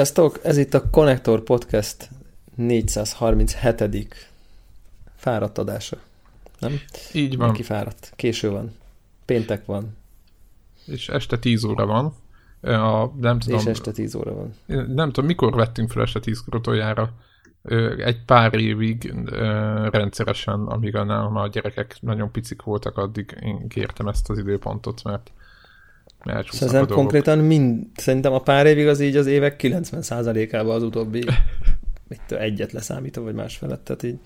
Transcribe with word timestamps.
Sziasztok! 0.00 0.40
Ez 0.42 0.56
itt 0.56 0.74
a 0.74 0.90
Connector 0.90 1.42
Podcast 1.42 2.08
437. 2.54 4.30
fáradt 5.16 5.58
adása. 5.58 5.96
Nem? 6.58 6.80
Így 7.12 7.36
van. 7.36 7.48
Neki 7.48 7.62
fáradt. 7.62 8.12
Késő 8.16 8.50
van. 8.50 8.74
Péntek 9.24 9.66
van. 9.66 9.96
És 10.86 11.08
este 11.08 11.38
10 11.38 11.64
óra 11.64 11.86
van. 11.86 12.14
A, 12.60 13.06
nem 13.20 13.38
tudom, 13.38 13.58
És 13.58 13.64
este 13.64 13.90
10 13.90 14.14
óra 14.14 14.34
van. 14.34 14.54
Nem 14.94 15.10
tudom, 15.10 15.26
mikor 15.26 15.54
vettünk 15.54 15.90
fel 15.90 16.02
este 16.02 16.20
10 16.20 16.42
utoljára. 16.46 17.12
Egy 17.96 18.24
pár 18.24 18.54
évig 18.54 19.14
rendszeresen, 19.90 20.66
amíg 20.66 20.96
a, 20.96 21.42
a 21.42 21.48
gyerekek 21.48 21.96
nagyon 22.00 22.30
picik 22.30 22.62
voltak, 22.62 22.96
addig 22.96 23.36
én 23.42 23.68
kértem 23.68 24.08
ezt 24.08 24.30
az 24.30 24.38
időpontot, 24.38 25.02
mert 25.02 25.30
Szerintem 26.50 26.86
konkrétan 26.86 27.38
mind, 27.38 27.86
szerintem 27.96 28.32
a 28.32 28.38
pár 28.38 28.66
évig 28.66 28.86
az 28.86 29.00
így 29.00 29.16
az 29.16 29.26
évek 29.26 29.60
90%-ában 29.62 30.74
az 30.74 30.82
utóbbi 30.82 31.24
mit 32.08 32.32
egyet 32.32 32.72
leszámítva, 32.72 33.22
vagy 33.22 33.34
más 33.34 33.56
felett, 33.56 33.84
tehát 33.84 34.02
így 34.02 34.18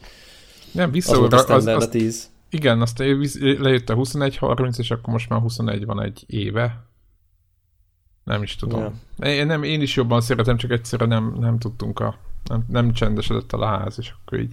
nem, 0.75 0.91
vissza 0.91 1.23
az, 1.23 1.51
az, 1.51 1.67
az, 1.67 1.83
a 1.83 1.89
10. 1.89 2.31
Igen, 2.51 2.81
azt 2.81 2.99
lejött 3.39 3.91
a 3.91 3.95
21-30, 3.95 4.79
és 4.79 4.91
akkor 4.91 5.13
most 5.13 5.29
már 5.29 5.41
21 5.41 5.85
van 5.85 6.03
egy 6.03 6.25
éve. 6.27 6.85
Nem 8.25 8.43
is 8.43 8.57
tudom. 8.57 8.81
Ja. 9.19 9.29
Én, 9.29 9.47
nem, 9.47 9.63
én 9.63 9.81
is 9.81 9.97
jobban 9.97 10.21
szeretem, 10.21 10.57
csak 10.57 10.71
egyszerűen 10.71 11.09
nem, 11.09 11.37
nem 11.39 11.59
tudtunk 11.59 12.01
a... 12.01 12.19
Nem, 12.45 12.65
nem 12.69 12.93
csendesedett 12.93 13.53
a 13.53 13.67
ház, 13.67 13.95
és 13.99 14.13
akkor 14.21 14.39
így, 14.39 14.53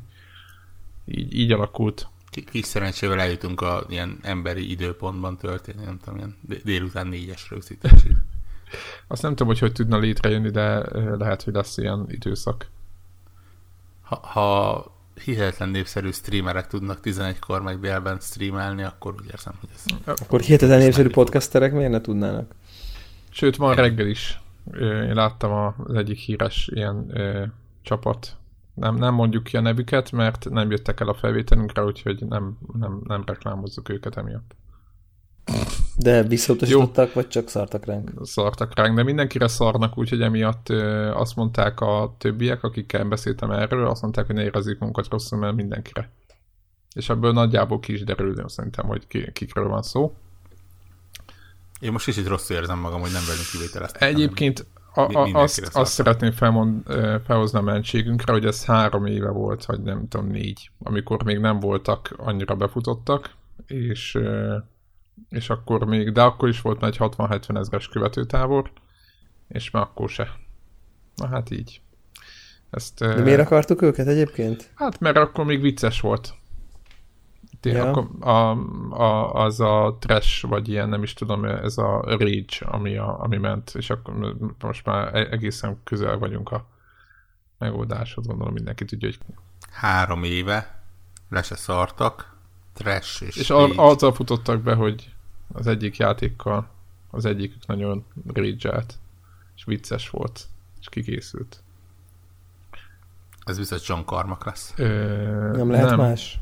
így, 1.05 1.35
így 1.35 1.51
alakult. 1.51 2.07
Kis 2.31 2.65
szerencsével 2.65 3.19
eljutunk 3.19 3.61
a 3.61 3.85
ilyen 3.89 4.19
emberi 4.21 4.71
időpontban 4.71 5.37
történni, 5.37 5.83
nem 5.83 5.99
tudom, 6.03 6.17
ilyen 6.17 6.37
délután 6.63 7.07
négyes 7.07 7.49
rögzítésig. 7.49 8.15
Azt 9.07 9.21
nem 9.21 9.31
tudom, 9.31 9.47
hogy 9.47 9.59
hogy 9.59 9.71
tudna 9.71 9.97
létrejönni, 9.97 10.49
de 10.49 10.83
lehet, 11.17 11.43
hogy 11.43 11.53
lesz 11.53 11.77
ilyen 11.77 12.05
időszak. 12.09 12.69
Ha, 14.01 14.15
ha 14.15 14.85
hihetetlen 15.23 15.69
népszerű 15.69 16.11
streamerek 16.11 16.67
tudnak 16.67 16.99
11-kor 17.03 17.61
meg 17.61 17.79
délben 17.79 18.19
streamelni, 18.19 18.83
akkor 18.83 19.13
úgy 19.13 19.27
érzem, 19.31 19.53
hogy 19.59 19.69
ez... 19.75 20.15
Akkor 20.21 20.39
hihetetlen 20.39 20.79
népszerű 20.79 21.09
podcasterek 21.09 21.71
miért 21.73 21.91
ne 21.91 22.01
tudnának? 22.01 22.53
Sőt, 23.29 23.57
ma 23.57 23.73
reggel 23.73 24.07
is 24.07 24.39
én 24.79 25.13
láttam 25.13 25.73
az 25.77 25.95
egyik 25.95 26.17
híres 26.17 26.69
ilyen 26.73 27.05
ö, 27.13 27.45
csapat 27.81 28.35
nem, 28.81 28.95
nem 28.95 29.13
mondjuk 29.13 29.43
ki 29.43 29.57
a 29.57 29.61
nevüket, 29.61 30.11
mert 30.11 30.49
nem 30.49 30.71
jöttek 30.71 30.99
el 30.99 31.07
a 31.07 31.13
felvételünkre, 31.13 31.83
úgyhogy 31.83 32.25
nem, 32.25 32.57
nem, 32.79 33.01
nem 33.07 33.23
reklámozzuk 33.25 33.89
őket 33.89 34.17
emiatt. 34.17 34.55
De 35.97 36.23
visszautasítottak, 36.23 37.13
vagy 37.13 37.27
csak 37.27 37.49
szartak 37.49 37.85
ránk? 37.85 38.11
Szartak 38.23 38.75
ránk, 38.75 38.95
de 38.95 39.03
mindenkire 39.03 39.47
szarnak, 39.47 39.97
úgyhogy 39.97 40.21
emiatt 40.21 40.69
ö, 40.69 41.11
azt 41.11 41.35
mondták 41.35 41.79
a 41.79 42.15
többiek, 42.17 42.63
akikkel 42.63 43.05
beszéltem 43.05 43.51
erről, 43.51 43.87
azt 43.87 44.01
mondták, 44.01 44.25
hogy 44.25 44.35
ne 44.35 44.43
érezzük 44.43 44.79
magunkat 44.79 45.07
rosszul, 45.09 45.39
mert 45.39 45.55
mindenkire. 45.55 46.09
És 46.93 47.09
ebből 47.09 47.31
nagyjából 47.31 47.79
ki 47.79 47.93
is 47.93 48.03
derül, 48.03 48.49
szerintem, 48.49 48.85
hogy 48.85 49.07
ki, 49.07 49.31
kikről 49.31 49.67
van 49.67 49.81
szó. 49.81 50.13
Én 51.79 51.91
most 51.91 52.05
kicsit 52.05 52.27
rosszul 52.27 52.55
érzem 52.55 52.79
magam, 52.79 53.01
hogy 53.01 53.11
nem 53.11 53.23
velünk 53.27 53.47
kivételeztem. 53.51 54.09
Egyébként 54.09 54.65
a, 54.93 55.01
a, 55.01 55.29
azt, 55.33 55.75
azt 55.75 55.93
szeretném 55.93 56.31
felmond, 56.31 56.83
felhozni 57.25 57.59
a 57.59 57.61
mentségünkre, 57.61 58.31
hogy 58.31 58.45
ez 58.45 58.65
három 58.65 59.05
éve 59.05 59.29
volt, 59.29 59.65
vagy 59.65 59.81
nem 59.81 60.07
tudom, 60.07 60.27
négy, 60.27 60.71
amikor 60.83 61.23
még 61.23 61.39
nem 61.39 61.59
voltak 61.59 62.13
annyira 62.17 62.55
befutottak, 62.55 63.35
és, 63.65 64.19
és 65.29 65.49
akkor 65.49 65.85
még, 65.85 66.11
de 66.11 66.21
akkor 66.21 66.49
is 66.49 66.61
volt 66.61 66.83
egy 66.83 66.97
60-70 66.99 67.57
ezres 67.57 67.87
követőtábor, 67.87 68.71
és 69.47 69.71
már 69.71 69.83
akkor 69.83 70.09
se. 70.09 70.29
Na 71.15 71.27
hát 71.27 71.51
így. 71.51 71.81
Ezt, 72.69 72.99
de 72.99 73.21
miért 73.21 73.39
akartuk 73.39 73.81
őket 73.81 74.07
egyébként? 74.07 74.71
Hát 74.75 74.99
mert 74.99 75.17
akkor 75.17 75.45
még 75.45 75.61
vicces 75.61 76.01
volt 76.01 76.33
ja. 77.69 77.89
akkor 77.89 78.07
a, 78.19 78.49
a, 79.01 79.33
az 79.33 79.59
a 79.59 79.97
trash, 79.99 80.47
vagy 80.47 80.69
ilyen, 80.69 80.89
nem 80.89 81.03
is 81.03 81.13
tudom, 81.13 81.45
ez 81.45 81.77
a 81.77 82.01
rage, 82.05 82.57
ami, 82.59 82.97
a, 82.97 83.21
ami 83.21 83.37
ment, 83.37 83.71
és 83.75 83.89
akkor 83.89 84.35
most 84.59 84.85
már 84.85 85.15
e-, 85.15 85.27
egészen 85.31 85.79
közel 85.83 86.17
vagyunk 86.17 86.51
a 86.51 86.65
megoldáshoz, 87.57 88.27
gondolom 88.27 88.53
mindenki 88.53 88.85
tudja, 88.85 89.07
hogy... 89.07 89.19
Három 89.71 90.23
éve 90.23 90.83
le 91.29 91.41
se 91.41 91.55
szartak, 91.55 92.35
trash 92.73 93.23
és 93.23 93.35
És 93.35 93.49
rage. 93.49 93.81
azzal 93.81 94.13
futottak 94.13 94.61
be, 94.61 94.73
hogy 94.73 95.13
az 95.53 95.67
egyik 95.67 95.97
játékkal 95.97 96.67
az 97.09 97.25
egyikük 97.25 97.65
nagyon 97.67 98.05
rage 98.33 98.85
és 99.55 99.63
vicces 99.63 100.09
volt, 100.09 100.47
és 100.79 100.89
kikészült. 100.89 101.63
Ez 103.45 103.57
biztos 103.57 103.89
John 103.89 104.01
Carmack 104.05 104.45
lesz. 104.45 104.73
Ö, 104.75 105.51
nem 105.57 105.71
lehet 105.71 105.89
nem. 105.89 105.97
más? 105.97 106.39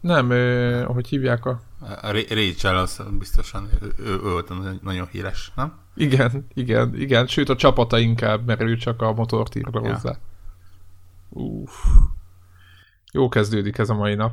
Nem, 0.00 0.30
ö, 0.30 0.82
ahogy 0.84 1.08
hívják 1.08 1.44
a... 1.44 1.60
A 1.80 2.12
Rachel 2.12 2.76
az 2.76 3.02
biztosan, 3.18 3.68
ő, 3.80 3.92
ő 4.04 4.18
volt 4.20 4.82
nagyon 4.82 5.06
híres, 5.06 5.52
nem? 5.56 5.78
Igen, 5.94 6.46
igen, 6.54 6.94
igen, 6.94 7.26
sőt 7.26 7.48
a 7.48 7.56
csapata 7.56 7.98
inkább, 7.98 8.46
mert 8.46 8.60
ő 8.60 8.76
csak 8.76 9.02
a 9.02 9.12
motort 9.12 9.54
ír 9.54 9.66
ja. 9.72 9.80
hozzá. 9.80 10.16
Uff. 11.28 11.72
Jó 13.12 13.28
kezdődik 13.28 13.78
ez 13.78 13.90
a 13.90 13.94
mai 13.94 14.14
nap. 14.14 14.32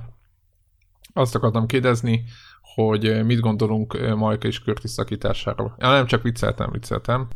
Azt 1.14 1.36
akartam 1.36 1.66
kérdezni, 1.66 2.24
hogy 2.62 3.26
mit 3.26 3.40
gondolunk 3.40 4.16
Majka 4.16 4.48
és 4.48 4.60
Körti 4.60 4.88
szakításáról. 4.88 5.76
Ja, 5.80 5.90
nem 5.90 6.06
csak 6.06 6.22
vicceltem, 6.22 6.72
vicceltem. 6.72 7.28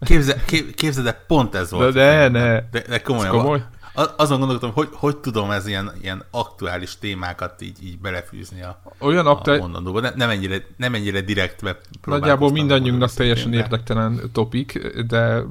Képzeld, 0.00 0.44
képzeld, 0.74 1.16
pont 1.26 1.54
ez 1.54 1.70
volt. 1.70 1.94
De, 1.94 2.28
de 2.28 2.28
ne. 2.28 2.60
De, 2.70 2.82
de 2.88 3.00
komolyan. 3.00 3.30
komoly? 3.30 3.64
Azon 3.96 4.38
gondolkodom, 4.38 4.74
hogy 4.74 4.88
hogy 4.92 5.16
tudom 5.16 5.50
ez 5.50 5.66
ilyen, 5.66 5.92
ilyen 6.00 6.24
aktuális 6.30 6.98
témákat 6.98 7.62
így, 7.62 7.84
így 7.84 7.98
belefűzni 7.98 8.62
a, 8.62 8.82
Olyan 8.98 9.26
aktuális... 9.26 9.62
a 9.62 9.64
mondandóba. 9.64 10.00
Ne, 10.00 10.10
nem, 10.14 10.30
ennyire, 10.30 10.66
nem 10.76 10.94
ennyire 10.94 11.20
direktve 11.20 11.78
Nagyjából 12.04 12.50
mindannyiunknak 12.50 13.12
teljesen 13.12 13.50
de... 13.50 13.56
érdektelen 13.56 14.20
topik, 14.32 14.78
de 15.06 15.42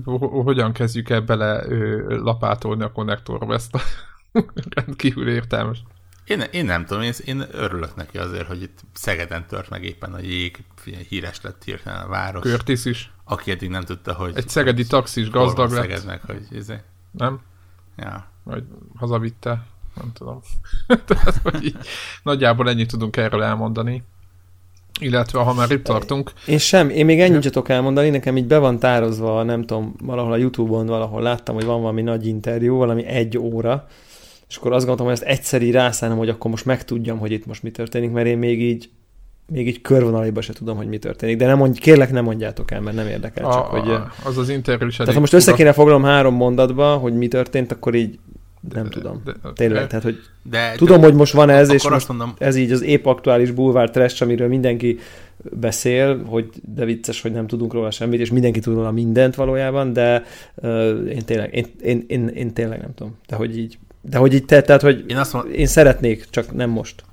hogyan 0.44 0.72
kezdjük 0.72 1.10
el 1.10 1.22
bele 1.22 1.64
lapátolni 2.08 2.84
a 2.84 2.92
konnektorba 2.92 3.54
ezt 3.54 3.76
a 3.76 3.82
rendkívül 4.76 5.30
értelmes. 5.30 5.84
Én, 6.26 6.44
én 6.52 6.66
nem 6.66 6.86
tudom, 6.86 7.04
én, 7.04 7.14
én 7.26 7.46
örülök 7.52 7.96
neki 7.96 8.18
azért, 8.18 8.48
hogy 8.48 8.62
itt 8.62 8.80
Szegeden 8.94 9.46
tört 9.48 9.70
meg 9.70 9.84
éppen 9.84 10.14
a 10.14 10.20
jég, 10.20 10.64
híres 11.10 11.42
lett 11.42 11.64
hirtelen 11.64 12.02
a 12.02 12.08
város. 12.08 12.42
Körtis 12.42 12.86
is. 12.86 13.12
Aki 13.24 13.52
eddig 13.52 13.70
nem 13.70 13.84
tudta, 13.84 14.14
hogy... 14.14 14.34
Egy 14.36 14.50
szegedi 14.50 14.86
taxis 14.86 15.30
gazdag 15.30 15.72
lett. 15.72 15.82
Szegednek, 15.82 16.22
hogy 16.26 16.48
izé. 16.52 16.82
Nem? 17.12 17.40
Ja 17.98 18.34
vagy 18.46 18.64
hazavitte, 18.96 19.66
nem 19.96 20.12
tudom. 20.14 20.40
Tehát, 21.08 21.40
hogy 21.44 21.66
így, 21.66 21.78
nagyjából 22.24 22.70
ennyit 22.70 22.88
tudunk 22.92 23.18
erről 23.18 23.44
elmondani. 23.44 24.04
Illetve, 25.00 25.40
ha 25.40 25.54
már 25.54 25.72
itt 25.72 25.84
tartunk. 25.84 26.32
Én 26.48 26.58
sem, 26.58 26.90
én 26.90 27.06
még 27.06 27.20
ennyit 27.20 27.42
tudok 27.42 27.70
elmondani, 27.70 28.10
nekem 28.10 28.38
így 28.38 28.46
be 28.46 28.58
van 28.58 28.80
tározva, 28.80 29.44
nem 29.44 29.66
tudom, 29.66 29.96
valahol 30.04 30.32
a 30.32 30.38
Youtube-on 30.38 30.86
valahol 30.86 31.22
láttam, 31.22 31.56
hogy 31.56 31.66
van 31.66 31.82
valami 31.82 32.02
nagy 32.02 32.28
interjú, 32.28 32.76
valami 32.76 33.06
egy 33.06 33.38
óra, 33.38 33.88
és 34.48 34.56
akkor 34.56 34.72
azt 34.72 34.86
gondoltam, 34.86 35.06
hogy 35.06 35.16
ezt 35.16 35.40
egyszer 35.40 35.62
így 35.62 35.72
rászállom, 35.72 36.18
hogy 36.18 36.30
akkor 36.30 36.52
most 36.52 36.66
megtudjam, 36.66 37.18
hogy 37.18 37.32
itt 37.32 37.46
most 37.46 37.64
mi 37.64 37.72
történik, 37.72 38.12
mert 38.12 38.28
én 38.28 38.38
még 38.38 38.62
így 38.62 38.90
még 39.48 39.68
így 39.68 39.82
körvonalaiba 39.82 40.42
se 40.42 40.54
tudom, 40.54 40.78
hogy 40.78 40.88
mi 40.88 40.98
történik. 40.98 41.38
De 41.38 41.46
nem 41.46 41.58
mondj, 41.58 41.80
kérlek, 41.80 42.12
nem 42.12 42.24
mondjátok 42.24 42.72
el, 42.72 42.82
mert 42.82 42.96
nem 42.96 43.08
érdekel. 43.08 43.52
Csak, 43.52 43.54
a, 43.54 43.80
hogy, 43.80 43.98
az 44.24 44.38
az 44.38 44.50
interjú 44.50 44.88
is 44.88 44.96
Tehát 44.96 45.14
ha 45.14 45.20
most 45.20 45.34
össze 45.34 45.54
kéne 45.54 45.74
foglalom 45.74 46.04
három 46.04 46.36
mondatba, 46.36 46.96
hogy 46.96 47.14
mi 47.14 47.28
történt, 47.28 47.72
akkor 47.72 47.96
így 47.96 48.20
nem 48.74 48.90
tudom. 48.90 49.22
De, 49.26 49.32
de, 49.44 49.50
Tényleg, 49.54 49.82
de, 49.82 49.88
tehát 49.88 50.04
hogy 50.04 50.20
de, 50.44 50.74
tudom, 50.76 51.00
de, 51.00 51.06
hogy 51.06 51.16
most 51.16 51.34
van 51.34 51.50
ez, 51.50 51.70
és 51.70 51.90
most 51.90 52.08
mondom, 52.08 52.34
ez 52.38 52.56
így 52.56 52.72
az 52.72 52.82
épp 52.82 53.06
aktuális 53.06 53.52
bulvár 53.52 53.90
trash, 53.90 54.22
amiről 54.22 54.48
mindenki 54.48 55.00
beszél, 55.38 56.24
hogy 56.24 56.50
de 56.76 56.86
vicces, 56.86 57.22
hogy 57.22 57.32
nem 57.32 57.48
tudunk 57.48 57.74
róla 57.74 57.92
semmit, 57.92 58.20
és 58.20 58.32
mindenki 58.32 58.60
tud 58.60 58.74
róla 58.74 58.92
mindent 58.92 59.36
valójában, 59.36 59.94
de 59.94 60.24
uh, 60.56 60.70
én 61.10 61.26
tényleg, 61.26 61.56
én, 61.56 61.66
én, 61.82 62.04
én, 62.08 62.28
én 62.28 62.54
tényleg 62.54 62.80
nem 62.80 62.94
tudom. 62.94 63.18
De 63.28 63.36
hogy 63.36 63.58
így, 63.58 63.78
de 64.02 64.18
hogy 64.18 64.34
így 64.34 64.46
te, 64.46 64.62
tehát, 64.62 64.82
hogy 64.82 65.04
én, 65.08 65.18
azt 65.18 65.34
mond... 65.34 65.50
én 65.54 65.68
szeretnék, 65.68 66.30
csak 66.30 66.54
nem 66.54 66.70
most. 66.70 67.04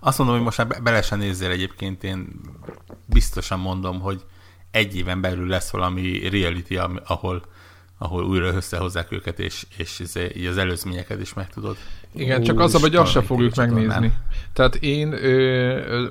Azt 0.00 0.18
mondom, 0.18 0.36
hogy 0.36 0.44
most 0.44 0.58
már 0.58 0.82
bele 0.82 1.02
sem 1.02 1.18
nézzél 1.18 1.50
egyébként, 1.50 2.04
én 2.04 2.26
biztosan 3.06 3.58
mondom, 3.58 4.00
hogy 4.00 4.20
egy 4.70 4.96
éven 4.96 5.20
belül 5.20 5.46
lesz 5.48 5.70
valami 5.70 6.28
reality, 6.28 6.76
ahol 7.04 7.42
ahol 7.98 8.24
újra 8.24 8.46
összehozzák 8.46 9.12
őket, 9.12 9.38
és, 9.38 9.66
és 9.76 10.02
így 10.36 10.46
az 10.46 10.56
előzményeket 10.56 11.20
is 11.20 11.34
meg 11.34 11.48
tudod. 11.48 11.76
Igen, 12.14 12.42
csak 12.42 12.60
az, 12.60 12.80
hogy 12.80 12.96
azt 12.96 13.10
se 13.10 13.22
fogjuk 13.22 13.54
megnézni. 13.54 14.06
Nem. 14.06 14.14
Tehát 14.52 14.74
én 14.74 15.12
ö, 15.12 16.06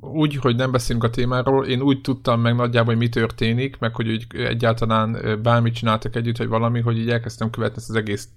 úgy, 0.00 0.36
hogy 0.36 0.56
nem 0.56 0.70
beszélünk 0.70 1.04
a 1.04 1.10
témáról, 1.10 1.66
én 1.66 1.80
úgy 1.80 2.00
tudtam 2.00 2.40
meg 2.40 2.54
nagyjából, 2.54 2.94
hogy 2.94 3.02
mi 3.02 3.08
történik, 3.08 3.78
meg 3.78 3.94
hogy 3.94 4.08
úgy 4.08 4.26
egyáltalán 4.32 5.38
bármit 5.42 5.74
csináltak 5.74 6.16
együtt, 6.16 6.36
vagy 6.36 6.48
valami, 6.48 6.80
hogy 6.80 6.98
így 6.98 7.10
elkezdtem 7.10 7.50
követni 7.50 7.76
ezt 7.76 7.90
az 7.90 7.96
egész 7.96 8.28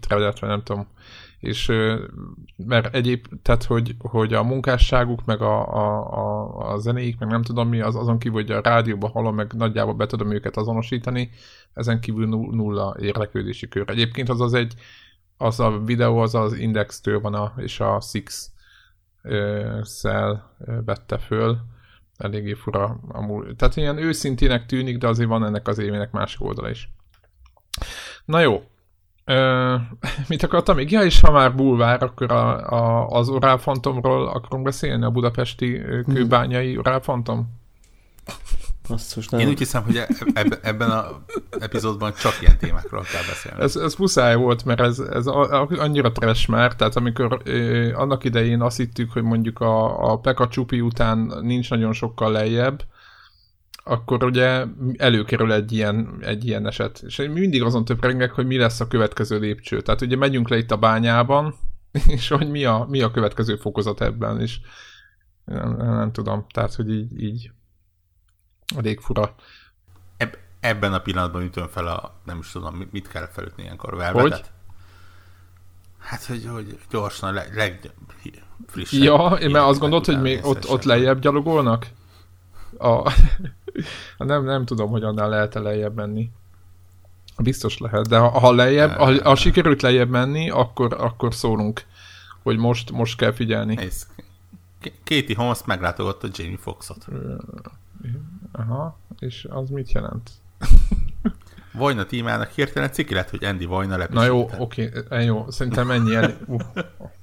tredet, 0.00 0.38
vagy 0.40 0.48
nem 0.48 0.62
tudom, 0.62 0.86
és 1.42 1.72
mert 2.56 2.94
egyéb, 2.94 3.26
tehát 3.42 3.64
hogy, 3.64 3.94
hogy 3.98 4.34
a 4.34 4.42
munkásságuk, 4.42 5.24
meg 5.24 5.40
a, 5.40 5.74
a, 5.74 6.72
a, 6.72 6.78
zenéik, 6.78 7.18
meg 7.18 7.28
nem 7.28 7.42
tudom 7.42 7.68
mi, 7.68 7.80
az 7.80 7.96
azon 7.96 8.18
kívül, 8.18 8.40
hogy 8.40 8.50
a 8.50 8.60
rádióban 8.60 9.10
hallom, 9.10 9.34
meg 9.34 9.52
nagyjából 9.52 9.94
be 9.94 10.06
tudom 10.06 10.32
őket 10.32 10.56
azonosítani, 10.56 11.30
ezen 11.74 12.00
kívül 12.00 12.26
nulla 12.26 12.96
érdeklődési 13.00 13.68
kör. 13.68 13.90
Egyébként 13.90 14.28
az 14.28 14.40
az 14.40 14.54
egy, 14.54 14.74
az 15.36 15.60
a 15.60 15.78
videó 15.84 16.18
az 16.18 16.34
az 16.34 16.52
Index-től 16.52 17.20
van, 17.20 17.34
a, 17.34 17.52
és 17.56 17.80
a 17.80 18.00
Six 18.00 18.50
szel 19.82 20.56
vette 20.84 21.18
föl, 21.18 21.58
eléggé 22.16 22.52
fura 22.52 23.00
amúgy. 23.08 23.56
Tehát 23.56 23.76
ilyen 23.76 23.98
őszintének 23.98 24.66
tűnik, 24.66 24.98
de 24.98 25.08
azért 25.08 25.28
van 25.28 25.44
ennek 25.44 25.68
az 25.68 25.78
évének 25.78 26.10
másik 26.10 26.42
oldala 26.44 26.70
is. 26.70 26.92
Na 28.24 28.40
jó, 28.40 28.62
Ö, 29.24 29.74
mit 30.28 30.42
akartam 30.42 30.76
még? 30.76 30.90
Ja, 30.90 31.02
és 31.02 31.20
ha 31.20 31.30
már 31.30 31.54
bulvár, 31.54 32.02
akkor 32.02 32.32
a, 32.32 32.70
a, 32.72 33.06
az 33.06 33.28
Orál 33.28 33.58
Fantomról 33.58 34.28
akarunk 34.28 34.64
beszélni, 34.64 35.04
a 35.04 35.10
budapesti 35.10 35.80
kőbányai 36.06 36.78
Orál 36.78 37.00
Fantom? 37.00 37.60
Basszus, 38.88 39.28
nem. 39.28 39.40
Én 39.40 39.48
úgy 39.48 39.58
hiszem, 39.58 39.82
hogy 39.82 39.96
eb- 40.34 40.58
ebben 40.62 40.90
az 40.90 41.06
epizódban 41.60 42.12
csak 42.20 42.36
ilyen 42.40 42.58
témákról 42.58 43.02
kell 43.02 43.22
beszélni. 43.28 43.62
Ez, 43.62 43.76
ez 43.76 43.94
muszáj 43.94 44.36
volt, 44.36 44.64
mert 44.64 44.80
ez, 44.80 44.98
ez 44.98 45.26
annyira 45.26 46.12
trash 46.12 46.48
már, 46.48 46.76
tehát 46.76 46.96
amikor 46.96 47.40
eh, 47.44 48.00
annak 48.00 48.24
idején 48.24 48.60
azt 48.60 48.76
hittük, 48.76 49.12
hogy 49.12 49.22
mondjuk 49.22 49.60
a, 49.60 50.10
a 50.12 50.18
Peka 50.18 50.48
Csupi 50.48 50.80
után 50.80 51.32
nincs 51.40 51.70
nagyon 51.70 51.92
sokkal 51.92 52.32
lejjebb, 52.32 52.82
akkor 53.84 54.24
ugye 54.24 54.64
előkerül 54.96 55.52
egy 55.52 55.72
ilyen, 55.72 56.18
egy 56.20 56.46
ilyen 56.46 56.66
eset. 56.66 57.02
És 57.06 57.16
mindig 57.16 57.62
azon 57.62 57.84
töprengek, 57.84 58.32
hogy 58.32 58.46
mi 58.46 58.56
lesz 58.56 58.80
a 58.80 58.88
következő 58.88 59.38
lépcső. 59.38 59.80
Tehát 59.80 60.00
ugye 60.00 60.16
megyünk 60.16 60.48
le 60.48 60.56
itt 60.56 60.70
a 60.70 60.76
bányában, 60.76 61.54
és 62.06 62.28
hogy 62.28 62.50
mi 62.50 62.64
a, 62.64 62.86
mi 62.88 63.00
a 63.00 63.10
következő 63.10 63.56
fokozat 63.56 64.00
ebben, 64.00 64.40
és 64.40 64.60
nem, 65.44 65.76
nem 65.76 66.12
tudom. 66.12 66.46
Tehát, 66.52 66.74
hogy 66.74 66.90
így, 66.90 67.22
így 67.22 67.50
elég 68.76 69.00
fura. 69.00 69.34
Eb- 70.16 70.38
ebben 70.60 70.92
a 70.92 71.00
pillanatban 71.00 71.42
ütöm 71.42 71.68
fel 71.68 71.86
a, 71.86 72.20
nem 72.24 72.38
is 72.38 72.50
tudom, 72.50 72.88
mit 72.90 73.08
kell 73.08 73.26
felütni 73.26 73.62
ilyenkor, 73.62 73.96
velvetet? 73.96 74.30
Hogy? 74.30 74.50
Hát, 75.98 76.24
hogy, 76.24 76.46
hogy 76.52 76.78
gyorsan 76.90 77.28
a 77.28 77.32
leg, 77.32 77.54
legfrissebb. 77.56 79.02
Ja, 79.02 79.36
én 79.40 79.50
mert 79.50 79.64
azt 79.64 79.80
gondolt, 79.80 80.06
hogy 80.06 80.20
még 80.20 80.44
ott, 80.44 80.68
ott 80.68 80.82
lejjebb 80.82 81.18
gyalogolnak? 81.18 81.86
A, 82.78 83.12
nem, 84.16 84.44
nem 84.44 84.64
tudom, 84.64 84.90
hogy 84.90 85.02
annál 85.02 85.28
lehet-e 85.28 85.60
lejjebb 85.60 85.94
menni. 85.94 86.30
Biztos 87.38 87.78
lehet, 87.78 88.08
de 88.08 88.18
ha, 88.18 88.28
ha 88.38 88.52
lejjebb, 88.52 88.90
ha, 88.90 89.22
ha 89.22 89.34
sikerült 89.34 89.82
lejjebb 89.82 90.10
menni, 90.10 90.50
akkor, 90.50 90.94
akkor 90.98 91.34
szólunk, 91.34 91.84
hogy 92.42 92.58
most, 92.58 92.90
most 92.90 93.16
kell 93.16 93.32
figyelni. 93.32 93.76
Ez, 93.78 94.06
Katie 95.04 95.36
Holmes 95.36 95.64
meglátogatta 95.64 96.28
Jamie 96.32 96.58
Foxot. 96.58 97.06
Aha, 98.52 98.98
és 99.18 99.46
az 99.50 99.68
mit 99.68 99.92
jelent? 99.92 100.30
Vajna 101.72 102.04
tímának 102.04 102.50
hirtelen 102.50 102.92
ciki 102.92 103.14
lett, 103.14 103.30
hogy 103.30 103.44
Andy 103.44 103.64
Vajna 103.64 103.96
lepesített. 103.96 104.28
Na 104.28 104.34
jó, 104.34 104.50
oké, 104.58 104.90
okay, 104.96 105.24
jó, 105.24 105.50
szerintem 105.50 105.90
ennyi 105.90 106.14
el. 106.14 106.36
Uh, 106.46 106.60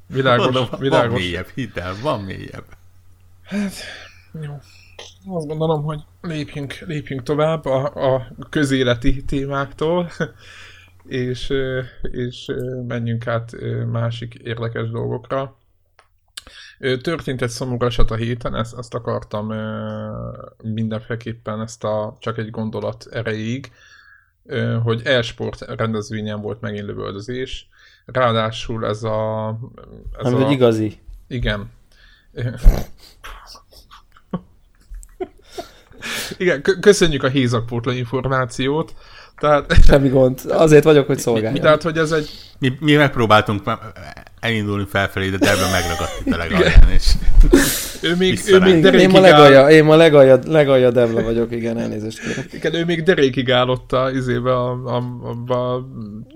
világos, 0.07 0.43
Mondom, 0.43 0.79
világos. 0.79 1.11
Van 1.11 1.19
mélyebb, 1.19 1.47
hidd 1.47 1.79
el, 1.79 1.95
van 2.01 2.21
mélyebb. 2.21 2.65
Hát, 3.43 3.73
jó. 4.41 4.59
Azt 5.25 5.47
gondolom, 5.47 5.83
hogy 5.83 6.03
lépjünk, 6.21 6.73
lépjünk 6.73 7.23
tovább 7.23 7.65
a, 7.65 8.13
a 8.15 8.27
közéleti 8.49 9.23
témáktól, 9.23 10.09
és, 11.05 11.53
és 12.01 12.45
menjünk 12.87 13.27
át 13.27 13.55
másik 13.91 14.33
érdekes 14.33 14.89
dolgokra. 14.89 15.57
Történt 17.01 17.41
egy 17.41 17.49
szomorú 17.49 17.85
eset 17.85 18.11
a 18.11 18.15
héten, 18.15 18.55
ezt, 18.55 18.77
ezt 18.77 18.93
akartam 18.93 19.53
mindenféleképpen 20.63 21.61
ezt 21.61 21.83
a 21.83 22.15
csak 22.19 22.37
egy 22.37 22.49
gondolat 22.49 23.07
erejéig, 23.11 23.71
hogy 24.83 25.01
e-sport 25.05 25.61
rendezvényen 25.61 26.41
volt 26.41 26.61
megint 26.61 26.85
lövöldözés. 26.85 27.69
Ráadásul 28.05 28.85
ez 28.85 29.03
a... 29.03 29.49
Ez 30.17 30.31
Nem, 30.31 30.41
a, 30.41 30.45
egy 30.45 30.51
igazi. 30.51 30.99
Igen. 31.27 31.69
Igen, 36.37 36.61
köszönjük 36.79 37.23
a 37.23 37.27
hézakpótla 37.27 37.93
információt. 37.93 38.93
Tehát, 39.39 39.83
Semmi 39.85 40.09
gond. 40.09 40.39
Azért 40.47 40.83
vagyok, 40.83 41.07
hogy 41.07 41.19
szolgáljam. 41.19 41.63
Tehát, 41.63 41.81
hogy 41.81 41.97
ez 41.97 42.11
egy... 42.11 42.29
Mi, 42.59 42.73
mi 42.79 42.95
megpróbáltunk 42.95 43.61
elindulni 44.39 44.85
felfelé, 44.89 45.29
de 45.29 45.37
Derben 45.37 45.71
megragadt 45.71 46.21
itt 46.25 46.33
a 46.33 46.37
legalján, 46.37 46.89
és 46.89 47.11
ő 48.01 48.15
még, 48.15 48.39
ő 48.47 48.59
még 48.59 48.81
derékig 48.81 49.07
én 49.07 49.09
ma 49.09 49.19
legalja, 49.19 49.69
én 49.69 49.83
ma 49.83 49.95
legalja, 49.95 50.39
legalja 50.45 50.91
Devla 50.91 51.23
vagyok, 51.23 51.51
igen, 51.51 51.77
elnézést 51.77 52.19
kérek. 52.19 52.53
Igen, 52.53 52.73
ő 52.73 52.85
még 52.85 53.03
derékig 53.03 53.51
állott 53.51 53.91
a, 53.91 54.11
izébe 54.11 54.55
a, 54.55 54.71
a, 54.71 55.03
a, 55.47 55.53
a 55.53 55.87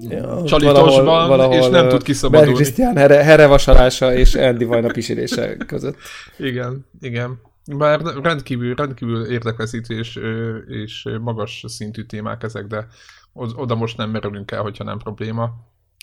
ja, 0.10 0.44
csalitosban, 0.46 1.06
valahol, 1.06 1.28
valahol, 1.28 1.56
és 1.56 1.68
nem 1.68 1.88
tud 1.88 2.04
kiszabadulni. 2.04 2.54
Krisztián 2.54 2.98
here, 2.98 3.24
herevasalása 3.24 4.14
és 4.14 4.36
Andy 4.36 4.66
Vajna 4.66 4.92
pisirése 4.92 5.56
között. 5.56 5.96
Igen, 6.38 6.86
igen. 7.02 7.40
Bár 7.66 8.02
rendkívül, 8.02 8.76
rendkívül 8.76 9.26
érdekveszítő 9.26 9.98
és, 9.98 10.20
és 10.68 11.10
magas 11.22 11.64
szintű 11.68 12.04
témák 12.04 12.44
ezek, 12.44 12.68
de 12.68 12.88
oda 13.34 13.76
most 13.76 13.98
nem 13.98 14.10
merülünk 14.10 14.52
el, 14.52 14.62
hogyha 14.62 14.84
nem 14.84 14.98
probléma. 14.98 15.54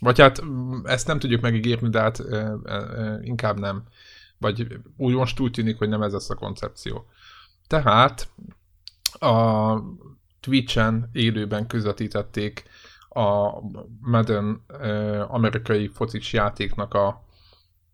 Vagy 0.02 0.20
hát 0.20 0.42
ezt 0.84 1.06
nem 1.06 1.18
tudjuk 1.18 1.40
megígérni, 1.40 1.88
de 1.88 2.00
hát 2.00 2.20
e, 2.20 2.52
e, 2.64 3.18
inkább 3.22 3.58
nem. 3.58 3.82
Vagy 4.38 4.80
úgy 4.96 5.14
most 5.14 5.40
úgy 5.40 5.50
tűnik, 5.50 5.78
hogy 5.78 5.88
nem 5.88 6.02
ez 6.02 6.12
lesz 6.12 6.30
a 6.30 6.34
koncepció. 6.34 7.06
Tehát 7.66 8.28
a 9.18 9.74
Twitch-en 10.40 11.10
élőben 11.12 11.66
közvetítették 11.66 12.64
a 13.08 13.50
Madden 14.00 14.64
amerikai 15.28 15.88
focis 15.88 16.32
játéknak 16.32 16.94
a 16.94 17.24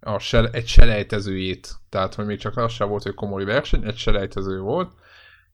a 0.07 0.19
sel, 0.19 0.49
egy 0.49 0.67
selejtezőjét, 0.67 1.75
tehát 1.89 2.15
hogy 2.15 2.27
még 2.27 2.39
csak 2.39 2.57
az 2.57 2.73
sem 2.73 2.89
volt, 2.89 3.03
hogy 3.03 3.15
komoly 3.15 3.45
verseny, 3.45 3.85
egy 3.85 3.97
selejtező 3.97 4.61
volt, 4.61 4.93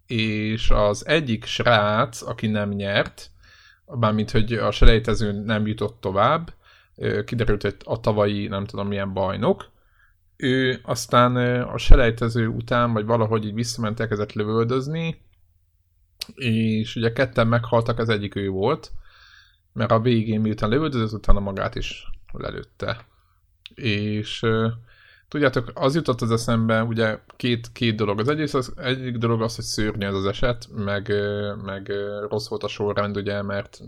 és 0.07 0.71
az 0.71 1.07
egyik 1.07 1.45
srác, 1.45 2.23
aki 2.23 2.47
nem 2.47 2.69
nyert, 2.69 3.31
mármint 3.87 4.31
hogy 4.31 4.53
a 4.53 4.71
selejtező 4.71 5.33
nem 5.33 5.67
jutott 5.67 6.01
tovább, 6.01 6.53
kiderült, 7.25 7.63
hogy 7.63 7.77
a 7.85 8.01
tavalyi 8.01 8.47
nem 8.47 8.65
tudom 8.65 8.89
milyen 8.89 9.13
bajnok, 9.13 9.71
ő 10.37 10.81
aztán 10.83 11.37
a 11.63 11.79
selejtező 11.79 12.47
után, 12.47 12.93
vagy 12.93 13.05
valahogy 13.05 13.45
így 13.45 13.55
visszament, 13.55 14.01
elkezdett 14.01 14.33
lövöldözni, 14.33 15.21
és 16.35 16.97
ugye 16.97 17.13
ketten 17.13 17.47
meghaltak, 17.47 17.99
az 17.99 18.09
egyik 18.09 18.35
ő 18.35 18.49
volt, 18.49 18.93
mert 19.73 19.91
a 19.91 20.01
végén 20.01 20.41
miután 20.41 20.71
lövöldözött, 20.71 21.19
utána 21.19 21.41
magát 21.41 21.75
is 21.75 22.07
lelőtte 22.33 23.11
és 23.75 24.47
tudjátok, 25.29 25.71
az 25.75 25.95
jutott 25.95 26.21
az 26.21 26.31
eszembe, 26.31 26.83
ugye 26.83 27.19
két, 27.37 27.73
két 27.73 27.97
dolog. 27.97 28.19
Az 28.19 28.29
egyik, 28.29 28.55
az 28.55 28.73
egyik 28.77 29.17
dolog 29.17 29.43
az, 29.43 29.55
hogy 29.55 29.65
szörnyű 29.65 30.07
ez 30.07 30.15
az 30.15 30.27
eset, 30.27 30.69
meg, 30.75 31.13
meg 31.65 31.93
rossz 32.29 32.49
volt 32.49 32.63
a 32.63 32.69
sorrend, 32.69 33.17
ugye, 33.17 33.43
mert 33.43 33.81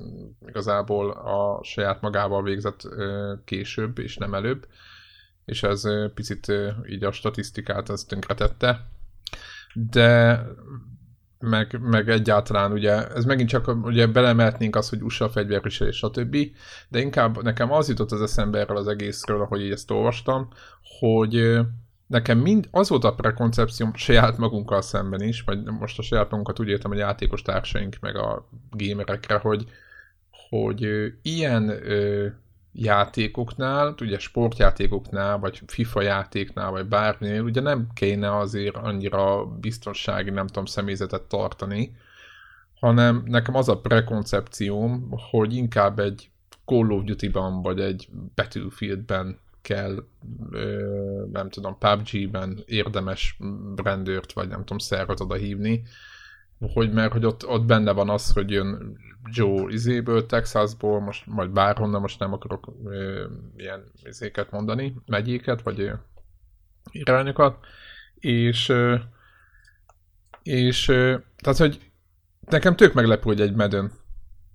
igazából 0.46 1.10
a 1.10 1.64
saját 1.64 2.00
magával 2.00 2.42
végzett 2.42 2.88
később, 3.44 3.98
és 3.98 4.16
nem 4.16 4.34
előbb, 4.34 4.66
és 5.44 5.62
ez 5.62 5.82
picit 6.14 6.52
így 6.88 7.04
a 7.04 7.12
statisztikát 7.12 7.90
ezt 7.90 8.08
tönkretette. 8.08 8.86
De 9.74 10.40
meg, 11.44 11.78
meg 11.80 12.08
egyáltalán 12.08 12.72
ugye, 12.72 13.08
ez 13.08 13.24
megint 13.24 13.48
csak 13.48 13.76
ugye 13.82 14.06
belemehetnénk 14.06 14.76
azt, 14.76 14.90
hogy 14.90 15.02
USA 15.02 15.28
fegyverviselés, 15.28 15.96
stb. 15.96 16.36
De 16.88 17.00
inkább 17.00 17.42
nekem 17.42 17.72
az 17.72 17.88
jutott 17.88 18.12
az 18.12 18.22
eszembe 18.22 18.58
erről 18.58 18.76
az 18.76 18.88
egészről, 18.88 19.40
ahogy 19.40 19.60
így 19.60 19.70
ezt 19.70 19.90
olvastam, 19.90 20.48
hogy 20.98 21.60
nekem 22.06 22.38
mind 22.38 22.68
az 22.70 22.88
volt 22.88 23.04
a 23.04 23.14
prekoncepcióm 23.14 23.94
saját 23.94 24.38
magunkkal 24.38 24.82
szemben 24.82 25.22
is, 25.22 25.42
vagy 25.42 25.64
most 25.64 25.98
a 25.98 26.02
saját 26.02 26.30
magunkat 26.30 26.60
úgy 26.60 26.68
értem, 26.68 26.90
hogy 26.90 27.00
játékos 27.00 27.42
társaink, 27.42 27.96
meg 28.00 28.16
a 28.16 28.48
gamerekre, 28.70 29.36
hogy, 29.36 29.64
hogy 30.48 30.86
ilyen 31.22 31.72
játékoknál, 32.74 33.94
ugye 34.00 34.18
sportjátékoknál, 34.18 35.38
vagy 35.38 35.62
FIFA 35.66 36.02
játéknál, 36.02 36.70
vagy 36.70 36.86
bárminél, 36.86 37.42
ugye 37.42 37.60
nem 37.60 37.86
kéne 37.94 38.36
azért 38.36 38.76
annyira 38.76 39.46
biztonsági, 39.46 40.30
nem 40.30 40.46
tudom, 40.46 40.64
személyzetet 40.64 41.22
tartani, 41.22 41.96
hanem 42.80 43.22
nekem 43.26 43.54
az 43.54 43.68
a 43.68 43.80
prekoncepcióm, 43.80 45.08
hogy 45.30 45.54
inkább 45.54 45.98
egy 45.98 46.28
Call 46.64 46.90
of 46.90 47.04
Duty-ban, 47.04 47.62
vagy 47.62 47.80
egy 47.80 48.08
Battlefield-ben 48.34 49.38
kell, 49.62 50.04
nem 51.32 51.50
tudom, 51.50 51.78
PUBG-ben 51.78 52.62
érdemes 52.66 53.38
rendőrt, 53.74 54.32
vagy 54.32 54.48
nem 54.48 54.58
tudom, 54.58 54.78
szervet 54.78 55.20
oda 55.20 55.34
hívni, 55.34 55.82
hogy 56.72 56.92
mert 56.92 57.12
hogy 57.12 57.24
ott, 57.24 57.46
ott 57.46 57.64
benne 57.64 57.92
van 57.92 58.10
az, 58.10 58.32
hogy 58.32 58.50
jön 58.50 58.98
Joe 59.30 59.72
izéből, 59.72 60.26
Texasból, 60.26 61.00
most 61.00 61.26
majd 61.26 61.50
bárhonnan, 61.50 62.00
most 62.00 62.18
nem 62.18 62.32
akarok 62.32 62.72
ö, 62.84 63.24
ilyen 63.56 63.84
izéket 64.02 64.50
mondani, 64.50 64.96
megyéket, 65.06 65.62
vagy 65.62 65.80
ö, 65.80 65.92
irányokat, 66.90 67.66
és 68.14 68.68
ö, 68.68 68.96
és 70.42 70.88
ö, 70.88 71.16
tehát, 71.36 71.58
hogy 71.58 71.90
nekem 72.40 72.76
tök 72.76 72.94
meglepő, 72.94 73.22
hogy 73.22 73.40
egy 73.40 73.54
medön 73.54 73.92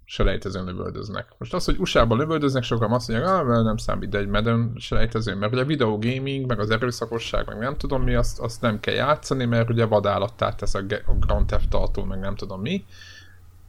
selejtezőn 0.09 0.65
lövöldöznek. 0.65 1.27
Most 1.37 1.53
az, 1.53 1.65
hogy 1.65 1.77
USA-ban 1.79 2.17
lövöldöznek, 2.17 2.63
sokan 2.63 2.91
azt 2.91 3.07
mondják, 3.07 3.29
ah, 3.29 3.63
nem 3.63 3.77
számít, 3.77 4.09
de 4.09 4.17
egy 4.17 4.27
medön 4.27 4.73
selejtezőn, 4.77 5.37
mert 5.37 5.51
ugye 5.51 5.61
a 5.61 5.65
videogaming, 5.65 6.45
meg 6.45 6.59
az 6.59 6.69
erőszakosság, 6.69 7.47
meg 7.47 7.57
nem 7.57 7.77
tudom 7.77 8.03
mi, 8.03 8.15
azt, 8.15 8.39
azt 8.39 8.61
nem 8.61 8.79
kell 8.79 8.93
játszani, 8.93 9.45
mert 9.45 9.69
ugye 9.69 9.85
vadállattá 9.85 10.55
tesz 10.55 10.73
a, 10.73 10.83
a 11.05 11.13
Grand 11.19 11.45
Theft 11.45 11.73
Auto, 11.73 12.05
meg 12.05 12.19
nem 12.19 12.35
tudom 12.35 12.61
mi. 12.61 12.85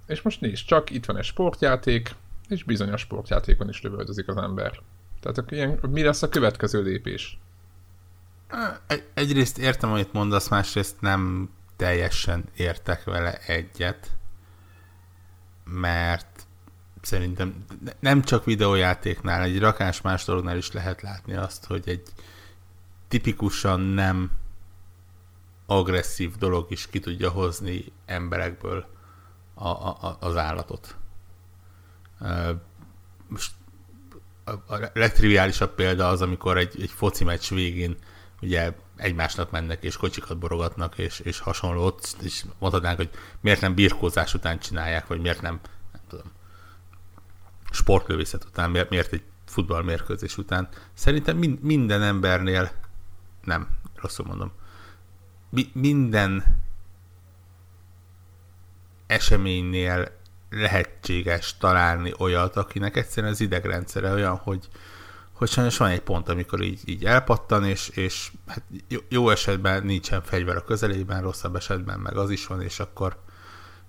És 0.06 0.22
most 0.22 0.40
nézd 0.40 0.64
csak, 0.64 0.90
itt 0.90 1.04
van 1.04 1.16
egy 1.16 1.24
sportjáték, 1.24 2.14
és 2.48 2.64
bizony 2.64 2.90
a 2.90 2.96
sportjátékon 2.96 3.68
is 3.68 3.82
lövöldözik 3.82 4.28
az 4.28 4.36
ember. 4.36 4.80
Tehát 5.20 5.38
akkor 5.38 5.52
ilyen, 5.52 5.78
mi 5.88 6.02
lesz 6.02 6.22
a 6.22 6.28
következő 6.28 6.82
lépés? 6.82 7.38
Egy, 8.86 9.04
egyrészt 9.14 9.58
értem, 9.58 9.90
amit 9.90 10.12
mondasz, 10.12 10.48
másrészt 10.48 11.00
nem 11.00 11.50
teljesen 11.76 12.44
értek 12.56 13.04
vele 13.04 13.38
egyet 13.46 14.10
mert 15.70 16.29
szerintem 17.00 17.64
nem 17.98 18.22
csak 18.22 18.44
videójátéknál, 18.44 19.42
egy 19.42 19.58
rakás 19.58 20.00
más 20.00 20.24
dolognál 20.24 20.56
is 20.56 20.72
lehet 20.72 21.02
látni 21.02 21.34
azt, 21.34 21.64
hogy 21.64 21.82
egy 21.88 22.02
tipikusan 23.08 23.80
nem 23.80 24.30
agresszív 25.66 26.36
dolog 26.36 26.70
is 26.70 26.86
ki 26.86 27.00
tudja 27.00 27.30
hozni 27.30 27.84
emberekből 28.06 28.86
a, 29.54 29.68
a, 29.68 30.16
az 30.20 30.36
állatot. 30.36 30.96
Most 33.28 33.52
a 34.44 34.90
legtriviálisabb 34.92 35.74
példa 35.74 36.08
az, 36.08 36.22
amikor 36.22 36.58
egy, 36.58 36.82
egy 36.82 36.90
foci 36.90 37.24
meccs 37.24 37.48
végén 37.48 37.96
ugye 38.40 38.72
egymásnak 38.96 39.50
mennek, 39.50 39.82
és 39.82 39.96
kocsikat 39.96 40.38
borogatnak, 40.38 40.98
és, 40.98 41.20
és 41.20 41.38
hasonló, 41.38 41.84
ott 41.84 42.16
és 42.22 42.44
mondhatnánk, 42.58 42.96
hogy 42.96 43.10
miért 43.40 43.60
nem 43.60 43.74
birkózás 43.74 44.34
után 44.34 44.58
csinálják, 44.58 45.06
vagy 45.06 45.20
miért 45.20 45.40
nem, 45.40 45.60
nem 45.92 46.02
tudom, 46.08 46.32
sportlövészet 47.70 48.44
után, 48.44 48.70
miért, 48.70 48.90
miért 48.90 49.12
egy 49.12 49.22
futballmérkőzés 49.46 50.38
után. 50.38 50.68
Szerintem 50.94 51.36
mind, 51.36 51.62
minden 51.62 52.02
embernél, 52.02 52.70
nem, 53.44 53.68
rosszul 53.94 54.26
mondom, 54.26 54.52
mi, 55.50 55.70
minden 55.72 56.60
eseménynél 59.06 60.18
lehetséges 60.50 61.56
találni 61.56 62.12
olyat, 62.18 62.56
akinek 62.56 62.96
egyszerűen 62.96 63.32
az 63.32 63.40
idegrendszere 63.40 64.12
olyan, 64.12 64.36
hogy, 64.36 64.68
hogy 65.32 65.48
sajnos 65.48 65.76
van 65.76 65.90
egy 65.90 66.00
pont, 66.00 66.28
amikor 66.28 66.62
így, 66.62 66.80
így 66.84 67.04
elpattan, 67.04 67.64
és, 67.64 67.88
és 67.88 68.32
hát 68.46 68.62
jó 69.08 69.30
esetben 69.30 69.84
nincsen 69.84 70.22
fegyver 70.22 70.56
a 70.56 70.64
közelében, 70.64 71.22
rosszabb 71.22 71.56
esetben 71.56 72.00
meg 72.00 72.16
az 72.16 72.30
is 72.30 72.46
van, 72.46 72.62
és 72.62 72.80
akkor, 72.80 73.18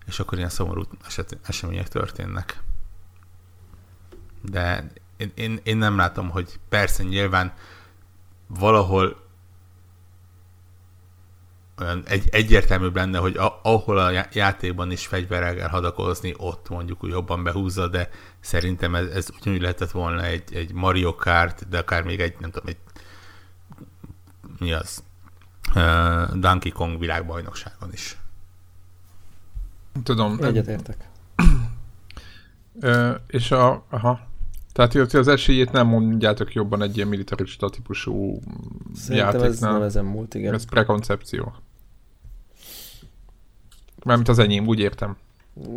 és 0.05 0.19
akkor 0.19 0.37
ilyen 0.37 0.49
szomorú 0.49 0.83
eset, 1.05 1.37
események 1.43 1.87
történnek. 1.87 2.61
De 4.41 4.91
én, 5.17 5.31
én, 5.35 5.59
én 5.63 5.77
nem 5.77 5.97
látom, 5.97 6.29
hogy 6.29 6.59
persze 6.69 7.03
nyilván 7.03 7.53
valahol 8.47 9.21
olyan 11.81 12.03
egy, 12.05 12.29
egyértelműbb 12.31 12.95
lenne, 12.95 13.17
hogy 13.17 13.37
a, 13.37 13.59
ahol 13.63 13.97
a 13.97 14.27
játékban 14.31 14.91
is 14.91 15.07
fegyverrel 15.07 15.55
kell 15.55 15.69
hadakozni, 15.69 16.33
ott 16.37 16.69
mondjuk 16.69 17.03
úgy 17.03 17.09
jobban 17.09 17.43
behúzza, 17.43 17.87
de 17.87 18.09
szerintem 18.39 18.95
ez, 18.95 19.05
ez 19.05 19.29
ugyanúgy 19.39 19.61
lehetett 19.61 19.91
volna 19.91 20.23
egy, 20.23 20.55
egy 20.55 20.73
Mario 20.73 21.15
Kart, 21.15 21.69
de 21.69 21.77
akár 21.77 22.03
még 22.03 22.19
egy, 22.19 22.35
nem 22.39 22.51
tudom, 22.51 22.67
egy 22.69 22.77
mi 24.59 24.73
az? 24.73 25.03
Uh, 25.75 26.37
Donkey 26.39 26.71
Kong 26.71 26.99
világbajnokságon 26.99 27.91
is. 27.91 28.17
Tudom. 30.03 30.37
Egyetértek. 30.41 31.09
uh, 32.73 33.15
és 33.27 33.51
a, 33.51 33.85
aha, 33.89 34.30
tehát 34.73 34.91
hogy 34.91 35.09
az 35.11 35.27
esélyét 35.27 35.71
nem 35.71 35.87
mondjátok 35.87 36.53
jobban 36.53 36.81
egy 36.81 36.95
ilyen 36.95 37.07
militarista 37.07 37.69
típusú 37.69 38.39
Szerintem 38.95 39.25
játéknál. 39.25 39.49
ez 39.49 39.59
nem 39.59 39.81
ezen 39.81 40.05
múlt, 40.05 40.33
igen. 40.33 40.53
Ez 40.53 40.65
prekoncepció. 40.65 41.53
Mármint 44.03 44.29
az 44.29 44.39
enyém, 44.39 44.67
úgy 44.67 44.79
értem. 44.79 45.17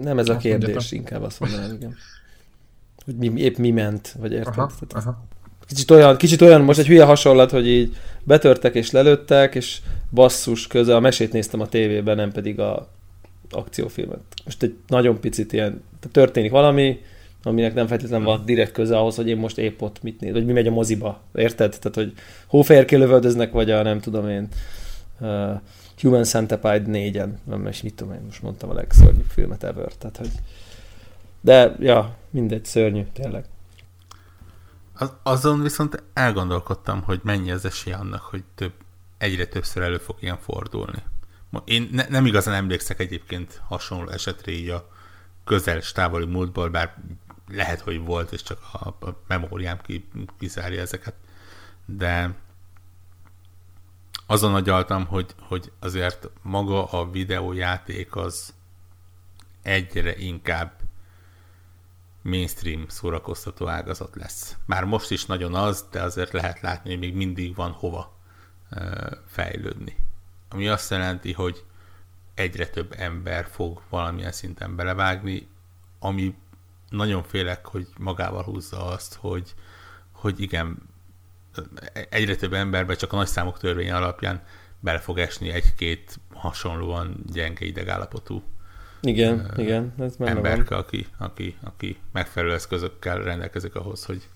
Nem 0.03 0.19
ez 0.19 0.29
a 0.29 0.37
kérdés, 0.37 0.61
mondjátok. 0.61 0.93
inkább 0.93 1.23
azt 1.23 1.41
mondanám, 1.41 1.75
igen. 1.75 1.95
Hogy 3.05 3.15
mi, 3.17 3.41
épp 3.41 3.57
mi 3.57 3.71
ment, 3.71 4.17
vagy 4.19 4.33
érted? 4.33 4.59
Aha, 4.59 4.71
aha. 4.89 5.25
Kicsit 5.67 5.91
olyan, 5.91 6.17
kicsit 6.17 6.41
olyan, 6.41 6.61
most 6.61 6.79
egy 6.79 6.87
hülye 6.87 7.05
hasonlat, 7.05 7.51
hogy 7.51 7.67
így 7.69 7.97
betörtek 8.23 8.75
és 8.75 8.91
lelőttek, 8.91 9.55
és 9.55 9.81
basszus 10.11 10.67
köze, 10.67 10.97
a 10.97 11.01
mesét 11.01 11.33
néztem 11.33 11.61
a 11.61 11.69
tévében, 11.69 12.17
nem 12.17 12.33
pedig 12.33 12.61
a 12.61 12.89
akciófilmet. 13.51 14.21
Most 14.45 14.63
egy 14.63 14.77
nagyon 14.87 15.21
picit 15.21 15.53
ilyen, 15.53 15.83
történik 16.13 16.51
valami, 16.51 17.01
aminek 17.45 17.75
nem 17.75 17.87
feltétlenül 17.87 18.27
van 18.27 18.45
direkt 18.45 18.73
köze 18.73 18.99
ahhoz, 18.99 19.17
hogy 19.17 19.29
én 19.29 19.37
most 19.37 19.59
épp 19.59 19.81
ott 19.81 20.03
mit 20.03 20.21
néz, 20.21 20.33
vagy 20.33 20.47
mi 20.47 20.53
megy 20.53 20.67
a 20.67 20.71
moziba, 20.71 21.21
érted? 21.35 21.79
Tehát, 21.79 21.95
hogy 21.95 22.13
hófehérké 22.47 22.97
lövöldöznek, 22.97 23.53
vagy 23.53 23.71
a 23.71 23.83
nem 23.83 24.01
tudom 24.01 24.29
én 24.29 24.49
uh, 25.21 25.61
Human 26.01 26.25
Centipede 26.25 26.91
4-en, 26.93 27.29
nem 27.45 27.67
is 27.67 27.83
mit 27.83 27.95
tudom 27.95 28.15
én, 28.15 28.21
most 28.25 28.43
mondtam 28.43 28.71
a 28.71 28.75
legszörnyűbb 28.75 29.29
filmet 29.29 29.65
ever, 29.65 29.93
tehát, 29.93 30.17
hogy 30.17 30.31
de, 31.41 31.77
ja, 31.79 32.17
mindegy, 32.31 32.65
szörnyű, 32.65 33.05
tényleg. 33.13 33.45
Az, 34.95 35.13
azon 35.23 35.63
viszont 35.63 36.03
elgondolkodtam, 36.13 37.03
hogy 37.03 37.21
mennyi 37.23 37.51
az 37.51 37.65
esély 37.65 37.93
annak, 37.93 38.21
hogy 38.21 38.43
több, 38.55 38.73
egyre 39.19 39.47
többször 39.47 39.83
elő 39.83 39.99
fog 39.99 40.17
ilyen 40.21 40.39
fordulni. 40.39 41.03
Én 41.65 41.89
ne, 41.93 42.07
nem 42.09 42.27
igazán 42.27 42.55
emlékszek 42.55 43.01
egyébként 43.01 43.61
hasonló 43.67 44.09
esetre 44.09 44.53
így 44.53 44.69
a 44.69 44.89
közel 45.45 45.81
távoli 45.95 46.27
múltból, 46.27 46.69
bár 46.69 46.95
lehet, 47.49 47.81
hogy 47.81 47.99
volt, 47.99 48.33
és 48.33 48.43
csak 48.43 48.61
a, 48.73 48.89
a 48.89 49.23
memóriám 49.27 49.81
ki, 49.81 50.09
ezeket. 50.59 51.15
De 51.87 52.35
azon 54.27 54.55
agyaltam, 54.55 55.07
hogy, 55.07 55.35
hogy 55.41 55.73
azért 55.79 56.31
maga 56.43 56.85
a 56.85 57.11
videójáték 57.11 58.17
az 58.17 58.55
egyre 59.63 60.17
inkább 60.17 60.73
mainstream 62.23 62.89
szórakoztató 62.89 63.69
ágazat 63.69 64.17
lesz. 64.17 64.57
Már 64.67 64.85
most 64.85 65.11
is 65.11 65.27
nagyon 65.27 65.55
az, 65.55 65.87
de 65.91 66.03
azért 66.03 66.33
lehet 66.33 66.61
látni, 66.61 66.91
hogy 66.91 66.99
még 66.99 67.15
mindig 67.15 67.55
van 67.55 67.71
hova 67.71 68.13
fejlődni. 69.27 69.97
Ami 70.49 70.69
azt 70.69 70.91
jelenti, 70.91 71.33
hogy 71.33 71.65
egyre 72.35 72.67
több 72.67 72.95
ember 72.97 73.47
fog 73.51 73.83
valamilyen 73.89 74.33
szinten 74.33 74.77
belevágni, 74.77 75.49
ami 75.99 76.35
nagyon 76.95 77.23
félek, 77.23 77.67
hogy 77.67 77.87
magával 77.99 78.43
húzza 78.43 78.85
azt, 78.85 79.15
hogy, 79.15 79.55
hogy 80.13 80.41
igen, 80.41 80.79
egyre 82.09 82.37
több 82.37 82.53
emberbe 82.53 82.95
csak 82.95 83.13
a 83.13 83.17
nagy 83.17 83.27
számok 83.27 83.59
törvény 83.59 83.91
alapján 83.91 84.43
bele 84.81 84.99
fog 84.99 85.19
esni 85.19 85.51
egy-két 85.51 86.21
hasonlóan 86.33 87.25
gyenge 87.33 87.65
idegállapotú 87.65 88.43
igen, 89.07 89.51
uh, 89.57 89.63
igen, 89.63 89.95
ez 89.99 90.15
emberke, 90.19 90.77
aki, 90.77 91.07
aki, 91.19 91.57
aki 91.63 91.97
megfelelő 92.13 92.53
eszközökkel 92.53 93.19
rendelkezik 93.19 93.75
ahhoz, 93.75 94.05
hogy, 94.05 94.29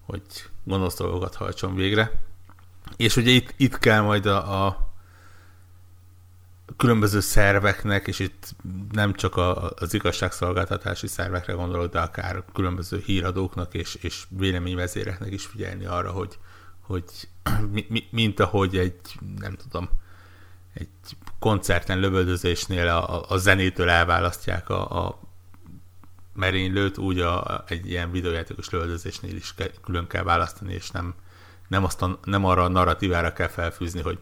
hogy 0.00 0.22
gonosz 0.64 0.96
dolgokat 0.96 1.34
hajtson 1.34 1.74
végre. 1.74 2.10
És 2.96 3.16
ugye 3.16 3.30
itt, 3.30 3.54
itt 3.56 3.78
kell 3.78 4.00
majd 4.00 4.26
a, 4.26 4.66
a 4.66 4.83
különböző 6.76 7.20
szerveknek, 7.20 8.06
és 8.06 8.18
itt 8.18 8.54
nem 8.92 9.14
csak 9.14 9.36
a, 9.36 9.70
az 9.70 9.94
igazságszolgáltatási 9.94 11.06
szervekre 11.06 11.52
gondolok, 11.52 11.92
de 11.92 12.00
akár 12.00 12.44
különböző 12.52 13.02
híradóknak 13.04 13.74
és, 13.74 13.94
és 13.94 14.24
véleményvezéreknek 14.28 15.32
is 15.32 15.46
figyelni 15.46 15.84
arra, 15.84 16.10
hogy, 16.10 16.38
hogy 16.80 17.04
mi, 17.72 17.86
mi, 17.88 18.08
mint 18.10 18.40
ahogy 18.40 18.76
egy, 18.76 19.00
nem 19.38 19.56
tudom, 19.56 19.88
egy 20.74 20.88
koncerten 21.38 21.98
lövöldözésnél 21.98 22.88
a, 22.88 23.30
a 23.30 23.36
zenétől 23.36 23.88
elválasztják 23.88 24.68
a, 24.68 25.06
a 25.06 25.20
merénylőt, 26.34 26.98
úgy 26.98 27.20
a, 27.20 27.64
egy 27.68 27.90
ilyen 27.90 28.10
videójátékos 28.10 28.70
lövöldözésnél 28.70 29.36
is 29.36 29.54
ke, 29.54 29.70
külön 29.84 30.06
kell 30.06 30.22
választani, 30.22 30.72
és 30.72 30.90
nem, 30.90 31.14
nem, 31.68 31.84
azt 31.84 32.02
a, 32.02 32.18
nem 32.24 32.44
arra 32.44 32.64
a 32.64 32.68
narratívára 32.68 33.32
kell 33.32 33.48
felfűzni, 33.48 34.00
hogy 34.00 34.18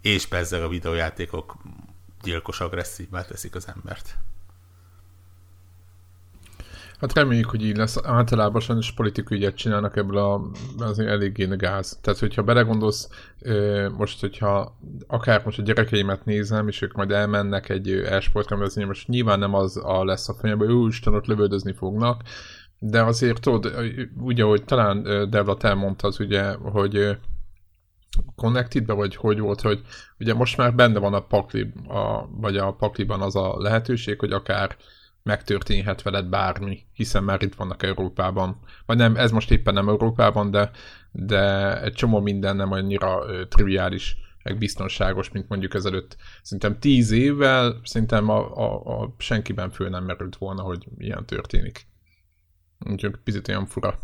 és 0.00 0.26
persze 0.26 0.64
a 0.64 0.68
videójátékok 0.68 1.56
gyilkos 2.22 2.60
agresszívvá 2.60 3.22
teszik 3.22 3.54
az 3.54 3.68
embert. 3.76 4.18
Hát 7.00 7.12
reméljük, 7.12 7.50
hogy 7.50 7.64
így 7.64 7.76
lesz. 7.76 7.96
Általában 8.02 8.60
sajnos 8.60 8.92
politikai 8.92 9.36
ügyet 9.36 9.56
csinálnak 9.56 9.96
ebből 9.96 10.18
a, 10.18 10.50
az 10.78 10.98
eléggé 10.98 11.46
gáz. 11.50 11.98
Tehát, 12.02 12.18
hogyha 12.18 12.42
belegondolsz, 12.42 13.08
most, 13.96 14.20
hogyha 14.20 14.76
akár 15.06 15.44
most 15.44 15.58
a 15.58 15.62
gyerekeimet 15.62 16.24
nézem, 16.24 16.68
és 16.68 16.82
ők 16.82 16.92
majd 16.92 17.10
elmennek 17.10 17.68
egy 17.68 17.90
e-sportrendezvényre, 17.90 18.88
most 18.88 19.08
nyilván 19.08 19.38
nem 19.38 19.54
az 19.54 19.76
a 19.84 20.04
lesz 20.04 20.28
a 20.28 20.34
fejemben, 20.34 20.68
hogy 20.68 20.88
Isten, 20.88 21.14
ott 21.14 21.26
lövöldözni 21.26 21.72
fognak, 21.72 22.22
de 22.78 23.02
azért 23.02 23.40
tudod, 23.40 23.74
ugye, 24.20 24.42
hogy 24.42 24.64
talán 24.64 25.02
Devla 25.30 25.56
te 25.56 25.74
mondtad, 25.74 26.14
ugye, 26.18 26.54
hogy 26.54 27.18
Connected-be, 28.36 28.92
vagy 28.92 29.16
hogy 29.16 29.38
volt, 29.38 29.60
hogy 29.60 29.80
ugye 30.18 30.34
most 30.34 30.56
már 30.56 30.74
benne 30.74 30.98
van 30.98 31.14
a 31.14 31.26
pakli, 31.26 31.72
a, 31.88 32.26
vagy 32.30 32.56
a 32.56 32.72
pakliban 32.72 33.20
az 33.20 33.36
a 33.36 33.54
lehetőség, 33.58 34.18
hogy 34.18 34.32
akár 34.32 34.76
megtörténhet 35.22 36.02
veled 36.02 36.26
bármi, 36.26 36.86
hiszen 36.92 37.24
már 37.24 37.42
itt 37.42 37.54
vannak 37.54 37.82
Európában. 37.82 38.60
Vagy 38.86 38.96
nem, 38.96 39.16
ez 39.16 39.30
most 39.30 39.50
éppen 39.50 39.74
nem 39.74 39.88
Európában, 39.88 40.50
de, 40.50 40.70
de 41.12 41.82
egy 41.82 41.92
csomó 41.92 42.20
minden 42.20 42.56
nem 42.56 42.72
annyira 42.72 43.24
uh, 43.24 43.48
triviális, 43.48 44.16
meg 44.42 44.58
biztonságos, 44.58 45.30
mint 45.30 45.48
mondjuk 45.48 45.74
ezelőtt. 45.74 46.16
Szerintem 46.42 46.78
tíz 46.78 47.10
évvel 47.10 47.80
szerintem 47.84 48.28
a, 48.28 48.56
a, 48.56 49.02
a 49.02 49.14
senkiben 49.18 49.70
föl 49.70 49.88
nem 49.88 50.04
merült 50.04 50.36
volna, 50.36 50.62
hogy 50.62 50.86
ilyen 50.98 51.26
történik. 51.26 51.86
Úgyhogy 52.90 53.16
picit 53.24 53.48
olyan 53.48 53.66
fura. 53.66 53.98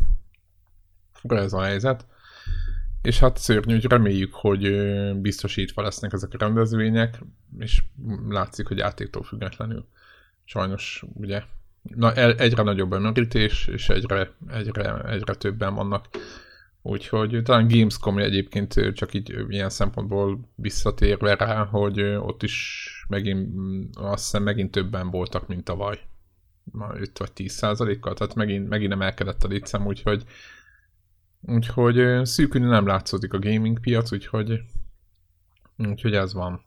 Fura 1.11 1.37
ez 1.37 1.53
a 1.53 1.61
helyzet. 1.61 2.05
És 3.03 3.19
hát 3.19 3.37
szörnyű, 3.37 3.73
hogy 3.73 3.85
reméljük, 3.85 4.33
hogy 4.33 4.71
biztosítva 5.21 5.81
lesznek 5.81 6.13
ezek 6.13 6.33
a 6.33 6.37
rendezvények, 6.37 7.19
és 7.59 7.83
látszik, 8.29 8.67
hogy 8.67 8.77
játéktól 8.77 9.23
függetlenül 9.23 9.87
sajnos 10.43 11.03
ugye 11.13 11.43
na, 11.81 12.13
egyre 12.13 12.63
nagyobb 12.63 12.91
a 12.91 12.99
merítés, 12.99 13.67
és 13.67 13.89
egyre, 13.89 14.31
egyre, 14.49 15.01
egyre 15.01 15.33
többen 15.33 15.73
vannak. 15.75 16.07
Úgyhogy 16.81 17.41
talán 17.43 17.67
Gamescom 17.67 18.17
egyébként 18.17 18.93
csak 18.93 19.13
így 19.13 19.45
ilyen 19.49 19.69
szempontból 19.69 20.49
visszatérve 20.55 21.35
rá, 21.35 21.65
hogy 21.65 22.01
ott 22.01 22.43
is 22.43 22.87
megint, 23.09 23.55
azt 23.95 24.23
hiszem 24.23 24.43
megint 24.43 24.71
többen 24.71 25.09
voltak, 25.09 25.47
mint 25.47 25.63
tavaly. 25.63 25.99
5 26.93 27.17
vagy 27.17 27.31
10 27.31 27.51
százalékkal, 27.53 28.13
tehát 28.13 28.35
megint, 28.35 28.69
megint 28.69 28.91
emelkedett 28.91 29.43
a 29.43 29.47
létszám, 29.47 29.85
úgyhogy 29.85 30.23
úgyhogy 31.45 32.25
szűkülni 32.25 32.67
nem 32.67 32.87
látszódik 32.87 33.33
a 33.33 33.39
gaming 33.39 33.79
piac, 33.79 34.11
úgyhogy 34.11 34.61
úgyhogy 35.77 36.13
ez 36.13 36.33
van. 36.33 36.65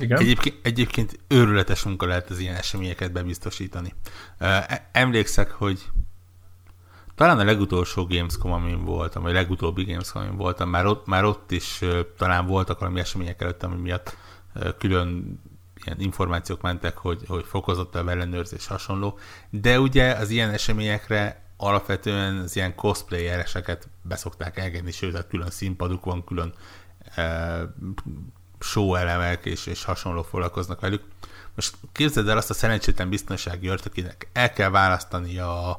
Igen? 0.00 0.18
Egyébként, 0.18 0.54
egyébként 0.62 1.18
őrületes 1.28 1.82
munka 1.82 2.06
lehet 2.06 2.30
az 2.30 2.38
ilyen 2.38 2.54
eseményeket 2.54 3.12
bebiztosítani. 3.12 3.94
E, 4.38 4.88
emlékszek, 4.92 5.50
hogy 5.50 5.82
talán 7.14 7.38
a 7.38 7.44
legutolsó 7.44 8.06
Gamescom, 8.06 8.52
amin 8.52 8.84
voltam, 8.84 9.22
vagy 9.22 9.32
a 9.32 9.34
legutóbbi 9.34 9.84
Gamescom, 9.84 10.22
amin 10.22 10.36
voltam, 10.36 10.68
már 10.68 10.86
ott, 10.86 11.06
már 11.06 11.24
ott 11.24 11.50
is 11.50 11.80
talán 12.16 12.46
voltak 12.46 12.78
valami 12.78 13.00
események 13.00 13.42
előtt, 13.42 13.62
ami 13.62 13.80
miatt 13.80 14.16
külön 14.78 15.40
ilyen 15.84 16.00
információk 16.00 16.60
mentek, 16.60 16.96
hogy, 16.96 17.22
hogy 17.26 17.44
fokozottabb 17.44 18.08
ellenőrzés 18.08 18.66
hasonló, 18.66 19.18
de 19.50 19.80
ugye 19.80 20.12
az 20.12 20.30
ilyen 20.30 20.50
eseményekre 20.50 21.43
alapvetően 21.56 22.36
az 22.36 22.56
ilyen 22.56 22.74
cosplayereseket 22.74 23.88
beszokták 24.02 24.58
elgenni, 24.58 24.90
sőt, 24.90 25.26
külön 25.26 25.50
színpaduk 25.50 26.04
van, 26.04 26.24
külön 26.24 26.54
show 28.58 28.94
elemek 28.94 29.44
és, 29.44 29.66
és 29.66 29.84
hasonló 29.84 30.22
foglalkoznak 30.22 30.80
velük. 30.80 31.04
Most 31.54 31.76
képzeld 31.92 32.28
el 32.28 32.36
azt 32.36 32.50
a 32.50 32.54
szerencsétlen 32.54 33.08
biztonsági 33.08 33.68
őrt, 33.68 33.86
akinek 33.86 34.28
el 34.32 34.52
kell 34.52 34.70
választani 34.70 35.38
a, 35.38 35.70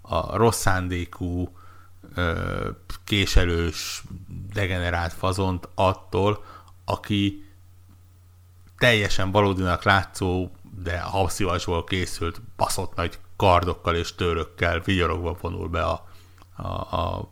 a 0.00 0.36
rossz 0.36 0.60
szándékú, 0.60 1.56
késelős, 3.04 4.02
degenerált 4.52 5.12
fazont 5.12 5.68
attól, 5.74 6.44
aki 6.84 7.46
teljesen 8.78 9.30
valódinak 9.30 9.82
látszó, 9.82 10.50
de 10.82 11.00
habszivasból 11.00 11.84
készült 11.84 12.40
baszott 12.56 12.94
nagy 12.94 13.18
kardokkal 13.42 13.94
és 13.94 14.14
törökkel 14.14 14.80
vigyorogva 14.80 15.36
vonul 15.40 15.68
be 15.68 15.82
a, 15.82 16.08
a, 16.56 16.66
a 16.96 17.30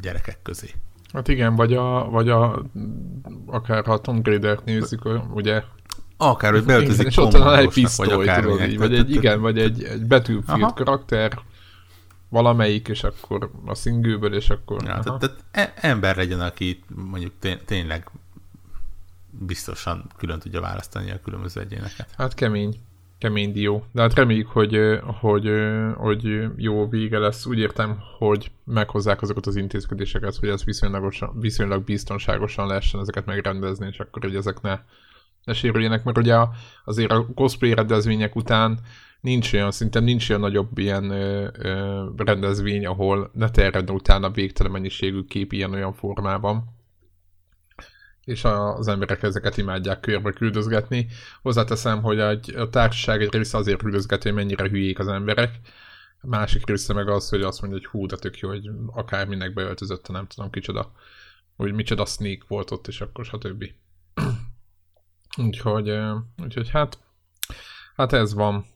gyerekek 0.00 0.42
közé. 0.42 0.70
Hát 1.12 1.28
igen, 1.28 1.54
vagy 1.54 1.74
a, 1.74 2.10
vagy 2.10 2.28
a 2.28 2.62
akár 3.46 3.84
ha 3.84 4.00
Tom 4.00 4.20
Raider-t 4.22 4.64
nézzük, 4.64 5.08
ugye 5.34 5.62
Akár, 6.16 6.52
hogy 6.52 6.64
beöltözik 6.64 7.06
és 7.06 7.16
ott 7.16 7.32
van 7.32 7.58
egy 7.58 7.68
pisztoly, 7.68 8.06
vagy, 8.06 8.34
tudod, 8.34 8.60
így, 8.60 8.78
vagy 8.78 8.94
egy, 8.94 9.10
igen, 9.10 9.40
vagy 9.40 9.58
egy, 9.58 9.82
egy 9.82 10.06
Battlefield 10.06 10.62
Aha. 10.62 10.72
karakter, 10.72 11.38
valamelyik, 12.28 12.88
és 12.88 13.02
akkor 13.02 13.50
a 13.66 13.74
szingőből, 13.74 14.34
és 14.34 14.50
akkor... 14.50 14.82
Ja, 14.82 14.98
tehát, 14.98 15.20
tehát 15.20 15.44
e- 15.50 15.72
ember 15.76 16.16
legyen, 16.16 16.40
aki 16.40 16.82
mondjuk 16.94 17.32
tényleg 17.64 18.10
biztosan 19.30 20.04
külön 20.16 20.38
tudja 20.38 20.60
választani 20.60 21.10
a 21.10 21.20
különböző 21.20 21.60
egyéneket. 21.60 22.08
Hát 22.16 22.34
kemény 22.34 22.76
kemény 23.18 23.52
dió. 23.52 23.84
De 23.92 24.00
hát 24.00 24.14
reméljük, 24.14 24.48
hogy, 24.48 24.78
hogy, 25.20 25.50
hogy 25.96 26.48
jó 26.56 26.88
vége 26.88 27.18
lesz. 27.18 27.46
Úgy 27.46 27.58
értem, 27.58 27.98
hogy 28.18 28.50
meghozzák 28.64 29.22
azokat 29.22 29.46
az 29.46 29.56
intézkedéseket, 29.56 30.36
hogy 30.36 30.48
ez 30.48 30.64
viszonylag 31.34 31.84
biztonságosan 31.84 32.66
lehessen 32.66 33.00
ezeket 33.00 33.26
megrendezni, 33.26 33.86
és 33.86 33.98
akkor, 33.98 34.22
hogy 34.22 34.36
ezek 34.36 34.60
ne, 34.60 34.78
ne 35.44 35.52
sérüljenek, 35.52 36.04
mert 36.04 36.18
ugye 36.18 36.36
azért 36.84 37.12
a 37.12 37.26
cosplay 37.34 37.74
rendezvények 37.74 38.36
után 38.36 38.78
nincs 39.20 39.52
olyan, 39.52 39.70
szerintem 39.70 40.04
nincs 40.04 40.28
olyan 40.28 40.40
nagyobb 40.40 40.78
ilyen 40.78 41.10
ö, 41.10 41.48
ö, 41.58 42.04
rendezvény, 42.16 42.86
ahol 42.86 43.30
ne 43.32 43.50
terjedne 43.50 43.92
utána 43.92 44.30
végtelen 44.30 44.72
mennyiségű 44.72 45.22
kép 45.24 45.52
ilyen-olyan 45.52 45.92
formában 45.92 46.64
és 48.24 48.44
az 48.44 48.88
emberek 48.88 49.22
ezeket 49.22 49.56
imádják 49.56 50.00
körbe 50.00 50.32
küldözgetni. 50.32 51.06
Hozzáteszem, 51.42 52.02
hogy 52.02 52.20
a 52.20 52.68
társaság 52.70 53.22
egy 53.22 53.32
része 53.32 53.56
azért 53.56 53.78
küldözgeti, 53.78 54.28
hogy 54.28 54.36
mennyire 54.36 54.68
hülyék 54.68 54.98
az 54.98 55.08
emberek, 55.08 55.60
másik 56.24 56.66
része 56.66 56.92
meg 56.92 57.08
az, 57.08 57.28
hogy 57.28 57.42
azt 57.42 57.60
mondja, 57.60 57.78
hogy 57.78 57.88
hú, 57.88 58.06
de 58.06 58.16
tök 58.16 58.38
jó, 58.38 58.48
hogy 58.48 58.70
akárminek 58.86 59.54
beöltözött, 59.54 60.08
nem 60.08 60.26
tudom 60.26 60.50
kicsoda, 60.50 60.92
hogy 61.56 61.72
micsoda 61.72 62.04
sneak 62.04 62.48
volt 62.48 62.70
ott, 62.70 62.86
és 62.86 63.00
akkor 63.00 63.24
stb. 63.24 63.64
úgyhogy, 65.46 65.98
úgyhogy 66.42 66.70
hát, 66.70 66.98
hát 67.96 68.12
ez 68.12 68.34
van. 68.34 68.66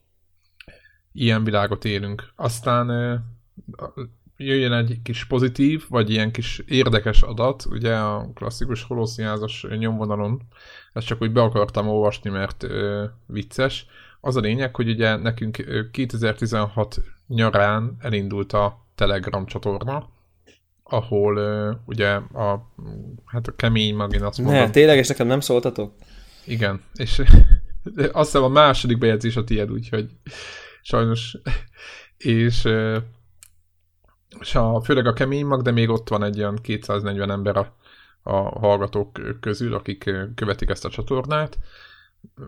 Ilyen 1.13 1.45
világot 1.45 1.85
élünk. 1.85 2.33
Aztán 2.37 2.89
jöjjön 4.39 4.73
egy 4.73 4.99
kis 5.03 5.25
pozitív, 5.25 5.85
vagy 5.89 6.11
ilyen 6.11 6.31
kis 6.31 6.63
érdekes 6.67 7.23
adat, 7.23 7.65
ugye 7.71 7.95
a 7.97 8.31
klasszikus 8.35 8.83
holoszínházas 8.83 9.67
nyomvonalon, 9.79 10.43
ezt 10.93 11.07
csak 11.07 11.23
úgy 11.23 11.33
be 11.33 11.43
akartam 11.43 11.89
olvasni, 11.89 12.31
mert 12.31 12.63
ö, 12.63 13.05
vicces. 13.27 13.87
Az 14.21 14.37
a 14.37 14.41
lényeg, 14.41 14.77
hogy 14.77 14.89
ugye 14.89 15.17
nekünk 15.17 15.65
2016 15.93 17.01
nyarán 17.27 17.97
elindult 18.01 18.53
a 18.53 18.87
Telegram 18.95 19.47
csatorna, 19.47 20.09
ahol 20.83 21.37
ö, 21.37 21.73
ugye 21.85 22.09
a, 22.15 22.71
hát 23.25 23.47
a 23.47 23.57
kemény 23.57 23.95
magin 23.95 24.23
azt 24.23 24.39
mondom. 24.39 24.57
Ne, 24.57 24.71
tényleg, 24.71 24.99
és 24.99 25.09
nekem 25.09 25.27
nem 25.27 25.41
szóltatok? 25.41 25.93
Igen, 26.45 26.81
és 26.95 27.23
azt 28.13 28.31
hiszem 28.31 28.43
a 28.43 28.49
második 28.49 28.99
bejegyzés 28.99 29.37
a 29.37 29.45
tiéd, 29.45 29.71
úgyhogy 29.71 30.09
sajnos, 30.83 31.37
és 32.17 32.69
és 34.41 34.55
a, 34.55 34.81
főleg 34.81 35.07
a 35.07 35.13
kemény 35.13 35.47
mag, 35.47 35.63
de 35.63 35.71
még 35.71 35.89
ott 35.89 36.09
van 36.09 36.23
egy 36.23 36.39
olyan 36.39 36.57
240 36.57 37.31
ember 37.31 37.57
a, 37.57 37.75
a 38.23 38.59
hallgatók 38.59 39.21
közül, 39.41 39.75
akik 39.75 40.11
követik 40.35 40.69
ezt 40.69 40.85
a 40.85 40.91
csatornát, 40.91 41.59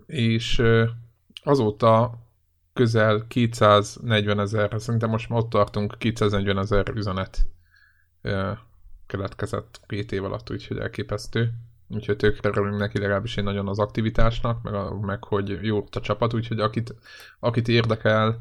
és 0.06 0.62
azóta 1.44 2.18
közel 2.72 3.24
240 3.28 4.40
ezer, 4.40 4.74
szerintem 4.76 5.10
most 5.10 5.28
már 5.28 5.38
ott 5.38 5.50
tartunk, 5.50 5.98
240 5.98 6.58
ezer 6.58 6.88
üzenet 6.88 7.46
keletkezett 9.06 9.80
két 9.86 10.12
év 10.12 10.24
alatt, 10.24 10.50
úgyhogy 10.50 10.78
elképesztő. 10.78 11.52
Úgyhogy 11.88 12.16
tökre 12.16 12.48
örülünk 12.48 12.78
neki 12.78 12.98
legalábbis 12.98 13.36
én 13.36 13.44
nagyon 13.44 13.68
az 13.68 13.78
aktivitásnak, 13.78 14.62
meg, 14.62 14.74
a, 14.74 15.00
meg 15.00 15.24
hogy 15.24 15.58
jó 15.62 15.86
a 15.90 16.00
csapat, 16.00 16.34
úgyhogy 16.34 16.60
akit, 16.60 16.94
akit 17.38 17.68
érdekel, 17.68 18.40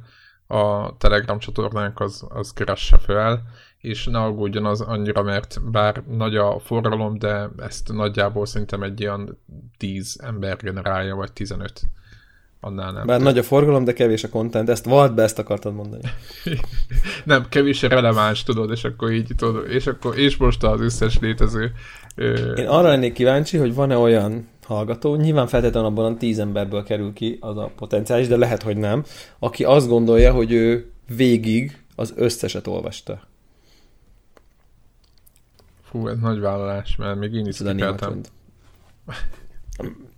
a 0.52 0.98
Telegram 0.98 1.40
csatornánk 1.40 2.00
az, 2.00 2.26
az 2.30 2.54
keresse 2.54 2.98
fel, 2.98 3.42
és 3.78 4.06
ne 4.06 4.20
aggódjon 4.20 4.66
az 4.66 4.82
annyira, 4.82 5.24
mert 5.24 5.62
bár 5.72 6.04
nagy 6.08 6.36
a 6.36 6.60
forgalom, 6.60 7.18
de 7.18 7.50
ezt 7.58 7.94
nagyjából 7.94 8.46
szerintem 8.46 8.84
egy 8.84 9.04
olyan 9.04 9.38
10 9.78 10.20
ember 10.24 10.58
generálja, 10.58 11.16
vagy 11.16 11.32
15. 11.32 11.82
Annál 12.60 12.92
nem. 12.92 13.06
Bár 13.06 13.22
nagy 13.22 13.38
a 13.38 13.44
forgalom, 13.44 13.84
de 13.84 13.94
kevés 13.94 14.24
a 14.24 14.30
content, 14.30 14.70
ezt 14.70 14.86
vald 14.86 15.14
be, 15.14 15.24
ezt 15.24 15.40
akartad 15.40 15.74
mondani. 15.74 16.04
nem, 17.26 17.46
kevés 17.50 17.82
releváns, 17.82 18.44
tudod, 18.44 18.72
és 18.72 18.84
akkor 18.84 19.12
így 19.12 19.32
tudod, 19.38 19.70
és 19.70 19.88
akkor, 19.88 20.18
és 20.18 20.38
most 20.38 20.64
az 20.64 20.82
összes 20.82 21.20
létező. 21.20 21.72
Én 22.56 22.68
arra 22.68 22.88
lennék 22.88 23.14
kíváncsi, 23.14 23.58
hogy 23.58 23.74
van-e 23.74 23.98
olyan 23.98 24.48
hallgató. 24.70 25.16
Nyilván 25.16 25.48
feltétlenül 25.48 25.90
abban 25.90 26.14
a 26.14 26.18
tíz 26.18 26.40
emberből 26.40 26.84
kerül 26.84 27.14
ki 27.14 27.38
az 27.42 27.58
a 27.58 27.72
potenciális, 27.76 28.28
de 28.28 28.38
lehet, 28.38 28.64
hogy 28.64 28.78
nem, 28.78 29.04
aki 29.40 29.64
azt 29.64 29.88
gondolja, 29.88 30.34
hogy 30.34 30.52
ő 30.52 30.92
végig 31.16 31.78
az 31.96 32.14
összeset 32.16 32.68
olvasta. 32.68 33.22
Fú, 35.84 36.08
ez 36.08 36.20
nagy 36.20 36.40
vállalás, 36.40 36.96
mert 36.96 37.20
még 37.20 37.34
én 37.34 37.46
is 37.46 37.58
kipeltem. 37.58 38.22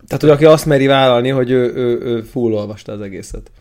Tehát, 0.07 0.21
hogy 0.21 0.29
aki 0.29 0.45
azt 0.45 0.65
meri 0.65 0.85
vállalni, 0.85 1.29
hogy 1.29 1.49
ő, 1.51 1.73
ő, 1.73 1.99
ő 1.99 2.21
full 2.21 2.53
olvasta 2.53 2.91
az 2.91 3.01
egészet. 3.01 3.51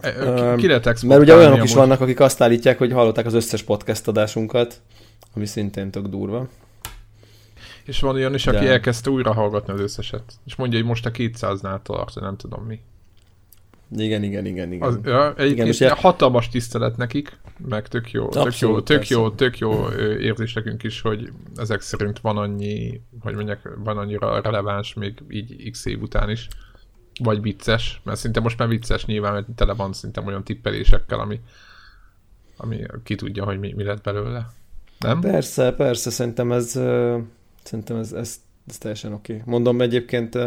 E, 0.00 0.54
ki, 0.56 0.66
ki 0.66 1.06
Mert 1.06 1.20
ugye 1.20 1.34
olyanok 1.34 1.64
is 1.64 1.74
vannak, 1.74 2.00
akik 2.00 2.20
azt 2.20 2.40
állítják, 2.40 2.78
hogy 2.78 2.92
hallották 2.92 3.26
az 3.26 3.34
összes 3.34 3.62
podcast 3.62 4.08
adásunkat, 4.08 4.80
ami 5.34 5.46
szintén 5.46 5.90
tök 5.90 6.06
durva. 6.06 6.48
És 7.90 8.00
van 8.00 8.14
olyan 8.14 8.34
is, 8.34 8.46
aki 8.46 8.64
De... 8.64 8.70
elkezdte 8.70 9.10
újra 9.10 9.32
hallgatni 9.32 9.72
az 9.72 9.80
összeset. 9.80 10.32
És 10.46 10.54
mondja, 10.54 10.78
hogy 10.78 10.86
most 10.88 11.06
a 11.06 11.10
200-nál 11.10 11.82
tart, 11.82 12.20
nem 12.20 12.36
tudom 12.36 12.64
mi. 12.64 12.80
Igen, 13.96 14.22
igen, 14.22 14.46
igen, 14.46 14.72
igen. 14.72 14.88
Az, 14.88 14.98
ja, 15.04 15.34
egyébként 15.36 15.74
igen, 15.74 15.96
hatalmas 15.96 16.48
tisztelet 16.48 16.96
nekik, 16.96 17.38
meg 17.68 17.88
tök 17.88 18.10
jó, 18.10 18.24
Abszolút, 18.32 18.84
tök 18.84 19.08
jó, 19.08 19.30
tök 19.30 19.58
jó, 19.58 19.80
tök 19.80 19.88
jó 19.88 20.00
érzés 20.18 20.52
nekünk 20.52 20.82
is, 20.82 21.00
hogy 21.00 21.32
ezek 21.56 21.80
szerint 21.80 22.18
van 22.18 22.36
annyi, 22.36 23.00
hogy 23.20 23.34
mondják, 23.34 23.68
van 23.84 23.98
annyira 23.98 24.40
releváns 24.40 24.94
még 24.94 25.22
így 25.28 25.70
x 25.70 25.84
év 25.84 26.02
után 26.02 26.30
is. 26.30 26.48
Vagy 27.22 27.40
vicces, 27.40 28.00
mert 28.04 28.18
szinte 28.18 28.40
most 28.40 28.58
már 28.58 28.68
vicces 28.68 29.04
nyilván, 29.04 29.32
mert 29.32 29.46
tele 29.54 29.72
van 29.72 29.92
szinte 29.92 30.22
olyan 30.26 30.44
tippelésekkel, 30.44 31.20
ami, 31.20 31.40
ami 32.56 32.82
ki 33.02 33.14
tudja, 33.14 33.44
hogy 33.44 33.58
mi, 33.58 33.72
mi 33.72 33.82
lett 33.82 34.02
belőle. 34.02 34.46
Nem? 34.98 35.20
Persze, 35.20 35.72
persze, 35.72 36.10
szerintem 36.10 36.52
ez, 36.52 36.80
szerintem 37.62 37.96
ez, 37.96 38.12
ez, 38.12 38.40
ez 38.68 38.78
teljesen 38.78 39.12
oké. 39.12 39.32
Okay. 39.32 39.44
Mondom 39.46 39.80
egyébként, 39.80 40.38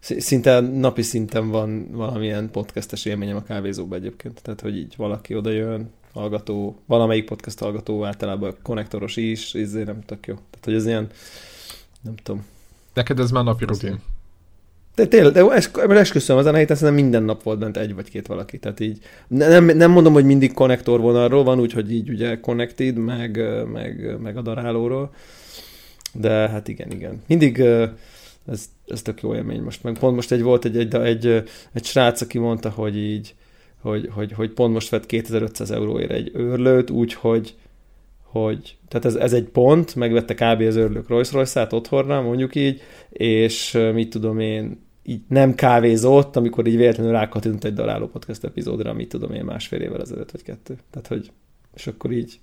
szinte 0.00 0.60
napi 0.60 1.02
szinten 1.02 1.48
van 1.48 1.88
valamilyen 1.90 2.50
podcastes 2.50 3.04
élményem 3.04 3.36
a 3.36 3.42
kávézóban 3.42 3.98
egyébként. 3.98 4.42
Tehát, 4.42 4.60
hogy 4.60 4.76
így 4.76 4.94
valaki 4.96 5.34
oda 5.34 5.50
jön, 5.50 5.90
hallgató, 6.12 6.76
valamelyik 6.86 7.24
podcast 7.24 7.58
hallgató, 7.58 8.04
általában 8.04 8.54
konnektoros 8.62 9.16
is, 9.16 9.54
ezért 9.54 9.86
nem 9.86 10.00
tök 10.00 10.26
jó. 10.26 10.34
Tehát, 10.34 10.64
hogy 10.64 10.74
ez 10.74 10.86
ilyen, 10.86 11.08
nem 12.00 12.16
tudom. 12.16 12.44
Neked 12.94 13.18
ez 13.18 13.30
már 13.30 13.44
napi 13.44 13.64
rutin. 13.64 14.00
De 14.94 15.06
tényleg, 15.06 15.32
de 15.32 15.50
esküszöm, 15.88 16.38
ezen 16.38 16.54
a 16.54 16.56
héten 16.56 16.76
szerintem 16.76 17.04
minden 17.04 17.22
nap 17.22 17.42
volt 17.42 17.58
bent 17.58 17.76
egy 17.76 17.94
vagy 17.94 18.10
két 18.10 18.26
valaki. 18.26 18.58
Tehát 18.58 18.80
így 18.80 18.98
nem, 19.28 19.64
nem 19.64 19.90
mondom, 19.90 20.12
hogy 20.12 20.24
mindig 20.24 20.52
konnektor 20.52 21.00
vonalról 21.00 21.44
van, 21.44 21.60
úgyhogy 21.60 21.92
így 21.92 22.08
ugye 22.08 22.40
connected, 22.40 22.96
meg, 22.96 23.40
meg, 23.72 24.20
meg 24.20 24.36
a 24.36 24.42
darálóról. 24.42 25.14
De 26.14 26.48
hát 26.48 26.68
igen, 26.68 26.90
igen. 26.90 27.22
Mindig 27.26 27.58
ez, 28.46 28.70
ez 28.86 29.02
tök 29.02 29.22
jó 29.22 29.34
élmény 29.34 29.62
most. 29.62 29.82
Meg 29.82 29.98
pont 29.98 30.14
most 30.14 30.32
egy 30.32 30.42
volt 30.42 30.64
egy, 30.64 30.76
egy, 30.76 30.94
egy, 30.94 31.26
egy 31.72 31.84
srác, 31.84 32.20
aki 32.20 32.38
mondta, 32.38 32.70
hogy 32.70 32.96
így, 32.96 33.34
hogy, 33.80 34.08
hogy, 34.12 34.32
hogy 34.32 34.50
pont 34.50 34.72
most 34.72 34.88
vett 34.88 35.06
2500 35.06 35.70
euróért 35.70 36.10
egy 36.10 36.30
őrlőt, 36.34 36.90
úgyhogy 36.90 37.54
hogy, 38.22 38.76
tehát 38.88 39.04
ez, 39.06 39.14
ez 39.14 39.32
egy 39.32 39.44
pont, 39.44 39.94
megvette 39.94 40.34
kb. 40.34 40.60
az 40.60 40.76
örlők 40.76 41.08
Rolls 41.08 41.32
Royce-át 41.32 41.72
otthonra, 41.72 42.22
mondjuk 42.22 42.54
így, 42.54 42.80
és 43.10 43.78
mit 43.94 44.10
tudom 44.10 44.38
én, 44.38 44.80
így 45.02 45.20
nem 45.28 45.54
kávézott, 45.54 46.36
amikor 46.36 46.66
így 46.66 46.76
véletlenül 46.76 47.12
rákatint 47.12 47.64
egy 47.64 47.74
daráló 47.74 48.06
podcast 48.06 48.44
epizódra, 48.44 48.92
mit 48.92 49.08
tudom 49.08 49.32
én 49.32 49.44
másfél 49.44 49.80
évvel 49.80 50.00
ezelőtt, 50.00 50.30
vagy 50.30 50.42
kettő. 50.42 50.78
Tehát, 50.90 51.08
hogy, 51.08 51.30
és 51.74 51.86
akkor 51.86 52.12
így 52.12 52.40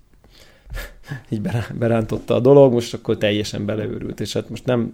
így 1.30 1.42
berántotta 1.78 2.36
a 2.36 2.40
dolog, 2.40 2.74
most 2.74 2.94
akkor 2.94 3.18
teljesen 3.18 3.66
beleőrült, 3.66 4.20
és 4.20 4.34
hát 4.34 4.50
most 4.50 4.66
nem 4.66 4.94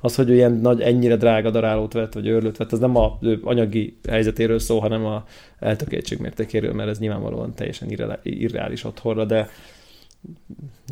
az, 0.00 0.14
hogy 0.14 0.30
ő 0.30 0.34
ilyen 0.34 0.52
nagy, 0.52 0.80
ennyire 0.80 1.16
drága 1.16 1.50
darálót 1.50 1.92
vett, 1.92 2.12
vagy 2.12 2.26
őrlőt 2.26 2.56
vett, 2.56 2.72
az 2.72 2.78
nem 2.78 2.96
a 2.96 3.18
ő 3.20 3.40
anyagi 3.42 3.98
helyzetéről 4.08 4.58
szól, 4.58 4.80
hanem 4.80 5.04
a 5.04 5.24
eltökéltség 5.58 6.18
mértékéről, 6.18 6.72
mert 6.72 6.88
ez 6.88 6.98
nyilvánvalóan 6.98 7.54
teljesen 7.54 8.18
irreális 8.22 8.84
otthonra, 8.84 9.24
de 9.24 9.48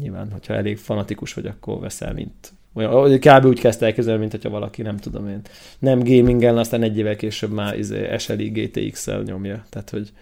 nyilván, 0.01 0.33
hogyha 0.33 0.55
elég 0.55 0.79
fanatikus 0.79 1.35
vagy, 1.35 1.47
akkor 1.47 1.81
veszel, 1.81 2.13
mint 2.13 2.53
olyan, 2.75 3.19
kb. 3.19 3.45
úgy 3.45 3.61
kezdte 3.61 3.87
elkezdeni, 3.87 4.19
mint 4.19 4.31
hogyha 4.31 4.51
valaki, 4.51 4.83
nem 4.83 4.97
tudom 4.97 5.29
én, 5.29 5.41
nem 5.79 5.99
gamingen, 5.99 6.59
aztán 6.59 6.83
egy 6.83 6.99
évvel 6.99 7.17
később 7.17 7.51
már 7.51 7.79
izé, 7.79 8.17
SLI 8.19 8.49
GTX-el 8.49 9.23
nyomja. 9.23 9.65
Tehát, 9.69 9.91
hogy 9.91 10.13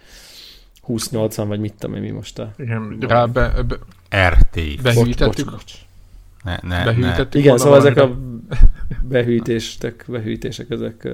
2080 0.85 1.47
vagy 1.47 1.59
mit 1.59 1.73
tudom 1.79 1.95
én, 1.95 2.01
mi 2.01 2.09
most 2.09 2.39
a... 2.39 2.53
Igen, 2.57 2.97
rá 2.99 3.25
be, 3.25 3.63
be, 3.67 3.77
RT. 4.27 4.81
Bocs, 4.81 5.45
bocs. 5.45 5.73
Ne, 6.43 6.59
ne, 6.61 6.83
behűítettük 6.83 7.41
Igen, 7.41 7.57
szóval 7.57 7.77
ezek 7.77 7.97
a 7.97 8.17
behűítések, 9.01 10.05
behűítések 10.07 10.69
ezek... 10.69 11.07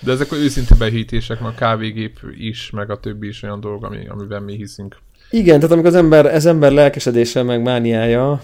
De 0.00 0.12
ezek 0.12 0.32
az 0.32 0.38
őszinte 0.38 0.74
behűítések, 0.74 1.40
a 1.40 1.54
kávégép 1.54 2.20
is, 2.36 2.70
meg 2.70 2.90
a 2.90 3.00
többi 3.00 3.26
is 3.26 3.42
olyan 3.42 3.60
dolog, 3.60 3.84
ami, 3.84 4.08
amiben 4.08 4.42
mi 4.42 4.56
hiszünk. 4.56 4.98
Igen, 5.30 5.56
tehát 5.56 5.72
amikor 5.72 5.88
az 5.88 5.96
ember, 5.96 6.26
ez 6.26 6.46
ember 6.46 6.72
lelkesedése, 6.72 7.42
meg 7.42 7.62
mániája, 7.62 8.42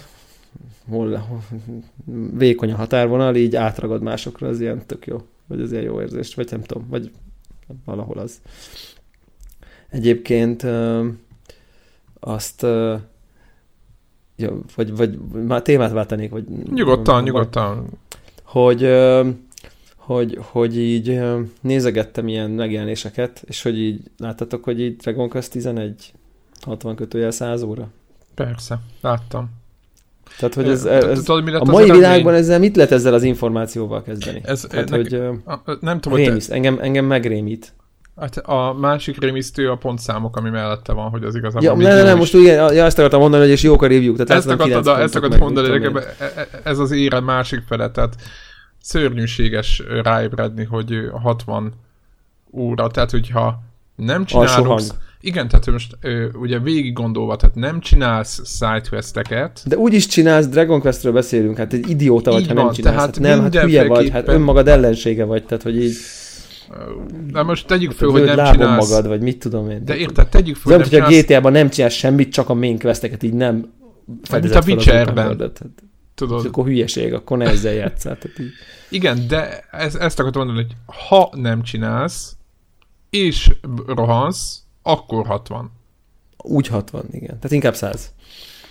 hol, 0.88 1.16
hol 1.16 1.42
vékony 2.36 2.72
a 2.72 2.76
határvonal, 2.76 3.36
így 3.36 3.56
átragad 3.56 4.02
másokra, 4.02 4.48
az 4.48 4.60
ilyen 4.60 4.86
tök 4.86 5.06
jó. 5.06 5.26
Vagy 5.46 5.60
az 5.60 5.72
ilyen 5.72 5.84
jó 5.84 6.00
érzés, 6.00 6.34
vagy 6.34 6.48
nem 6.50 6.62
tudom, 6.62 6.86
vagy 6.88 7.10
valahol 7.84 8.18
az. 8.18 8.40
Egyébként 9.94 10.66
azt 12.20 12.62
ja, 14.36 14.58
vagy, 14.74 14.96
vagy 14.96 15.18
már 15.46 15.62
témát 15.62 15.92
váltanék, 15.92 16.30
vagy... 16.30 16.44
Nyugodtan, 16.74 17.14
vagy, 17.14 17.24
nyugodtan. 17.24 17.86
Hogy, 18.42 18.90
hogy, 19.96 20.38
hogy 20.40 20.78
így 20.78 21.20
nézegettem 21.60 22.28
ilyen 22.28 22.50
megjelenéseket, 22.50 23.42
és 23.46 23.62
hogy 23.62 23.78
így 23.78 24.00
láttatok, 24.18 24.64
hogy 24.64 24.80
így 24.80 24.96
Dragon 24.96 25.28
Quest 25.28 25.50
11 25.50 26.12
60 26.60 26.96
kötőjel 26.96 27.30
100 27.30 27.62
óra? 27.62 27.88
Persze, 28.34 28.78
láttam. 29.00 29.50
Tehát, 30.38 30.54
hogy 30.54 30.68
ez, 30.68 30.84
ez, 30.84 31.22
Tudod, 31.22 31.44
mi 31.44 31.52
a 31.52 31.64
mai 31.64 31.90
világban 31.90 32.34
ezzel 32.34 32.58
mit 32.58 32.76
lehet 32.76 32.92
ezzel 32.92 33.14
az 33.14 33.22
információval 33.22 34.02
kezdeni? 34.02 34.40
Ez, 34.44 34.60
Tehát, 34.60 34.90
nek, 34.90 35.00
hogy 35.00 35.20
nem 35.80 36.00
tudom, 36.00 36.18
rémiszt, 36.18 36.50
engem, 36.50 36.78
engem 36.80 37.04
megrémít. 37.04 37.72
Hát 38.16 38.36
a 38.36 38.72
másik 38.72 39.20
rémisztő 39.20 39.70
a 39.70 39.76
pontszámok, 39.76 40.36
ami 40.36 40.50
mellette 40.50 40.92
van, 40.92 41.10
hogy 41.10 41.24
az 41.24 41.34
igazából 41.34 41.82
ja, 41.82 41.88
ne, 41.88 41.94
ne, 41.94 42.02
ne, 42.02 42.14
most 42.14 42.34
ugye, 42.34 42.52
ja, 42.52 42.84
ezt 42.84 42.98
akartam 42.98 43.20
mondani, 43.20 43.42
hogy 43.42 43.52
és 43.52 43.62
jók 43.62 43.82
a 43.82 43.86
review 43.86 44.14
Tehát 44.14 44.30
ezt, 44.30 44.48
akartad, 44.48 44.84
de, 44.84 44.96
ezt 44.96 45.16
akartam 45.16 45.38
mondani, 45.38 45.68
hogy 45.68 46.02
e- 46.18 46.32
e- 46.36 46.48
ez 46.64 46.78
az 46.78 46.90
ére 46.90 47.20
másik 47.20 47.62
fele, 47.68 47.90
tehát 47.90 48.14
szörnyűséges 48.80 49.82
ráébredni, 50.02 50.64
hogy 50.64 51.10
60 51.22 51.72
óra, 52.52 52.86
tehát 52.86 53.10
hogyha 53.10 53.62
nem 53.96 54.24
csinálunk... 54.24 54.80
Igen, 55.20 55.48
tehát 55.48 55.66
most 55.66 55.96
ö, 56.00 56.26
ugye 56.32 56.58
végig 56.58 56.92
gondolva, 56.92 57.36
tehát 57.36 57.54
nem 57.54 57.80
csinálsz 57.80 58.40
sidequesteket. 58.44 59.62
De 59.66 59.76
úgy 59.76 59.94
is 59.94 60.06
csinálsz, 60.06 60.46
Dragon 60.46 60.80
Questről 60.80 61.12
beszélünk, 61.12 61.56
hát 61.56 61.72
egy 61.72 61.90
idióta 61.90 62.30
vagy, 62.30 62.46
ha 62.46 62.54
nem 62.54 62.72
csinálsz. 62.72 62.96
Tehát 62.96 63.00
hát 63.00 63.20
nem, 63.20 63.40
hát 63.40 63.56
hülye 63.56 63.86
vagy, 63.86 64.10
hát 64.10 64.28
önmagad 64.28 64.68
ellensége 64.68 65.24
vagy, 65.24 65.44
tehát 65.44 65.62
hogy 65.62 65.82
így... 65.82 65.96
De 67.30 67.42
most 67.42 67.66
tegyük 67.66 67.92
föl, 67.92 68.10
hogy 68.10 68.24
nem 68.24 68.52
csinálsz... 68.52 68.88
magad, 68.88 69.06
vagy 69.08 69.20
mit 69.20 69.38
tudom 69.38 69.70
én. 69.70 69.84
De 69.84 69.96
érted, 69.96 70.28
tegyük 70.28 70.56
föl, 70.56 70.76
hogy 70.76 70.88
csinálsz... 70.88 71.14
a 71.14 71.20
GTA-ban 71.20 71.52
nem 71.52 71.68
csinálsz 71.68 71.94
semmit, 71.94 72.32
csak 72.32 72.48
a 72.48 72.54
main 72.54 72.78
questeket 72.78 73.22
így 73.22 73.32
nem 73.32 73.72
fedezed 74.22 74.66
Mint 74.66 74.68
a 74.68 74.72
Witcherben. 74.72 75.38
Hát, 75.40 75.62
Tudod. 76.14 76.40
És 76.40 76.48
akkor 76.48 76.64
hülyeség, 76.64 77.12
akkor 77.12 77.38
ne 77.38 77.44
ezzel 77.44 77.72
játszál. 77.72 78.18
így. 78.38 78.50
Igen, 78.88 79.26
de 79.28 79.64
ez, 79.70 79.94
ezt 79.94 80.18
akartam 80.18 80.46
mondani, 80.46 80.66
hogy 80.66 80.76
ha 81.08 81.30
nem 81.32 81.62
csinálsz, 81.62 82.36
és 83.10 83.50
rohansz, 83.86 84.58
akkor 84.82 85.26
60. 85.26 85.70
Úgy 86.36 86.66
60, 86.66 87.04
igen. 87.10 87.26
Tehát 87.26 87.50
inkább 87.50 87.74
100. 87.74 88.12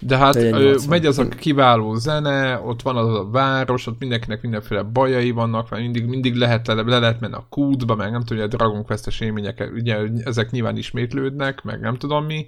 De 0.06 0.18
hát 0.18 0.36
ö, 0.36 0.78
megy 0.90 1.06
az 1.06 1.20
a 1.20 1.28
kiváló 1.28 1.96
zene, 1.96 2.60
ott 2.60 2.82
van 2.82 2.98
az 2.98 3.16
a 3.16 3.30
város, 3.30 3.88
ott 3.88 4.00
mindenkinek 4.00 4.42
mindenféle 4.42 4.82
bajai 4.82 5.32
vannak, 5.32 5.70
mert 5.70 5.84
mindig, 5.84 6.06
mindig 6.06 6.36
lehet 6.36 6.68
le, 6.68 6.74
le 6.74 7.00
lehet 7.00 7.20
menni 7.20 7.34
a 7.34 7.46
kútba, 7.50 7.96
meg 7.96 8.12
nem 8.12 8.24
tudom, 8.24 8.44
hogy 8.44 8.54
a 8.54 8.58
Dragon 8.58 8.86
Quest-es 8.86 9.20
élmények, 9.20 9.70
ugye 9.74 9.98
ezek 10.24 10.52
nyilván 10.52 10.78
ismétlődnek, 10.78 11.64
meg 11.64 11.80
nem 11.80 11.96
tudom 11.96 12.26
mi. 12.26 12.48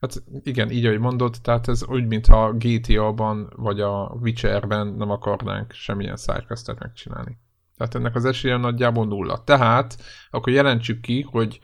Hát 0.00 0.22
igen, 0.42 0.70
így 0.70 0.84
ahogy 0.84 0.98
mondod, 0.98 1.36
tehát 1.42 1.68
ez 1.68 1.84
úgy, 1.86 2.06
mintha 2.06 2.52
GTA-ban 2.52 3.52
vagy 3.56 3.80
a 3.80 4.16
Witcher-ben 4.22 4.86
nem 4.86 5.10
akarnánk 5.10 5.72
semmilyen 5.72 6.16
sidequestet 6.16 6.78
megcsinálni. 6.78 7.38
Tehát 7.76 7.94
ennek 7.94 8.14
az 8.14 8.24
esélye 8.24 8.56
nagyjából 8.56 9.06
nulla. 9.06 9.42
Tehát 9.44 9.96
akkor 10.30 10.52
jelentsük 10.52 11.00
ki, 11.00 11.26
hogy 11.30 11.60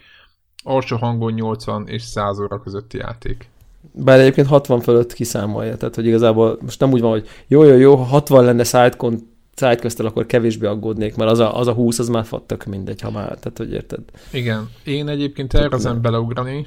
alsó 0.62 0.96
hangon 0.96 1.32
80 1.32 1.86
és 1.86 2.02
100 2.02 2.40
óra 2.40 2.60
közötti 2.60 2.98
játék. 2.98 3.50
Bár 3.92 4.20
egyébként 4.20 4.46
60 4.46 4.80
fölött 4.80 5.12
kiszámolja, 5.12 5.76
tehát 5.76 5.94
hogy 5.94 6.06
igazából 6.06 6.58
most 6.62 6.80
nem 6.80 6.92
úgy 6.92 7.00
van, 7.00 7.10
hogy 7.10 7.28
jó, 7.46 7.62
jó, 7.62 7.76
jó, 7.76 7.94
ha 7.94 8.04
60 8.04 8.44
lenne 8.44 8.64
sidecon 8.64 9.32
sidequest 9.56 10.00
akkor 10.00 10.26
kevésbé 10.26 10.66
aggódnék, 10.66 11.16
mert 11.16 11.30
az 11.30 11.38
a, 11.38 11.58
az 11.58 11.66
a 11.66 11.72
20 11.72 11.98
az 11.98 12.08
már 12.08 12.26
tök 12.46 12.64
mindegy, 12.64 13.00
ha 13.00 13.10
már, 13.10 13.26
tehát 13.26 13.58
hogy 13.58 13.72
érted. 13.72 14.00
Igen, 14.32 14.68
én 14.84 15.08
egyébként 15.08 15.54
elkezdem 15.54 16.00
beleugrani, 16.00 16.66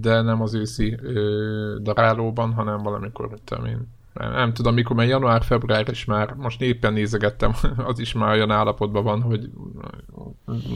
de 0.00 0.20
nem 0.20 0.42
az 0.42 0.54
őszi 0.54 0.96
ö, 1.02 1.76
darálóban, 1.82 2.52
hanem 2.52 2.82
valamikor, 2.82 3.28
mit 3.28 3.42
tudom 3.44 3.64
én, 3.64 3.88
Nem, 4.12 4.32
nem 4.32 4.52
tudom, 4.52 4.74
mikor, 4.74 4.96
mert 4.96 5.08
január-február 5.08 5.88
is 5.90 6.04
már, 6.04 6.34
most 6.34 6.60
éppen 6.62 6.92
nézegettem, 6.92 7.52
az 7.90 7.98
is 7.98 8.12
már 8.12 8.34
olyan 8.34 8.50
állapotban 8.50 9.04
van, 9.04 9.20
hogy 9.20 9.50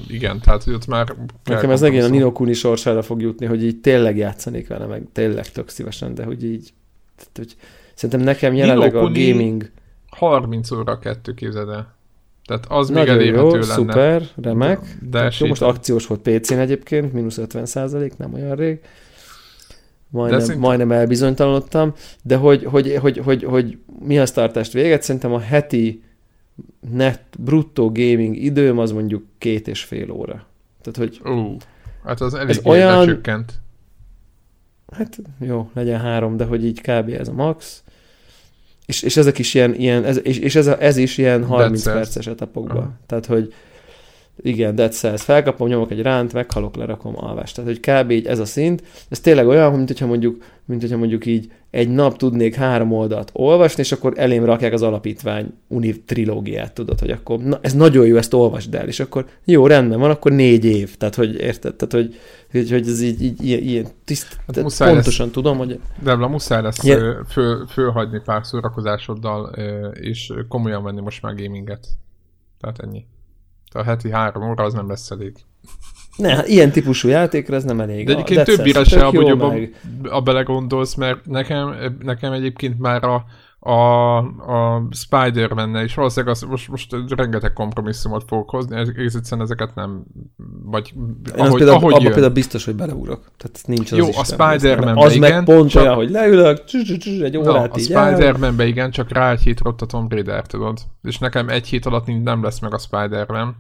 igen, 0.09 0.41
tehát 0.41 0.63
hogy 0.63 0.73
ott 0.73 0.87
már... 0.87 1.15
Nekem 1.45 1.71
ez 1.71 1.81
megint 1.81 2.03
a 2.03 2.09
Nino 2.09 2.33
Kuni 2.33 2.53
sorsára 2.53 3.03
fog 3.03 3.21
jutni, 3.21 3.47
hogy 3.47 3.65
így 3.65 3.81
tényleg 3.81 4.17
játszanék 4.17 4.69
vele, 4.69 4.87
meg 4.87 5.07
tényleg 5.13 5.53
tök 5.53 5.69
szívesen, 5.69 6.15
de 6.15 6.25
hogy 6.25 6.45
így, 6.45 6.73
tehát, 7.17 7.37
hogy 7.37 7.57
szerintem 7.95 8.21
nekem 8.21 8.55
jelenleg 8.55 8.95
a 8.95 9.01
gaming... 9.01 9.71
30 10.11 10.71
óra 10.71 10.99
kettő 10.99 11.35
képzeld 11.35 11.69
el. 11.69 11.95
Tehát 12.47 12.67
az 12.69 12.89
Nagyon 12.89 13.17
még 13.17 13.27
jó, 13.27 13.51
lenne. 13.51 13.63
szuper, 13.63 14.23
remek. 14.43 14.81
De 15.01 15.33
jó, 15.39 15.47
most 15.47 15.63
akciós 15.63 16.07
volt 16.07 16.21
PC-n 16.21 16.59
egyébként, 16.59 17.13
mínusz 17.13 17.39
50 17.39 17.67
százalék, 17.67 18.17
nem 18.17 18.35
olyan 18.35 18.57
rég. 18.57 18.81
Majdnem, 20.15 20.41
szinte... 20.41 20.61
majdnem 20.61 20.93
elbizonytalanodtam, 20.93 21.95
de 22.23 22.37
hogy, 22.37 22.65
hogy, 22.65 22.97
hogy, 23.01 23.19
hogy, 23.19 23.45
hogy 23.45 23.79
mi 23.99 24.19
a 24.19 24.27
startást 24.27 24.73
véget, 24.73 25.03
szerintem 25.03 25.33
a 25.33 25.39
heti 25.39 26.03
net 26.91 27.23
bruttó 27.39 27.93
gaming 27.93 28.37
időm 28.37 28.79
az 28.79 28.93
mondjuk 28.93 29.25
két 29.39 29.69
és 29.69 29.83
fél 29.83 30.11
óra. 30.11 30.47
Tehát, 30.83 30.97
hogy... 30.97 31.21
Uh, 31.25 31.57
hát 32.05 32.21
az 32.21 32.35
elég 32.35 32.61
olyan... 32.65 33.07
csökkent. 33.07 33.53
Hát 34.93 35.19
jó, 35.41 35.71
legyen 35.75 36.01
három, 36.01 36.37
de 36.37 36.45
hogy 36.45 36.65
így 36.65 36.81
kb. 36.81 37.09
ez 37.09 37.29
a 37.29 37.33
max. 37.33 37.83
És, 38.87 39.03
és 39.03 39.17
ezek 39.17 39.39
is 39.39 39.55
ilyen, 39.55 39.75
ilyen 39.75 40.05
ez, 40.05 40.21
és, 40.23 40.39
és 40.39 40.55
ez, 40.55 40.67
a, 40.67 40.83
ez 40.83 40.97
is 40.97 41.19
ilyen 41.19 41.45
30 41.45 41.83
Dead 41.83 41.97
perces 41.97 42.27
etapokban. 42.27 42.77
Uh-huh. 42.77 42.93
Tehát, 43.07 43.27
hogy 43.27 43.55
igen, 44.43 44.75
Dead 44.75 44.93
Cells, 44.93 45.23
felkapom, 45.23 45.69
nyomok 45.69 45.91
egy 45.91 46.03
ránt, 46.03 46.33
meghalok, 46.33 46.77
lerakom, 46.77 47.15
alvás. 47.17 47.53
Tehát, 47.53 47.71
hogy 47.71 47.81
kb. 47.81 48.11
így 48.11 48.27
ez 48.27 48.39
a 48.39 48.45
szint. 48.45 48.83
Ez 49.09 49.21
tényleg 49.21 49.47
olyan, 49.47 49.73
mint 49.73 49.89
hogyha 49.89 50.07
mondjuk, 50.07 50.43
mint 50.65 50.81
hogyha 50.81 50.97
mondjuk 50.97 51.27
így 51.27 51.53
egy 51.71 51.89
nap 51.89 52.17
tudnék 52.17 52.55
három 52.55 52.93
oldalt 52.93 53.31
olvasni, 53.33 53.83
és 53.83 53.93
akkor 53.93 54.13
elém 54.17 54.45
rakják 54.45 54.73
az 54.73 54.83
alapítvány 54.83 55.53
uni 55.69 56.03
trilógiát, 56.05 56.73
tudod, 56.73 57.01
hogy 57.01 57.11
akkor 57.11 57.39
na, 57.39 57.59
ez 57.61 57.73
nagyon 57.73 58.07
jó, 58.07 58.17
ezt 58.17 58.35
olvasd 58.35 58.75
el, 58.75 58.87
és 58.87 59.01
akkor 59.01 59.27
jó, 59.45 59.67
rendben 59.67 59.99
van, 59.99 60.11
akkor 60.11 60.33
négy 60.33 60.65
év. 60.65 60.97
Tehát, 60.97 61.15
hogy 61.15 61.35
érted? 61.35 61.75
Tehát, 61.75 61.93
hogy, 62.07 62.17
hogy, 62.51 62.71
hogy 62.71 62.89
ez 62.89 63.03
így, 63.03 63.23
így 63.23 63.45
ilyen, 63.45 63.61
ilyen 63.61 63.87
tiszt, 64.05 64.37
hát 64.47 64.55
pontosan 64.55 64.95
lesz, 64.95 65.33
tudom, 65.33 65.59
hogy... 65.59 65.81
Debla, 66.03 66.29
muszáj 66.29 66.63
lesz 66.63 66.85
yeah. 66.85 67.27
föl, 67.29 67.67
fölhagyni 67.67 68.21
pár 68.25 68.47
szórakozásoddal, 68.47 69.53
és 69.93 70.33
komolyan 70.49 70.83
venni 70.83 71.01
most 71.01 71.23
már 71.23 71.35
gaminget. 71.35 71.87
Tehát 72.61 72.79
ennyi. 72.79 73.05
A 73.75 73.83
heti 73.83 74.11
három 74.11 74.49
óra 74.51 74.65
az 74.65 74.75
nem 74.75 74.89
lesz 74.89 75.11
elég. 75.11 75.35
Ne, 76.17 76.35
hát 76.35 76.49
ilyen 76.49 76.71
típusú 76.71 77.09
játékra 77.09 77.57
ez 77.57 77.65
nem 77.65 77.81
elég. 77.81 78.07
De 78.07 78.13
egyébként 78.13 78.45
többire 78.45 78.85
se, 78.85 79.05
hogy 79.05 79.27
jobban 79.27 79.53
meg... 79.53 79.81
a 80.03 80.21
belegondolsz, 80.21 80.95
mert 80.95 81.27
nekem, 81.27 81.77
nekem 82.03 82.33
egyébként 82.33 82.79
már 82.79 83.05
a, 83.05 83.25
a, 83.67 84.17
a 84.17 84.87
Spider-Man-ne 84.91 85.83
is 85.83 85.95
valószínűleg 85.95 86.35
az, 86.35 86.43
most, 86.43 86.69
most 86.69 86.97
rengeteg 87.17 87.53
kompromisszumot 87.53 88.25
fogok 88.27 88.51
hozni, 88.51 88.77
egész 88.77 89.15
egyszerűen 89.15 89.47
ezeket 89.47 89.75
nem, 89.75 90.05
vagy 90.65 90.93
Én 90.95 91.41
ahogy, 91.41 91.57
például, 91.57 91.79
ahogy 91.79 91.93
abba 91.93 92.11
például 92.11 92.33
biztos, 92.33 92.65
hogy 92.65 92.75
beleugrok. 92.75 93.25
Tehát 93.37 93.61
nincs 93.67 93.93
az 93.93 93.99
Jó, 93.99 94.07
a 94.17 94.25
Spider-Man-be 94.25 95.01
Az 95.01 95.15
igen, 95.15 95.33
meg 95.33 95.45
pont 95.45 95.71
csak, 95.71 95.83
olyan, 95.83 95.95
hogy 95.95 96.11
leülök, 96.11 96.63
egy 97.03 97.37
órát 97.37 97.75
no, 97.75 97.75
A 97.75 97.79
Spider-Man-be 97.79 98.67
igen, 98.67 98.91
csak 98.91 99.13
rá 99.13 99.31
egy 99.31 99.41
hét 99.41 99.61
a 99.61 99.75
Tomb 99.75 100.13
Raider, 100.13 100.47
tudod. 100.47 100.79
És 101.03 101.19
nekem 101.19 101.49
egy 101.49 101.67
hét 101.67 101.87
alatt 101.87 102.23
nem 102.23 102.43
lesz 102.43 102.59
meg 102.59 102.75
a 102.75 102.79
Spider-Man. 102.79 103.57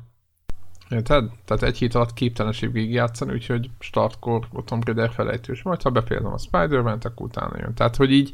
Érted? 0.89 1.25
Tehát 1.45 1.63
egy 1.63 1.79
hét 1.79 1.95
alatt 1.95 2.13
képtelenség 2.13 2.73
végigjátszani, 2.73 3.33
úgyhogy 3.33 3.71
startkor 3.79 4.47
a 4.53 4.65
Tomb 4.65 4.85
Raider 4.85 5.11
felejtős. 5.11 5.63
Majd 5.63 5.83
ha 5.83 5.91
befejezem 5.91 6.33
a 6.33 6.39
Spider-Man-t, 6.39 7.05
akkor 7.05 7.27
utána 7.27 7.53
jön. 7.59 7.75
Tehát, 7.75 7.97
hogy 7.97 8.13
így 8.13 8.33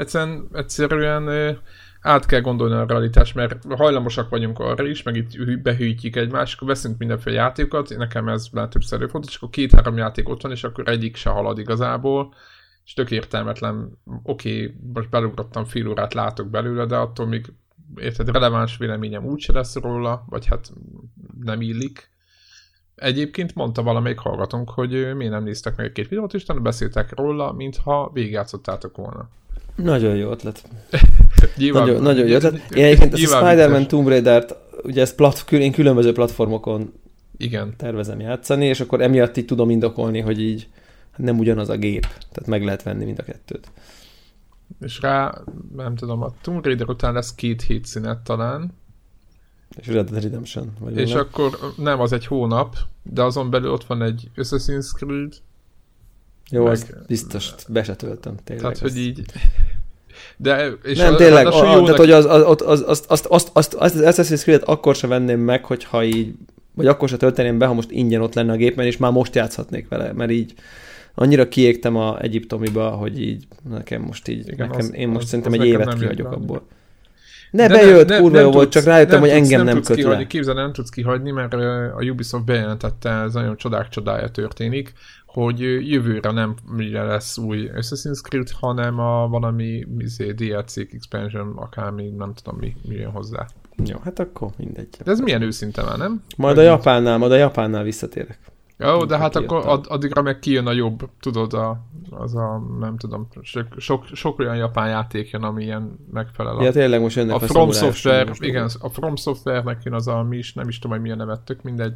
egyszerűen, 0.00 0.48
egyszerűen 0.52 1.58
át 2.00 2.26
kell 2.26 2.40
gondolni 2.40 2.74
a 2.74 2.86
realitást, 2.86 3.34
mert 3.34 3.64
hajlamosak 3.76 4.28
vagyunk 4.28 4.58
arra 4.58 4.86
is, 4.86 5.02
meg 5.02 5.16
itt 5.16 5.58
behűjtjük 5.62 6.16
egymást, 6.16 6.54
akkor 6.54 6.68
veszünk 6.68 6.98
mindenféle 6.98 7.36
játékokat, 7.36 7.96
nekem 7.96 8.28
ez 8.28 8.46
már 8.52 8.68
többször 8.68 8.98
előfordult, 8.98 9.30
és 9.30 9.36
akkor 9.36 9.50
két-három 9.50 9.96
játék 9.96 10.28
ott 10.28 10.42
van, 10.42 10.52
és 10.52 10.64
akkor 10.64 10.88
egyik 10.88 11.16
se 11.16 11.30
halad 11.30 11.58
igazából, 11.58 12.34
és 12.84 12.92
tök 12.92 13.10
értelmetlen, 13.10 13.98
oké, 14.22 14.64
okay, 14.64 14.76
most 14.94 15.10
belugrottam 15.10 15.64
fél 15.64 15.88
órát, 15.88 16.14
látok 16.14 16.48
belőle, 16.48 16.86
de 16.86 16.96
attól 16.96 17.26
még 17.26 17.52
érted, 17.96 18.30
releváns 18.30 18.76
véleményem 18.76 19.24
úgyse 19.24 19.52
lesz 19.52 19.76
róla, 19.76 20.24
vagy 20.28 20.46
hát 20.46 20.72
nem 21.40 21.60
illik. 21.60 22.10
Egyébként 22.94 23.54
mondta 23.54 23.82
valamelyik 23.82 24.18
hallgatónk, 24.18 24.70
hogy 24.70 24.90
miért 24.90 25.32
nem 25.32 25.42
néztek 25.42 25.76
meg 25.76 25.86
egy-két 25.86 26.08
videót, 26.08 26.34
és 26.34 26.42
utána 26.42 26.60
beszéltek 26.60 27.14
róla, 27.14 27.52
mintha 27.52 28.10
végigjátszottátok 28.12 28.96
volna. 28.96 29.28
Nagyon 29.82 30.16
jó 30.16 30.30
ötlet. 30.30 30.62
Nyilván, 31.56 31.86
nagyon, 31.86 32.02
nagyon 32.02 32.26
jó 32.26 32.34
ötlet. 32.34 32.70
Én 32.70 32.84
egyébként 32.84 33.14
ezt 33.14 33.32
a 33.32 33.36
Spider-Man 33.36 33.88
Tomb 33.88 34.08
Raider-t, 34.08 34.54
ugye 34.82 35.00
ezt 35.00 35.14
plat, 35.14 35.52
én 35.52 35.72
különböző 35.72 36.12
platformokon 36.12 36.92
igen. 37.36 37.74
tervezem 37.76 38.20
játszani, 38.20 38.66
és 38.66 38.80
akkor 38.80 39.00
emiatt 39.00 39.36
így 39.36 39.44
tudom 39.44 39.70
indokolni, 39.70 40.20
hogy 40.20 40.40
így 40.40 40.68
nem 41.16 41.38
ugyanaz 41.38 41.68
a 41.68 41.76
gép, 41.76 42.02
tehát 42.02 42.46
meg 42.46 42.64
lehet 42.64 42.82
venni 42.82 43.04
mind 43.04 43.18
a 43.18 43.22
kettőt. 43.22 43.70
És 44.80 45.00
rá, 45.00 45.42
nem 45.76 45.94
tudom, 45.94 46.22
a 46.22 46.32
Tomb 46.40 46.64
Raider 46.64 46.88
után 46.88 47.12
lesz 47.12 47.34
két 47.34 47.62
hét 47.62 47.84
szünet 47.84 48.18
talán. 48.18 48.72
És 49.76 49.86
Red 49.86 50.10
Dead 50.10 50.22
Redemption. 50.22 50.72
Vagy 50.78 50.96
és 50.96 51.10
nem? 51.10 51.18
akkor 51.18 51.58
nem, 51.76 52.00
az 52.00 52.12
egy 52.12 52.26
hónap, 52.26 52.76
de 53.02 53.22
azon 53.22 53.50
belül 53.50 53.70
ott 53.70 53.84
van 53.84 54.02
egy 54.02 54.30
Assassin's 54.36 54.92
Creed. 54.94 55.34
Jó, 56.50 56.62
meg, 56.62 56.72
az 56.72 56.86
biztos 57.06 57.50
be 57.68 57.82
se 57.82 57.96
töltöm 57.96 58.34
tényleg. 58.44 58.64
Tehát, 58.64 58.78
hogy 58.78 58.96
így... 58.96 59.22
De, 60.36 60.72
és 60.82 60.98
nem, 60.98 61.16
tényleg, 61.16 61.46
a, 61.46 61.78
a, 61.78 61.82
tehát, 61.82 61.98
hogy 61.98 62.10
az, 62.10 62.24
az, 62.24 62.42
az, 62.42 62.62
az, 62.62 62.84
azt, 62.86 63.06
azt, 63.06 63.26
azt, 63.28 63.48
azt, 63.52 63.74
az 63.74 63.92
Assassin's 63.96 64.40
Creed-et 64.40 64.68
akkor 64.68 64.94
se 64.94 65.06
venném 65.06 65.40
meg, 65.40 65.64
hogyha 65.64 66.04
így, 66.04 66.34
vagy 66.74 66.86
akkor 66.86 67.08
se 67.08 67.16
tölteném 67.16 67.58
be, 67.58 67.66
ha 67.66 67.72
most 67.72 67.90
ingyen 67.90 68.20
ott 68.20 68.34
lenne 68.34 68.52
a 68.52 68.56
gépen, 68.56 68.86
és 68.86 68.96
már 68.96 69.12
most 69.12 69.34
játszhatnék 69.34 69.88
vele, 69.88 70.12
mert 70.12 70.30
így 70.30 70.54
annyira 71.14 71.48
kiégtem 71.48 71.96
a 71.96 72.20
egyiptomiba, 72.20 72.90
hogy 72.90 73.20
így 73.20 73.46
nekem 73.68 74.02
most 74.02 74.28
így, 74.28 74.48
Igen, 74.48 74.68
nekem, 74.68 74.86
az, 74.86 74.94
én 74.94 75.08
most 75.08 75.22
az, 75.22 75.28
szerintem 75.28 75.52
az 75.52 75.60
egy 75.60 75.66
évet 75.66 75.94
kihagyok 75.94 76.32
abból. 76.32 76.66
Ne, 77.50 77.66
de 77.66 77.74
bejött, 77.74 78.08
ne, 78.08 78.18
kurva 78.18 78.40
jó 78.40 78.50
volt, 78.50 78.70
csak 78.70 78.84
rájöttem, 78.84 79.20
hogy 79.20 79.28
tudsz, 79.28 79.40
engem 79.40 79.64
nem, 79.64 79.74
nem 79.74 79.82
köt 79.82 79.96
kihagyni, 79.96 80.26
Képzeld, 80.26 80.56
nem 80.56 80.72
tudsz 80.72 80.90
kihagyni, 80.90 81.30
mert 81.30 81.54
a 81.54 82.02
Ubisoft 82.10 82.44
bejelentette, 82.44 83.10
ez 83.10 83.32
nagyon 83.32 83.56
csodák 83.56 83.88
csodája 83.88 84.28
történik, 84.28 84.92
hogy 85.26 85.60
jövőre 85.90 86.30
nem 86.30 86.54
lesz 86.92 87.38
új 87.38 87.70
Assassin's 87.74 88.20
Creed, 88.22 88.50
hanem 88.50 88.98
a 88.98 89.28
valami 89.28 89.86
izé, 89.98 90.32
DLC 90.32 90.76
expansion, 90.76 91.52
akármi, 91.56 92.08
nem 92.08 92.34
tudom 92.34 92.58
mi, 92.58 92.76
mi 92.88 92.94
jön 92.94 93.10
hozzá. 93.10 93.46
Jó, 93.84 93.96
hát 94.04 94.18
akkor 94.18 94.50
mindegy. 94.56 94.96
De 95.04 95.10
ez 95.10 95.20
milyen 95.20 95.42
őszinte 95.42 95.82
már, 95.82 95.98
nem? 95.98 96.22
Majd 96.36 96.58
a 96.58 96.62
Japánnál, 96.62 97.18
majd 97.18 97.32
a 97.32 97.36
Japánnál 97.36 97.82
visszatérek. 97.82 98.38
Jó, 98.80 99.04
de 99.04 99.18
hát 99.18 99.36
akkor 99.36 99.66
ad, 99.66 99.86
addigra 99.88 100.22
meg 100.22 100.38
kijön 100.38 100.66
a 100.66 100.72
jobb, 100.72 101.10
tudod, 101.20 101.52
a, 101.52 101.80
az 102.10 102.34
a, 102.34 102.62
nem 102.78 102.96
tudom, 102.96 103.28
sok, 103.42 103.66
sok, 103.76 104.04
sok 104.12 104.38
olyan 104.38 104.56
japán 104.56 104.88
játék 104.88 105.30
jön, 105.30 105.42
ami 105.42 105.64
ilyen 105.64 105.98
megfelel. 106.12 106.56
A, 106.56 106.62
ja, 106.62 106.72
tényleg 106.72 107.00
most 107.00 107.16
jönnek 107.16 107.34
a, 107.34 107.44
a 107.44 107.46
From 107.46 107.70
Software, 107.70 108.32
igen, 108.38 108.70
a 108.80 108.88
From 108.88 109.16
Software-nek 109.16 109.82
jön 109.82 109.94
az 109.94 110.08
a, 110.08 110.22
mi 110.22 110.36
is, 110.36 110.52
nem 110.54 110.68
is 110.68 110.78
tudom, 110.78 110.92
hogy 110.92 111.00
milyen 111.00 111.16
nevettük, 111.16 111.62
mindegy, 111.62 111.94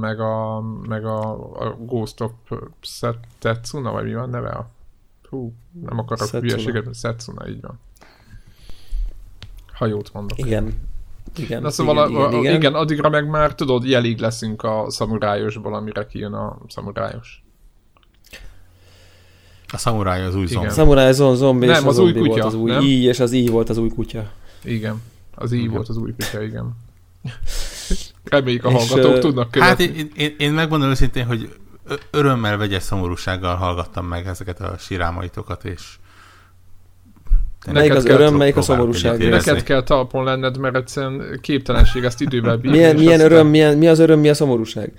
meg 0.00 0.20
a, 0.20 0.60
meg 0.88 1.04
a, 1.04 1.30
a 1.66 1.76
Ghost 1.78 2.20
of 2.20 2.32
Setsuna, 3.40 3.92
vagy 3.92 4.04
mi 4.04 4.14
van 4.14 4.30
neve? 4.30 4.48
A, 4.48 4.70
hú, 5.28 5.54
nem 5.86 5.98
akarok 5.98 6.28
hülyeséget, 6.28 6.94
Setsuna, 6.94 7.48
így 7.48 7.60
van. 7.60 7.78
Ha 9.72 9.86
jót 9.86 10.12
mondok. 10.12 10.38
Igen, 10.38 10.90
igen, 11.36 11.62
Na 11.62 11.70
szóval 11.70 12.10
igen, 12.10 12.22
a, 12.22 12.28
igen, 12.28 12.40
igen. 12.40 12.54
igen, 12.54 12.74
addigra 12.74 13.08
meg 13.08 13.28
már 13.28 13.54
tudod, 13.54 13.84
jelig 13.84 14.18
leszünk 14.18 14.62
a 14.62 14.84
szamurájosból, 14.88 15.74
amire 15.74 16.06
kijön 16.06 16.32
a 16.32 16.58
szamurájos. 16.68 17.42
A 19.72 19.78
szamuráj 19.78 20.24
az 20.24 20.34
új 20.34 20.46
zombi. 20.46 20.66
A 20.66 20.70
szamuráj 20.70 21.08
az 21.08 21.16
zombi, 21.16 21.66
nem, 21.66 21.74
és 21.74 21.80
az, 21.80 21.86
az 21.86 21.98
új 21.98 22.12
kutya, 22.12 22.28
volt 22.28 22.44
az 22.44 22.54
új 22.54 22.70
nem? 22.70 22.82
I, 22.82 23.02
és 23.02 23.20
az 23.20 23.32
I 23.32 23.48
volt 23.48 23.68
az 23.68 23.78
új 23.78 23.88
kutya. 23.88 24.30
Igen, 24.64 25.02
az 25.34 25.52
I 25.52 25.58
igen. 25.58 25.70
volt 25.70 25.88
az 25.88 25.96
új 25.96 26.12
kutya, 26.12 26.42
igen. 26.42 26.76
Reméljük 28.24 28.64
a 28.64 28.70
hallgatók 28.70 29.18
tudnak 29.18 29.50
követni. 29.50 29.84
Hát 29.84 29.96
én, 29.96 30.10
én, 30.16 30.34
én 30.38 30.52
megmondom 30.52 30.88
őszintén, 30.88 31.26
hogy 31.26 31.48
örömmel 32.10 32.56
vegyes 32.56 32.82
szomorúsággal 32.82 33.56
hallgattam 33.56 34.06
meg 34.06 34.26
ezeket 34.26 34.60
a 34.60 34.74
sirámaitokat, 34.78 35.64
és 35.64 35.96
melyik 37.70 37.94
az 37.94 38.04
öröm, 38.04 38.36
melyik 38.36 38.56
a 38.56 38.62
szomorúság? 38.62 39.28
Neked 39.28 39.62
kell 39.62 39.82
talpon 39.82 40.24
lenned, 40.24 40.58
mert 40.58 40.76
egyszerűen 40.76 41.38
képtelenség 41.40 42.04
ezt 42.04 42.20
idővel 42.20 42.56
bírni. 42.56 42.76
Milyen, 42.76 42.96
milyen 42.96 43.20
öröm, 43.20 43.46
milyen, 43.46 43.78
mi 43.78 43.88
az 43.88 43.98
öröm, 43.98 44.20
mi 44.20 44.28
a 44.28 44.34
szomorúság? 44.34 44.92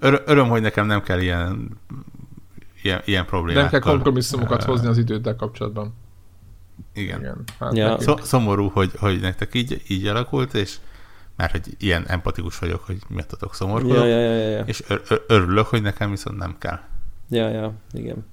Ör, 0.00 0.22
öröm, 0.26 0.48
hogy 0.48 0.62
nekem 0.62 0.86
nem 0.86 1.02
kell 1.02 1.20
ilyen, 1.20 1.80
ilyen, 2.82 3.02
ilyen 3.04 3.26
problémákkal. 3.26 3.70
Nem 3.70 3.80
kell 3.80 3.92
kompromisszumokat 3.92 4.64
hozni 4.64 4.86
az 4.86 4.98
időddel 4.98 5.36
kapcsolatban. 5.36 5.94
Igen. 6.94 7.20
Igen. 7.20 7.44
Hát 7.58 7.76
ja. 7.76 7.98
Szomorú, 8.22 8.68
hogy, 8.68 8.90
hogy 8.98 9.20
nektek 9.20 9.54
így, 9.54 9.82
így 9.88 10.06
alakult, 10.06 10.54
és 10.54 10.76
mert 11.36 11.50
hogy 11.50 11.62
ilyen 11.78 12.04
empatikus 12.06 12.58
vagyok, 12.58 12.84
hogy 12.84 12.96
miattatok 13.08 13.54
szomorú. 13.54 13.88
Ja, 13.88 14.04
ja, 14.04 14.18
ja, 14.18 14.48
ja. 14.48 14.62
És 14.64 14.82
ör, 14.88 15.22
örülök, 15.26 15.66
hogy 15.66 15.82
nekem 15.82 16.10
viszont 16.10 16.38
nem 16.38 16.56
kell. 16.58 16.78
Ja, 17.28 17.48
ja, 17.48 17.72
igen. 17.92 18.26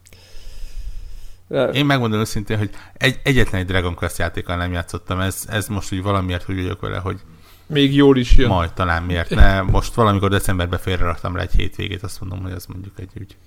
Én 1.73 1.85
megmondom 1.85 2.19
őszintén, 2.19 2.57
hogy 2.57 2.69
egy, 2.93 3.19
egyetlen 3.23 3.61
egy 3.61 3.67
Dragon 3.67 3.95
Quest 3.95 4.17
játékkal 4.17 4.57
nem 4.57 4.71
játszottam, 4.71 5.19
ez, 5.19 5.45
ez 5.47 5.67
most 5.67 5.93
úgy 5.93 6.01
valamiért 6.01 6.49
úgy 6.49 6.55
vagyok 6.55 6.81
vele, 6.81 6.97
hogy 6.97 7.19
még 7.65 7.95
jól 7.95 8.17
is 8.17 8.35
jön. 8.35 8.47
Majd 8.47 8.73
talán 8.73 9.03
miért 9.03 9.29
ne. 9.29 9.61
Most 9.61 9.93
valamikor 9.93 10.29
decemberben 10.29 10.79
félreraktam 10.79 11.35
le 11.35 11.41
egy 11.41 11.51
hétvégét, 11.51 12.03
azt 12.03 12.19
mondom, 12.19 12.41
hogy 12.41 12.51
az 12.51 12.65
mondjuk 12.65 12.99
egy 12.99 13.11
úgy, 13.19 13.37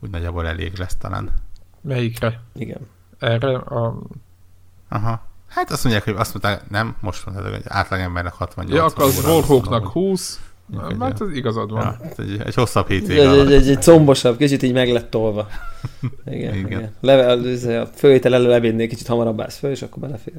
úgy 0.00 0.10
nagyjából 0.10 0.46
elég 0.46 0.76
lesz 0.76 0.96
talán. 0.96 1.30
Melyikre? 1.80 2.40
Igen. 2.54 2.80
Erre 3.18 3.56
a... 3.56 3.98
Aha. 4.88 5.26
Hát 5.48 5.70
azt 5.70 5.84
mondják, 5.84 6.04
hogy 6.04 6.14
azt 6.16 6.34
mondták, 6.34 6.70
nem, 6.70 6.96
most 7.00 7.26
mondták, 7.26 7.52
hogy 7.52 7.62
átlagembernek 7.64 8.32
68 8.32 8.76
Ja, 8.76 8.84
akkor 8.84 9.04
az 9.04 9.24
Warhawknak 9.24 9.86
20, 9.86 10.40
Hát 10.98 11.20
az 11.20 11.32
igazad 11.32 11.70
van. 11.70 11.82
Ja, 11.82 12.22
egy, 12.22 12.40
egy 12.46 12.54
hosszabb 12.54 12.88
hétvég 12.88 13.18
egy, 13.18 13.38
egy, 13.38 13.52
egy, 13.52 13.68
egy 13.68 13.82
combosabb, 13.82 14.36
kicsit 14.36 14.62
így 14.62 14.72
meg 14.72 14.92
lett 14.92 15.10
tolva. 15.10 15.48
Igen, 16.26 16.54
igen. 16.54 16.66
igen. 16.66 16.92
Leve, 17.00 17.80
a 17.80 17.86
főétel 17.94 18.34
elő 18.34 18.48
levinnél, 18.48 18.88
kicsit 18.88 19.06
hamarabb 19.06 19.40
állsz 19.40 19.58
föl, 19.58 19.70
és 19.70 19.82
akkor 19.82 20.02
belefér. 20.02 20.34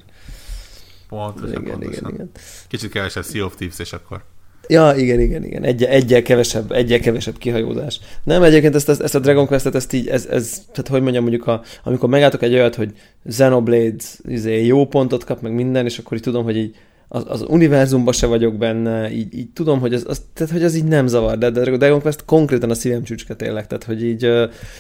Pontosan, 1.10 1.50
igen, 1.50 1.64
pontosan. 1.64 1.94
igen, 2.00 2.14
igen. 2.14 2.30
Kicsit 2.68 2.92
kevesebb 2.92 3.24
Sea 3.24 3.46
of 3.46 3.56
Thieves, 3.56 3.80
és 3.80 3.94
akkor... 3.94 4.24
Ja, 4.68 4.94
igen, 4.96 5.20
igen, 5.20 5.44
igen. 5.44 5.64
Egy, 5.64 5.84
egyel, 5.84 6.22
kevesebb, 6.22 6.72
egyel 6.72 7.00
kevesebb 7.00 7.38
kihajózás. 7.38 8.00
Nem, 8.24 8.44
egyébként 8.44 8.76
ezt, 8.76 8.90
ezt, 8.90 9.02
ezt 9.02 9.16
a 9.16 9.20
Dragon 9.20 9.48
Quest-et, 9.48 9.76
ezt 9.76 9.94
így, 9.94 10.08
ez, 10.08 10.26
ez, 10.26 10.66
tehát 10.72 10.88
hogy 10.88 11.02
mondjam, 11.02 11.24
mondjuk, 11.24 11.48
a, 11.48 11.62
amikor 11.84 12.10
megálltok 12.10 12.42
egy 12.42 12.54
olyat, 12.54 12.76
hogy 12.76 12.94
Xenoblade 13.28 14.04
izé, 14.28 14.66
jó 14.66 14.88
pontot 14.88 15.24
kap, 15.24 15.42
meg 15.42 15.54
minden, 15.54 15.86
és 15.86 15.98
akkor 15.98 16.18
így 16.18 16.24
tudom, 16.24 16.44
hogy 16.44 16.58
így 16.58 16.76
az, 17.12 17.24
az 17.28 17.46
univerzumban 17.48 18.14
se 18.14 18.28
vagyok 18.28 18.58
benne, 18.58 19.12
így, 19.12 19.34
így 19.34 19.50
tudom, 19.50 19.80
hogy 19.80 19.94
az, 19.94 20.06
az, 20.08 20.22
tehát, 20.34 20.52
hogy 20.52 20.64
az 20.64 20.76
így 20.76 20.84
nem 20.84 21.08
zavar, 21.08 21.38
de, 21.38 21.50
de 21.50 21.78
Dragon 21.78 22.02
Quest 22.02 22.26
konkrétan 22.26 22.70
a 22.70 22.74
szívem 22.74 23.04
csücske 23.04 23.36
tényleg, 23.36 23.68
tehát 23.68 23.84
hogy 23.84 24.04
így, 24.04 24.30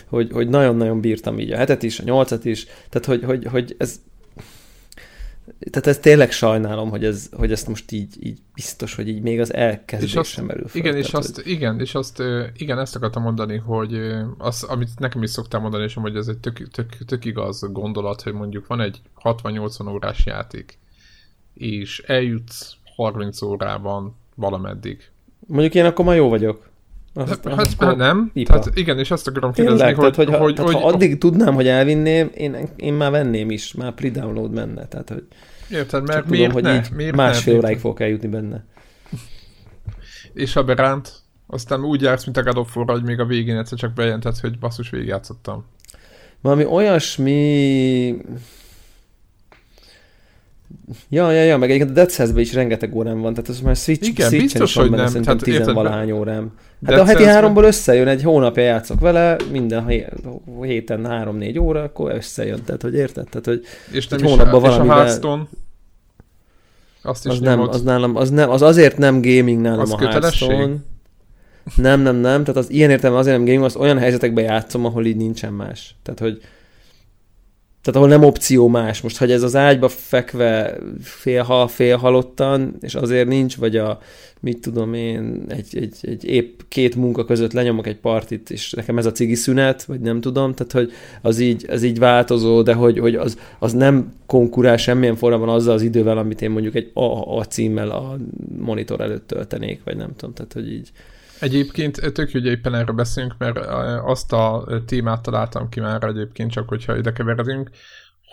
hogy, 0.07 0.31
hogy 0.31 0.49
nagyon-nagyon 0.49 1.01
bírtam 1.01 1.39
így 1.39 1.51
a 1.51 1.57
hetet 1.57 1.83
is, 1.83 1.99
a 1.99 2.03
nyolcat 2.03 2.45
is, 2.45 2.65
tehát 2.89 3.05
hogy, 3.07 3.23
hogy, 3.23 3.45
hogy 3.45 3.75
ez 3.77 3.99
tehát 5.71 5.87
ez 5.87 5.97
tényleg 5.97 6.31
sajnálom, 6.31 6.89
hogy, 6.89 7.05
ez, 7.05 7.29
hogy 7.31 7.51
ezt 7.51 7.67
most 7.67 7.91
így, 7.91 8.15
így 8.19 8.39
biztos, 8.53 8.95
hogy 8.95 9.07
így 9.07 9.21
még 9.21 9.39
az 9.39 9.53
elkezdés 9.53 10.15
azt, 10.15 10.29
sem 10.29 10.45
merül 10.45 10.67
fel. 10.67 10.79
Igen, 10.81 10.91
tehát, 10.91 11.07
és 11.07 11.13
azt, 11.13 11.35
hogy... 11.35 11.47
igen, 11.47 11.79
és 11.79 11.95
azt, 11.95 12.23
igen, 12.55 12.79
ezt 12.79 12.95
akartam 12.95 13.23
mondani, 13.23 13.57
hogy 13.57 13.99
az, 14.37 14.63
amit 14.63 14.99
nekem 14.99 15.23
is 15.23 15.29
szoktál 15.29 15.61
mondani, 15.61 15.83
és 15.83 15.93
hogy 15.93 16.15
ez 16.15 16.27
egy 16.27 16.37
tök, 16.37 16.67
tök, 16.67 16.97
tök 17.05 17.25
igaz 17.25 17.65
gondolat, 17.71 18.21
hogy 18.21 18.33
mondjuk 18.33 18.67
van 18.67 18.81
egy 18.81 19.01
60-80 19.23 19.91
órás 19.91 20.25
játék, 20.25 20.79
és 21.59 22.03
eljutsz 22.07 22.75
30 22.95 23.41
órában 23.41 24.15
valameddig. 24.35 25.09
Mondjuk 25.47 25.75
én 25.75 25.85
akkor 25.85 26.05
már 26.05 26.15
jó 26.15 26.29
vagyok. 26.29 26.69
Azt, 27.13 27.47
hát, 27.47 27.73
hát 27.79 27.95
nem. 27.95 28.31
Tehát 28.43 28.69
igen, 28.73 28.99
és 28.99 29.11
azt 29.11 29.27
akarom 29.27 29.51
kérdezni, 29.51 29.79
Tényleg, 29.79 29.95
hogy, 29.95 30.13
tehát, 30.13 30.29
hogy, 30.29 30.39
hogy, 30.39 30.55
tehát, 30.55 30.71
hogy, 30.71 30.81
ha 30.81 30.87
addig 30.87 31.17
tudnám, 31.17 31.53
hogy 31.53 31.67
elvinném, 31.67 32.29
én, 32.33 32.57
én 32.75 32.93
már 32.93 33.11
venném 33.11 33.51
is, 33.51 33.73
már 33.73 33.93
pre-download 33.93 34.51
menne. 34.51 34.87
Tehát, 34.87 35.09
hogy 35.09 35.27
Érted, 35.69 36.07
mert 36.07 36.29
miért 36.29 36.53
tudom, 36.53 36.71
ne? 36.71 36.77
hogy 36.77 36.85
így 36.85 36.95
miért 36.95 37.15
másfél 37.15 37.53
ne? 37.53 37.59
óráig 37.59 37.79
fogok 37.79 37.99
eljutni 37.99 38.27
benne. 38.27 38.65
És 40.33 40.53
ha 40.53 40.63
beránt, 40.63 41.13
aztán 41.47 41.83
úgy 41.83 42.01
jársz, 42.01 42.25
mint 42.25 42.37
a 42.37 42.43
God 42.43 42.57
of 42.57 42.75
War, 42.75 42.89
hogy 42.89 43.03
még 43.03 43.19
a 43.19 43.25
végén 43.25 43.57
egyszer 43.57 43.77
csak 43.77 43.93
bejelentett, 43.93 44.39
hogy 44.39 44.59
basszus 44.59 44.89
végigjátszottam. 44.89 45.65
Valami 46.41 46.65
olyasmi 46.65 48.15
Ja, 51.09 51.31
ja, 51.31 51.43
ja, 51.43 51.57
meg 51.57 51.69
egyébként 51.69 51.91
a 51.91 51.93
Dead 51.93 52.09
cells 52.09 52.31
is 52.35 52.53
rengeteg 52.53 52.95
órám 52.95 53.21
van, 53.21 53.33
tehát 53.33 53.49
ez 53.49 53.59
már 53.59 53.75
Switch, 53.75 54.07
Igen, 54.07 54.29
biztos, 54.29 54.75
hogy 54.75 54.89
nem. 54.89 55.07
Szerintem 55.07 55.37
tehát, 55.37 55.57
tizenvalahány 55.57 56.11
órám. 56.11 56.51
Hát 56.85 56.95
Dead 56.95 56.99
a 56.99 57.05
heti 57.05 57.23
háromból 57.23 57.63
összejön, 57.63 58.07
egy 58.07 58.23
hónapja 58.23 58.63
játszok 58.63 58.99
vele, 58.99 59.35
minden 59.51 59.87
héten 60.61 61.05
három-négy 61.05 61.59
óra, 61.59 61.83
akkor 61.83 62.11
összejön, 62.15 62.63
tehát 62.65 62.81
hogy 62.81 62.93
érted? 62.93 63.27
Tehát, 63.29 63.45
hogy 63.45 63.61
és 63.91 64.07
nem 64.07 64.23
is 64.23 64.29
hónapban 64.29 64.61
valami. 64.61 64.85
És 64.85 64.89
a 64.89 64.93
Hearthstone? 64.93 65.43
Azt 67.01 67.25
is 67.25 67.31
az 67.31 67.39
nem, 67.39 67.59
az 67.59 67.83
nálam, 67.83 68.15
az 68.15 68.29
nem, 68.29 68.49
az 68.49 68.61
azért 68.61 68.97
nem 68.97 69.21
gaming 69.21 69.61
nálam 69.61 69.79
az 69.79 69.91
a 69.91 69.97
Hearthstone. 69.97 70.75
Nem, 71.75 72.01
nem, 72.01 72.15
nem, 72.15 72.43
tehát 72.43 72.57
az 72.61 72.71
ilyen 72.71 72.89
értelme 72.89 73.17
azért 73.17 73.35
nem 73.35 73.45
gaming, 73.45 73.63
az 73.63 73.75
olyan 73.75 73.97
helyzetekben 73.97 74.43
játszom, 74.43 74.85
ahol 74.85 75.05
így 75.05 75.15
nincsen 75.15 75.53
más. 75.53 75.95
Tehát, 76.03 76.19
hogy 76.19 76.41
tehát 77.81 77.99
ahol 77.99 78.07
nem 78.07 78.23
opció 78.23 78.67
más. 78.67 79.01
Most, 79.01 79.17
hogy 79.17 79.31
ez 79.31 79.43
az 79.43 79.55
ágyba 79.55 79.87
fekve 79.87 80.77
félhal, 81.01 81.67
félhalottan, 81.67 82.75
és 82.81 82.95
azért 82.95 83.27
nincs, 83.27 83.55
vagy 83.57 83.77
a, 83.77 83.99
mit 84.39 84.61
tudom 84.61 84.93
én, 84.93 85.45
egy, 85.47 85.77
egy, 85.77 85.95
egy 86.01 86.25
épp 86.25 86.59
két 86.67 86.95
munka 86.95 87.25
között 87.25 87.53
lenyomok 87.53 87.87
egy 87.87 87.97
partit, 87.97 88.49
és 88.49 88.71
nekem 88.71 88.97
ez 88.97 89.05
a 89.05 89.11
cigi 89.11 89.35
szünet, 89.35 89.83
vagy 89.83 89.99
nem 89.99 90.21
tudom, 90.21 90.53
tehát 90.53 90.71
hogy 90.71 90.91
az 91.21 91.39
így, 91.39 91.65
az 91.69 91.83
így 91.83 91.99
változó, 91.99 92.61
de 92.61 92.73
hogy, 92.73 92.99
hogy 92.99 93.15
az, 93.15 93.37
az 93.59 93.73
nem 93.73 94.13
konkurál 94.25 94.77
semmilyen 94.77 95.15
formában 95.15 95.49
azzal 95.49 95.73
az 95.73 95.81
idővel, 95.81 96.17
amit 96.17 96.41
én 96.41 96.49
mondjuk 96.49 96.75
egy 96.75 96.91
A, 96.93 97.37
a 97.37 97.45
címmel 97.45 97.89
a 97.89 98.17
monitor 98.57 99.01
előtt 99.01 99.27
töltenék, 99.27 99.81
vagy 99.83 99.97
nem 99.97 100.15
tudom, 100.15 100.33
tehát 100.33 100.53
hogy 100.53 100.71
így 100.71 100.91
Egyébként 101.39 102.13
tök 102.13 102.31
jó, 102.31 102.41
hogy 102.41 102.49
éppen 102.49 102.75
erről 102.75 102.95
beszélünk, 102.95 103.35
mert 103.37 103.57
azt 104.05 104.33
a 104.33 104.67
témát 104.85 105.21
találtam 105.21 105.69
ki 105.69 105.79
már 105.79 106.03
egyébként, 106.03 106.51
csak 106.51 106.69
hogyha 106.69 106.97
ide 106.97 107.11
keveredünk, 107.11 107.69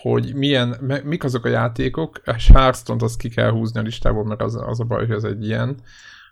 hogy 0.03 0.35
milyen, 0.35 1.01
mik 1.05 1.25
azok 1.25 1.45
a 1.45 1.49
játékok, 1.49 2.21
és 2.37 2.49
hearthstone 2.49 3.05
azt 3.05 3.19
ki 3.19 3.29
kell 3.29 3.51
húzni 3.51 3.81
a 3.81 3.83
listából, 3.83 4.25
mert 4.25 4.42
az, 4.42 4.55
az 4.66 4.81
a 4.81 4.85
baj, 4.85 5.07
hogy 5.07 5.16
ez 5.16 5.25
egy 5.25 5.47
ilyen, 5.47 5.77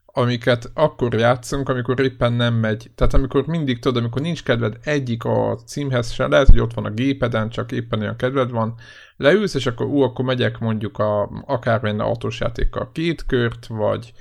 amiket 0.06 0.70
akkor 0.74 1.14
játszunk, 1.14 1.68
amikor 1.68 2.00
éppen 2.00 2.32
nem 2.32 2.54
megy. 2.54 2.90
Tehát 2.94 3.14
amikor 3.14 3.46
mindig 3.46 3.78
tudod, 3.78 4.02
amikor 4.02 4.22
nincs 4.22 4.42
kedved 4.42 4.76
egyik 4.82 5.24
a 5.24 5.58
címhez 5.66 6.12
se, 6.12 6.26
lehet, 6.26 6.48
hogy 6.48 6.60
ott 6.60 6.74
van 6.74 6.84
a 6.84 6.90
gépeden, 6.90 7.48
csak 7.48 7.72
éppen 7.72 8.00
olyan 8.00 8.16
kedved 8.16 8.50
van, 8.50 8.74
leülsz, 9.16 9.54
és 9.54 9.66
akkor 9.66 9.87
ú, 9.87 10.00
akkor 10.00 10.24
megyek 10.24 10.58
mondjuk 10.58 10.98
a, 10.98 11.30
akármilyen 11.46 12.00
autós 12.00 12.40
játékkal 12.40 12.90
két 12.92 13.26
kört, 13.26 13.66
vagy 13.66 14.12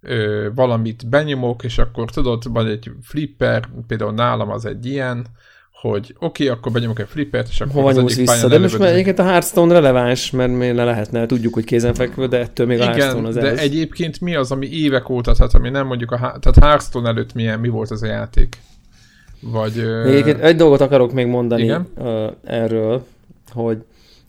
ö, 0.00 0.48
valamit 0.54 1.08
benyomok, 1.08 1.64
és 1.64 1.78
akkor 1.78 2.10
tudod, 2.10 2.52
vagy 2.52 2.68
egy 2.68 2.90
flipper, 3.02 3.68
például 3.86 4.12
nálam 4.12 4.50
az 4.50 4.64
egy 4.64 4.86
ilyen, 4.86 5.26
hogy 5.80 6.14
oké, 6.18 6.44
okay, 6.44 6.56
akkor 6.56 6.72
benyomok 6.72 6.98
egy 6.98 7.08
flippert, 7.08 7.48
és 7.48 7.60
akkor 7.60 7.74
Hova 7.74 7.88
az 7.88 7.98
egyik 7.98 8.16
vissza? 8.16 8.48
De 8.48 8.58
most 8.58 8.78
már 8.78 8.92
egyébként 8.92 9.18
a 9.18 9.24
Hearthstone 9.24 9.72
releváns, 9.72 10.30
mert 10.30 10.52
mi 10.52 10.72
le 10.72 10.84
lehetne, 10.84 11.26
tudjuk, 11.26 11.54
hogy 11.54 11.64
kézenfekvő, 11.64 12.26
de 12.26 12.38
ettől 12.38 12.66
még 12.66 12.76
Igen, 12.76 12.88
a 12.88 12.92
Hearthstone 12.92 13.28
az 13.28 13.34
de 13.34 13.50
ez. 13.50 13.58
egyébként 13.58 14.20
mi 14.20 14.34
az, 14.34 14.50
ami 14.50 14.66
évek 14.66 15.08
óta, 15.08 15.32
tehát 15.32 15.54
ami 15.54 15.68
nem 15.70 15.86
mondjuk 15.86 16.10
a 16.10 16.16
tehát 16.16 16.58
Hearthstone 16.60 17.08
előtt 17.08 17.34
milyen, 17.34 17.60
mi 17.60 17.68
volt 17.68 17.90
ez 17.90 18.02
a 18.02 18.06
játék? 18.06 18.56
Vagy... 19.40 19.78
Egyébként 20.04 20.40
egy 20.40 20.56
dolgot 20.56 20.80
akarok 20.80 21.12
még 21.12 21.26
mondani 21.26 21.62
Igen? 21.62 21.88
Uh, 21.96 22.32
erről, 22.44 23.06
hogy 23.52 23.84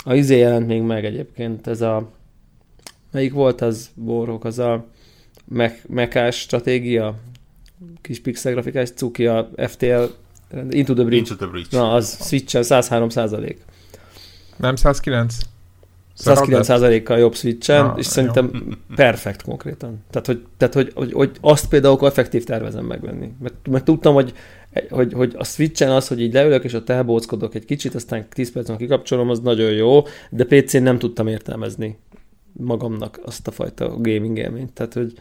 a 0.05 0.13
izé 0.13 0.37
jelent 0.37 0.67
még 0.67 0.81
meg 0.81 1.05
egyébként, 1.05 1.67
ez 1.67 1.81
a 1.81 2.09
melyik 3.11 3.33
volt 3.33 3.61
az, 3.61 3.89
Borok, 3.95 4.45
az 4.45 4.59
a 4.59 4.85
mekás 5.87 6.39
stratégia, 6.39 7.15
kis 8.01 8.21
pixel 8.21 8.51
grafikás 8.51 8.89
cuki, 8.91 9.25
a 9.25 9.49
FTL 9.57 10.03
Into 10.69 10.93
the 10.93 11.03
Bridge. 11.03 11.15
Into 11.15 11.35
the 11.35 11.47
Bridge. 11.47 11.77
Na, 11.77 11.91
az 11.91 12.17
Switch-en 12.21 12.63
103 12.63 13.09
százalék. 13.09 13.65
Nem 14.57 14.75
109? 14.75 15.37
109 16.13 17.03
kal 17.03 17.17
jobb 17.17 17.35
switch 17.35 17.95
és 17.97 18.05
szerintem 18.05 18.49
jó. 18.53 18.95
perfekt 18.95 19.41
konkrétan. 19.41 20.03
Tehát, 20.09 20.27
hogy, 20.27 20.45
tehát 20.57 20.73
hogy, 20.73 20.91
hogy, 20.95 21.13
hogy, 21.13 21.31
azt 21.41 21.67
például 21.67 22.07
effektív 22.07 22.43
tervezem 22.43 22.85
megvenni. 22.85 23.31
Mert, 23.41 23.53
mert 23.69 23.83
tudtam, 23.83 24.13
hogy, 24.13 24.33
hogy, 24.89 25.13
hogy 25.13 25.33
a 25.37 25.43
switchen 25.43 25.91
az, 25.91 26.07
hogy 26.07 26.21
így 26.21 26.33
leülök, 26.33 26.63
és 26.63 26.73
ott 26.73 26.89
elbóckodok 26.89 27.55
egy 27.55 27.65
kicsit, 27.65 27.95
aztán 27.95 28.27
10 28.29 28.51
percen 28.51 28.77
kikapcsolom, 28.77 29.29
az 29.29 29.39
nagyon 29.39 29.71
jó, 29.71 30.03
de 30.29 30.45
PC-n 30.45 30.81
nem 30.81 30.99
tudtam 30.99 31.27
értelmezni 31.27 31.97
magamnak 32.59 33.19
azt 33.23 33.47
a 33.47 33.51
fajta 33.51 33.87
gaming 33.87 34.37
élményt. 34.37 34.73
Tehát, 34.73 34.93
hogy 34.93 35.13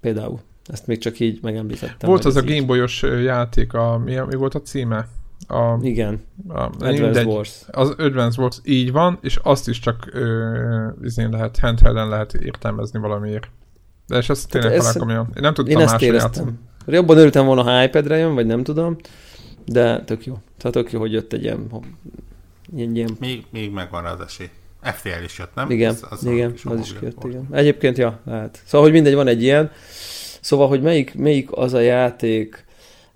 például 0.00 0.40
ezt 0.66 0.86
még 0.86 0.98
csak 0.98 1.20
így 1.20 1.38
megemlítettem. 1.42 2.08
Volt 2.08 2.24
az 2.24 2.36
a 2.36 2.42
Gameboy-os 2.42 3.02
játék, 3.02 3.72
a, 3.72 3.98
mi, 4.04 4.14
mi 4.14 4.34
volt 4.34 4.54
a 4.54 4.62
címe? 4.62 5.08
A, 5.46 5.78
Igen, 5.82 6.20
a, 6.48 6.60
Advance 6.60 7.02
mindegy, 7.02 7.26
Wars. 7.26 7.62
Az 7.70 7.90
Advance 7.90 8.40
Wars, 8.40 8.60
így 8.64 8.92
van, 8.92 9.18
és 9.22 9.38
azt 9.42 9.68
is 9.68 9.78
csak 9.78 10.08
ö, 10.12 10.88
izén 11.02 11.30
lehet, 11.30 11.58
handhelden 11.58 12.08
lehet 12.08 12.34
értelmezni 12.34 12.98
valamiért. 12.98 13.50
De 14.06 14.16
és 14.16 14.28
ezt 14.28 14.50
tényleg 14.50 14.72
ez, 14.72 14.96
Én 14.96 15.26
nem 15.34 15.54
tudtam 15.54 15.66
én 15.66 15.78
ezt 15.78 16.02
éreztem. 16.02 16.58
Jobban 16.86 17.16
örültem 17.16 17.46
volna, 17.46 17.62
ha 17.62 17.82
iPad-re 17.82 18.16
jön, 18.16 18.34
vagy 18.34 18.46
nem 18.46 18.62
tudom, 18.62 18.96
de 19.64 20.04
tök 20.04 20.26
jó. 20.26 20.38
Tehát 20.58 20.76
tök 20.76 20.92
jó, 20.92 21.00
hogy 21.00 21.12
jött 21.12 21.32
egy 21.32 21.42
ilyen... 21.42 21.66
ilyen, 22.76 22.96
ilyen... 22.96 23.16
Még, 23.20 23.46
még 23.50 23.72
megvan 23.72 24.04
az 24.04 24.20
esély. 24.20 24.50
FTL 24.82 25.24
is 25.24 25.38
jött, 25.38 25.54
nem? 25.54 25.70
Igen, 25.70 25.90
az, 25.90 26.06
az 26.10 26.24
igen, 26.24 26.54
az 26.64 26.80
is 26.80 26.94
jött, 27.02 27.24
igen. 27.24 27.48
Egyébként, 27.52 27.98
ja, 27.98 28.20
lehet. 28.24 28.62
Szóval, 28.64 28.86
hogy 28.86 28.94
mindegy, 28.94 29.14
van 29.14 29.26
egy 29.26 29.42
ilyen, 29.42 29.70
Szóval, 30.40 30.68
hogy 30.68 30.82
melyik, 30.82 31.14
melyik 31.14 31.48
az 31.50 31.72
a 31.72 31.80
játék, 31.80 32.66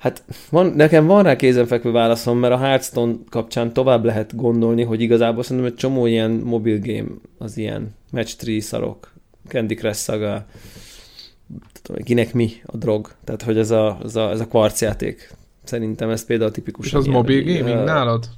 Hát 0.03 0.25
van, 0.51 0.67
nekem 0.67 1.07
van 1.07 1.23
rá 1.23 1.37
kézenfekvő 1.37 1.91
válaszom, 1.91 2.39
mert 2.39 2.53
a 2.53 2.59
Hearthstone 2.59 3.15
kapcsán 3.29 3.73
tovább 3.73 4.05
lehet 4.05 4.37
gondolni, 4.37 4.83
hogy 4.83 5.01
igazából 5.01 5.43
szerintem 5.43 5.73
egy 5.73 5.79
csomó 5.79 6.07
ilyen 6.07 6.31
mobil 6.31 6.79
game 6.79 7.09
az 7.39 7.57
ilyen 7.57 7.95
match 8.11 8.45
3 8.45 8.61
szarok, 8.61 9.13
Candy 9.49 9.75
Crush 9.75 9.99
Saga, 9.99 10.47
tudom, 11.83 12.03
kinek 12.03 12.35
mi 12.35 12.53
a 12.65 12.77
drog, 12.77 13.11
tehát 13.25 13.43
hogy 13.43 13.59
ez 13.59 13.71
a, 13.71 13.99
ez 14.05 14.17
a, 14.17 14.31
ez 14.31 14.41
a 14.41 14.47
kvarc 14.47 14.81
játék. 14.81 15.35
Szerintem 15.65 16.11
ez 16.11 16.25
például 16.25 16.51
tipikus. 16.51 16.87
És 16.87 16.95
az 16.95 17.07
mobil 17.07 17.43
gaming 17.43 17.79
uh, 17.79 17.85
nálad? 17.85 18.29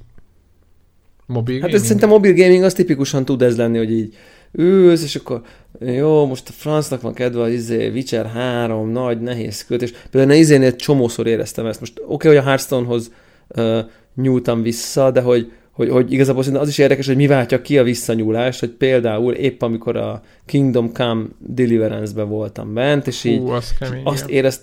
Mobil 1.25 1.61
hát 1.61 1.73
ez 1.73 1.81
szerintem 1.81 2.09
mobil 2.09 2.33
gaming 2.33 2.63
az 2.63 2.73
tipikusan 2.73 3.25
tud 3.25 3.41
ez 3.41 3.57
lenni, 3.57 3.77
hogy 3.77 3.91
így 3.91 4.15
ülsz, 4.51 5.03
és 5.03 5.15
akkor 5.15 5.41
jó, 5.79 6.25
most 6.25 6.49
a 6.49 6.51
francnak 6.51 7.01
van 7.01 7.13
kedve 7.13 7.41
az 7.41 7.51
izé, 7.51 7.89
Witcher 7.89 8.25
3, 8.25 8.91
nagy, 8.91 9.21
nehéz 9.21 9.65
kötés. 9.65 9.93
Például 10.11 10.33
a 10.33 10.39
izénél 10.39 10.75
csomószor 10.75 11.27
éreztem 11.27 11.65
ezt. 11.65 11.79
Most 11.79 11.93
oké, 11.99 12.13
okay, 12.13 12.29
hogy 12.29 12.39
a 12.39 12.47
Hearthstonehoz 12.47 13.11
uh, 13.47 13.79
nyúltam 14.15 14.61
vissza, 14.61 15.11
de 15.11 15.21
hogy, 15.21 15.51
hogy, 15.71 15.89
hogy 15.89 16.11
igazából 16.11 16.43
az 16.55 16.67
is 16.67 16.77
érdekes, 16.77 17.07
hogy 17.07 17.15
mi 17.15 17.27
váltja 17.27 17.61
ki 17.61 17.77
a 17.77 17.83
visszanyúlást, 17.83 18.59
hogy 18.59 18.69
például 18.69 19.33
épp 19.33 19.61
amikor 19.61 19.95
a 19.95 20.23
Kingdom 20.45 20.91
Come 20.91 21.23
Deliverance-be 21.39 22.23
voltam 22.23 22.73
bent, 22.73 23.07
és 23.07 23.23
így, 23.23 23.39
Hú, 23.39 23.49
az 23.49 23.73
kemény, 23.79 24.01
azt, 24.03 24.29
érezt, 24.29 24.61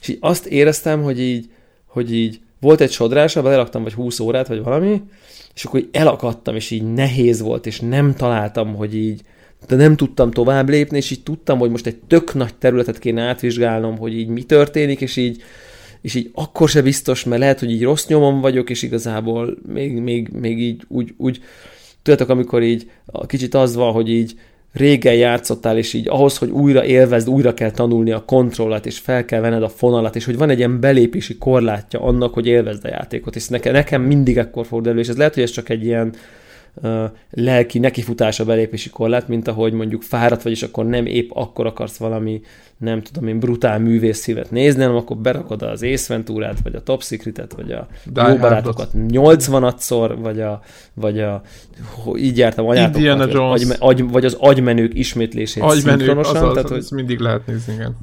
és 0.00 0.08
így 0.08 0.18
azt 0.20 0.46
éreztem, 0.46 1.02
hogy 1.02 1.20
így, 1.20 1.50
hogy 1.86 2.14
így 2.14 2.40
volt 2.60 2.80
egy 2.80 2.90
sodrás, 2.90 3.36
abban 3.36 3.52
elaktam 3.52 3.82
vagy 3.82 3.92
20 3.92 4.20
órát, 4.20 4.48
vagy 4.48 4.62
valami, 4.62 5.02
és 5.54 5.64
akkor 5.64 5.80
így 5.80 5.88
elakadtam, 5.92 6.56
és 6.56 6.70
így 6.70 6.92
nehéz 6.92 7.40
volt, 7.40 7.66
és 7.66 7.80
nem 7.80 8.14
találtam, 8.14 8.74
hogy 8.74 8.96
így, 8.96 9.20
de 9.66 9.76
nem 9.76 9.96
tudtam 9.96 10.30
tovább 10.30 10.68
lépni, 10.68 10.96
és 10.96 11.10
így 11.10 11.22
tudtam, 11.22 11.58
hogy 11.58 11.70
most 11.70 11.86
egy 11.86 11.96
tök 11.96 12.34
nagy 12.34 12.54
területet 12.54 12.98
kéne 12.98 13.22
átvizsgálnom, 13.22 13.98
hogy 13.98 14.18
így 14.18 14.28
mi 14.28 14.42
történik, 14.42 15.00
és 15.00 15.16
így, 15.16 15.42
és 16.00 16.14
így 16.14 16.30
akkor 16.34 16.68
se 16.68 16.82
biztos, 16.82 17.24
mert 17.24 17.40
lehet, 17.40 17.58
hogy 17.58 17.70
így 17.70 17.82
rossz 17.82 18.06
nyomon 18.06 18.40
vagyok, 18.40 18.70
és 18.70 18.82
igazából 18.82 19.58
még, 19.66 19.92
még, 19.92 20.28
még 20.28 20.58
így 20.58 20.82
úgy, 20.88 21.14
úgy 21.16 21.40
tudjátok, 22.02 22.28
amikor 22.28 22.62
így 22.62 22.90
kicsit 23.26 23.54
az 23.54 23.74
van, 23.74 23.92
hogy 23.92 24.10
így 24.10 24.34
régen 24.72 25.14
játszottál, 25.14 25.78
és 25.78 25.92
így 25.92 26.08
ahhoz, 26.08 26.38
hogy 26.38 26.50
újra 26.50 26.84
élvezd, 26.84 27.28
újra 27.28 27.54
kell 27.54 27.70
tanulni 27.70 28.10
a 28.10 28.24
kontrollat, 28.24 28.86
és 28.86 28.98
fel 28.98 29.24
kell 29.24 29.40
venned 29.40 29.62
a 29.62 29.68
fonalat, 29.68 30.16
és 30.16 30.24
hogy 30.24 30.36
van 30.36 30.50
egy 30.50 30.58
ilyen 30.58 30.80
belépési 30.80 31.38
korlátja 31.38 32.00
annak, 32.00 32.34
hogy 32.34 32.46
élvezd 32.46 32.84
a 32.84 32.88
játékot, 32.88 33.36
és 33.36 33.48
nekem, 33.48 33.72
nekem 33.72 34.02
mindig 34.02 34.38
ekkor 34.38 34.66
fordul 34.66 34.92
elő, 34.92 35.00
és 35.00 35.08
ez 35.08 35.16
lehet, 35.16 35.34
hogy 35.34 35.42
ez 35.42 35.50
csak 35.50 35.68
egy 35.68 35.84
ilyen 35.84 36.12
lelki 37.30 37.78
nekifutása 37.78 38.44
belépési 38.44 38.90
korlát, 38.90 39.28
mint 39.28 39.48
ahogy 39.48 39.72
mondjuk 39.72 40.02
fáradt 40.02 40.42
vagy, 40.42 40.52
és 40.52 40.62
akkor 40.62 40.86
nem 40.86 41.06
épp 41.06 41.30
akkor 41.32 41.66
akarsz 41.66 41.96
valami, 41.96 42.40
nem 42.76 43.02
tudom 43.02 43.28
én, 43.28 43.38
brutál 43.38 43.78
művészszívet 43.78 44.50
nézni, 44.50 44.80
hanem 44.80 44.96
akkor 44.96 45.16
berakod 45.16 45.62
az 45.62 45.82
Ace 45.82 46.14
Venturát, 46.14 46.58
vagy 46.62 46.74
a 46.74 46.82
Top 46.82 47.02
Secret-et, 47.02 47.52
vagy 47.52 47.72
a 47.72 47.86
jó 48.14 48.36
barátokat 48.36 48.90
80-szor, 48.94 50.16
vagy 50.20 50.40
a, 50.40 50.62
vagy 50.94 51.20
a 51.20 51.42
így 52.16 52.38
jártam 52.38 52.66
anyátokat, 52.66 53.18
vagy, 53.18 53.36
agy, 53.38 53.76
agy, 53.78 54.10
vagy 54.10 54.24
az 54.24 54.36
agymenők 54.38 54.94
ismétlését 54.94 55.62
agymenők, 55.62 55.98
szinkronosan. 55.98 56.36
Az, 56.36 56.42
az, 56.42 56.52
tehát, 56.52 56.68
hogy... 56.68 56.86
mindig 56.90 57.18
lehet 57.18 57.46
nézni, 57.46 57.72
igen. 57.72 57.96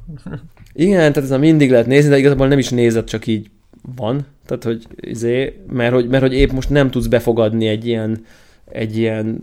igen, 0.74 0.98
tehát 0.98 1.30
ez 1.30 1.32
a 1.32 1.38
mindig 1.38 1.72
lehet 1.72 1.88
nézni, 1.88 2.10
de 2.10 2.18
igazából 2.18 2.48
nem 2.48 2.60
is 2.60 2.70
nézed, 2.70 3.04
csak 3.04 3.28
így 3.28 3.50
van. 3.96 4.26
Tehát, 4.46 4.64
hogy 4.64 4.88
izé, 4.96 5.62
mert 5.70 5.94
hogy, 5.94 6.08
mert 6.08 6.24
hogy 6.24 6.34
épp 6.34 6.52
most 6.52 6.70
nem 6.70 6.90
tudsz 6.90 7.08
befogadni 7.08 7.68
egy 7.68 7.88
ilyen 7.88 8.26
egy 8.72 8.98
ilyen 8.98 9.42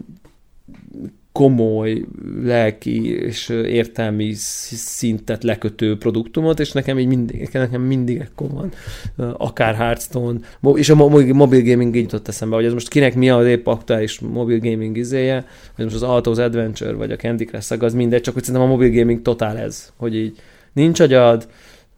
komoly 1.35 2.05
lelki 2.43 3.11
és 3.11 3.49
értelmi 3.49 4.33
szintet 4.77 5.43
lekötő 5.43 5.97
produktumot, 5.97 6.61
és 6.61 6.73
nekem 6.73 6.99
így 6.99 7.07
mindig, 7.07 7.49
nekem 7.53 7.83
mindig 7.83 8.19
ekkor 8.19 8.51
van, 8.51 8.73
akár 9.37 9.75
Hearthstone, 9.75 10.39
és 10.75 10.89
a 10.89 10.95
mobil 10.95 11.63
gaming 11.63 11.97
így 11.97 12.03
jutott 12.03 12.29
eszembe, 12.29 12.55
hogy 12.55 12.65
ez 12.65 12.73
most 12.73 12.89
kinek 12.89 13.15
mi 13.15 13.31
az 13.31 13.47
épp 13.47 13.67
aktuális 13.67 14.21
mobil 14.21 14.59
gaming 14.59 14.97
izéje, 14.97 15.47
hogy 15.75 15.85
most 15.85 15.97
az 15.97 16.03
Autos 16.03 16.39
Adventure, 16.39 16.93
vagy 16.93 17.13
a 17.13 17.17
Candy 17.17 17.45
Crush 17.45 17.83
az 17.83 17.95
mindegy, 17.95 18.21
csak 18.21 18.35
hogy 18.35 18.45
szerintem 18.45 18.69
a 18.69 18.73
mobil 18.73 18.91
gaming 18.91 19.23
totál 19.23 19.59
ez, 19.59 19.93
hogy 19.97 20.17
így 20.17 20.37
nincs 20.73 21.01
agyad, 21.01 21.49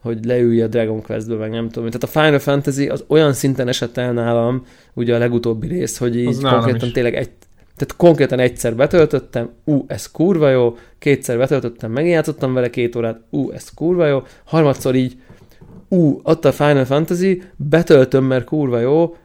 hogy 0.06 0.24
leülj 0.24 0.62
a 0.62 0.66
Dragon 0.66 1.02
Quest-be, 1.02 1.34
meg 1.34 1.50
nem 1.50 1.68
tudom. 1.68 1.90
Tehát 1.90 2.02
a 2.02 2.20
Final 2.20 2.38
Fantasy 2.38 2.88
az 2.88 3.04
olyan 3.08 3.32
szinten 3.32 3.68
esett 3.68 3.96
el 3.96 4.12
nálam, 4.12 4.64
ugye 4.94 5.14
a 5.14 5.18
legutóbbi 5.18 5.66
rész, 5.66 5.98
hogy 5.98 6.16
így 6.16 6.40
konkrétan 6.42 6.92
tényleg 6.92 7.14
egy, 7.14 7.30
tehát 7.76 7.96
konkrétan 7.96 8.38
egyszer 8.38 8.76
betöltöttem, 8.76 9.50
ú, 9.64 9.84
ez 9.86 10.10
kurva 10.10 10.50
jó, 10.50 10.76
kétszer 10.98 11.38
betöltöttem, 11.38 11.92
megjátszottam 11.92 12.54
vele 12.54 12.70
két 12.70 12.96
órát, 12.96 13.20
ú, 13.30 13.50
ez 13.50 13.70
kurva 13.74 14.06
jó, 14.06 14.22
harmadszor 14.44 14.94
így, 14.94 15.16
ú, 15.88 16.20
adta 16.22 16.48
a 16.48 16.52
Final 16.52 16.84
Fantasy, 16.84 17.42
betöltöm, 17.56 18.24
mert 18.24 18.44
kurva 18.44 18.80
jó, 18.80 19.16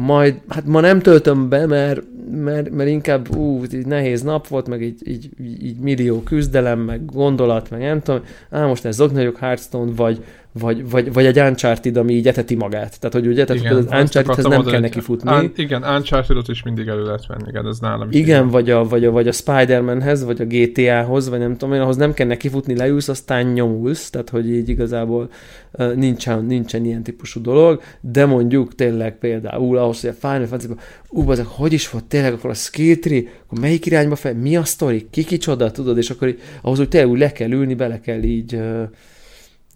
majd, 0.00 0.40
hát 0.48 0.66
ma 0.66 0.80
nem 0.80 1.00
töltöm 1.00 1.48
be, 1.48 1.66
mert, 1.66 2.02
mert, 2.30 2.70
mert 2.70 2.88
inkább 2.88 3.36
ú, 3.36 3.62
így 3.72 3.86
nehéz 3.86 4.22
nap 4.22 4.48
volt, 4.48 4.68
meg 4.68 4.82
így, 4.82 5.08
így, 5.08 5.30
így 5.62 5.78
millió 5.78 6.22
küzdelem, 6.22 6.78
meg 6.78 7.04
gondolat, 7.04 7.70
meg 7.70 7.80
nem 7.80 8.02
tudom, 8.02 8.20
á, 8.50 8.66
most 8.66 8.84
ez 8.84 8.98
nagyok 8.98 9.36
Hearthstone, 9.38 9.92
vagy, 9.96 10.24
vagy, 10.58 10.90
vagy, 10.90 11.12
vagy 11.12 11.26
egy 11.26 11.38
Uncharted, 11.38 11.96
ami 11.96 12.12
így 12.12 12.28
eteti 12.28 12.54
magát. 12.54 13.00
Tehát, 13.00 13.14
hogy 13.14 13.26
ugye, 13.26 13.44
tehát 13.44 13.62
igen, 13.62 13.76
az 13.76 13.84
Unchartedhez 13.84 14.44
nem 14.44 14.64
kell 14.64 14.80
neki 14.80 15.00
futni. 15.00 15.30
Un, 15.30 15.52
igen, 15.56 15.82
Uncharted-ot 15.82 16.48
is 16.48 16.62
mindig 16.62 16.86
elő 16.86 17.04
lehet 17.04 17.26
venni, 17.26 17.48
igen, 17.48 17.66
ez 17.66 17.78
nálam 17.78 18.08
is. 18.10 18.16
Igen, 18.16 18.48
vagy 18.48 18.70
a, 18.70 18.84
vagy 18.84 19.04
a, 19.04 19.10
vagy 19.10 19.28
a 19.28 19.32
Spider-Manhez, 19.32 20.24
vagy 20.24 20.40
a 20.40 20.44
GTA-hoz, 20.44 21.28
vagy 21.28 21.38
nem 21.38 21.56
tudom 21.56 21.74
én, 21.74 21.80
ahhoz 21.80 21.96
nem 21.96 22.12
kell 22.14 22.26
neki 22.26 22.48
futni, 22.48 22.76
leülsz, 22.76 23.08
aztán 23.08 23.46
nyomulsz, 23.46 24.10
tehát, 24.10 24.30
hogy 24.30 24.50
így 24.50 24.68
igazából 24.68 25.30
uh, 25.72 25.94
nincsen, 25.94 26.44
nincsen 26.44 26.84
ilyen 26.84 27.02
típusú 27.02 27.40
dolog, 27.40 27.80
de 28.00 28.26
mondjuk 28.26 28.74
tényleg 28.74 29.18
például 29.18 29.76
ahhoz, 29.78 30.00
hogy 30.00 30.10
a 30.10 30.26
Final 30.28 30.46
fantasy 30.46 30.72
ú, 31.08 31.30
azok, 31.30 31.46
hogy 31.46 31.72
is 31.72 31.90
volt 31.90 32.04
tényleg, 32.04 32.32
akkor 32.32 32.50
a 32.50 32.54
skill 32.54 32.96
tree, 32.96 33.22
akkor 33.46 33.58
melyik 33.58 33.86
irányba 33.86 34.16
fel, 34.16 34.34
mi 34.34 34.56
a 34.56 34.64
sztori, 34.64 35.06
ki 35.10 35.24
kicsoda, 35.24 35.70
tudod, 35.70 35.98
és 35.98 36.10
akkor 36.10 36.28
így, 36.28 36.40
ahhoz, 36.62 36.78
hogy 36.78 36.88
tényleg 36.88 37.10
úgy 37.10 37.18
le 37.18 37.32
kell 37.32 37.50
ülni, 37.50 37.74
bele 37.74 38.00
kell 38.00 38.22
így 38.22 38.54
uh, 38.54 38.82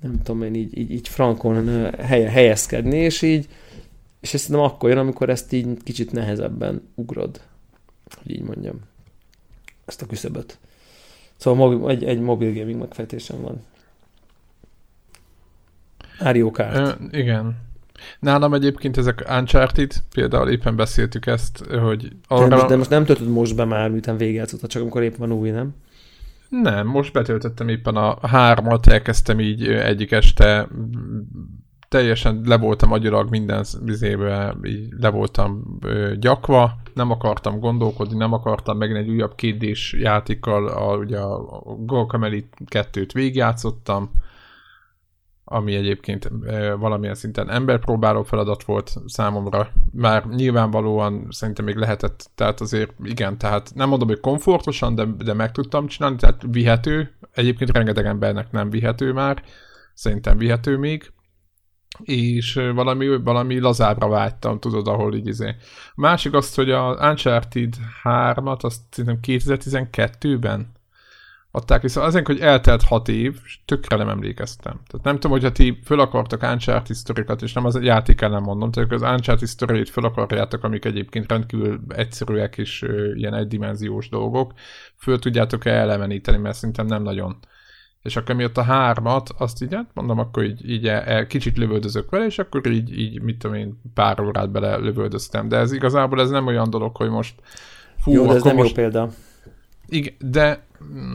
nem 0.02 0.22
tudom 0.22 0.42
én, 0.42 0.54
így, 0.54 0.78
így, 0.78 0.90
így 0.90 1.08
frankon 1.08 1.90
helye, 1.98 2.30
helyezkedni, 2.30 2.96
és 2.96 3.22
így, 3.22 3.48
és 4.20 4.34
ezt 4.34 4.48
nem 4.48 4.60
akkor 4.60 4.88
jön, 4.88 4.98
amikor 4.98 5.30
ezt 5.30 5.52
így 5.52 5.76
kicsit 5.84 6.12
nehezebben 6.12 6.88
ugrod, 6.94 7.40
hogy 8.22 8.32
így 8.32 8.42
mondjam, 8.42 8.80
ezt 9.84 10.02
a 10.02 10.06
küszöböt. 10.06 10.58
Szóval 11.36 11.68
mobil, 11.68 11.88
egy, 11.88 12.04
egy 12.04 12.20
mobil 12.20 12.52
gaming 12.52 12.78
megfejtésem 12.78 13.40
van. 13.42 13.64
Mario 16.20 16.50
Kart. 16.50 16.76
Ö, 16.76 16.90
igen. 17.10 17.56
Nálam 18.20 18.54
egyébként 18.54 18.96
ezek 18.96 19.24
Uncharted, 19.28 19.92
például 20.14 20.50
éppen 20.50 20.76
beszéltük 20.76 21.26
ezt, 21.26 21.64
hogy 21.66 22.12
arra... 22.28 22.60
De 22.60 22.66
de 22.66 22.76
most 22.76 22.90
nem 22.90 23.04
töltöd 23.04 23.28
most 23.28 23.56
be 23.56 23.64
már, 23.64 23.90
miután 23.90 24.16
végigjátszottad, 24.16 24.70
csak 24.70 24.82
amikor 24.82 25.02
épp 25.02 25.16
van 25.16 25.32
új, 25.32 25.50
nem? 25.50 25.74
Nem, 26.60 26.86
most 26.86 27.12
betöltöttem 27.12 27.68
éppen 27.68 27.96
a 27.96 28.26
hármat, 28.26 28.86
elkezdtem 28.86 29.40
így 29.40 29.68
egyik 29.68 30.10
este, 30.10 30.68
teljesen 31.88 32.42
le 32.44 32.56
voltam 32.56 32.92
agyilag 32.92 33.30
minden 33.30 33.64
vizébe, 33.84 34.56
így 34.62 34.88
le 35.00 35.08
voltam 35.08 35.78
gyakva, 36.18 36.72
nem 36.94 37.10
akartam 37.10 37.58
gondolkodni, 37.58 38.16
nem 38.16 38.32
akartam 38.32 38.78
megint 38.78 38.98
egy 38.98 39.08
újabb 39.08 39.34
kétdés 39.34 39.92
játékkal, 39.98 40.68
a, 40.68 40.96
ugye 40.96 41.18
a 41.18 41.38
Guacamele 41.78 42.38
2-t 42.70 43.10
végigjátszottam, 43.12 44.10
ami 45.44 45.74
egyébként 45.74 46.30
valamilyen 46.78 47.14
szinten 47.14 47.50
emberpróbáló 47.50 48.22
feladat 48.22 48.64
volt 48.64 48.94
számomra. 49.06 49.68
Már 49.92 50.26
nyilvánvalóan 50.26 51.26
szerintem 51.30 51.64
még 51.64 51.76
lehetett, 51.76 52.30
tehát 52.34 52.60
azért 52.60 52.92
igen, 53.04 53.38
tehát 53.38 53.74
nem 53.74 53.88
mondom, 53.88 54.08
hogy 54.08 54.20
komfortosan, 54.20 54.94
de, 54.94 55.04
de 55.04 55.32
meg 55.32 55.52
tudtam 55.52 55.86
csinálni, 55.86 56.16
tehát 56.16 56.42
vihető. 56.50 57.16
Egyébként 57.32 57.70
rengeteg 57.70 58.06
embernek 58.06 58.50
nem 58.50 58.70
vihető 58.70 59.12
már, 59.12 59.42
szerintem 59.94 60.38
vihető 60.38 60.76
még 60.76 61.12
és 61.98 62.54
valami, 62.74 63.16
valami 63.16 63.58
lazábra 63.58 64.08
vágytam, 64.08 64.60
tudod, 64.60 64.88
ahol 64.88 65.14
így 65.14 65.26
izé. 65.26 65.54
Másik 65.94 66.34
azt, 66.34 66.54
hogy 66.54 66.70
a 66.70 67.08
Uncharted 67.10 67.74
3-at, 68.02 68.60
azt 68.60 68.80
szerintem 68.90 69.18
2012-ben 69.22 70.72
adták 71.54 71.82
vissza. 71.82 72.02
Azért, 72.02 72.26
hogy 72.26 72.40
eltelt 72.40 72.82
hat 72.82 73.08
év, 73.08 73.36
és 73.44 73.58
tökre 73.64 73.96
nem 73.96 74.08
emlékeztem. 74.08 74.80
Tehát 74.86 75.04
nem 75.04 75.14
tudom, 75.14 75.30
hogyha 75.30 75.52
ti 75.52 75.78
föl 75.84 76.00
akartak 76.00 76.42
Uncharted 76.42 76.96
sztorikat, 76.96 77.42
és 77.42 77.52
nem 77.52 77.64
az 77.64 77.82
játék 77.82 78.20
ellen 78.20 78.42
mondom, 78.42 78.70
tehát 78.70 78.92
az 78.92 79.02
Uncharted 79.02 79.48
sztorit 79.48 79.90
föl 79.90 80.04
akarjátok, 80.04 80.64
amik 80.64 80.84
egyébként 80.84 81.30
rendkívül 81.30 81.80
egyszerűek 81.88 82.58
és 82.58 82.82
ö, 82.82 83.14
ilyen 83.14 83.34
egydimenziós 83.34 84.08
dolgok, 84.08 84.52
föl 84.96 85.18
tudjátok-e 85.18 85.70
eleveníteni, 85.70 86.38
mert 86.38 86.56
szerintem 86.56 86.86
nem 86.86 87.02
nagyon. 87.02 87.38
És 88.02 88.16
akkor 88.16 88.34
miatt 88.34 88.56
a 88.56 88.62
hármat, 88.62 89.30
azt 89.38 89.62
így, 89.62 89.74
hát 89.74 89.90
mondom, 89.94 90.18
akkor 90.18 90.44
így, 90.44 90.70
így 90.70 90.88
el, 90.88 91.00
el, 91.00 91.26
kicsit 91.26 91.58
lövöldözök 91.58 92.10
vele, 92.10 92.24
és 92.24 92.38
akkor 92.38 92.66
így, 92.66 92.98
így, 92.98 93.22
mit 93.22 93.38
tudom 93.38 93.56
én, 93.56 93.80
pár 93.94 94.20
órát 94.20 94.50
bele 94.50 94.76
lövöldöztem. 94.76 95.48
De 95.48 95.56
ez 95.56 95.72
igazából 95.72 96.20
ez 96.20 96.30
nem 96.30 96.46
olyan 96.46 96.70
dolog, 96.70 96.96
hogy 96.96 97.10
most 97.10 97.34
fú, 97.98 98.12
jó, 98.12 98.26
de 98.26 98.34
ez 98.34 98.42
nem 98.42 98.56
most... 98.56 98.68
jó 98.68 98.74
példa. 98.74 99.08
Igen, 99.86 100.14
de 100.18 100.66
mm, 100.84 101.12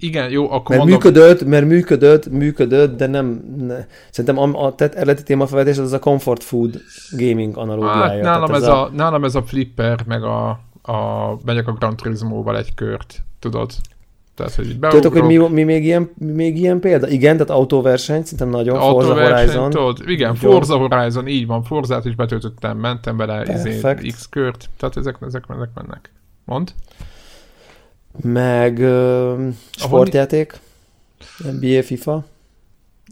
igen, 0.00 0.30
jó, 0.30 0.44
akkor 0.44 0.76
mert 0.76 0.88
mondom... 0.88 0.88
működött, 0.88 1.44
mert 1.44 1.66
működött, 1.66 2.30
működött, 2.30 2.96
de 2.96 3.06
nem... 3.06 3.54
Ne. 3.56 3.86
Szerintem 4.10 4.54
a, 4.54 4.66
a 4.66 4.74
tehát 4.74 4.94
eredeti 4.94 5.22
témafelvetés 5.22 5.78
az 5.78 5.92
a 5.92 5.98
comfort 5.98 6.42
food 6.42 6.80
gaming 7.10 7.56
analógiája. 7.56 8.04
Hát, 8.04 8.22
nálam, 8.22 8.54
ez 8.54 8.62
a, 8.62 8.82
a, 8.82 8.90
nálam 8.94 9.24
ez 9.24 9.34
a 9.34 9.42
flipper, 9.42 10.04
meg 10.06 10.22
a, 10.22 10.48
a 10.82 11.36
megyek 11.44 11.68
a 11.68 11.72
Gran 11.72 11.96
Turismo-val 11.96 12.56
egy 12.56 12.74
kört, 12.74 13.22
tudod? 13.38 13.70
Tehát, 14.34 14.54
hogy 14.54 14.78
Tudjátok, 14.78 15.12
hogy 15.12 15.22
mi, 15.22 15.36
mi, 15.36 15.62
még 15.62 15.84
ilyen, 15.84 16.10
mi 16.18 16.32
még 16.32 16.58
ilyen 16.58 16.80
példa? 16.80 17.08
Igen, 17.08 17.32
tehát 17.32 17.50
autóverseny, 17.50 18.22
szerintem 18.22 18.48
nagyon 18.48 18.80
Forza 18.80 19.14
Horizon. 19.14 19.70
Tudod, 19.70 19.98
igen, 20.06 20.34
Forza 20.34 20.76
Horizon, 20.76 21.26
így 21.26 21.46
van, 21.46 21.62
Forzát 21.62 22.04
is 22.04 22.14
betöltöttem, 22.14 22.78
mentem 22.78 23.16
bele 23.16 23.44
izé, 23.54 23.80
X 24.06 24.28
kört, 24.28 24.68
tehát 24.78 24.96
ezek, 24.96 25.16
ezek, 25.20 25.44
ezek 25.48 25.68
mennek. 25.74 26.12
Mond? 26.44 26.72
Meg 28.22 28.78
uh, 28.78 29.48
sportjáték, 29.70 30.60
NBA, 31.60 31.82
FIFA. 31.82 32.24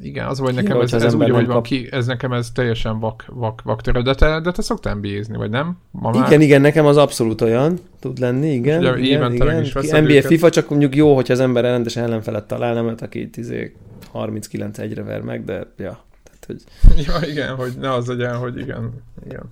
Igen, 0.01 0.27
az 0.27 0.39
vagy 0.39 0.55
nekem 0.55 0.81
ez, 0.81 0.93
ez, 0.93 1.03
ez 1.03 1.15
úgy, 1.15 1.31
hogy 1.31 1.47
van 1.47 1.63
ki, 1.63 1.89
ez 1.91 2.07
nekem 2.07 2.33
ez 2.33 2.51
teljesen 2.51 2.99
vak, 2.99 3.25
vak, 3.29 3.63
vak 3.63 3.81
törő, 3.81 4.03
de 4.03 4.15
te, 4.15 4.41
de 4.41 4.53
te 4.53 4.63
szoktál 4.63 4.95
nba 4.95 5.39
vagy 5.39 5.51
nem? 5.51 5.79
Ma 5.91 6.11
igen, 6.11 6.23
már? 6.23 6.41
igen, 6.41 6.61
nekem 6.61 6.87
az 6.87 6.97
abszolút 6.97 7.41
olyan 7.41 7.79
tud 8.01 8.19
lenni, 8.19 8.53
igen. 8.53 8.79
Ugye, 8.79 8.99
igen, 8.99 9.33
igen. 9.33 9.63
Is 9.63 9.73
NBA, 9.73 9.99
őket. 9.99 10.25
FIFA 10.25 10.51
csak 10.51 10.69
mondjuk 10.69 10.97
jó, 10.97 11.15
hogyha 11.15 11.33
az 11.33 11.41
ember 11.41 11.63
rendes 11.63 11.97
ellenfelet 11.97 12.47
talál, 12.47 12.75
nem 12.75 12.85
mert 12.85 13.03
aki 13.03 13.31
39 14.11 14.79
egyre 14.79 15.03
ver 15.03 15.21
meg, 15.21 15.45
de 15.45 15.67
ja. 15.77 16.05
Tehát, 16.23 16.45
hogy... 16.47 16.63
Ja, 17.07 17.29
igen, 17.31 17.55
hogy 17.55 17.73
ne 17.81 17.93
az 17.93 18.07
legyen, 18.07 18.37
hogy 18.37 18.59
igen, 18.59 18.91
igen. 19.27 19.43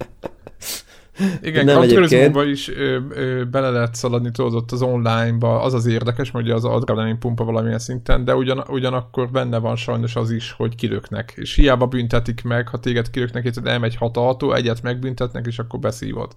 Igen, 1.43 1.65
Gran 1.65 1.89
Turismo 1.89 2.43
is 2.43 2.69
ö, 2.69 2.99
ö, 3.11 3.45
bele 3.45 3.71
lehet 3.71 3.95
szaladni, 3.95 4.31
tudod, 4.31 4.55
ott 4.55 4.73
az 4.73 4.83
online-ba, 4.83 5.61
az 5.61 5.75
az 5.75 5.87
érdekes, 5.87 6.31
hogy 6.31 6.51
az 6.51 6.65
adrenalin 6.65 7.19
pumpa 7.19 7.45
valamilyen 7.45 7.79
szinten, 7.79 8.25
de 8.25 8.35
ugyan, 8.35 8.65
ugyanakkor 8.69 9.31
benne 9.31 9.59
van 9.59 9.77
sajnos 9.77 10.17
az 10.17 10.31
is, 10.31 10.53
hogy 10.53 10.75
kilöknek. 10.75 11.33
És 11.37 11.55
hiába 11.55 11.87
büntetik 11.87 12.43
meg, 12.43 12.69
ha 12.69 12.81
téged 12.81 13.11
kilöknek, 13.11 13.45
és 13.45 13.55
elmegy 13.65 13.97
hat 13.97 14.17
autó, 14.17 14.53
egyet 14.53 14.83
megbüntetnek, 14.83 15.47
és 15.47 15.59
akkor 15.59 15.79
beszívod. 15.79 16.37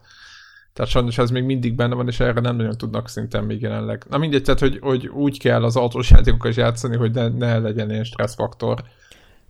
Tehát 0.74 0.92
sajnos 0.92 1.18
ez 1.18 1.30
még 1.30 1.44
mindig 1.44 1.76
benne 1.76 1.96
van, 1.96 2.08
és 2.08 2.20
erre 2.20 2.40
nem 2.40 2.56
nagyon 2.56 2.78
tudnak 2.78 3.10
szinten 3.10 3.44
még 3.44 3.62
jelenleg. 3.62 4.04
Na 4.10 4.18
mindegy, 4.18 4.44
tehát 4.44 4.60
hogy, 4.60 4.80
hogy 4.82 5.08
úgy 5.08 5.40
kell 5.40 5.64
az 5.64 5.76
autós 5.76 6.10
játékokkal 6.10 6.52
játszani, 6.56 6.96
hogy 6.96 7.12
ne, 7.12 7.28
ne 7.28 7.58
legyen 7.58 7.92
ilyen 7.92 8.04
stresszfaktor. 8.04 8.84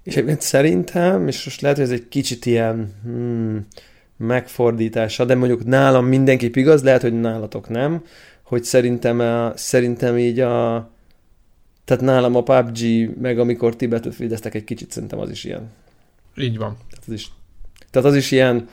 És 0.04 0.14
egyébként 0.14 0.42
szerintem, 0.42 1.28
és 1.28 1.46
most 1.46 1.62
lehet, 1.62 1.78
hogy 1.78 1.86
ez 1.86 1.94
egy 1.94 2.08
kicsit 2.08 2.46
ilyen, 2.46 2.94
hmm, 3.04 3.68
megfordítása, 4.20 5.26
de 5.26 5.36
mondjuk 5.36 5.66
nálam 5.66 6.06
mindenképp 6.06 6.56
igaz, 6.56 6.84
lehet, 6.84 7.02
hogy 7.02 7.20
nálatok 7.20 7.70
nem, 7.70 8.04
hogy 8.44 8.64
szerintem, 8.64 9.20
a, 9.20 9.52
szerintem 9.56 10.18
így 10.18 10.40
a 10.40 10.90
tehát 11.86 12.04
nálam 12.04 12.36
a 12.36 12.44
PUBG, 12.44 13.10
meg 13.22 13.40
amikor 13.40 13.76
ti 13.76 13.88
battlefield 13.88 14.40
egy 14.52 14.64
kicsit, 14.64 14.92
szerintem 14.92 15.20
az 15.20 15.30
is 15.30 15.44
ilyen. 15.44 15.72
Így 16.38 16.58
van. 16.58 16.78
Tehát 16.90 17.06
az 17.08 17.14
is, 17.14 17.32
tehát 17.92 18.08
az 18.08 18.16
is 18.16 18.32
ilyen, 18.32 18.68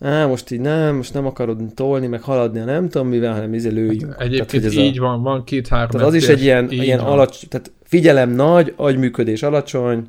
á, 0.00 0.26
most 0.26 0.50
így 0.50 0.60
nem, 0.60 0.96
most 0.96 1.14
nem 1.14 1.26
akarod 1.26 1.74
tolni, 1.74 2.06
meg 2.06 2.22
haladni, 2.22 2.60
nem 2.60 2.88
tudom 2.88 3.08
mivel, 3.08 3.32
hanem 3.32 3.54
izé 3.54 3.68
lőjünk. 3.68 4.12
Hát 4.12 4.20
egyébként 4.20 4.62
tehát, 4.62 4.78
így 4.78 4.98
a, 4.98 5.02
van, 5.02 5.22
van 5.22 5.44
két-három. 5.44 5.90
Tehát 5.90 6.06
az 6.06 6.14
is 6.14 6.28
egy 6.28 6.42
ilyen, 6.42 6.70
ilyen 6.70 6.98
alacs, 6.98 7.46
tehát 7.46 7.72
figyelem 7.82 8.30
nagy, 8.30 8.72
agyműködés 8.76 9.42
alacsony, 9.42 10.08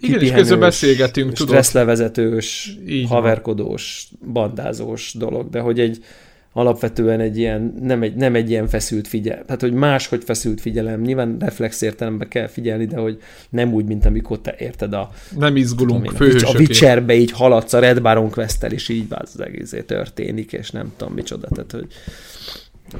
igen, 0.00 0.20
és 0.20 0.30
közben 0.30 0.60
beszélgetünk, 0.60 1.32
tudod. 1.32 1.48
Stresszlevezetős, 1.48 2.78
haverkodós, 3.08 4.08
bandázós 4.32 5.14
dolog, 5.14 5.50
de 5.50 5.60
hogy 5.60 5.80
egy 5.80 6.04
alapvetően 6.52 7.20
egy 7.20 7.38
ilyen, 7.38 7.74
nem 7.80 8.02
egy, 8.02 8.14
nem 8.14 8.34
egy 8.34 8.50
ilyen 8.50 8.68
feszült 8.68 9.08
figyelem. 9.08 9.44
Tehát, 9.44 9.60
hogy 9.60 9.72
máshogy 9.72 10.24
feszült 10.24 10.60
figyelem. 10.60 11.00
Nyilván 11.00 11.36
reflex 11.38 11.80
értelemben 11.80 12.28
kell 12.28 12.46
figyelni, 12.46 12.84
de 12.84 12.96
hogy 12.96 13.18
nem 13.50 13.72
úgy, 13.72 13.84
mint 13.84 14.04
amikor 14.04 14.40
te 14.40 14.54
érted 14.58 14.92
a... 14.92 15.10
Nem 15.38 15.56
izgulunk 15.56 16.06
tudom 16.06 16.28
én, 16.30 16.44
A 16.44 16.58
Witcherbe 16.58 17.14
így 17.14 17.30
haladsz 17.30 17.72
a 17.72 17.78
Red 17.78 18.02
Baron 18.02 18.30
quest 18.30 18.62
és 18.62 18.88
így 18.88 19.06
az 19.08 19.40
egész 19.40 19.74
történik, 19.86 20.52
és 20.52 20.70
nem 20.70 20.92
tudom 20.96 21.14
micsoda. 21.14 21.48
Tehát, 21.48 21.72
hogy 21.72 21.86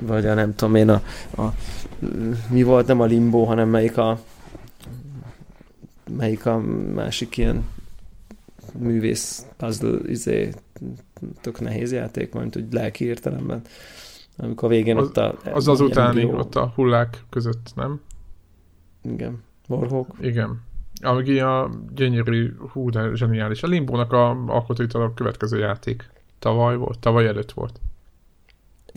vagy 0.01 0.27
a 0.27 0.35
nem 0.35 0.55
tudom 0.55 0.75
én 0.75 0.89
a, 0.89 1.03
a 1.37 1.55
mi 2.51 2.63
volt, 2.63 2.87
nem 2.87 3.01
a 3.01 3.05
limbo, 3.05 3.45
hanem 3.45 3.69
melyik 3.69 3.97
a 3.97 4.21
melyik 6.17 6.47
a 6.47 6.59
másik 6.95 7.37
ilyen 7.37 7.65
művész 8.79 9.47
puzzle 9.57 9.99
izé, 10.07 10.55
tök 11.41 11.61
nehéz 11.61 11.93
játék, 11.93 12.33
majd 12.33 12.55
hogy 12.55 12.67
lelki 12.71 13.05
értelemben. 13.05 13.63
Amikor 14.37 14.69
a 14.69 14.73
végén 14.73 14.97
az, 14.97 15.07
ott 15.07 15.17
a... 15.17 15.35
Az 15.53 15.69
az 15.69 15.81
utáni, 15.81 16.25
ott 16.25 16.55
a 16.55 16.73
hullák 16.75 17.25
között, 17.31 17.73
nem? 17.75 18.01
Igen. 19.03 19.43
Warhawk. 19.69 20.15
Igen. 20.21 20.61
Ami 21.03 21.39
a 21.39 21.71
gyönyörű, 21.95 22.55
hú, 22.73 22.91
de 22.91 23.15
zseniális. 23.15 23.63
A 23.63 23.67
Limbónak 23.67 24.13
a 24.13 24.31
alkotói 24.47 24.87
a 24.93 25.15
következő 25.15 25.59
játék. 25.59 26.11
Tavaly 26.39 26.77
volt, 26.77 26.99
tavaly 26.99 27.27
előtt 27.27 27.53
volt. 27.53 27.81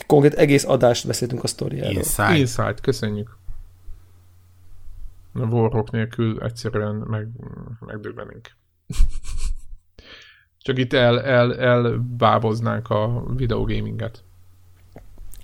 Konkrét 0.07 0.33
egész 0.33 0.65
adást 0.65 1.07
beszéltünk 1.07 1.43
a 1.43 1.47
sztoriáról. 1.47 1.91
Inside. 1.91 2.37
Inside, 2.37 2.75
köszönjük. 2.81 3.37
Warhawk 5.33 5.91
nélkül 5.91 6.41
egyszerűen 6.41 6.95
meg, 6.95 7.27
megdöbbenünk. 7.79 8.51
Csak 10.57 10.77
itt 10.77 10.93
el, 10.93 11.21
el, 11.21 11.55
elbáboznánk 11.55 12.89
a 12.89 13.23
videogaminget. 13.35 14.23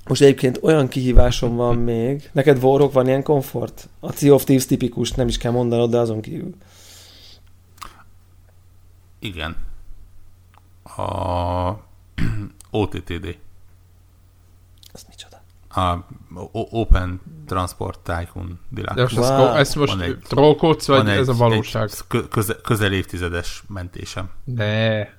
Most 0.08 0.22
egyébként 0.22 0.60
olyan 0.62 0.88
kihívásom 0.88 1.56
van 1.56 1.78
még. 1.78 2.30
Neked 2.32 2.64
Warhawk 2.64 2.94
van 2.94 3.08
ilyen 3.08 3.24
komfort? 3.24 3.90
A 4.00 4.12
Sea 4.12 4.34
of 4.34 4.44
Thieves 4.44 4.66
tipikus, 4.66 5.12
nem 5.12 5.28
is 5.28 5.38
kell 5.38 5.52
mondanod, 5.52 5.90
de 5.90 5.98
azon 5.98 6.22
kívül. 6.22 6.56
Igen. 9.20 9.56
A 10.84 11.70
OTTD. 12.72 13.38
A 15.80 16.06
Open 16.52 17.22
Transport 17.46 18.00
Tycoon 18.00 18.60
Deluxe. 18.70 18.94
De 18.96 19.02
most 19.02 19.18
wow. 19.18 19.56
ezt 19.56 19.76
most 19.76 20.02
egy, 20.02 20.18
trollkodsz, 20.18 20.88
vagy 20.88 21.08
egy, 21.08 21.18
ez 21.18 21.28
a 21.28 21.34
valóság? 21.34 21.90
Egy 22.10 22.28
köze, 22.28 22.56
közel 22.64 22.94
évtizedes 22.94 23.64
mentésem. 23.68 24.30
De. 24.44 25.18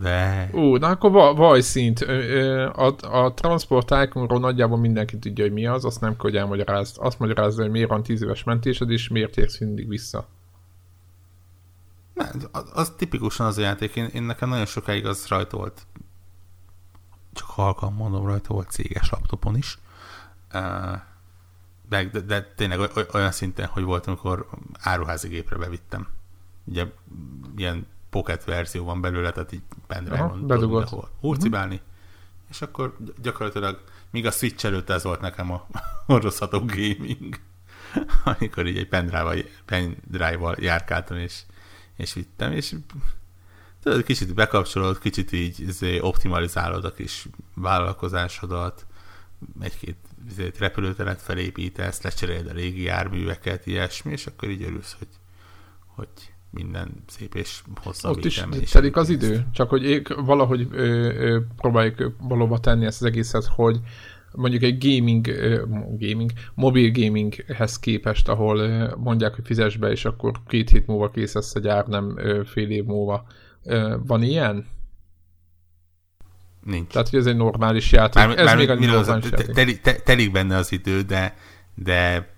De. 0.00 0.48
Ú, 0.52 0.76
na 0.76 0.88
akkor 0.88 1.36
vaj 1.36 1.60
szint. 1.60 2.00
A, 2.00 2.94
a 3.02 3.34
Transport 3.34 3.86
Tycoonról 3.86 4.40
nagyjából 4.40 4.78
mindenki 4.78 5.18
tudja, 5.18 5.44
hogy 5.44 5.52
mi 5.52 5.66
az, 5.66 5.84
azt 5.84 6.00
nem 6.00 6.10
kell, 6.10 6.20
hogy 6.20 6.36
elmagyarázd. 6.36 6.96
Azt 6.98 7.18
magyarázza, 7.18 7.62
hogy 7.62 7.70
miért 7.70 7.88
van 7.88 8.02
10 8.02 8.22
éves 8.22 8.44
mentésed, 8.44 8.90
és 8.90 9.08
miért 9.08 9.36
érsz 9.36 9.58
mindig 9.58 9.88
vissza. 9.88 10.28
Nem, 12.14 12.28
az, 12.52 12.70
az 12.74 12.92
tipikusan 12.96 13.46
az 13.46 13.58
a 13.58 13.60
játék. 13.60 13.96
Én, 13.96 14.08
én 14.12 14.22
nekem 14.22 14.48
nagyon 14.48 14.66
sokáig 14.66 15.06
az 15.06 15.26
rajta 15.26 15.56
volt 15.56 15.86
csak 17.34 17.48
halkan 17.48 17.92
mondom 17.92 18.26
rajta, 18.26 18.54
volt 18.54 18.70
céges 18.70 19.10
laptopon 19.10 19.56
is. 19.56 19.78
De, 21.88 22.04
de, 22.04 22.20
de 22.20 22.52
tényleg 22.56 22.90
olyan 23.12 23.32
szinten, 23.32 23.66
hogy 23.66 23.82
volt, 23.82 24.06
amikor 24.06 24.48
áruházi 24.80 25.28
gépre 25.28 25.56
bevittem. 25.56 26.08
Ugye 26.64 26.86
ilyen 27.56 27.86
pocket 28.10 28.44
verzió 28.44 28.84
van 28.84 29.00
belőle, 29.00 29.30
tehát 29.32 29.52
így 29.52 29.62
pendrive-on 29.86 30.46
bedugott. 30.46 30.90
hurcibálni. 31.20 31.74
Uh-huh. 31.74 31.88
És 32.50 32.62
akkor 32.62 32.96
gyakorlatilag 33.22 33.84
míg 34.10 34.26
a 34.26 34.30
Switch 34.30 34.64
előtt 34.64 34.90
ez 34.90 35.02
volt 35.02 35.20
nekem 35.20 35.52
a 35.52 35.66
hordozható 36.06 36.58
gaming, 36.58 37.40
amikor 38.38 38.66
így 38.66 38.78
egy 38.78 38.88
pendrive-val, 38.88 39.36
pendrive 39.64 40.54
járkáltam, 40.58 41.16
és, 41.16 41.42
és 41.96 42.12
vittem, 42.12 42.52
és 42.52 42.74
tudod, 43.84 44.02
kicsit 44.02 44.34
bekapcsolod, 44.34 44.98
kicsit 44.98 45.32
így 45.32 45.60
izé, 45.60 45.98
optimalizálod 46.00 46.84
a 46.84 46.92
kis 46.92 47.26
vállalkozásodat, 47.54 48.86
egy-két 49.60 49.96
izé, 50.30 50.50
repülőteret 50.58 51.22
felépítesz, 51.22 52.02
lecseréled 52.02 52.46
a 52.46 52.52
régi 52.52 52.82
járműveket, 52.82 53.66
ilyesmi, 53.66 54.12
és 54.12 54.26
akkor 54.26 54.48
így 54.48 54.62
örülsz, 54.62 54.96
hogy, 54.98 55.08
hogy 55.86 56.08
minden 56.50 57.04
szép 57.06 57.34
és 57.34 57.62
hosszabb 57.82 58.16
Ott 58.16 58.24
is 58.24 58.44
telik 58.70 58.96
az 58.96 59.08
idő, 59.08 59.46
csak 59.52 59.68
hogy 59.68 59.84
én 59.84 60.02
valahogy 60.16 60.68
ö, 60.70 60.84
ö, 60.84 61.40
próbáljuk 61.56 62.16
valóban 62.20 62.60
tenni 62.60 62.86
ezt 62.86 63.02
az 63.02 63.06
egészet, 63.06 63.44
hogy 63.44 63.80
mondjuk 64.32 64.62
egy 64.62 64.86
gaming, 64.88 65.26
gaming, 65.98 66.30
mobil 66.54 66.90
gaminghez 66.92 67.78
képest, 67.78 68.28
ahol 68.28 68.88
mondják, 68.96 69.34
hogy 69.34 69.46
fizes 69.46 69.76
be, 69.76 69.90
és 69.90 70.04
akkor 70.04 70.32
két 70.46 70.70
hét 70.70 70.86
múlva 70.86 71.10
kész 71.10 71.34
lesz 71.34 71.54
a 71.54 71.60
gyár, 71.60 71.86
nem 71.86 72.18
fél 72.44 72.70
év 72.70 72.84
múlva 72.84 73.26
van 74.06 74.22
ilyen? 74.22 74.66
Nincs. 76.64 76.92
Tehát, 76.92 77.08
hogy 77.08 77.18
ez 77.18 77.26
egy 77.26 77.36
normális 77.36 77.92
játék. 77.92 78.26
Már, 78.26 78.38
ez 78.38 78.44
már 78.44 78.56
még 78.56 78.68
egy 78.68 78.78
normális 78.78 79.30
játék. 79.30 79.46
Telik, 79.46 79.80
telik 79.80 80.32
benne 80.32 80.56
az 80.56 80.72
idő, 80.72 81.02
de, 81.02 81.36
de 81.74 82.28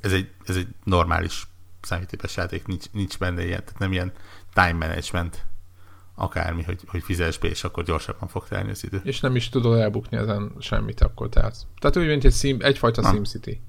ez 0.00 0.12
egy, 0.12 0.30
ez 0.46 0.56
egy 0.56 0.68
normális 0.84 1.46
számítógépes 1.80 2.36
játék, 2.36 2.66
nincs, 2.66 2.84
nincs 2.92 3.18
benne 3.18 3.44
ilyen, 3.44 3.64
tehát 3.64 3.78
nem 3.78 3.92
ilyen 3.92 4.12
time 4.52 4.86
management 4.86 5.46
akármi, 6.14 6.62
hogy, 6.62 6.80
hogy 6.86 7.02
fizes 7.02 7.38
be, 7.38 7.48
és 7.48 7.64
akkor 7.64 7.84
gyorsabban 7.84 8.28
fog 8.28 8.48
telni 8.48 8.70
az 8.70 8.84
idő. 8.84 9.00
És 9.04 9.20
nem 9.20 9.36
is 9.36 9.48
tudod 9.48 9.78
elbukni 9.78 10.16
ezen 10.16 10.52
semmit 10.58 11.00
akkor 11.00 11.28
tehát. 11.28 11.66
Tehát 11.78 11.96
úgy, 11.96 12.06
mint 12.06 12.24
egy 12.24 12.34
sim, 12.34 12.56
egyfajta. 12.60 13.10
SimCity. 13.10 13.60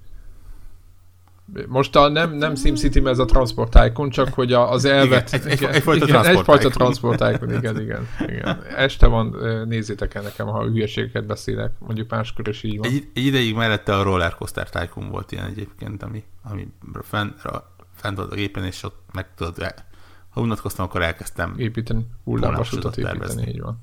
Most 1.68 1.96
a 1.96 2.08
nem, 2.08 2.34
nem 2.34 2.56
SimCity, 2.56 3.06
ez 3.06 3.20
a 3.20 3.26
Transport 3.26 3.72
Tycoon, 3.72 4.10
csak 4.10 4.34
hogy 4.34 4.54
a, 4.54 4.72
az 4.72 4.86
elvet... 4.86 5.34
Igen, 5.34 5.48
egy, 5.48 5.52
egy, 5.52 5.64
egyfajta 5.64 6.06
igen, 6.06 6.22
transport 6.22 6.38
egyfajta 6.38 6.70
Transport 6.70 7.18
Tycoon, 7.18 7.58
igen, 7.58 7.82
igen, 7.82 8.08
igen. 8.28 8.64
Este 8.76 9.08
van, 9.08 9.36
nézzétek 9.68 10.14
el 10.14 10.22
nekem, 10.22 10.48
ha 10.48 10.64
hülyeségeket 10.64 11.26
beszélek, 11.26 11.72
mondjuk 11.80 12.10
máskor 12.10 12.48
is 12.48 12.64
így 12.64 12.78
van. 12.78 12.88
Egy, 12.88 13.08
egy 13.14 13.26
ideig 13.26 13.56
mellette 13.56 13.96
a 13.96 14.04
Roller 14.04 14.36
Coaster 14.36 14.70
Tycoon 14.70 15.10
volt 15.10 15.32
ilyen 15.32 15.46
egyébként, 15.46 16.04
ami, 16.04 16.24
ami 16.44 16.68
fent, 17.02 17.42
fent 17.96 18.18
volt 18.18 18.32
a 18.32 18.36
gépen, 18.36 18.64
és 18.64 18.84
ott 18.84 19.00
meg 19.14 19.28
tudod, 19.36 19.74
ha 20.30 20.42
unatkoztam, 20.42 20.86
akkor 20.86 21.02
elkezdtem 21.02 21.54
építeni, 21.58 22.06
hullámvasutat 22.24 22.98
építeni, 22.98 23.48
így 23.48 23.62
van. 23.62 23.80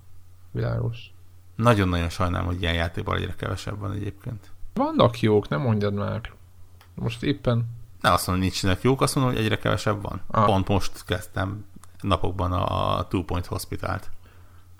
Világos. 0.50 1.10
Nagyon-nagyon 1.56 2.08
sajnálom, 2.08 2.46
hogy 2.46 2.62
ilyen 2.62 2.74
játékban 2.74 3.16
egyre 3.16 3.34
kevesebb 3.36 3.78
van 3.78 3.92
egyébként. 3.92 4.50
Vannak 4.74 5.20
jók, 5.20 5.48
nem 5.48 5.60
mondjad 5.60 5.94
már. 5.94 6.36
Most 7.00 7.22
éppen... 7.22 7.76
Ne 8.00 8.12
azt 8.12 8.26
mondom, 8.26 8.44
nincsenek 8.44 8.82
jók, 8.82 9.00
azt 9.00 9.14
mondom, 9.14 9.34
hogy 9.34 9.42
egyre 9.42 9.58
kevesebb 9.58 10.02
van. 10.02 10.20
Ah. 10.26 10.44
Pont 10.44 10.68
most 10.68 11.04
kezdtem 11.04 11.64
napokban 12.00 12.52
a 12.52 13.06
Two 13.08 13.24
Point 13.24 13.46
Hospitalt, 13.46 14.10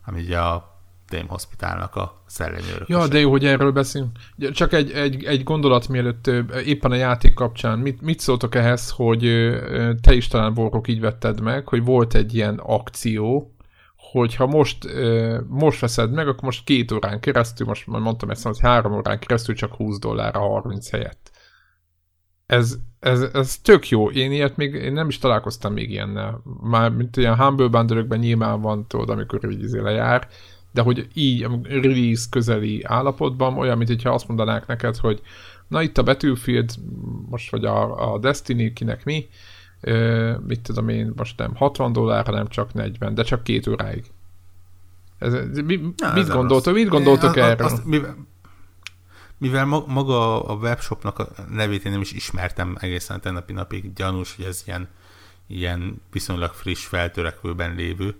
ami 0.04 0.20
ugye 0.20 0.38
a 0.38 0.78
Tém 1.08 1.28
Hospitálnak 1.28 1.96
a 1.96 2.22
szellemi 2.26 2.62
Ja, 2.86 3.08
de 3.08 3.18
jó, 3.18 3.30
hogy 3.30 3.44
erről 3.44 3.72
beszélünk. 3.72 4.18
Csak 4.52 4.72
egy, 4.72 4.90
egy, 4.90 5.24
egy 5.24 5.42
gondolat 5.42 5.88
mielőtt 5.88 6.26
éppen 6.64 6.90
a 6.90 6.94
játék 6.94 7.34
kapcsán. 7.34 7.78
Mit, 7.78 8.00
mit 8.00 8.20
szóltok 8.20 8.54
ehhez, 8.54 8.90
hogy 8.90 9.20
te 10.00 10.14
is 10.14 10.28
talán 10.28 10.54
Borok 10.54 10.88
így 10.88 11.00
vetted 11.00 11.40
meg, 11.40 11.68
hogy 11.68 11.84
volt 11.84 12.14
egy 12.14 12.34
ilyen 12.34 12.60
akció, 12.62 13.52
hogyha 13.96 14.46
most, 14.46 14.88
most 15.46 15.80
veszed 15.80 16.12
meg, 16.12 16.28
akkor 16.28 16.42
most 16.42 16.64
két 16.64 16.92
órán 16.92 17.20
keresztül, 17.20 17.66
most 17.66 17.86
mondtam 17.86 18.30
ezt, 18.30 18.44
hogy 18.44 18.60
három 18.60 18.92
órán 18.92 19.18
keresztül 19.18 19.54
csak 19.54 19.74
20 19.74 19.98
dollár 19.98 20.36
a 20.36 20.40
30 20.40 20.90
helyett. 20.90 21.30
Ez, 22.48 22.78
ez, 23.00 23.20
ez 23.20 23.58
tök 23.58 23.88
jó. 23.88 24.10
Én 24.10 24.32
ilyet 24.32 24.56
még 24.56 24.74
én 24.74 24.92
nem 24.92 25.08
is 25.08 25.18
találkoztam 25.18 25.72
még 25.72 25.90
ilyennel. 25.90 26.42
Már 26.62 26.90
mint 26.90 27.16
ilyen 27.16 27.36
Humble 27.36 27.68
bundle 27.68 28.16
nyilván 28.16 28.60
van, 28.60 28.86
tudod, 28.86 29.10
amikor 29.10 29.50
így 29.50 29.62
izé 29.62 29.80
lejár, 29.80 30.28
de 30.72 30.82
hogy 30.82 31.08
így 31.14 31.46
release 31.62 32.26
közeli 32.30 32.84
állapotban, 32.84 33.58
olyan, 33.58 33.76
mint 33.76 33.88
hogyha 33.88 34.10
azt 34.10 34.28
mondanák 34.28 34.66
neked, 34.66 34.96
hogy 34.96 35.22
na 35.68 35.82
itt 35.82 35.98
a 35.98 36.02
Battlefield, 36.02 36.70
most 37.28 37.50
vagy 37.50 37.64
a, 37.64 38.12
a 38.12 38.18
Destiny, 38.18 38.72
kinek 38.72 39.04
mi, 39.04 39.28
mit 40.46 40.60
tudom 40.60 40.88
én, 40.88 41.12
most 41.16 41.38
nem 41.38 41.54
60 41.54 41.92
dollár, 41.92 42.24
hanem 42.24 42.48
csak 42.48 42.74
40, 42.74 43.14
de 43.14 43.22
csak 43.22 43.42
két 43.42 43.66
óráig. 43.66 44.04
Ez, 45.18 45.32
mi, 45.64 45.80
Na, 45.96 46.12
mit, 46.14 46.28
gondoltok, 46.28 46.74
mit 46.74 46.88
gondoltok 46.88 47.36
erről? 47.36 47.66
Azt, 47.66 47.84
mivel, 47.84 48.16
mivel 49.38 49.64
maga 49.64 50.44
a 50.44 50.54
webshopnak 50.54 51.18
a 51.18 51.28
nevét 51.48 51.84
én 51.84 51.92
nem 51.92 52.00
is 52.00 52.12
ismertem 52.12 52.76
egészen 52.80 53.20
tennapi 53.20 53.52
napig, 53.52 53.92
gyanús, 53.92 54.36
hogy 54.36 54.44
ez 54.44 54.62
ilyen, 54.66 54.88
ilyen 55.46 56.02
viszonylag 56.10 56.52
friss, 56.52 56.86
feltörekvőben 56.86 57.74
lévő, 57.74 58.16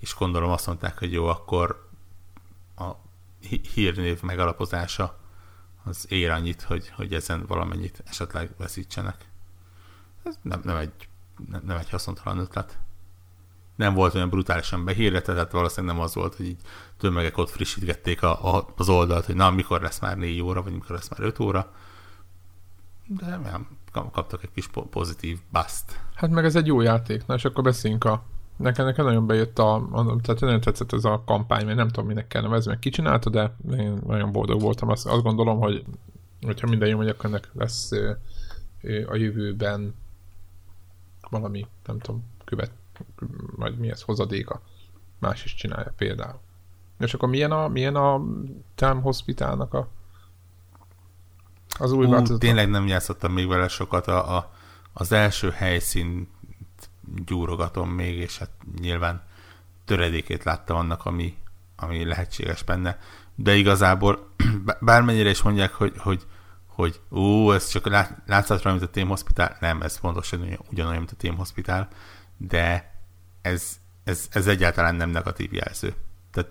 és 0.00 0.14
gondolom 0.18 0.50
azt 0.50 0.66
mondták, 0.66 0.98
hogy 0.98 1.12
jó, 1.12 1.26
akkor 1.26 1.88
a 2.76 2.90
hírnév 3.74 4.22
megalapozása 4.22 5.18
az 5.84 6.06
ér 6.08 6.30
annyit, 6.30 6.62
hogy, 6.62 6.88
hogy 6.88 7.14
ezen 7.14 7.46
valamennyit 7.46 8.02
esetleg 8.06 8.50
veszítsenek. 8.56 9.28
Ez 10.22 10.38
nem, 10.42 10.60
nem, 10.64 10.76
egy, 10.76 11.08
nem, 11.50 11.62
nem 11.64 11.76
egy 11.76 11.90
haszontalan 11.90 12.38
ötlet. 12.38 12.78
Nem 13.76 13.94
volt 13.94 14.14
olyan 14.14 14.28
brutálisan 14.28 14.84
behirdetve, 14.84 15.32
tehát 15.32 15.52
valószínűleg 15.52 15.96
nem 15.96 16.04
az 16.04 16.14
volt, 16.14 16.34
hogy 16.34 16.46
így 16.46 16.60
tömegek 16.98 17.38
ott 17.38 17.50
frissítgették 17.50 18.22
a, 18.22 18.56
a, 18.56 18.66
az 18.76 18.88
oldalt, 18.88 19.24
hogy 19.24 19.34
na, 19.34 19.50
mikor 19.50 19.80
lesz 19.80 20.00
már 20.00 20.16
4 20.16 20.40
óra, 20.40 20.62
vagy 20.62 20.72
mikor 20.72 20.90
lesz 20.90 21.08
már 21.08 21.20
5 21.20 21.38
óra. 21.38 21.72
De 23.06 23.26
nem, 23.36 23.68
kaptak 23.92 24.42
egy 24.42 24.52
kis 24.54 24.68
pozitív 24.90 25.38
bust. 25.52 26.00
Hát 26.14 26.30
meg 26.30 26.44
ez 26.44 26.56
egy 26.56 26.66
jó 26.66 26.80
játék, 26.80 27.26
na 27.26 27.34
és 27.34 27.44
akkor 27.44 27.64
beszéljünk 27.64 28.04
a 28.04 28.24
Nekem, 28.56 28.86
nekem 28.86 29.04
nagyon 29.04 29.26
bejött 29.26 29.58
a, 29.58 29.88
tehát 30.22 30.40
nagyon 30.40 30.60
tetszett 30.60 30.92
ez 30.92 31.04
a 31.04 31.22
kampány, 31.26 31.64
mert 31.64 31.76
nem 31.76 31.88
tudom, 31.88 32.06
minek 32.06 32.26
kell 32.26 32.42
nevezni, 32.42 32.70
meg 32.70 32.78
ki 32.78 32.90
csinálta, 32.90 33.30
de 33.30 33.56
én 33.70 34.00
nagyon 34.06 34.32
boldog 34.32 34.60
voltam. 34.60 34.88
Azt, 34.88 35.06
azt 35.06 35.22
gondolom, 35.22 35.58
hogy 35.58 35.84
hogyha 36.42 36.68
minden 36.68 36.88
jó 36.88 36.98
megy, 36.98 37.08
akkor 37.08 37.24
ennek 37.24 37.50
lesz 37.52 37.90
a 39.06 39.14
jövőben 39.14 39.94
valami, 41.30 41.66
nem 41.86 41.98
tudom, 41.98 42.24
követ, 42.44 42.70
vagy 43.56 43.78
mi 43.78 43.90
ez, 43.90 44.02
hozadéka. 44.02 44.62
Más 45.18 45.44
is 45.44 45.54
csinálja 45.54 45.92
például. 45.96 46.40
És 46.98 47.14
akkor 47.14 47.28
milyen 47.28 47.52
a, 47.52 47.68
milyen 47.68 47.96
a 47.96 48.22
Time 48.74 49.00
Hospitalnak 49.00 49.74
a 49.74 49.88
az 51.78 51.92
új 51.92 52.06
változat? 52.06 52.38
Tényleg 52.38 52.70
nem 52.70 52.86
játszottam 52.86 53.32
még 53.32 53.48
vele 53.48 53.68
sokat. 53.68 54.06
A, 54.06 54.36
a, 54.36 54.52
az 54.92 55.12
első 55.12 55.50
helyszín 55.50 56.28
gyúrogatom 57.26 57.90
még, 57.90 58.16
és 58.16 58.38
hát 58.38 58.50
nyilván 58.80 59.22
töredékét 59.84 60.44
láttam 60.44 60.76
annak, 60.76 61.04
ami, 61.04 61.36
ami 61.76 62.04
lehetséges 62.04 62.62
benne. 62.62 62.98
De 63.34 63.54
igazából 63.54 64.30
bármennyire 64.80 65.30
is 65.30 65.42
mondják, 65.42 65.72
hogy, 65.72 65.92
hogy 65.96 66.26
hogy 66.74 67.00
ú, 67.08 67.52
ez 67.52 67.68
csak 67.68 67.88
látszatra, 68.26 68.70
mint 68.70 68.82
a 68.82 68.88
Team 68.88 69.08
Hospital. 69.08 69.56
Nem, 69.60 69.82
ez 69.82 70.00
pontosan 70.00 70.58
ugyanolyan, 70.70 70.98
mint 70.98 71.10
a 71.10 71.16
Team 71.16 71.36
Hospital, 71.36 71.88
de 72.36 72.93
ez, 73.44 73.76
ez, 74.04 74.28
ez 74.30 74.46
egyáltalán 74.46 74.94
nem 74.94 75.10
negatív 75.10 75.52
jelző. 75.52 75.94
Tehát 76.32 76.50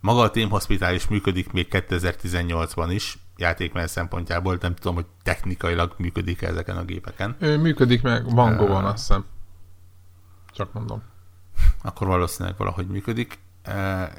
maga 0.00 0.20
a 0.20 0.30
Team 0.30 0.50
Hospital 0.50 0.94
is 0.94 1.08
működik 1.08 1.52
még 1.52 1.66
2018-ban 1.70 2.88
is, 2.90 3.18
játékmenet 3.36 3.88
szempontjából, 3.88 4.58
nem 4.60 4.74
tudom, 4.74 4.94
hogy 4.94 5.06
technikailag 5.22 5.94
működik 5.98 6.42
ezeken 6.42 6.76
a 6.76 6.84
gépeken. 6.84 7.36
Ő 7.38 7.58
működik 7.58 8.02
meg, 8.02 8.30
van 8.34 8.60
uh, 8.60 8.68
van, 8.68 8.84
azt 8.84 8.96
hiszem. 8.96 9.24
Csak 10.52 10.72
mondom. 10.72 11.02
Akkor 11.82 12.06
valószínűleg 12.06 12.58
valahogy 12.58 12.86
működik. 12.86 13.38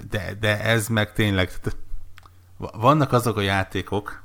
De, 0.10 0.34
de 0.40 0.62
ez 0.64 0.88
meg 0.88 1.14
tényleg... 1.14 1.52
Vannak 2.58 3.12
azok 3.12 3.38
a 3.38 3.42
játékok, 3.42 4.24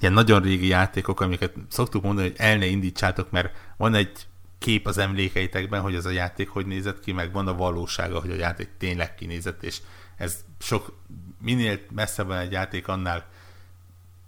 ilyen 0.00 0.12
nagyon 0.12 0.42
régi 0.42 0.66
játékok, 0.66 1.20
amiket 1.20 1.54
szoktuk 1.68 2.02
mondani, 2.02 2.28
hogy 2.28 2.36
el 2.38 2.56
ne 2.56 2.66
indítsátok, 2.66 3.30
mert 3.30 3.54
van 3.76 3.94
egy 3.94 4.28
kép 4.60 4.86
az 4.86 4.98
emlékeitekben, 4.98 5.80
hogy 5.80 5.94
ez 5.94 6.04
a 6.04 6.10
játék 6.10 6.48
hogy 6.48 6.66
nézett 6.66 7.00
ki, 7.00 7.12
meg 7.12 7.32
van 7.32 7.48
a 7.48 7.54
valósága, 7.54 8.20
hogy 8.20 8.30
a 8.30 8.34
játék 8.34 8.68
tényleg 8.78 9.14
kinézett, 9.14 9.62
és 9.62 9.80
ez 10.16 10.44
sok, 10.58 10.98
minél 11.40 11.80
messzebb 11.94 12.26
van 12.26 12.38
egy 12.38 12.52
játék, 12.52 12.88
annál 12.88 13.24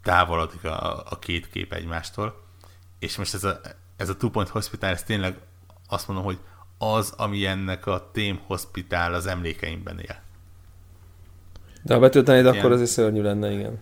távolodik 0.02 0.64
a, 0.64 1.04
a 1.10 1.18
két 1.18 1.48
kép 1.48 1.72
egymástól. 1.72 2.44
És 2.98 3.16
most 3.16 3.34
ez 3.34 3.44
a, 3.44 3.60
ez 3.96 4.08
a 4.08 4.16
Two 4.16 4.30
Point 4.30 4.48
Hospital, 4.48 4.90
ez 4.90 5.02
tényleg 5.02 5.36
azt 5.88 6.06
mondom, 6.08 6.24
hogy 6.24 6.38
az, 6.78 7.12
ami 7.16 7.46
ennek 7.46 7.86
a 7.86 8.10
Tém 8.12 8.40
Hospital 8.46 9.14
az 9.14 9.26
emlékeimben 9.26 9.98
él. 9.98 10.20
De 11.82 11.94
ha 11.94 12.00
betöltenéd, 12.00 12.44
Ilyen... 12.44 12.64
akkor 12.64 12.80
is 12.80 12.88
szörnyű 12.88 13.22
lenne, 13.22 13.50
igen. 13.52 13.80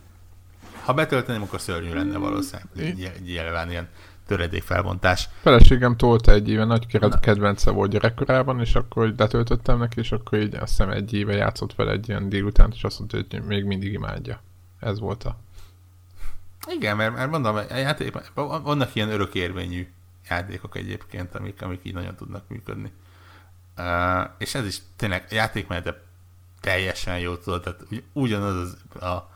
Ha 0.84 0.94
betölteném, 0.94 1.42
akkor 1.42 1.60
szörnyű 1.60 1.92
lenne 1.92 2.18
valószínűleg. 2.18 3.20
Nyilván 3.24 3.70
ilyen 3.70 3.88
töredék 4.30 4.62
felbontás. 4.62 5.28
Feleségem 5.40 5.96
tolta 5.96 6.32
egy 6.32 6.48
éve, 6.48 6.64
nagy 6.64 6.86
kedvence 7.20 7.70
volt 7.70 7.90
gyerekkorában, 7.90 8.60
és 8.60 8.74
akkor 8.74 9.14
letöltöttem 9.16 9.78
neki, 9.78 9.98
és 9.98 10.12
akkor 10.12 10.38
így 10.38 10.54
azt 10.54 10.68
hiszem 10.68 10.90
egy 10.90 11.12
éve 11.12 11.34
játszott 11.34 11.72
fel 11.72 11.90
egy 11.90 12.08
ilyen 12.08 12.28
délután, 12.28 12.72
és 12.74 12.84
azt 12.84 12.98
mondta, 12.98 13.16
hogy 13.16 13.42
még 13.42 13.64
mindig 13.64 13.92
imádja. 13.92 14.40
Ez 14.80 14.98
volt 14.98 15.24
a... 15.24 15.36
Igen, 16.68 16.96
mert, 16.96 17.14
mert 17.14 17.30
mondom, 17.30 17.54
a 17.54 17.74
játék, 17.74 18.16
vannak 18.34 18.94
ilyen 18.94 19.10
örökérvényű 19.10 19.88
játékok 20.28 20.76
egyébként, 20.76 21.34
amik, 21.34 21.62
amik 21.62 21.80
így 21.82 21.94
nagyon 21.94 22.14
tudnak 22.14 22.48
működni. 22.48 22.92
Uh, 23.78 24.30
és 24.38 24.54
ez 24.54 24.66
is 24.66 24.78
tényleg 24.96 25.26
játékmenete 25.30 26.02
teljesen 26.60 27.18
jó 27.18 27.36
tudod, 27.36 27.62
tehát 27.62 27.80
ugyanaz 28.12 28.56
az, 28.56 29.02
a, 29.02 29.30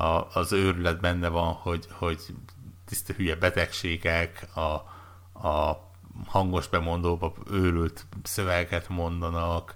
a, 0.00 0.28
az 0.32 0.52
őrület 0.52 1.00
benne 1.00 1.28
van, 1.28 1.52
hogy, 1.52 1.86
hogy 1.90 2.20
tiszta 2.86 3.12
hülye 3.12 3.34
betegségek, 3.34 4.56
a, 4.56 4.60
a 5.48 5.84
hangos 6.26 6.68
bemondóba 6.68 7.34
őrült 7.50 8.06
szövegeket 8.22 8.88
mondanak, 8.88 9.74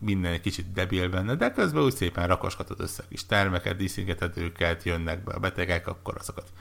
minden 0.00 0.32
egy 0.32 0.40
kicsit 0.40 0.72
debil 0.72 1.08
benne, 1.08 1.34
de 1.34 1.50
közben 1.50 1.82
úgy 1.82 1.94
szépen 1.94 2.26
rakoskatod 2.26 2.80
össze 2.80 3.04
kis 3.08 3.26
termeket, 3.26 3.76
díszígeted 3.76 4.36
őket, 4.36 4.82
jönnek 4.82 5.24
be 5.24 5.32
a 5.32 5.38
betegek, 5.38 5.86
akkor 5.86 6.16
azokat 6.18 6.52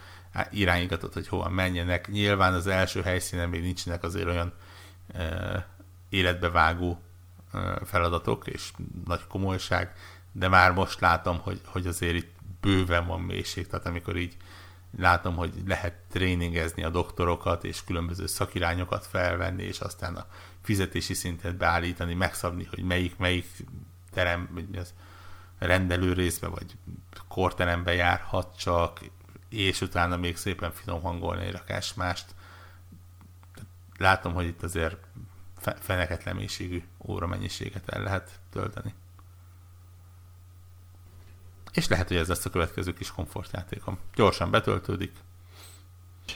irányígatod, 0.52 1.14
hogy 1.14 1.28
hova 1.28 1.50
menjenek. 1.50 2.08
Nyilván 2.08 2.54
az 2.54 2.68
első 2.68 3.02
helyszínen 3.02 3.50
még 3.50 3.62
nincsenek 3.62 4.04
azért 4.04 4.28
olyan 4.28 4.54
e, 5.14 5.68
életbevágó 6.10 7.02
e, 7.54 7.80
feladatok 7.86 8.48
és 8.48 8.72
nagy 9.06 9.28
komolyság, 9.28 9.94
de 10.32 10.48
már 10.48 10.72
most 10.72 11.00
látom, 11.00 11.40
hogy, 11.40 11.62
hogy 11.66 11.88
azért 11.88 12.16
itt 12.16 12.32
bőven 12.62 13.08
van 13.08 13.22
mélység, 13.22 13.68
tehát 13.68 13.86
amikor 13.86 14.18
így 14.18 14.38
látom, 14.98 15.36
hogy 15.36 15.54
lehet 15.66 15.94
tréningezni 16.10 16.84
a 16.84 16.90
doktorokat, 16.90 17.64
és 17.64 17.84
különböző 17.84 18.28
szakirányokat 18.28 19.06
felvenni, 19.06 19.64
és 19.64 19.80
aztán 19.80 20.16
a 20.16 20.26
fizetési 20.62 21.14
szintet 21.14 21.56
beállítani, 21.56 22.14
megszabni, 22.14 22.64
hogy 22.64 22.84
melyik, 22.84 23.18
melyik 23.18 23.48
terem, 24.12 24.50
vagy 24.52 24.78
az 24.78 24.94
rendelő 25.58 26.14
részbe, 26.14 26.48
vagy 26.48 26.76
korterembe 27.28 27.94
járhat 27.94 28.58
csak, 28.58 29.00
és 29.50 29.82
utána 29.82 30.18
még 30.18 30.38
szépen 30.38 30.72
finom 30.72 31.02
hangolni 31.02 31.46
egy 31.46 31.52
rakás 31.52 31.94
mást. 31.94 32.26
Látom, 33.98 34.34
hogy 34.34 34.46
itt 34.46 34.64
azért 34.64 34.98
feneketlen 35.80 36.36
mélységű 36.36 36.84
óra 36.98 37.28
mennyiséget 37.28 37.90
el 37.90 38.04
lehet 38.04 38.40
tölteni. 38.52 38.94
És 41.74 41.88
lehet, 41.88 42.08
hogy 42.08 42.18
ez 42.18 42.28
lesz 42.28 42.46
a 42.46 42.50
következő 42.50 42.94
kis 42.94 43.12
komfortjátékom. 43.12 43.98
Gyorsan 44.16 44.52
betöltődik. 44.52 45.12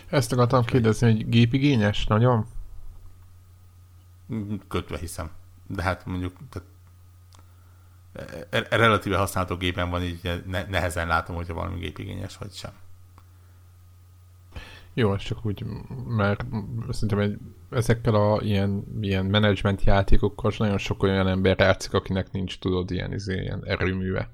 Ezt 0.07 0.31
akartam 0.31 0.65
kérdezni, 0.65 1.11
hogy 1.11 1.29
gépigényes 1.29 2.05
nagyon? 2.05 2.47
Kötve 4.67 4.97
hiszem. 4.97 5.31
De 5.67 5.81
hát 5.83 6.05
mondjuk 6.05 6.37
tehát 6.49 6.67
e, 8.49 8.67
e, 8.69 8.77
relatíve 8.77 9.17
használható 9.17 9.57
gépen 9.57 9.89
van, 9.89 10.03
így 10.03 10.43
nehezen 10.69 11.07
látom, 11.07 11.35
hogyha 11.35 11.53
valami 11.53 11.79
gépigényes 11.79 12.37
vagy 12.37 12.53
sem. 12.53 12.71
Jó, 14.93 15.13
ez 15.13 15.21
csak 15.21 15.45
úgy, 15.45 15.65
mert 16.07 16.45
szerintem 16.89 17.19
egy, 17.19 17.37
ezekkel 17.69 18.15
a 18.15 18.41
ilyen, 18.41 18.83
ilyen 19.01 19.25
menedzsment 19.25 19.83
játékokkal 19.83 20.51
nagyon 20.57 20.77
sok 20.77 21.03
olyan 21.03 21.27
ember 21.27 21.59
játszik, 21.59 21.93
akinek 21.93 22.31
nincs, 22.31 22.59
tudod, 22.59 22.91
ilyen, 22.91 23.13
izé, 23.13 23.41
ilyen 23.41 23.65
erőműve. 23.65 24.29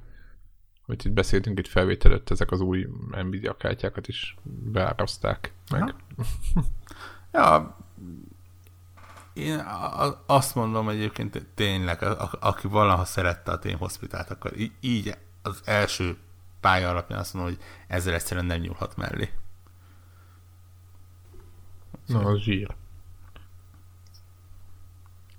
Hogy 0.94 1.06
itt 1.06 1.14
beszéltünk 1.14 1.60
itt 1.60 1.68
felvételött, 1.68 2.30
ezek 2.30 2.52
az 2.52 2.60
új 2.60 2.88
Nvidia 3.12 3.58
kártyákat 3.58 4.08
is 4.08 4.36
beáraszták 4.44 5.54
meg. 5.72 5.96
ja, 7.34 7.78
én 9.34 9.66
azt 10.26 10.56
mondom 10.56 10.90
egyébként 10.90 11.46
tényleg, 11.54 12.02
aki 12.40 12.68
valaha 12.68 13.06
szerette 13.06 13.52
a 13.52 13.60
Team 13.60 13.78
Hospitát, 13.78 14.32
akkor 14.32 14.54
így 14.80 15.18
az 15.42 15.62
első 15.66 16.18
pálya 16.60 16.90
alapján 16.90 17.20
azt 17.20 17.34
mondom, 17.34 17.54
hogy 17.54 17.64
ezzel 17.88 18.14
egyszerűen 18.14 18.46
nem 18.46 18.60
nyúlhat 18.60 18.96
mellé. 18.96 19.30
Na, 22.06 22.20
az 22.20 22.40
zsír. 22.40 22.76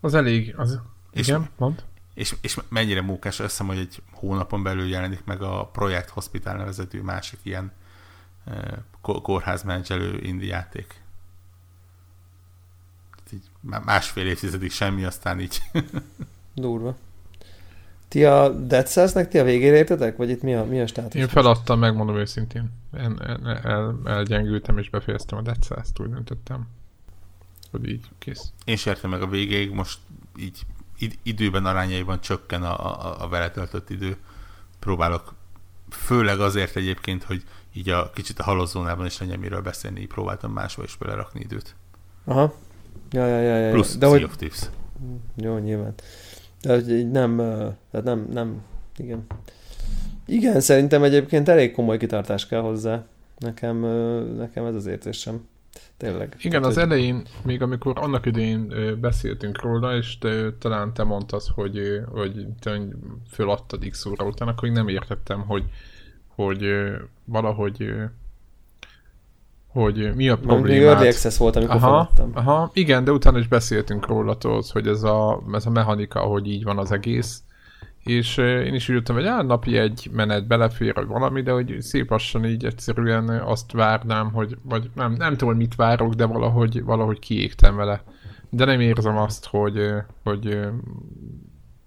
Az 0.00 0.14
elég, 0.14 0.54
az... 0.56 0.80
És, 1.10 1.28
igen, 1.28 1.50
mond. 1.56 1.84
És, 2.14 2.36
és 2.40 2.58
mennyire 2.68 3.02
mókás, 3.02 3.40
azt 3.40 3.50
hiszem, 3.50 3.66
hogy 3.66 3.78
egy 3.78 4.02
hónapon 4.12 4.62
belül 4.62 4.88
jelenik 4.88 5.24
meg 5.24 5.42
a 5.42 5.66
Projekt 5.72 6.08
Hospital 6.08 6.56
nevezetű 6.56 7.00
másik 7.00 7.38
ilyen 7.42 7.72
kórházmenedzselő 9.00 10.20
indi 10.22 10.46
játék. 10.46 11.02
Így 13.32 13.50
másfél 13.60 14.26
évtizedig 14.26 14.70
semmi, 14.70 15.04
aztán 15.04 15.40
így. 15.40 15.62
Durva. 16.54 16.96
Ti 18.08 18.24
a 18.24 18.48
Dead 18.48 18.86
Cells-nek 18.86 19.28
ti 19.28 19.38
a 19.38 19.44
végére 19.44 19.76
értetek? 19.76 20.16
Vagy 20.16 20.30
itt 20.30 20.42
mi 20.42 20.54
a, 20.54 20.64
mi 20.64 20.80
a 20.80 20.86
státusz? 20.86 21.14
Én 21.14 21.28
feladtam, 21.28 21.78
megmondom 21.78 22.16
őszintén. 22.16 22.70
Én 22.98 23.18
el, 23.20 23.60
el, 23.62 24.00
elgyengültem 24.04 24.78
és 24.78 24.90
befejeztem 24.90 25.38
a 25.38 25.42
Dead 25.42 25.62
Cells-t, 25.62 26.00
úgy 26.00 26.10
döntöttem. 26.10 26.66
Hogy 27.70 27.88
így 27.88 28.06
kész. 28.18 28.52
Én 28.64 28.76
sem 28.76 28.92
értem 28.92 29.10
meg 29.10 29.22
a 29.22 29.26
végéig, 29.26 29.70
most 29.70 29.98
így 30.38 30.60
időben 31.22 31.66
arányaiban 31.66 32.20
csökken 32.20 32.62
a, 32.62 33.06
a, 33.06 33.22
a 33.24 33.28
vele 33.28 33.50
töltött 33.50 33.90
idő. 33.90 34.16
Próbálok, 34.78 35.34
főleg 35.90 36.40
azért 36.40 36.76
egyébként, 36.76 37.22
hogy 37.22 37.42
így 37.72 37.88
a 37.88 38.10
kicsit 38.10 38.38
a 38.38 38.42
halozónában 38.42 39.06
is 39.06 39.18
legyen 39.18 39.38
miről 39.38 39.60
beszélni, 39.60 40.00
így 40.00 40.06
próbáltam 40.06 40.52
máshol 40.52 40.84
is 40.84 40.96
belerakni 40.96 41.40
időt. 41.40 41.74
Aha. 42.24 42.54
Ja, 43.10 43.26
ja, 43.26 43.40
ja, 43.40 43.56
ja. 43.56 43.70
Plusz 43.70 43.96
De 43.96 44.06
hogy... 44.06 44.28
Jó, 45.36 45.58
nyilván. 45.58 45.94
De 46.62 46.72
hogy 46.72 46.90
így 46.90 47.10
nem, 47.10 47.36
tehát 47.90 48.04
nem, 48.04 48.26
nem, 48.32 48.62
igen. 48.96 49.26
Igen, 50.26 50.60
szerintem 50.60 51.02
egyébként 51.02 51.48
elég 51.48 51.72
komoly 51.72 51.98
kitartás 51.98 52.46
kell 52.46 52.60
hozzá. 52.60 53.04
Nekem, 53.38 53.76
nekem 54.36 54.64
ez 54.64 54.74
az 54.74 54.86
érzésem. 54.86 55.46
Tényleg. 55.96 56.34
Igen, 56.38 56.50
Tehát, 56.50 56.66
az 56.66 56.74
hogy... 56.74 56.82
elején, 56.82 57.22
még 57.42 57.62
amikor 57.62 57.92
annak 57.98 58.26
idején 58.26 58.74
beszéltünk 59.00 59.62
róla, 59.62 59.96
és 59.96 60.18
te, 60.18 60.52
talán 60.58 60.94
te 60.94 61.04
mondtad, 61.04 61.42
hogy, 61.54 62.00
hogy 62.12 62.46
te 62.60 62.80
föladtad 63.30 63.88
X 63.88 64.06
óra 64.06 64.24
után, 64.24 64.48
akkor 64.48 64.68
én 64.68 64.74
nem 64.74 64.88
értettem, 64.88 65.40
hogy, 65.40 65.64
hogy 66.34 66.66
valahogy 67.24 67.94
hogy 69.74 70.14
mi 70.14 70.28
a 70.28 70.38
probléma. 70.38 70.78
Még 70.78 70.82
early 70.82 71.08
access 71.08 71.36
volt, 71.36 71.56
amikor 71.56 71.76
aha, 71.76 72.10
aha, 72.32 72.70
igen, 72.72 73.04
de 73.04 73.12
utána 73.12 73.38
is 73.38 73.48
beszéltünk 73.48 74.06
róla, 74.06 74.38
tudod, 74.38 74.66
hogy 74.66 74.86
ez 74.86 75.02
a, 75.02 75.42
ez 75.52 75.66
a 75.66 75.70
mechanika, 75.70 76.20
hogy 76.20 76.50
így 76.50 76.64
van 76.64 76.78
az 76.78 76.92
egész. 76.92 77.42
És 78.04 78.36
én 78.36 78.74
is 78.74 78.88
ültem, 78.88 79.14
hogy 79.14 79.26
á, 79.26 79.42
napi 79.42 79.76
egy 79.76 80.08
menet 80.12 80.46
belefér, 80.46 80.94
vagy 80.94 81.06
valami, 81.06 81.42
de 81.42 81.52
hogy 81.52 81.80
szép 81.80 82.10
lassan 82.10 82.44
így 82.44 82.64
egyszerűen 82.64 83.28
azt 83.28 83.72
várnám, 83.72 84.32
hogy, 84.32 84.58
vagy 84.62 84.90
nem, 84.94 85.12
nem 85.12 85.36
tudom, 85.36 85.56
mit 85.56 85.74
várok, 85.74 86.14
de 86.14 86.24
valahogy, 86.24 86.82
valahogy 86.82 87.18
kiégtem 87.18 87.76
vele. 87.76 88.02
De 88.50 88.64
nem 88.64 88.80
érzem 88.80 89.16
azt, 89.16 89.46
hogy, 89.46 89.92
hogy 90.22 90.58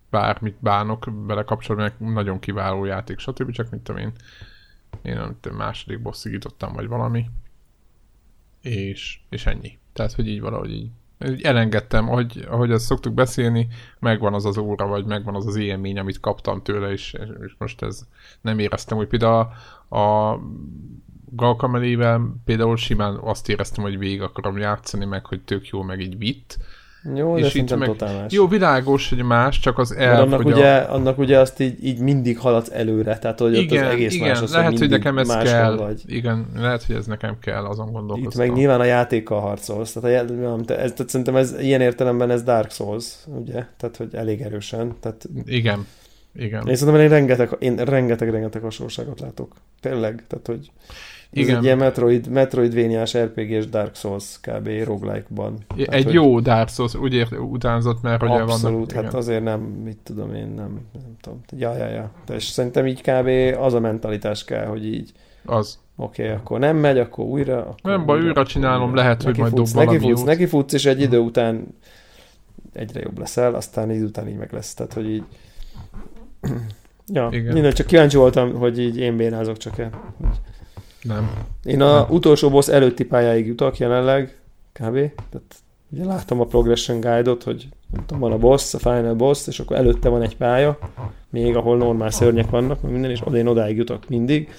bármit 0.09 0.55
bánok 0.59 1.09
vele 1.26 1.43
kapcsolatban, 1.43 2.11
nagyon 2.11 2.39
kiváló 2.39 2.86
játék, 2.86 3.20
stb. 3.20 3.51
Csak 3.51 3.70
mint 3.70 3.84
tudom 3.84 4.01
én, 4.01 4.11
én 5.01 5.15
nem 5.15 5.38
tudom, 5.39 5.57
második 5.57 6.01
bosszig 6.01 6.32
jutottam, 6.32 6.74
vagy 6.74 6.88
valami 6.88 7.26
és, 8.61 9.20
és 9.30 9.45
ennyi. 9.45 9.78
Tehát, 9.93 10.13
hogy 10.13 10.28
így 10.28 10.41
valahogy 10.41 10.72
így 10.72 10.89
elengedtem, 11.41 12.09
ahogy, 12.09 12.45
ahogy 12.49 12.72
azt 12.72 12.86
szoktuk 12.86 13.13
beszélni, 13.13 13.68
megvan 13.99 14.34
az 14.34 14.45
az 14.45 14.57
óra, 14.57 14.88
vagy 14.88 15.05
megvan 15.05 15.36
az 15.36 15.47
az 15.47 15.55
élmény, 15.55 15.99
amit 15.99 16.20
kaptam 16.20 16.61
tőle, 16.61 16.91
és, 16.91 17.15
és 17.45 17.53
most 17.57 17.82
ez 17.82 18.07
nem 18.41 18.59
éreztem, 18.59 18.97
hogy 18.97 19.07
például 19.07 19.47
a, 19.89 19.97
a 19.97 20.39
Galkamelével 21.32 22.36
például 22.45 22.78
simán 22.78 23.15
azt 23.15 23.49
éreztem, 23.49 23.84
hogy 23.84 23.97
végig 23.97 24.22
akarom 24.22 24.57
játszani, 24.57 25.05
meg 25.05 25.26
hogy 25.26 25.41
tök 25.41 25.68
jó, 25.68 25.82
meg 25.82 25.99
így 25.99 26.18
vitt, 26.18 26.57
jó, 27.16 27.38
és 27.38 27.64
de 27.64 27.76
meg, 27.76 27.88
totál 27.88 28.22
más. 28.22 28.32
Jó, 28.34 28.48
világos, 28.48 29.10
hogy 29.10 29.24
más, 29.24 29.60
csak 29.60 29.78
az 29.78 29.91
el, 29.91 30.22
annak, 30.22 30.41
hogy 30.41 30.54
ugye, 30.54 30.76
a... 30.76 30.93
annak 30.93 31.18
ugye 31.18 31.39
azt 31.39 31.60
így, 31.60 31.86
így 31.86 32.00
mindig 32.00 32.39
haladsz 32.39 32.70
előre, 32.74 33.18
tehát 33.18 33.39
hogy 33.39 33.58
igen, 33.58 33.84
ott 33.84 33.89
az 33.89 33.93
egész 33.93 34.14
igen, 34.14 34.28
más 34.28 34.41
az, 34.41 34.52
lehet, 34.52 34.70
hogy, 34.70 34.80
hogy 34.80 34.89
nekem 34.89 35.18
ez 35.18 35.38
kell. 35.38 35.76
Vagy. 35.76 36.02
Igen, 36.06 36.48
lehet, 36.56 36.84
hogy 36.84 36.95
ez 36.95 37.06
nekem 37.06 37.39
kell, 37.39 37.66
azon 37.66 37.91
gondolkoztam. 37.91 38.41
Itt 38.41 38.48
meg 38.48 38.58
nyilván 38.58 38.80
a 38.80 38.84
játékkal 38.84 39.39
harcolsz, 39.39 39.91
tehát, 39.91 40.30
a, 40.30 40.60
ez, 40.60 40.66
tehát 40.66 41.10
szerintem 41.10 41.36
ez 41.36 41.56
ilyen 41.60 41.82
értelemben 41.82 42.32
ez 42.32 42.43
Dark 42.43 42.72
Souls, 42.72 43.14
ugye? 43.26 43.66
Tehát, 43.78 43.98
hogy 43.98 44.10
elég 44.12 44.41
erősen. 44.41 44.95
Tehát, 45.00 45.26
igen. 45.45 45.86
Igen. 46.36 46.68
Én 46.68 46.76
szerintem 46.76 47.04
én 47.04 47.10
rengeteg, 47.10 47.56
én 47.60 47.76
rengeteg, 47.76 48.30
rengeteg 48.30 48.62
hasonlóságot 48.62 49.20
látok. 49.20 49.56
Tényleg, 49.82 50.24
tehát, 50.28 50.48
hogy 50.48 50.72
igen. 51.32 51.49
Ez 51.49 51.57
egy 51.57 51.63
ilyen 51.63 51.78
Metroid, 51.78 52.28
Metroidvania-s 52.30 53.17
RPG-s 53.17 53.67
Dark 53.69 53.95
Souls 53.95 54.39
kb. 54.41 54.69
roguelike-ban. 54.84 55.57
Hát, 55.69 55.88
egy 55.88 56.13
jó 56.13 56.39
Dark 56.39 56.69
Souls, 56.69 56.95
úgy 56.95 57.13
ért, 57.13 57.32
utánzott, 57.39 58.01
mert 58.01 58.19
hogy 58.19 58.30
vannak... 58.30 58.49
Abszolút, 58.49 58.91
hát 58.91 59.13
azért 59.13 59.43
nem, 59.43 59.59
mit 59.59 59.97
tudom 60.03 60.34
én, 60.34 60.47
nem, 60.47 60.82
nem 60.93 61.15
tudom. 61.21 61.41
Ja, 61.57 61.78
ja, 61.78 61.88
ja. 61.88 62.11
De 62.25 62.36
és 62.36 62.43
szerintem 62.43 62.88
így 62.88 63.01
kb. 63.01 63.57
az 63.59 63.73
a 63.73 63.80
mentalitás 63.80 64.43
kell, 64.43 64.65
hogy 64.65 64.86
így 64.86 65.11
az. 65.45 65.80
Oké, 65.95 66.23
okay, 66.23 66.36
akkor 66.36 66.59
nem 66.59 66.78
megy, 66.78 66.97
akkor 66.97 67.25
újra. 67.25 67.59
Akkor 67.59 67.91
nem 67.91 68.05
baj, 68.05 68.21
újra 68.21 68.45
csinálom, 68.45 68.89
újra. 68.89 69.01
lehet, 69.01 69.17
neki 69.17 69.30
hogy 69.30 69.39
majd 69.39 69.53
dob 69.53 69.67
valami 69.73 69.91
neki 69.91 70.07
futsz, 70.07 70.23
neki 70.23 70.45
futsz, 70.45 70.73
és 70.73 70.86
egy 70.86 71.01
idő 71.01 71.17
után 71.19 71.67
egyre 72.73 72.99
jobb 72.99 73.19
leszel, 73.19 73.53
aztán 73.53 73.91
idő 73.91 74.05
után 74.05 74.28
így 74.28 74.38
meg 74.38 74.51
lesz. 74.51 74.73
Tehát, 74.73 74.93
hogy 74.93 75.09
így... 75.09 75.23
ja, 77.13 77.28
Igen. 77.32 77.53
minden, 77.53 77.71
csak 77.71 77.88
kíváncsi 77.88 78.17
voltam, 78.17 78.53
hogy 78.53 78.80
így 78.80 78.97
én 78.97 79.17
bénázok 79.17 79.57
csak 79.57 79.78
el. 79.78 80.13
Nem. 81.08 81.32
Én 81.64 81.82
a 81.82 81.93
nem. 81.93 82.05
utolsó 82.10 82.49
boss 82.49 82.68
előtti 82.68 83.05
pályáig 83.05 83.47
jutok 83.47 83.78
jelenleg, 83.78 84.39
kb. 84.74 84.93
Tehát 84.93 85.55
ugye 85.91 86.05
látom 86.05 86.39
a 86.39 86.45
progression 86.45 86.99
guide-ot, 86.99 87.43
hogy 87.43 87.68
nem 87.91 88.05
tudom, 88.05 88.22
van 88.22 88.32
a 88.32 88.38
boss, 88.38 88.74
a 88.74 88.78
final 88.78 89.14
boss, 89.14 89.47
és 89.47 89.60
akkor 89.60 89.78
előtte 89.78 90.10
van 90.10 90.22
egy 90.22 90.38
pálya, 90.38 90.78
még 91.30 91.55
ahol 91.55 91.78
normál 91.78 92.10
szörnyek 92.10 92.49
vannak, 92.49 92.82
minden, 92.82 93.12
és 93.12 93.22
oda 93.24 93.38
én 93.38 93.47
odáig 93.47 93.78
jutok 93.78 94.10
mindig. 94.10 94.49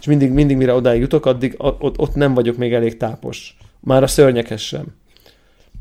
És 0.00 0.06
mindig, 0.06 0.32
mindig 0.32 0.56
mire 0.56 0.74
odáig 0.74 1.00
jutok, 1.00 1.26
addig 1.26 1.54
ott, 1.58 1.98
ott 1.98 2.14
nem 2.14 2.34
vagyok 2.34 2.56
még 2.56 2.74
elég 2.74 2.96
tápos. 2.96 3.56
Már 3.80 4.02
a 4.02 4.06
szörnyekhez 4.06 4.60
sem. 4.60 4.84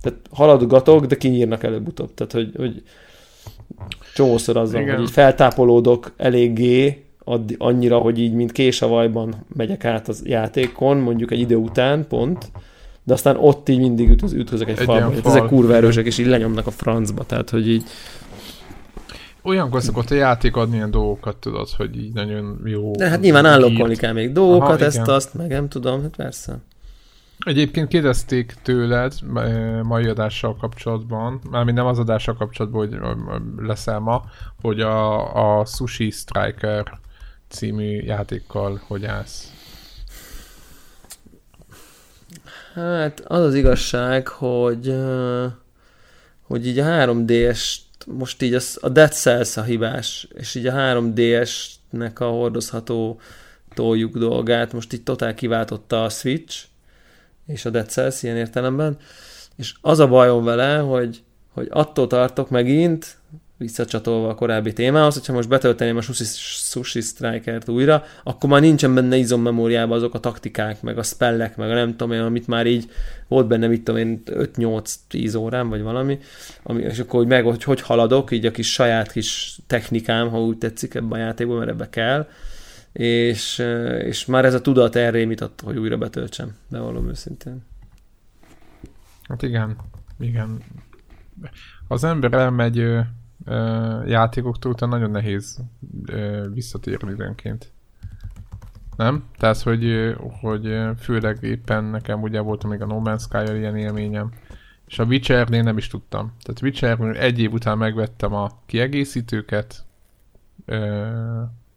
Tehát 0.01 0.19
haladgatok, 0.31 1.05
de 1.05 1.17
kinyírnak 1.17 1.63
előbb-utóbb. 1.63 2.13
Tehát, 2.13 2.31
hogy, 2.31 2.53
hogy 2.57 2.83
csomószor 4.13 4.57
azzal, 4.57 4.81
Igen. 4.81 4.95
hogy 4.95 5.03
így 5.03 5.11
feltápolódok 5.11 6.13
eléggé, 6.17 7.05
addi, 7.23 7.55
annyira, 7.57 7.97
hogy 7.97 8.19
így, 8.19 8.33
mint 8.33 8.51
késavajban 8.51 9.45
megyek 9.55 9.85
át 9.85 10.07
az 10.07 10.21
játékon, 10.25 10.97
mondjuk 10.97 11.31
egy 11.31 11.39
idő 11.39 11.55
után 11.55 12.07
pont, 12.07 12.51
de 13.03 13.13
aztán 13.13 13.37
ott 13.37 13.69
így 13.69 13.79
mindig 13.79 14.09
ütköz, 14.09 14.33
ütközök 14.33 14.69
egy, 14.69 14.79
egy 14.79 14.85
falba. 14.85 15.11
Fal. 15.11 15.31
Ezek 15.31 15.45
kurva 15.45 15.75
erősek, 15.75 16.05
és 16.05 16.17
így 16.17 16.25
lenyomnak 16.25 16.67
a 16.67 16.71
francba, 16.71 17.23
tehát 17.23 17.49
hogy 17.49 17.69
így 17.69 17.83
Olyankor 19.43 19.81
szokott 19.81 20.09
a 20.09 20.15
játék 20.15 20.55
adni 20.55 20.75
ilyen 20.75 20.91
dolgokat, 20.91 21.37
tudod, 21.37 21.69
hogy 21.69 21.97
így 21.97 22.13
nagyon 22.13 22.61
jó. 22.65 22.91
De 22.91 23.09
hát 23.09 23.21
nyilván 23.21 23.45
állokkolni 23.45 23.95
kell 23.95 24.13
még 24.13 24.31
dolgokat, 24.31 24.69
Aha, 24.69 24.85
ezt, 24.85 24.95
igen. 24.95 25.09
azt, 25.09 25.33
meg 25.33 25.49
nem 25.49 25.69
tudom, 25.69 26.01
hát 26.01 26.15
persze. 26.15 26.57
Egyébként 27.45 27.87
kérdezték 27.87 28.55
tőled 28.63 29.13
eh, 29.35 29.83
mai 29.83 30.05
adással 30.05 30.55
kapcsolatban, 30.55 31.41
mármint 31.51 31.77
nem 31.77 31.85
az 31.85 31.99
adással 31.99 32.35
kapcsolatban, 32.35 32.87
hogy 32.87 32.99
leszel 33.57 33.99
ma, 33.99 34.23
hogy 34.61 34.79
a, 34.79 35.59
a 35.59 35.65
Sushi 35.65 36.09
Striker 36.09 36.99
című 37.51 38.01
játékkal 38.01 38.81
hogy 38.87 39.05
állsz? 39.05 39.51
Hát 42.73 43.19
az 43.19 43.41
az 43.41 43.53
hogy 44.27 44.95
hogy 46.41 46.67
így 46.67 46.79
a 46.79 46.85
3DS 46.85 47.75
most 48.05 48.41
így 48.41 48.53
az, 48.53 48.77
a 48.81 48.89
Dead 48.89 49.11
Cells 49.11 49.57
a 49.57 49.63
hibás, 49.63 50.27
és 50.33 50.55
így 50.55 50.67
a 50.67 50.73
3DS-nek 50.73 52.19
a 52.19 52.25
hordozható 52.25 53.19
toljuk 53.73 54.17
dolgát 54.17 54.73
most 54.73 54.93
így 54.93 55.03
totál 55.03 55.33
kiváltotta 55.33 56.03
a 56.03 56.09
Switch, 56.09 56.65
és 57.47 57.65
a 57.65 57.69
Dead 57.69 57.89
Cells 57.89 58.23
ilyen 58.23 58.37
értelemben, 58.37 58.97
és 59.55 59.73
az 59.81 59.99
a 59.99 60.07
bajom 60.07 60.43
vele, 60.43 60.77
hogy, 60.77 61.23
hogy 61.53 61.67
attól 61.69 62.07
tartok 62.07 62.49
megint, 62.49 63.17
visszacsatolva 63.61 64.29
a 64.29 64.35
korábbi 64.35 64.73
témához, 64.73 65.13
hogyha 65.13 65.33
most 65.33 65.47
betölteném 65.47 65.97
a 65.97 66.01
Sushi, 66.01 66.23
Sushi 66.23 67.01
Striker-t 67.01 67.69
újra, 67.69 68.03
akkor 68.23 68.49
már 68.49 68.61
nincsen 68.61 68.93
benne 68.93 69.15
izommemóriában 69.15 69.97
azok 69.97 70.13
a 70.13 70.19
taktikák, 70.19 70.81
meg 70.81 70.97
a 70.97 71.03
spellek, 71.03 71.57
meg 71.57 71.69
a 71.69 71.73
nem 71.73 71.89
tudom 71.89 72.11
én, 72.11 72.21
amit 72.21 72.47
már 72.47 72.65
így 72.65 72.89
volt 73.27 73.47
benne, 73.47 73.67
mit 73.67 73.83
tudom 73.83 73.99
én, 73.99 74.21
5-8-10 74.25 75.37
órán, 75.37 75.69
vagy 75.69 75.81
valami, 75.81 76.19
ami, 76.63 76.81
és 76.81 76.99
akkor 76.99 77.19
hogy 77.19 77.29
meg, 77.29 77.43
hogy 77.43 77.63
hogy 77.63 77.81
haladok, 77.81 78.31
így 78.31 78.45
a 78.45 78.51
kis 78.51 78.71
saját 78.71 79.11
kis 79.11 79.59
technikám, 79.67 80.29
ha 80.29 80.41
úgy 80.41 80.57
tetszik 80.57 80.93
ebben 80.93 81.19
a 81.19 81.23
játékban, 81.23 81.57
mert 81.57 81.69
ebbe 81.69 81.89
kell, 81.89 82.27
és, 82.93 83.63
és 84.03 84.25
már 84.25 84.45
ez 84.45 84.53
a 84.53 84.61
tudat 84.61 84.95
elrémított, 84.95 85.61
hogy 85.63 85.77
újra 85.77 85.97
betöltsem, 85.97 86.55
de 86.69 86.79
valami 86.79 87.09
őszintén. 87.09 87.65
Hát 89.27 89.41
igen, 89.41 89.75
igen. 90.19 90.61
Az 91.87 92.03
ember 92.03 92.33
elmegy 92.33 92.87
játékoktól 94.05 94.71
utána 94.71 94.91
nagyon 94.91 95.11
nehéz 95.11 95.57
visszatérni 96.53 97.11
időnként. 97.11 97.71
Nem? 98.97 99.23
Tehát, 99.37 99.61
hogy, 99.61 100.15
hogy 100.41 100.79
főleg 100.99 101.37
éppen 101.41 101.83
nekem 101.83 102.21
ugye 102.21 102.39
volt 102.39 102.63
még 102.63 102.81
a 102.81 102.85
No 102.85 103.01
Man's 103.03 103.21
sky 103.21 103.57
ilyen 103.57 103.77
élményem, 103.77 104.31
és 104.87 104.99
a 104.99 105.03
Witchernél 105.03 105.63
nem 105.63 105.77
is 105.77 105.87
tudtam. 105.87 106.33
Tehát 106.43 106.61
Witcher 106.61 107.17
egy 107.17 107.39
év 107.39 107.51
után 107.51 107.77
megvettem 107.77 108.33
a 108.33 108.49
kiegészítőket, 108.65 109.85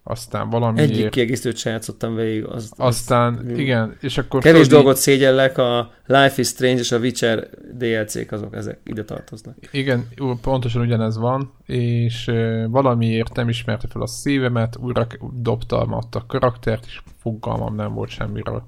aztán 0.03 0.51
valami. 0.51 0.81
Egyik 0.81 1.09
kiegészítőt 1.09 1.57
se 1.57 1.71
játszottam 1.71 2.15
végig. 2.15 2.45
Az, 2.45 2.73
aztán, 2.77 3.35
az, 3.35 3.59
igen, 3.59 3.97
és 4.01 4.19
akkor... 4.19 4.43
Kevés 4.43 4.63
tudod, 4.63 4.83
dolgot 4.83 4.97
szégyellek, 4.97 5.59
a 5.59 5.93
Life 6.07 6.35
is 6.37 6.47
Strange 6.47 6.81
és 6.81 6.93
a 6.93 6.99
Witcher 6.99 7.49
DLC-k 7.77 8.33
azok, 8.33 8.55
ezek 8.55 8.81
ide 8.85 9.05
tartoznak. 9.05 9.57
Igen, 9.71 10.09
pontosan 10.43 10.83
ugyanez 10.83 11.17
van, 11.17 11.53
és 11.67 12.33
valamiért 12.69 13.35
nem 13.35 13.49
ismerte 13.49 13.89
fel 13.89 14.03
a 14.03 14.07
szívemet, 14.07 14.77
újra 14.77 15.07
dobtam 15.33 15.93
ott 15.93 16.15
a 16.15 16.25
karaktert, 16.27 16.85
és 16.87 17.03
fogalmam 17.19 17.75
nem 17.75 17.95
volt 17.95 18.11
semmiről. 18.11 18.67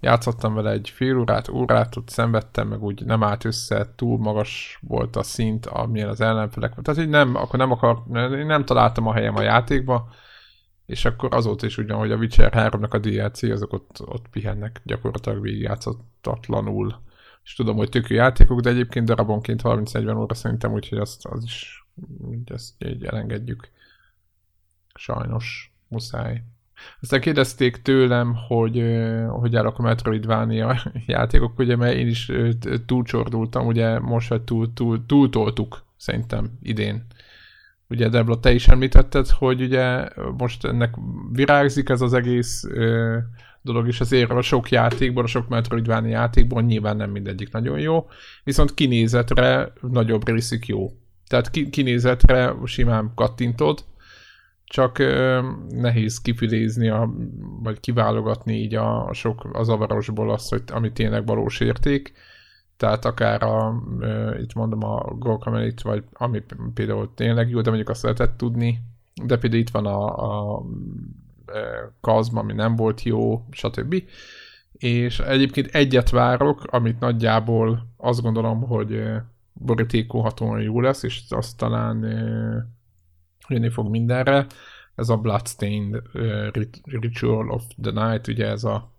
Játszottam 0.00 0.54
vele 0.54 0.70
egy 0.70 0.88
fél 0.94 1.18
órát, 1.18 1.48
órát, 1.48 1.96
ott 1.96 2.08
szenvedtem, 2.08 2.68
meg 2.68 2.82
úgy 2.82 3.04
nem 3.04 3.22
állt 3.22 3.44
össze, 3.44 3.92
túl 3.96 4.18
magas 4.18 4.78
volt 4.88 5.16
a 5.16 5.22
szint, 5.22 5.66
amilyen 5.66 6.08
az 6.08 6.20
ellenfelek. 6.20 6.74
Tehát, 6.82 7.00
hogy 7.00 7.08
nem, 7.08 7.34
akkor 7.34 7.58
nem 7.58 7.70
akar, 7.70 8.02
nem 8.46 8.64
találtam 8.64 9.06
a 9.06 9.12
helyem 9.12 9.36
a 9.36 9.42
játékba, 9.42 10.08
és 10.86 11.04
akkor 11.04 11.34
azóta 11.34 11.66
is 11.66 11.78
ugyan, 11.78 11.98
hogy 11.98 12.12
a 12.12 12.16
Witcher 12.16 12.52
3-nak 12.54 12.90
a 12.90 12.98
DLC, 12.98 13.42
azok 13.42 13.72
ott, 13.72 14.02
ott 14.04 14.28
pihennek 14.30 14.80
gyakorlatilag 14.84 15.40
végigjátszottatlanul. 15.40 16.94
És 17.46 17.54
tudom, 17.54 17.76
hogy 17.76 17.88
tök 17.88 18.08
játékok, 18.08 18.60
de 18.60 18.70
egyébként 18.70 19.06
darabonként 19.06 19.60
30-40 19.64 20.16
óra 20.16 20.34
szerintem, 20.34 20.72
úgyhogy 20.72 20.98
azt, 20.98 21.26
az 21.26 21.44
is, 21.44 21.86
úgy 22.18 22.52
ezt 22.52 22.84
így 22.84 23.04
elengedjük. 23.04 23.68
Sajnos, 24.94 25.72
muszáj. 25.88 26.42
Aztán 27.00 27.20
kérdezték 27.20 27.82
tőlem, 27.82 28.34
hogy 28.48 28.82
hogy 29.28 29.56
állok 29.56 29.78
a 29.78 29.82
Metroidvania 29.82 30.82
játékok, 31.06 31.58
ugye, 31.58 31.76
mert 31.76 31.96
én 31.96 32.06
is 32.06 32.32
túlcsordultam, 32.86 33.66
ugye 33.66 33.98
most, 33.98 34.28
hogy 34.28 34.42
túl, 34.42 34.72
túl, 34.72 35.06
túltoltuk 35.06 35.84
szerintem 35.96 36.58
idén 36.62 37.06
ugye 37.88 38.08
Debla, 38.08 38.40
te 38.40 38.52
is 38.52 38.68
említetted, 38.68 39.28
hogy 39.28 39.60
ugye 39.62 40.08
most 40.36 40.64
ennek 40.64 40.94
virágzik 41.32 41.88
ez 41.88 42.00
az 42.00 42.12
egész 42.12 42.64
dolog, 43.66 43.86
és 43.86 44.00
azért 44.00 44.30
a 44.30 44.42
sok 44.42 44.70
játékból, 44.70 45.24
a 45.24 45.26
sok 45.26 45.48
Metroidvania 45.48 46.10
játékból 46.10 46.62
nyilván 46.62 46.96
nem 46.96 47.10
mindegyik 47.10 47.52
nagyon 47.52 47.78
jó, 47.78 48.06
viszont 48.44 48.74
kinézetre 48.74 49.72
nagyobb 49.80 50.28
részük 50.28 50.66
jó. 50.66 50.92
Tehát 51.28 51.50
ki, 51.50 51.70
kinézetre 51.70 52.54
simán 52.64 53.12
kattintod, 53.14 53.84
csak 54.64 54.98
ö, 54.98 55.48
nehéz 55.68 56.20
kifilézni, 56.20 56.88
a, 56.88 57.10
vagy 57.62 57.80
kiválogatni 57.80 58.54
így 58.54 58.74
a, 58.74 59.06
a 59.06 59.12
sok 59.12 59.48
az 59.52 59.68
avarosból 59.68 60.30
azt, 60.30 60.48
hogy 60.48 60.62
ami 60.66 60.92
tényleg 60.92 61.26
valós 61.26 61.60
érték 61.60 62.12
tehát 62.76 63.04
akár 63.04 63.42
a, 63.42 63.82
e, 64.00 64.40
itt 64.40 64.54
mondom 64.54 64.84
a 64.84 65.14
Gorkamenit, 65.14 65.82
vagy 65.82 66.04
ami 66.12 66.42
például 66.74 67.10
tényleg 67.14 67.48
jó, 67.48 67.60
de 67.60 67.68
mondjuk 67.68 67.88
azt 67.88 68.02
lehetett 68.02 68.36
tudni, 68.36 68.80
de 69.24 69.38
például 69.38 69.62
itt 69.62 69.70
van 69.70 69.86
a, 69.86 70.04
a 70.04 70.62
Kazma, 72.00 72.40
ami 72.40 72.52
nem 72.52 72.76
volt 72.76 73.02
jó, 73.02 73.46
stb. 73.50 74.02
És 74.72 75.18
egyébként 75.18 75.74
egyet 75.74 76.10
várok, 76.10 76.64
amit 76.64 77.00
nagyjából 77.00 77.86
azt 77.96 78.22
gondolom, 78.22 78.62
hogy 78.62 79.02
borítékolhatóan 79.52 80.60
jó 80.60 80.80
lesz, 80.80 81.02
és 81.02 81.22
azt 81.28 81.56
talán 81.56 82.02
jönni 83.48 83.70
fog 83.70 83.90
mindenre. 83.90 84.46
Ez 84.94 85.08
a 85.08 85.16
Bloodstained 85.16 86.02
Ritual 86.84 87.50
of 87.50 87.64
the 87.82 88.08
Night, 88.08 88.26
ugye 88.26 88.46
ez 88.46 88.64
a 88.64 88.92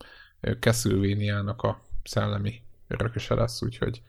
Castlevania-nak 0.60 1.62
a 1.62 1.82
szellemi 2.04 2.62
örököse 2.88 3.36
lesz, 3.36 3.62
úgyhogy 3.62 4.02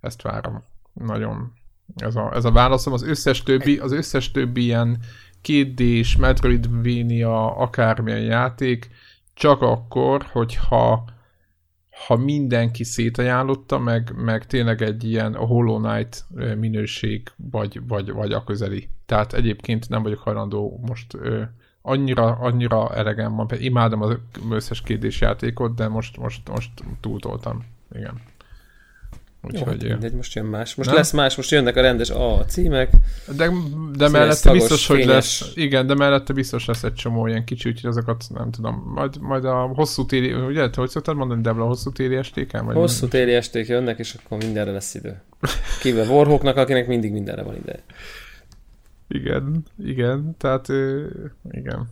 ezt 0.00 0.22
várom. 0.22 0.62
Nagyon 0.92 1.52
ez 1.96 2.16
a, 2.16 2.34
ez 2.34 2.44
a 2.44 2.50
válaszom. 2.50 2.92
Az 2.92 3.02
összes 3.02 3.42
többi, 3.42 3.78
az 3.78 3.92
összes 3.92 4.30
többi 4.30 4.62
ilyen 4.62 4.98
2D-s, 5.44 6.16
Metroidvania, 6.16 7.56
akármilyen 7.56 8.22
játék, 8.22 8.90
csak 9.34 9.62
akkor, 9.62 10.26
hogyha 10.32 11.04
ha 12.06 12.16
mindenki 12.16 12.84
szétajánlotta, 12.84 13.78
meg, 13.78 14.12
meg 14.16 14.46
tényleg 14.46 14.82
egy 14.82 15.04
ilyen 15.04 15.34
Hollow 15.34 15.80
Knight 15.80 16.24
minőség, 16.58 17.32
vagy, 17.36 17.80
vagy, 17.86 18.12
vagy 18.12 18.32
a 18.32 18.44
közeli. 18.44 18.88
Tehát 19.06 19.32
egyébként 19.32 19.88
nem 19.88 20.02
vagyok 20.02 20.18
hajlandó 20.18 20.80
most 20.86 21.14
ö, 21.14 21.42
annyira, 21.82 22.26
annyira 22.26 22.94
elegem 22.94 23.34
van, 23.36 23.48
imádom 23.58 24.02
az 24.02 24.16
összes 24.50 24.80
kérdés 24.80 25.20
játékot, 25.20 25.74
de 25.74 25.88
most, 25.88 26.16
most, 26.16 26.48
most 26.48 26.70
túltoltam 27.00 27.64
igen. 27.92 28.20
Úgyhogy... 29.44 29.82
Jó, 29.82 29.88
mindegy, 29.88 30.12
most 30.12 30.34
jön 30.34 30.44
más. 30.44 30.74
Most 30.74 30.88
nem? 30.88 30.98
lesz 30.98 31.12
más, 31.12 31.36
most 31.36 31.50
jönnek 31.50 31.76
a 31.76 31.80
rendes 31.80 32.10
A 32.10 32.44
címek. 32.44 32.90
De, 33.36 33.50
de 33.96 34.08
mellette 34.08 34.52
biztos, 34.52 34.86
fényes. 34.86 35.04
hogy 35.04 35.14
lesz, 35.14 35.52
igen, 35.54 35.86
de 35.86 35.94
mellette 35.94 36.32
biztos 36.32 36.64
lesz 36.64 36.82
egy 36.82 36.94
csomó 36.94 37.26
ilyen 37.26 37.44
kicsi, 37.44 37.68
úgyhogy 37.68 37.90
azokat 37.90 38.24
nem 38.34 38.50
tudom, 38.50 38.92
majd, 38.94 39.20
majd 39.20 39.44
a 39.44 39.70
hosszú 39.74 40.06
téli, 40.06 40.32
ugye, 40.32 40.68
hogy 40.74 40.88
szoktad 40.88 41.16
mondani, 41.16 41.42
Debla, 41.42 41.64
a 41.64 41.66
hosszú 41.66 41.90
téli 41.90 42.16
estéken? 42.16 42.64
Vagy 42.64 42.74
hosszú 42.74 43.08
téli 43.08 43.32
esték 43.32 43.68
jönnek, 43.68 43.98
és 43.98 44.16
akkor 44.24 44.38
mindenre 44.38 44.70
lesz 44.70 44.94
idő. 44.94 45.22
Kivel 45.80 46.08
Warhawknak, 46.08 46.56
akinek 46.56 46.86
mindig 46.86 47.12
mindenre 47.12 47.42
van 47.42 47.56
ide. 47.56 47.82
Igen, 49.08 49.64
igen, 49.78 50.34
tehát 50.38 50.68
igen 51.50 51.88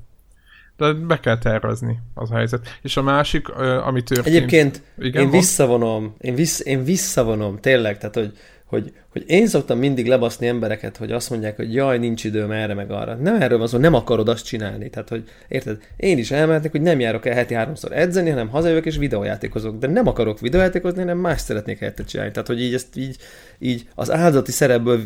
de 0.83 0.93
be 0.93 1.21
kell 1.21 1.39
tervezni 1.39 1.99
az 2.15 2.31
helyzet. 2.31 2.79
És 2.83 2.97
a 2.97 3.03
másik, 3.03 3.49
ami 3.59 4.03
történt... 4.03 4.37
Egyébként 4.37 4.83
igen, 4.99 5.23
én 5.23 5.31
visszavonom, 5.31 6.15
én, 6.21 6.35
vissz, 6.35 6.67
én 6.67 6.85
visszavonom, 6.85 7.59
tényleg, 7.61 7.99
tehát 7.99 8.15
hogy, 8.15 8.33
hogy, 8.67 8.93
hogy 9.09 9.25
én 9.27 9.47
szoktam 9.47 9.79
mindig 9.79 10.07
lebaszni 10.07 10.47
embereket, 10.47 10.97
hogy 10.97 11.13
azt 11.13 11.31
mondják, 11.31 11.57
hogy 11.57 11.75
jaj, 11.75 11.99
nincs 11.99 12.25
időm 12.25 12.51
erre 12.51 12.75
meg 12.75 12.91
arra. 12.91 13.15
Nem 13.15 13.43
erről 13.43 13.59
van 13.59 13.67
szó, 13.67 13.79
nem 13.79 13.95
akarod 13.95 14.29
azt 14.29 14.45
csinálni. 14.45 14.91
Tehát, 14.91 15.09
hogy 15.09 15.25
érted, 15.49 15.79
én 15.97 16.19
is 16.19 16.31
elmehetek, 16.31 16.71
hogy 16.71 16.81
nem 16.83 17.01
járok 17.01 17.27
el 17.27 17.35
heti 17.35 17.55
háromszor 17.55 17.93
edzeni, 17.93 18.31
hanem 18.31 18.49
hazajövök 18.49 18.87
és 18.87 18.97
videójátékozok. 18.97 19.79
De 19.79 19.87
nem 19.87 20.07
akarok 20.07 20.41
videójátékozni, 20.41 21.01
hanem 21.01 21.19
más 21.19 21.41
szeretnék 21.41 21.79
helyette 21.79 22.05
csinálni. 22.05 22.33
Tehát, 22.33 22.49
hogy 22.49 22.63
így 22.63 22.75
ezt 22.75 22.97
így, 22.97 23.17
így 23.59 23.89
az 23.95 24.11
áldati 24.11 24.53
szerepből, 24.53 25.01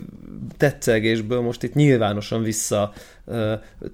tetszegésből 0.57 1.41
most 1.41 1.63
itt 1.63 1.75
nyilvánosan 1.75 2.43
vissza 2.43 2.93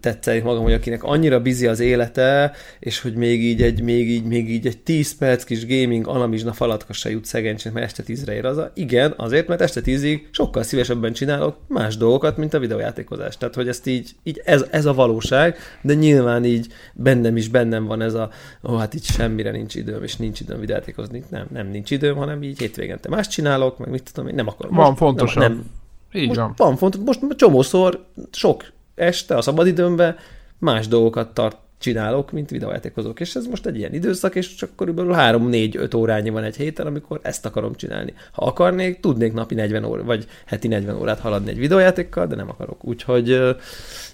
tetszelik 0.00 0.42
magam, 0.42 0.62
hogy 0.62 0.72
akinek 0.72 1.02
annyira 1.02 1.40
bizi 1.40 1.66
az 1.66 1.80
élete, 1.80 2.52
és 2.78 3.00
hogy 3.00 3.14
még 3.14 3.44
így 3.44 3.62
egy, 3.62 3.82
még 3.82 4.10
így, 4.10 4.24
még 4.24 4.50
így 4.50 4.66
egy 4.66 4.78
10 4.78 5.16
perc 5.16 5.44
kis 5.44 5.66
gaming 5.66 6.08
alamizsna 6.08 6.52
falatka 6.52 6.92
se 6.92 7.10
jut 7.10 7.24
szegénység, 7.24 7.72
mert 7.72 7.86
este 7.86 8.02
tízre 8.02 8.34
ér 8.34 8.44
az 8.44 8.56
a... 8.56 8.70
Igen, 8.74 9.14
azért, 9.16 9.48
mert 9.48 9.60
este 9.60 9.80
tízig 9.80 10.28
sokkal 10.30 10.62
szívesebben 10.62 11.12
csinálok 11.12 11.56
más 11.66 11.96
dolgokat, 11.96 12.36
mint 12.36 12.54
a 12.54 12.58
videójátékozás. 12.58 13.36
Tehát, 13.36 13.54
hogy 13.54 13.68
ezt 13.68 13.86
így, 13.86 14.10
így 14.22 14.42
ez, 14.44 14.64
ez 14.70 14.86
a 14.86 14.94
valóság, 14.94 15.56
de 15.82 15.94
nyilván 15.94 16.44
így 16.44 16.66
bennem 16.94 17.36
is 17.36 17.48
bennem 17.48 17.84
van 17.84 18.02
ez 18.02 18.14
a, 18.14 18.30
ó, 18.62 18.76
hát 18.76 18.94
így 18.94 19.04
semmire 19.04 19.50
nincs 19.50 19.74
időm, 19.74 20.02
és 20.02 20.16
nincs 20.16 20.40
időm 20.40 20.60
videójátékozni. 20.60 21.22
Nem, 21.28 21.46
nem 21.52 21.68
nincs 21.68 21.90
időm, 21.90 22.16
hanem 22.16 22.42
így 22.42 22.58
hétvégente 22.58 23.08
más 23.08 23.28
csinálok, 23.28 23.78
meg 23.78 23.90
mit 23.90 24.10
tudom, 24.12 24.28
én 24.28 24.34
nem 24.34 24.48
akarom. 24.48 24.74
Van 24.74 24.96
fontosabb. 24.96 25.42
Nem, 25.42 25.52
nem, 25.52 26.22
így 26.22 26.26
most 26.26 26.38
van. 26.38 26.54
Van 26.56 26.76
fontos, 26.76 27.00
most 27.04 27.36
csomószor 27.36 28.04
sok 28.30 28.64
este 29.02 29.36
a 29.36 29.42
szabadidőmben 29.42 30.16
más 30.58 30.88
dolgokat 30.88 31.34
tart, 31.34 31.56
csinálok, 31.82 32.32
mint 32.32 32.50
videójátékozók. 32.50 33.20
És 33.20 33.34
ez 33.34 33.46
most 33.46 33.66
egy 33.66 33.76
ilyen 33.76 33.94
időszak, 33.94 34.34
és 34.34 34.54
csak 34.54 34.76
körülbelül 34.76 35.14
3-4-5 35.16 35.96
órányi 35.96 36.30
van 36.30 36.44
egy 36.44 36.56
héten, 36.56 36.86
amikor 36.86 37.20
ezt 37.22 37.46
akarom 37.46 37.74
csinálni. 37.74 38.14
Ha 38.32 38.44
akarnék, 38.44 39.00
tudnék 39.00 39.32
napi 39.32 39.54
40 39.54 39.84
óra, 39.84 40.04
vagy 40.04 40.26
heti 40.46 40.68
40 40.68 40.96
órát 40.96 41.20
haladni 41.20 41.50
egy 41.50 41.58
videójátékkal, 41.58 42.26
de 42.26 42.34
nem 42.34 42.48
akarok. 42.48 42.84
Úgyhogy, 42.84 43.40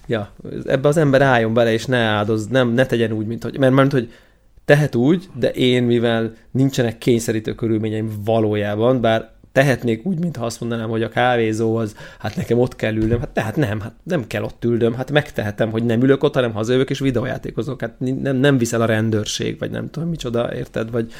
ja, 0.07 0.31
ebbe 0.65 0.87
az 0.87 0.97
ember 0.97 1.21
álljon 1.21 1.53
bele, 1.53 1.71
és 1.71 1.85
ne 1.85 1.97
áldoz, 1.97 2.47
nem, 2.47 2.69
ne 2.69 2.85
tegyen 2.85 3.11
úgy, 3.11 3.25
mint 3.25 3.43
hogy, 3.43 3.57
mert, 3.57 3.73
mert 3.73 3.91
hogy 3.91 4.11
tehet 4.65 4.95
úgy, 4.95 5.29
de 5.33 5.51
én, 5.51 5.83
mivel 5.83 6.33
nincsenek 6.51 6.97
kényszerítő 6.97 7.55
körülményeim 7.55 8.11
valójában, 8.25 9.01
bár 9.01 9.31
tehetnék 9.59 10.05
úgy, 10.05 10.19
mintha 10.19 10.45
azt 10.45 10.59
mondanám, 10.59 10.89
hogy 10.89 11.03
a 11.03 11.09
kávézó 11.09 11.75
az, 11.75 11.95
hát 12.19 12.35
nekem 12.35 12.59
ott 12.59 12.75
kell 12.75 12.95
ülnöm, 12.95 13.19
hát 13.19 13.29
tehát 13.29 13.55
nem, 13.55 13.79
hát 13.79 13.93
nem 14.03 14.27
kell 14.27 14.43
ott 14.43 14.65
ülnöm, 14.65 14.93
hát 14.93 15.11
megtehetem, 15.11 15.71
hogy 15.71 15.83
nem 15.83 16.01
ülök 16.01 16.23
ott, 16.23 16.33
hanem 16.33 16.53
hazajövök 16.53 16.89
és 16.89 16.99
videójátékozok, 16.99 17.81
hát 17.81 17.93
nem, 18.21 18.35
nem 18.35 18.57
viszel 18.57 18.81
a 18.81 18.85
rendőrség, 18.85 19.59
vagy 19.59 19.71
nem 19.71 19.89
tudom 19.89 20.09
micsoda, 20.09 20.55
érted, 20.55 20.91
vagy 20.91 21.11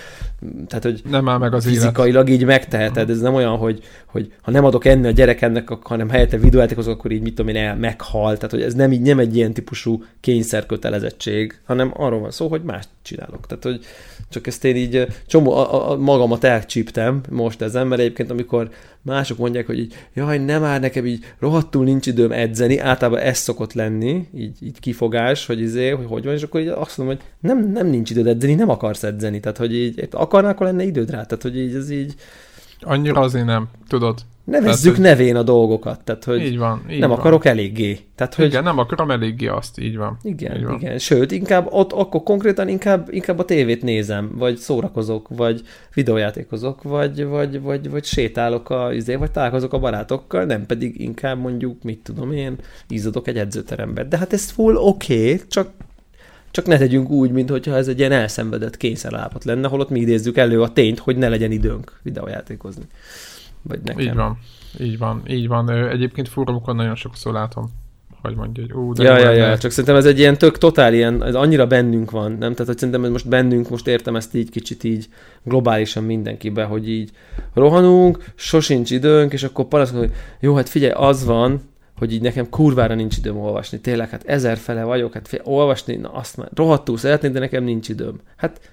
tehát, 0.68 0.84
hogy 0.84 1.02
nem 1.10 1.30
áll 1.30 1.38
meg 1.38 1.54
az 1.54 1.66
fizikailag 1.66 2.28
élet. 2.28 2.40
így 2.40 2.48
megteheted, 2.48 3.10
ez 3.10 3.20
nem 3.20 3.34
olyan, 3.34 3.58
hogy, 3.58 3.84
hogy 4.06 4.34
ha 4.42 4.52
nem 4.52 4.66
adok 4.66 4.86
enni 4.86 5.08
a 5.08 5.12
gyerekemnek, 5.12 5.70
hanem 5.70 6.10
helyette 6.10 6.38
videójátékozok, 6.38 6.94
akkor 6.94 7.12
így 7.12 7.22
mit 7.22 7.36
tudom 7.36 7.56
én, 7.56 7.64
el, 7.64 7.76
meghal, 7.76 8.36
tehát 8.36 8.52
hogy 8.52 8.62
ez 8.62 8.74
nem, 8.74 8.92
így, 8.92 9.02
nem 9.02 9.20
egy 9.20 9.36
ilyen 9.36 9.54
típusú 9.54 10.04
kényszerkötelezettség, 10.20 11.60
hanem 11.66 11.92
arról 11.96 12.20
van 12.20 12.32
szó, 12.32 12.48
hogy 12.48 12.62
más 12.62 12.86
csinálok, 13.02 13.48
tehát 13.48 13.64
hogy 13.64 13.86
csak 14.30 14.48
ezt 14.48 14.66
én 14.66 14.76
így 14.76 15.08
csomó, 15.26 15.52
a, 15.52 15.92
a, 15.92 15.98
magamat 15.98 16.44
elcsíptem 16.44 17.22
most 17.30 17.62
ezen, 17.62 17.88
mert 17.88 18.02
egyébként 18.02 18.32
amikor 18.32 18.70
mások 19.02 19.38
mondják, 19.38 19.66
hogy 19.66 19.80
így, 19.80 19.94
jaj, 20.14 20.38
nem 20.38 20.64
áll 20.64 20.80
nekem 20.80 21.06
így 21.06 21.26
rohadtul 21.40 21.84
nincs 21.84 22.08
időm 22.08 22.32
edzeni, 22.32 22.78
általában 22.78 23.22
ez 23.22 23.38
szokott 23.38 23.74
lenni, 23.74 24.28
így, 24.36 24.58
így 24.62 24.80
kifogás, 24.80 25.46
hogy 25.46 25.60
izé, 25.60 25.90
hogy 25.90 26.06
hogy 26.06 26.24
van, 26.24 26.34
és 26.34 26.44
akkor 26.44 26.62
így 26.62 26.68
azt 26.68 26.98
mondom, 26.98 27.16
hogy 27.16 27.26
nem, 27.40 27.72
nem 27.72 27.88
nincs 27.88 28.10
időd 28.10 28.28
edzeni, 28.28 28.54
nem 28.54 28.70
akarsz 28.70 29.04
edzeni, 29.04 29.40
tehát 29.40 29.58
hogy 29.58 29.76
így 29.76 30.08
akarnál, 30.12 30.52
akkor 30.52 30.66
lenne 30.66 30.84
időd 30.84 31.10
rá, 31.10 31.24
tehát 31.24 31.42
hogy 31.42 31.58
így 31.58 31.76
ez 31.76 31.90
így... 31.90 32.16
Annyira 32.80 33.22
azért 33.22 33.46
nem, 33.46 33.68
tudod. 33.88 34.20
Nevezzük 34.50 34.96
tehát, 34.96 35.10
nevén 35.10 35.36
a 35.36 35.44
dolgokat, 35.44 36.02
tehát 36.04 36.24
hogy 36.24 36.46
így 36.46 36.58
van, 36.58 36.86
így 36.90 37.00
nem 37.00 37.10
van. 37.10 37.20
akarok 37.20 37.46
eléggé. 37.46 38.00
Tehát, 38.16 38.36
hogy... 38.36 38.46
Igen, 38.46 38.64
nem 38.64 38.78
akarom 38.78 39.12
eléggé 39.12 39.48
azt, 39.48 39.80
így 39.80 39.98
van. 39.98 40.18
Igen, 40.24 40.56
így 40.56 40.64
van. 40.64 40.76
igen. 40.80 40.98
Sőt, 40.98 41.32
inkább 41.32 41.68
ott 41.72 41.92
akkor 41.94 42.24
konkrétan 42.24 42.68
inkább, 42.68 43.08
inkább 43.12 43.40
a 43.40 43.46
tévét 43.46 43.84
nézem, 43.84 44.32
vagy 44.38 44.58
szórakozok, 44.58 45.28
vagy 45.30 45.62
videójátékozok, 45.94 46.84
vagy, 46.84 47.26
vagy, 47.26 47.62
vagy, 47.62 47.90
vagy 47.90 48.04
sétálok 48.04 48.70
a 48.70 48.94
izé, 48.94 49.16
vagy 49.16 49.32
találkozok 49.32 49.74
a 49.74 49.80
barátokkal, 49.80 50.44
nem 50.44 50.66
pedig 50.66 51.02
inkább 51.02 51.40
mondjuk, 51.40 51.84
mit 51.84 52.00
tudom 52.04 52.32
én, 52.32 52.56
ízadok 52.90 53.28
egy 53.28 53.38
edzőterembe. 53.38 54.04
De 54.04 54.18
hát 54.18 54.34
ez 54.34 54.50
full 54.50 54.76
oké, 54.76 55.34
okay, 55.34 55.42
csak 55.48 55.70
csak 56.52 56.66
ne 56.66 56.78
tegyünk 56.78 57.10
úgy, 57.10 57.32
mintha 57.32 57.76
ez 57.76 57.88
egy 57.88 58.00
ilyen 58.00 58.12
elszenvedett 58.12 58.78
kényszerállapot 58.78 59.44
lenne, 59.44 59.68
holott 59.68 59.90
mi 59.90 60.00
idézzük 60.00 60.38
elő 60.38 60.62
a 60.62 60.74
tényt, 60.74 61.00
hogy 61.00 61.18
ne 61.18 61.30
legyen 61.30 61.52
időnk 61.52 62.00
videójátékozni. 62.04 62.84
Vagy 63.70 63.80
nekem. 63.84 64.00
Így 64.00 64.16
van, 64.16 64.38
így 64.80 64.98
van, 64.98 65.22
így 65.28 65.48
van. 65.48 65.70
Egyébként 65.70 66.28
fórumokon 66.28 66.76
nagyon 66.76 66.96
sokszor 66.96 67.34
látom, 67.34 67.66
hogy 68.22 68.36
mondja, 68.36 68.64
hogy 68.64 68.74
ú, 68.74 68.94
de 68.94 69.04
ja, 69.04 69.18
ja, 69.18 69.32
ja, 69.32 69.58
csak 69.58 69.72
szerintem 69.72 69.96
ez 69.96 70.06
egy 70.06 70.20
ilyen 70.20 70.38
tök 70.38 70.58
totál 70.58 70.94
ilyen, 70.94 71.24
ez 71.24 71.36
annyira 71.36 71.68
bennünk 71.68 72.12
van, 72.12 72.32
nem? 72.32 72.52
Tehát, 72.52 72.66
hogy 72.66 72.78
szerintem 72.78 73.04
ez 73.04 73.12
most 73.12 73.28
bennünk, 73.28 73.70
most 73.70 73.88
értem 73.88 74.16
ezt 74.16 74.36
így 74.36 74.50
kicsit 74.50 74.84
így 74.84 75.08
globálisan 75.44 76.04
mindenkibe, 76.04 76.64
hogy 76.64 76.90
így 76.90 77.12
rohanunk, 77.54 78.24
sosincs 78.36 78.92
időnk, 78.92 79.34
és 79.34 79.44
akkor 79.44 79.66
panaszkodunk, 79.66 80.10
hogy 80.10 80.18
jó, 80.40 80.56
hát 80.56 80.70
figyelj, 80.70 80.94
az 80.96 81.26
van, 81.26 81.62
hogy 81.98 82.14
így 82.14 82.22
nekem 82.22 82.50
kurvára 82.50 82.96
nincs 82.96 83.18
időm 83.18 83.38
olvasni. 83.38 83.80
Tényleg, 83.80 84.10
hát 84.10 84.24
ezer 84.24 84.58
fele 84.58 84.84
vagyok, 84.84 85.14
hát 85.14 85.28
figyelj, 85.28 85.50
olvasni, 85.56 85.96
na 85.96 86.12
azt 86.12 86.38
már 86.38 86.50
rohadtul 86.56 86.98
szeretnék, 86.98 87.32
de 87.32 87.40
nekem 87.40 87.64
nincs 87.64 87.90
időm. 87.90 88.20
Hát 88.36 88.72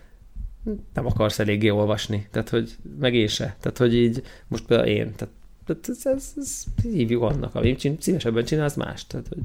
nem 0.94 1.06
akarsz 1.06 1.38
eléggé 1.38 1.68
olvasni, 1.68 2.28
tehát 2.30 2.48
hogy 2.48 2.76
meg 2.98 3.14
én 3.14 3.28
se. 3.28 3.56
Tehát 3.60 3.78
hogy 3.78 3.94
így, 3.94 4.22
most 4.48 4.66
például 4.66 4.88
én, 4.88 5.14
tehát, 5.16 5.34
tehát 5.66 5.88
ez, 5.88 6.00
ez, 6.04 6.32
ez, 6.36 6.64
hívjuk 6.82 7.22
annak, 7.22 7.54
ami 7.54 7.76
szívesebben 7.98 8.44
csinálsz 8.44 8.74
más. 8.74 9.06
Tehát, 9.06 9.26
hogy, 9.28 9.42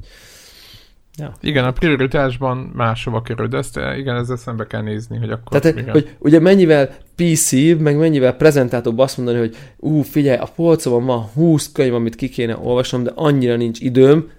Ja. 1.18 1.34
Igen, 1.40 1.64
a 1.64 1.72
prioritásban 1.72 2.56
máshova 2.56 3.22
kerül, 3.22 3.46
de 3.46 3.56
ezt 3.56 3.80
igen, 3.96 4.16
ezzel 4.16 4.36
szembe 4.36 4.66
kell 4.66 4.82
nézni, 4.82 5.18
hogy 5.18 5.30
akkor... 5.30 5.60
Tehát, 5.60 5.78
igen. 5.78 5.90
hogy 5.92 6.16
ugye 6.18 6.40
mennyivel 6.40 6.94
pc 7.16 7.52
meg 7.78 7.96
mennyivel 7.96 8.36
prezentátóbb 8.36 8.98
azt 8.98 9.16
mondani, 9.16 9.38
hogy 9.38 9.56
ú, 9.76 10.00
figyelj, 10.00 10.38
a 10.38 10.48
polcomon 10.54 11.04
van 11.04 11.20
20 11.20 11.72
könyv, 11.72 11.94
amit 11.94 12.14
ki 12.14 12.28
kéne 12.28 12.56
olvasnom, 12.56 13.02
de 13.02 13.12
annyira 13.14 13.56
nincs 13.56 13.80
időm, 13.80 14.30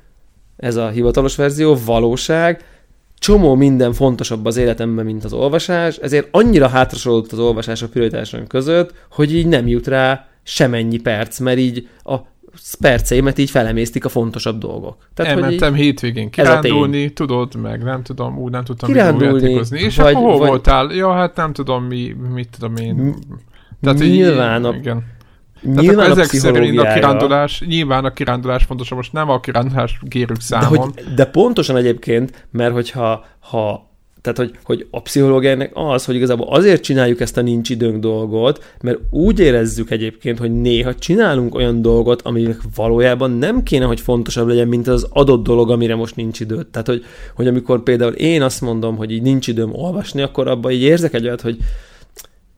ez 0.57 0.75
a 0.75 0.89
hivatalos 0.89 1.35
verzió, 1.35 1.77
valóság, 1.85 2.65
csomó 3.23 3.55
minden 3.55 3.93
fontosabb 3.93 4.45
az 4.45 4.57
életemben, 4.57 5.05
mint 5.05 5.23
az 5.23 5.33
olvasás, 5.33 5.97
ezért 5.97 6.27
annyira 6.31 6.67
hátrasolódott 6.67 7.31
az 7.31 7.39
olvasás 7.39 7.81
a 7.81 7.87
prioritásaim 7.87 8.47
között, 8.47 8.93
hogy 9.11 9.35
így 9.35 9.47
nem 9.47 9.67
jut 9.67 9.87
rá 9.87 10.27
semennyi 10.43 10.97
perc, 10.97 11.39
mert 11.39 11.57
így 11.57 11.87
a 12.03 12.15
perceimet 12.79 13.37
így 13.37 13.49
felemésztik 13.49 14.05
a 14.05 14.09
fontosabb 14.09 14.57
dolgok. 14.57 14.97
Tehát, 15.13 15.31
Elmentem 15.31 15.71
hogy 15.71 15.79
így, 15.79 15.85
hétvégén 15.85 16.29
kirándulni, 16.29 17.13
tudod, 17.13 17.55
meg 17.55 17.83
nem 17.83 18.03
tudom, 18.03 18.37
úgy 18.37 18.51
nem 18.51 18.63
tudtam 18.63 18.89
kirándulni, 18.89 19.59
És 19.69 19.95
vagy, 19.95 20.13
akkor 20.13 20.29
hol 20.29 20.37
vagy, 20.37 20.47
voltál? 20.47 20.91
Ja, 20.91 21.11
hát 21.11 21.35
nem 21.35 21.53
tudom, 21.53 21.83
mi, 21.83 22.15
mit 22.33 22.49
tudom 22.57 22.75
én. 22.75 23.15
Tehát 23.81 23.99
nyilván 23.99 24.59
így, 24.59 24.65
a, 24.65 24.75
igen. 24.75 25.03
Nyilván 25.63 25.95
Tehát 25.95 26.17
ezek 26.17 26.39
szerint 26.39 26.79
a 26.79 26.93
kirándulás, 26.93 27.63
nyilván 27.67 28.05
a 28.05 28.13
kirándulás 28.13 28.63
fontos, 28.63 28.89
most 28.89 29.13
nem 29.13 29.29
a 29.29 29.39
kirándulás 29.39 29.99
kérük 30.09 30.41
számon. 30.41 30.71
De, 30.71 30.77
hogy, 30.77 31.13
de 31.13 31.25
pontosan 31.25 31.75
egyébként, 31.75 32.47
mert 32.51 32.73
hogyha 32.73 33.25
ha 33.39 33.91
tehát, 34.23 34.37
hogy, 34.37 34.51
hogy 34.63 34.87
a 34.91 35.01
pszichológiának 35.01 35.69
az, 35.73 36.05
hogy 36.05 36.15
igazából 36.15 36.47
azért 36.49 36.83
csináljuk 36.83 37.19
ezt 37.19 37.37
a 37.37 37.41
nincs 37.41 37.69
időnk 37.69 37.99
dolgot, 37.99 38.75
mert 38.81 38.99
úgy 39.09 39.39
érezzük 39.39 39.91
egyébként, 39.91 40.39
hogy 40.39 40.51
néha 40.61 40.95
csinálunk 40.95 41.55
olyan 41.55 41.81
dolgot, 41.81 42.21
aminek 42.21 42.57
valójában 42.75 43.31
nem 43.31 43.63
kéne, 43.63 43.85
hogy 43.85 43.99
fontosabb 43.99 44.47
legyen, 44.47 44.67
mint 44.67 44.87
az 44.87 45.07
adott 45.09 45.43
dolog, 45.43 45.71
amire 45.71 45.95
most 45.95 46.15
nincs 46.15 46.39
idő. 46.39 46.63
Tehát, 46.71 46.87
hogy, 46.87 47.05
hogy 47.35 47.47
amikor 47.47 47.83
például 47.83 48.11
én 48.11 48.41
azt 48.41 48.61
mondom, 48.61 48.95
hogy 48.95 49.11
így 49.11 49.21
nincs 49.21 49.47
időm 49.47 49.73
olvasni, 49.73 50.21
akkor 50.21 50.47
abban 50.47 50.71
így 50.71 50.81
érzek 50.81 51.13
egy 51.13 51.25
olyat, 51.25 51.41
hogy 51.41 51.57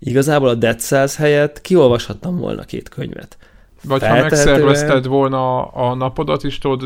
igazából 0.05 0.49
a 0.49 0.55
Dead 0.55 0.79
Cells 0.79 1.15
helyett 1.15 1.61
kiolvashattam 1.61 2.37
volna 2.37 2.63
két 2.63 2.89
könyvet. 2.89 3.37
Vagy 3.87 4.07
ha 4.07 4.13
megszervezted 4.13 5.07
volna 5.07 5.65
a 5.65 5.95
napodat 5.95 6.43
is, 6.43 6.57
tudod, 6.57 6.83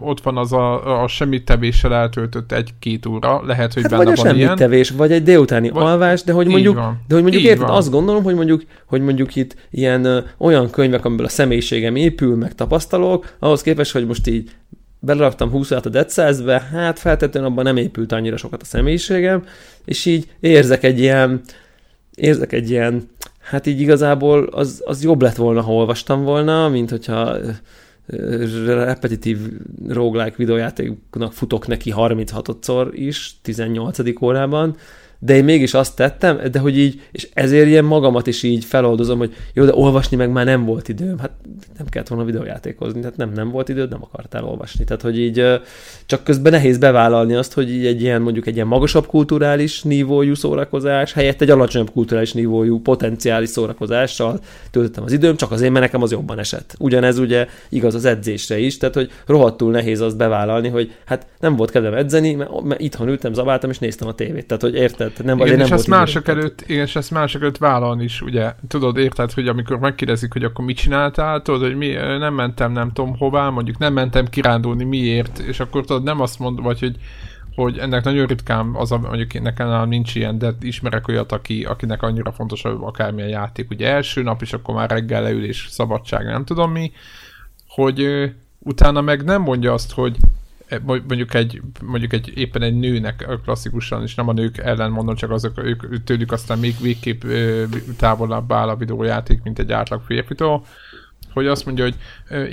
ott 0.00 0.20
van 0.20 0.36
az 0.36 0.52
a, 0.52 1.02
a 1.02 1.08
semmit 1.08 1.44
tevéssel 1.44 1.94
eltöltött 1.94 2.52
egy-két 2.52 3.06
óra, 3.06 3.42
lehet, 3.46 3.72
hogy 3.72 3.82
hát 3.82 3.90
benne 3.90 4.04
vagy 4.04 4.16
van 4.16 4.26
a 4.26 4.34
ilyen. 4.34 4.56
tevés, 4.56 4.90
vagy 4.90 5.12
egy 5.12 5.22
délutáni 5.22 5.70
vagy, 5.70 5.82
alvás, 5.82 6.22
de 6.22 6.32
hogy 6.32 6.46
mondjuk, 6.46 6.74
van. 6.74 7.00
de 7.08 7.14
hogy 7.14 7.22
mondjuk 7.22 7.42
érted, 7.42 7.68
azt 7.68 7.90
gondolom, 7.90 8.22
hogy 8.22 8.34
mondjuk, 8.34 8.62
hogy 8.86 9.00
mondjuk 9.00 9.36
itt 9.36 9.56
ilyen 9.70 10.04
ö, 10.04 10.18
olyan 10.38 10.70
könyvek, 10.70 11.04
amiből 11.04 11.26
a 11.26 11.28
személyiségem 11.28 11.96
épül, 11.96 12.36
meg 12.36 12.54
tapasztalok, 12.54 13.36
ahhoz 13.38 13.62
képest, 13.62 13.92
hogy 13.92 14.06
most 14.06 14.26
így 14.26 14.50
beleraktam 14.98 15.50
20 15.50 15.70
a 15.70 15.80
Dead 15.80 16.12
hát 16.72 16.98
feltétlenül 16.98 17.48
abban 17.48 17.64
nem 17.64 17.76
épült 17.76 18.12
annyira 18.12 18.36
sokat 18.36 18.62
a 18.62 18.64
személyiségem, 18.64 19.44
és 19.84 20.04
így 20.04 20.30
érzek 20.40 20.82
egy 20.82 20.98
ilyen, 20.98 21.40
érzek 22.22 22.52
egy 22.52 22.70
ilyen, 22.70 23.08
hát 23.40 23.66
így 23.66 23.80
igazából 23.80 24.42
az, 24.44 24.82
az 24.86 25.02
jobb 25.02 25.22
lett 25.22 25.36
volna, 25.36 25.60
ha 25.60 25.74
olvastam 25.74 26.22
volna, 26.22 26.68
mint 26.68 26.90
hogyha 26.90 27.36
repetitív 28.66 29.38
roguelike 29.88 30.36
videójátéknak 30.36 31.32
futok 31.32 31.66
neki 31.66 31.92
36-szor 31.96 32.90
is, 32.92 33.34
18. 33.42 34.22
órában, 34.22 34.76
de 35.24 35.36
én 35.36 35.44
mégis 35.44 35.74
azt 35.74 35.96
tettem, 35.96 36.40
de 36.50 36.58
hogy 36.58 36.78
így, 36.78 37.00
és 37.12 37.28
ezért 37.34 37.66
ilyen 37.66 37.84
magamat 37.84 38.26
is 38.26 38.42
így 38.42 38.64
feloldozom, 38.64 39.18
hogy 39.18 39.34
jó, 39.54 39.64
de 39.64 39.74
olvasni 39.74 40.16
meg 40.16 40.30
már 40.30 40.44
nem 40.44 40.64
volt 40.64 40.88
időm. 40.88 41.18
Hát 41.18 41.30
nem 41.78 41.86
kellett 41.86 42.08
volna 42.08 42.24
videójátékozni, 42.24 43.00
tehát 43.00 43.16
nem, 43.16 43.32
nem 43.32 43.50
volt 43.50 43.68
időd, 43.68 43.90
nem 43.90 44.02
akartál 44.02 44.44
olvasni. 44.44 44.84
Tehát, 44.84 45.02
hogy 45.02 45.18
így 45.18 45.60
csak 46.06 46.24
közben 46.24 46.52
nehéz 46.52 46.78
bevállalni 46.78 47.34
azt, 47.34 47.52
hogy 47.52 47.70
így 47.70 47.86
egy 47.86 48.02
ilyen, 48.02 48.22
mondjuk 48.22 48.46
egy 48.46 48.54
ilyen 48.54 48.66
magasabb 48.66 49.06
kulturális 49.06 49.82
nívójú 49.82 50.34
szórakozás, 50.34 51.12
helyett 51.12 51.40
egy 51.40 51.50
alacsonyabb 51.50 51.90
kulturális 51.90 52.32
nívójú 52.32 52.80
potenciális 52.80 53.48
szórakozással 53.48 54.40
töltöttem 54.70 55.04
az 55.04 55.12
időm, 55.12 55.36
csak 55.36 55.50
azért, 55.50 55.72
mert 55.72 55.84
nekem 55.84 56.02
az 56.02 56.10
jobban 56.10 56.38
esett. 56.38 56.74
Ugyanez 56.78 57.18
ugye 57.18 57.46
igaz 57.68 57.94
az 57.94 58.04
edzésre 58.04 58.58
is, 58.58 58.76
tehát 58.76 58.94
hogy 58.94 59.10
rohadtul 59.26 59.70
nehéz 59.70 60.00
azt 60.00 60.16
bevállalni, 60.16 60.68
hogy 60.68 60.92
hát 61.04 61.26
nem 61.40 61.56
volt 61.56 61.70
kedvem 61.70 61.94
edzeni, 61.94 62.34
mert, 62.34 62.62
mert 62.62 62.80
itthon 62.80 63.08
ültem, 63.08 63.32
zabáltam 63.32 63.70
és 63.70 63.78
néztem 63.78 64.08
a 64.08 64.14
tévét. 64.14 64.46
Tehát, 64.46 64.62
hogy 64.62 64.74
érted, 64.74 65.11
tehát 65.12 65.24
nem, 65.24 65.46
igen, 65.46 65.60
és 65.60 65.68
nem 65.68 65.78
ezt 65.78 65.88
mások 65.88 66.28
idő, 66.28 66.38
előtt, 66.38 66.62
igen, 66.66 66.84
és 66.84 66.96
ezt 66.96 67.10
mások 67.10 67.42
előtt 67.42 67.58
vállalni 67.58 68.04
is, 68.04 68.20
ugye, 68.20 68.52
tudod, 68.68 68.96
érted, 68.96 69.32
hogy 69.32 69.48
amikor 69.48 69.78
megkérdezik, 69.78 70.32
hogy 70.32 70.44
akkor 70.44 70.64
mit 70.64 70.76
csináltál, 70.76 71.42
tudod, 71.42 71.60
hogy 71.60 71.76
mi, 71.76 71.88
nem 72.18 72.34
mentem 72.34 72.72
nem 72.72 72.92
tudom 72.92 73.16
hová, 73.16 73.48
mondjuk 73.48 73.78
nem 73.78 73.92
mentem 73.92 74.26
kirándulni, 74.26 74.84
miért, 74.84 75.38
és 75.38 75.60
akkor 75.60 75.84
tudod, 75.84 76.02
nem 76.02 76.20
azt 76.20 76.38
mond, 76.38 76.62
vagy 76.62 76.78
hogy 76.78 76.96
hogy 77.54 77.78
ennek 77.78 78.04
nagyon 78.04 78.26
ritkán 78.26 78.70
az, 78.74 78.92
a, 78.92 78.98
mondjuk 78.98 79.42
nekem 79.42 79.88
nincs 79.88 80.14
ilyen, 80.14 80.38
de 80.38 80.54
ismerek 80.60 81.08
olyat, 81.08 81.32
aki, 81.32 81.64
akinek 81.64 82.02
annyira 82.02 82.32
fontos 82.32 82.64
akármilyen 82.64 83.28
játék, 83.28 83.70
ugye 83.70 83.88
első 83.88 84.22
nap, 84.22 84.42
és 84.42 84.52
akkor 84.52 84.74
már 84.74 84.90
reggel 84.90 85.22
leül, 85.22 85.44
és 85.44 85.66
szabadság, 85.70 86.24
nem 86.24 86.44
tudom 86.44 86.72
mi, 86.72 86.92
hogy 87.68 88.00
ö, 88.00 88.26
utána 88.58 89.00
meg 89.00 89.24
nem 89.24 89.42
mondja 89.42 89.72
azt, 89.72 89.92
hogy 89.92 90.16
mondjuk 90.84 91.34
egy, 91.34 91.60
mondjuk 91.82 92.12
egy 92.12 92.32
éppen 92.34 92.62
egy 92.62 92.78
nőnek 92.78 93.28
klasszikusan, 93.44 94.02
és 94.02 94.14
nem 94.14 94.28
a 94.28 94.32
nők 94.32 94.58
ellen 94.58 94.90
mondom, 94.90 95.14
csak 95.14 95.30
azok, 95.30 95.64
ők, 95.64 96.04
tőlük 96.04 96.32
aztán 96.32 96.58
még 96.58 96.74
végképp 96.80 97.22
távolabb 97.96 98.52
áll 98.52 98.68
a 98.68 98.76
videójáték, 98.76 99.42
mint 99.42 99.58
egy 99.58 99.72
átlag 99.72 100.02
férfitől, 100.06 100.64
hogy 101.32 101.46
azt 101.46 101.64
mondja, 101.66 101.84
hogy 101.84 101.96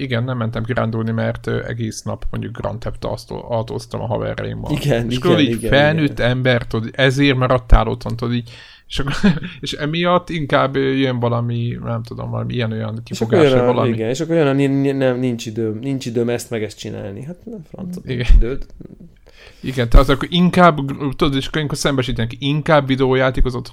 igen, 0.02 0.24
nem 0.24 0.38
mentem 0.38 0.64
kirándulni, 0.64 1.12
mert 1.12 1.48
egész 1.48 2.02
nap 2.02 2.26
mondjuk 2.30 2.58
Grand 2.58 2.80
Theft 2.80 3.04
autóztam 3.28 4.02
a 4.02 4.06
haverjaimmal. 4.06 4.72
Igen, 4.72 5.10
és 5.10 5.16
igen, 5.16 5.40
így 5.40 5.50
igen, 5.50 5.72
felnőtt 5.72 6.20
igen. 6.20 6.30
ember, 6.30 6.68
tudod, 6.68 6.90
ezért 6.96 7.38
maradtál 7.38 7.88
otthon, 7.88 8.16
tudod, 8.16 8.34
így 8.34 8.50
és, 8.90 9.00
akkor, 9.00 9.14
és 9.60 9.72
emiatt 9.72 10.30
inkább 10.30 10.76
jön 10.76 11.20
valami, 11.20 11.78
nem 11.84 12.04
tudom, 12.04 12.30
valami 12.30 12.54
ilyen-olyan 12.54 13.02
kifogás, 13.04 13.52
valami. 13.52 13.90
Igen, 13.90 14.10
és 14.10 14.20
akkor 14.20 14.36
jön 14.36 14.48
a 14.48 14.94
nem, 14.94 15.20
nincs 15.20 15.46
időm, 15.46 15.80
nincs 15.80 16.06
időm 16.06 16.30
ezt 16.30 16.50
meg 16.50 16.64
ezt 16.64 16.78
csinálni. 16.78 17.24
Hát 17.24 17.46
nem 17.46 17.62
francia, 17.72 18.02
nincs 18.06 18.30
időd. 18.30 18.66
Igen, 19.62 19.90
tehát 19.90 20.10
akkor 20.10 20.28
inkább, 20.32 20.80
tudod, 21.16 21.36
és 21.36 21.48
akkor 21.48 21.78
szembesítenek, 21.78 22.32
inkább 22.40 22.88
videójátékozott, 22.88 23.70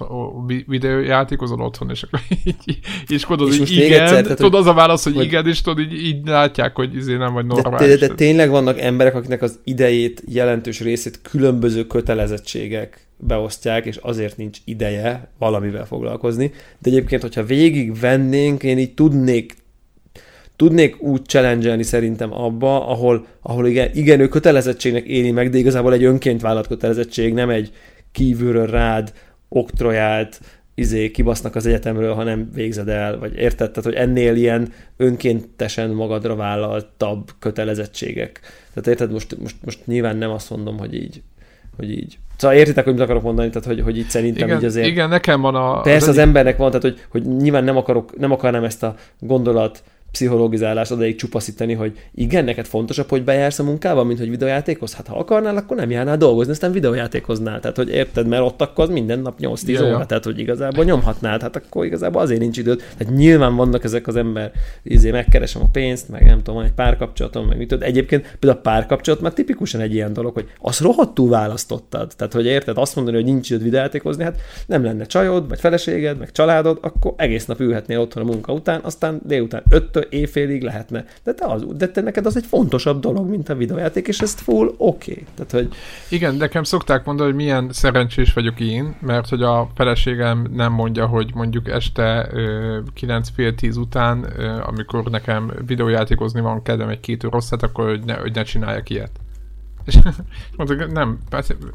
videójátékozol 0.67 1.61
otthon, 1.61 1.89
és 1.89 2.03
akkor 2.03 2.19
így, 2.45 2.79
és 3.07 3.21
tudod, 3.21 3.51
és 3.51 3.57
hogy 3.57 3.71
igen, 3.71 4.01
egyszer, 4.01 4.21
tehát, 4.21 4.37
tudod, 4.37 4.59
az 4.59 4.65
a 4.65 4.73
válasz, 4.73 5.03
hogy, 5.03 5.15
hogy 5.15 5.25
igen, 5.25 5.47
és 5.47 5.61
tudod, 5.61 5.79
így, 5.79 5.93
így 5.93 6.27
látják, 6.27 6.75
hogy 6.75 6.95
izé 6.95 7.15
nem 7.15 7.33
vagy 7.33 7.45
normális. 7.45 7.87
De, 7.87 7.97
de, 7.97 8.07
de, 8.07 8.13
tényleg 8.13 8.49
vannak 8.49 8.79
emberek, 8.79 9.15
akiknek 9.15 9.41
az 9.41 9.59
idejét, 9.63 10.23
jelentős 10.27 10.81
részét 10.81 11.21
különböző 11.21 11.87
kötelezettségek 11.87 13.06
beosztják, 13.17 13.85
és 13.85 13.95
azért 13.95 14.37
nincs 14.37 14.57
ideje 14.65 15.27
valamivel 15.37 15.85
foglalkozni. 15.85 16.51
De 16.79 16.89
egyébként, 16.89 17.21
hogyha 17.21 17.43
végig 17.43 17.99
vennénk, 17.99 18.63
én 18.63 18.77
így 18.77 18.93
tudnék 18.93 19.55
tudnék 20.55 21.01
úgy 21.01 21.25
challenge 21.25 21.83
szerintem 21.83 22.33
abba, 22.33 22.87
ahol, 22.87 23.25
ahol 23.41 23.67
igen, 23.67 23.89
igen, 23.93 24.19
ő 24.19 24.27
kötelezettségnek 24.27 25.05
éli 25.05 25.31
meg, 25.31 25.49
de 25.49 25.57
igazából 25.57 25.93
egy 25.93 26.03
önként 26.03 26.41
vállalt 26.41 26.67
kötelezettség, 26.67 27.33
nem 27.33 27.49
egy 27.49 27.71
kívülről 28.11 28.67
rád 28.67 29.13
oktrojált, 29.49 30.39
izé, 30.75 31.11
kibasznak 31.11 31.55
az 31.55 31.65
egyetemről, 31.65 32.13
hanem 32.13 32.49
végzed 32.53 32.87
el, 32.87 33.17
vagy 33.19 33.35
érted? 33.35 33.71
Tehát, 33.71 33.83
hogy 33.83 33.93
ennél 33.93 34.35
ilyen 34.35 34.73
önkéntesen 34.97 35.89
magadra 35.89 36.35
vállaltabb 36.35 37.31
kötelezettségek. 37.39 38.39
Tehát 38.73 38.87
érted, 38.87 39.11
most, 39.11 39.37
most, 39.39 39.55
most 39.65 39.85
nyilván 39.85 40.17
nem 40.17 40.29
azt 40.29 40.49
mondom, 40.49 40.77
hogy 40.77 40.93
így, 40.93 41.21
hogy 41.77 41.91
így. 41.91 42.17
Szóval 42.37 42.57
értitek, 42.57 42.83
hogy 42.83 42.93
mit 42.93 43.01
akarok 43.01 43.23
mondani, 43.23 43.49
tehát 43.49 43.67
hogy, 43.67 43.81
hogy 43.81 43.97
így 43.97 44.09
szerintem 44.09 44.47
igen, 44.47 44.59
így 44.59 44.65
azért... 44.65 44.87
Igen, 44.87 45.09
nekem 45.09 45.41
van 45.41 45.55
a... 45.55 45.81
Persze 45.81 46.09
az, 46.09 46.17
az 46.17 46.23
embernek 46.23 46.57
van, 46.57 46.67
tehát 46.67 46.81
hogy, 46.81 47.05
hogy 47.09 47.37
nyilván 47.37 47.63
nem, 47.63 47.77
akarok, 47.77 48.17
nem 48.17 48.31
akarnám 48.31 48.63
ezt 48.63 48.83
a 48.83 48.95
gondolat 49.19 49.83
pszichológizálást 50.17 50.91
odaig 50.91 51.15
csupaszítani, 51.15 51.73
hogy 51.73 51.97
igen, 52.15 52.45
neked 52.45 52.65
fontosabb, 52.65 53.09
hogy 53.09 53.23
bejársz 53.23 53.59
a 53.59 53.63
munkába, 53.63 54.03
mint 54.03 54.19
hogy 54.19 54.29
videójátékoz? 54.29 54.93
Hát 54.93 55.07
ha 55.07 55.17
akarnál, 55.17 55.57
akkor 55.57 55.77
nem 55.77 55.89
járnál 55.89 56.17
dolgozni, 56.17 56.51
aztán 56.51 56.71
videójátékoznál. 56.71 57.59
Tehát, 57.59 57.77
hogy 57.77 57.89
érted, 57.89 58.27
mert 58.27 58.41
ott 58.41 58.61
akkor 58.61 58.83
az 58.83 58.89
minden 58.89 59.19
nap 59.19 59.39
8-10 59.41 59.65
ja, 59.65 59.79
óra, 59.79 59.89
ja. 59.89 60.05
tehát, 60.05 60.23
hogy 60.23 60.39
igazából 60.39 60.83
nyomhatnád, 60.83 61.41
hát 61.41 61.55
akkor 61.55 61.85
igazából 61.85 62.21
azért 62.21 62.39
nincs 62.39 62.57
időd. 62.57 62.83
Tehát 62.97 63.13
nyilván 63.13 63.55
vannak 63.55 63.83
ezek 63.83 64.07
az 64.07 64.15
ember, 64.15 64.51
izé 64.83 65.11
megkeresem 65.11 65.61
a 65.61 65.67
pénzt, 65.71 66.09
meg 66.09 66.25
nem 66.25 66.37
tudom, 66.37 66.55
van 66.55 66.65
egy 66.65 66.71
párkapcsolatom, 66.71 67.45
meg 67.45 67.57
mit 67.57 67.67
tudod. 67.67 67.87
Egyébként 67.87 68.35
például 68.39 68.59
a 68.59 68.69
párkapcsolat 68.69 69.21
már 69.21 69.33
tipikusan 69.33 69.81
egy 69.81 69.93
ilyen 69.93 70.13
dolog, 70.13 70.33
hogy 70.33 70.47
azt 70.61 70.79
rohadtul 70.79 71.29
választottad. 71.29 72.11
Tehát, 72.15 72.33
hogy 72.33 72.45
érted, 72.45 72.77
azt 72.77 72.95
mondani, 72.95 73.15
hogy 73.17 73.25
nincs 73.25 73.49
időd 73.49 73.63
videójátékozni, 73.63 74.23
hát 74.23 74.39
nem 74.65 74.83
lenne 74.83 75.05
csajod, 75.05 75.49
vagy 75.49 75.59
feleséged, 75.59 76.17
meg 76.17 76.31
családod, 76.31 76.77
akkor 76.81 77.13
egész 77.17 77.45
nap 77.45 77.59
ülhetnél 77.59 77.99
otthon 77.99 78.23
a 78.23 78.25
munka 78.25 78.53
után, 78.53 78.79
aztán 78.83 79.21
délután 79.23 79.63
5 79.69 80.06
éjfélig 80.09 80.63
lehetne. 80.63 81.05
De 81.23 81.33
te, 81.33 81.45
az, 81.45 81.65
de 81.75 81.87
te 81.87 82.01
neked 82.01 82.25
az 82.25 82.37
egy 82.37 82.45
fontosabb 82.45 82.99
dolog, 82.99 83.29
mint 83.29 83.49
a 83.49 83.55
videójáték, 83.55 84.07
és 84.07 84.19
ez 84.19 84.33
full 84.33 84.73
oké. 84.77 85.11
Okay. 85.11 85.25
Tehát, 85.35 85.51
hogy... 85.51 85.75
Igen, 86.09 86.35
nekem 86.35 86.63
szokták 86.63 87.05
mondani, 87.05 87.29
hogy 87.29 87.37
milyen 87.37 87.69
szerencsés 87.71 88.33
vagyok 88.33 88.59
én, 88.59 88.95
mert 89.01 89.29
hogy 89.29 89.41
a 89.41 89.69
feleségem 89.75 90.47
nem 90.53 90.71
mondja, 90.71 91.05
hogy 91.05 91.31
mondjuk 91.33 91.69
este 91.69 92.29
9 92.93 93.29
fél 93.29 93.55
10 93.55 93.77
után, 93.77 94.23
amikor 94.65 95.03
nekem 95.03 95.51
videójátékozni 95.65 96.41
van 96.41 96.61
kedvem 96.61 96.89
egy 96.89 96.99
két 96.99 97.23
rosszat, 97.23 97.63
akkor 97.63 97.89
hogy 97.89 98.03
ne, 98.05 98.13
hogy 98.13 98.33
ne 98.33 98.43
csináljak 98.43 98.89
ilyet. 98.89 99.11
És 99.87 99.99
mondta, 100.55 100.85
nem, 100.85 101.19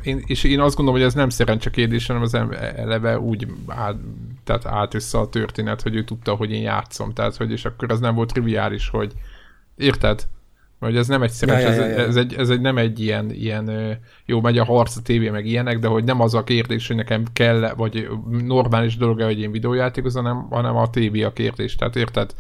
én, 0.03 0.23
és 0.27 0.45
én 0.45 0.61
azt 0.61 0.77
gondolom, 0.77 1.01
hogy 1.01 1.09
ez 1.09 1.15
nem 1.15 1.29
szerencse 1.29 1.71
kérdés, 1.71 2.07
hanem 2.07 2.23
az 2.23 2.35
eleve 2.77 3.19
úgy 3.19 3.47
áll, 3.67 3.97
tehát 4.45 4.67
állt 4.67 4.95
össze 4.95 5.19
a 5.19 5.29
történet, 5.29 5.83
hogy 5.83 5.95
ő 5.95 6.05
tudta, 6.05 6.35
hogy 6.35 6.51
én 6.51 6.63
játszom. 6.63 7.13
Tehát, 7.13 7.37
hogy 7.37 7.51
és 7.51 7.65
akkor 7.65 7.93
az 7.93 8.01
nem 8.01 8.15
volt 8.15 8.33
triviális, 8.33 8.89
hogy 8.89 9.13
érted? 9.77 10.27
Vagy 10.79 10.97
ez 10.97 11.07
nem 11.07 11.23
egy 11.23 11.31
szerencs, 11.31 11.63
ja, 11.63 11.71
ja, 11.71 11.81
ja, 11.81 11.87
ja. 11.87 11.99
Ez, 11.99 12.07
ez, 12.07 12.17
egy, 12.17 12.35
ez 12.35 12.51
egy, 12.51 12.61
nem 12.61 12.79
egy 12.79 13.01
ilyen, 13.01 13.31
ilyen 13.31 13.99
jó, 14.27 14.41
megy 14.41 14.59
a 14.59 14.65
harc 14.65 14.97
a 14.97 15.03
tévé, 15.03 15.31
meg 15.31 15.47
ilyenek, 15.47 15.79
de 15.79 15.89
hogy 15.89 16.05
nem 16.05 16.21
az 16.21 16.35
a 16.35 16.45
kérdés, 16.45 16.87
hogy 16.87 16.97
nekem 16.97 17.25
kell, 17.33 17.73
vagy 17.77 18.09
normális 18.31 18.97
dolog 18.97 19.23
hogy 19.23 19.41
én 19.41 19.51
videójátékozom, 19.51 20.25
hanem, 20.25 20.47
hanem 20.51 20.77
a 20.77 20.91
tévé 20.91 21.23
a 21.23 21.33
kérdés. 21.33 21.75
Tehát 21.75 21.97
érted? 21.97 22.35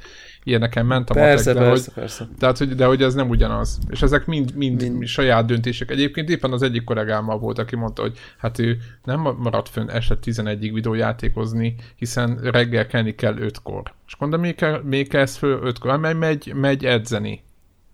Ilyeneken 0.45 0.87
ment 0.87 1.11
a 1.11 1.15
persze, 1.15 1.53
matek, 1.53 1.63
de, 1.63 1.69
persze, 1.69 1.91
hogy, 1.95 2.03
persze. 2.03 2.29
Tehát, 2.39 2.59
hogy, 2.59 2.75
de 2.75 2.85
hogy 2.85 3.03
ez 3.03 3.15
nem 3.15 3.29
ugyanaz. 3.29 3.79
És 3.89 4.03
ezek 4.03 4.27
mind, 4.27 4.55
mind, 4.55 4.81
mind, 4.81 5.07
saját 5.07 5.47
döntések. 5.47 5.91
Egyébként 5.91 6.29
éppen 6.29 6.53
az 6.53 6.63
egyik 6.63 6.85
kollégámmal 6.85 7.39
volt, 7.39 7.59
aki 7.59 7.77
mondta, 7.77 8.03
hogy 8.03 8.19
hát 8.39 8.59
ő 8.59 8.79
nem 9.05 9.21
maradt 9.21 9.69
fönn 9.69 9.89
este 9.89 10.19
11-ig 10.25 10.71
videójátékozni, 10.75 11.75
hiszen 11.97 12.39
reggel 12.43 12.87
kelni 12.87 13.15
kell 13.15 13.35
5-kor. 13.39 13.83
És 14.07 14.17
mondom, 14.17 14.41
még, 14.41 14.55
kell, 14.55 14.81
még 14.85 15.09
kezd 15.09 15.37
föl 15.37 15.61
5-kor, 15.65 15.99
mert 15.99 16.19
megy, 16.19 16.53
megy 16.55 16.85
edzeni. 16.85 17.43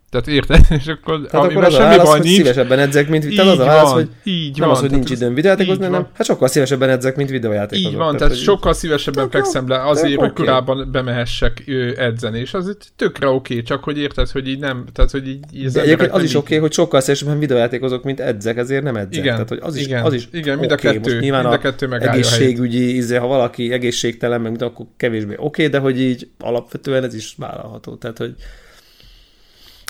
Tehát 0.09 0.27
érted? 0.27 0.65
És 0.79 0.87
akkor, 0.87 1.21
Tehát 1.21 1.45
akkor 1.45 1.63
az 1.63 1.73
semmi 1.73 1.85
a 1.85 1.89
válasz, 1.89 2.07
baj 2.07 2.19
nincs. 2.19 2.35
szívesebben 2.35 2.79
edzek, 2.79 3.09
mint 3.09 3.35
tehát 3.35 3.51
az 3.51 3.59
a 3.59 3.65
válasz, 3.65 3.91
hogy 3.91 4.09
így 4.23 4.57
nem 4.57 4.67
van, 4.67 4.75
az, 4.75 4.81
hogy 4.81 4.91
nincs 4.91 5.09
időm 5.09 5.33
videójátékozni, 5.33 5.87
nem, 5.87 6.07
hát 6.13 6.25
sokkal 6.25 6.47
szívesebben 6.47 6.89
edzek, 6.89 7.15
mint 7.15 7.29
videójátékozok. 7.29 7.91
Így 7.91 7.97
van, 7.97 8.17
tehát, 8.17 8.33
tehát 8.33 8.43
sokkal 8.43 8.73
szívesebben 8.73 9.29
fekszem 9.29 9.67
le 9.67 9.87
azért, 9.87 10.19
hogy 10.19 10.29
okay. 10.29 10.45
korábban 10.45 10.89
bemehessek 10.91 11.63
edzeni, 11.97 12.39
és 12.39 12.53
az 12.53 12.77
tökre 12.95 13.27
oké, 13.27 13.53
okay, 13.53 13.65
csak 13.65 13.83
hogy 13.83 13.97
érted, 13.97 14.29
hogy 14.29 14.47
így 14.47 14.59
nem, 14.59 14.85
tehát 14.93 15.11
hogy 15.11 15.27
így, 15.27 15.43
így 15.53 15.71
De 15.71 15.81
egyébként 15.81 16.11
az 16.11 16.23
is 16.23 16.35
oké, 16.35 16.45
okay, 16.45 16.57
hogy 16.57 16.73
sokkal 16.73 17.01
szívesebben 17.01 17.39
videójátékozok, 17.39 18.03
mint 18.03 18.19
edzek, 18.19 18.57
ezért 18.57 18.83
nem 18.83 18.95
edzek. 18.95 19.23
Igen, 19.23 19.33
tehát, 19.33 19.49
hogy 19.49 19.59
az 19.61 19.75
is, 19.75 19.85
igen, 19.85 20.03
az 20.03 20.13
is 20.13 20.27
igen, 20.31 20.57
mind 20.57 20.71
a 20.71 20.75
kettő, 20.75 21.19
mind 21.19 21.33
a 21.33 21.57
kettő 21.57 21.87
meg 21.87 22.03
egészségügyi, 22.03 22.95
izé, 22.95 23.15
ha 23.15 23.27
valaki 23.27 23.71
egészségtelen, 23.71 24.41
meg 24.41 24.61
akkor 24.61 24.85
kevésbé 24.97 25.35
oké, 25.37 25.67
de 25.67 25.79
hogy 25.79 25.99
így 25.99 26.29
alapvetően 26.39 27.03
ez 27.03 27.13
is 27.13 27.35
vállalható. 27.37 27.95
Tehát, 27.95 28.17
hogy 28.17 28.35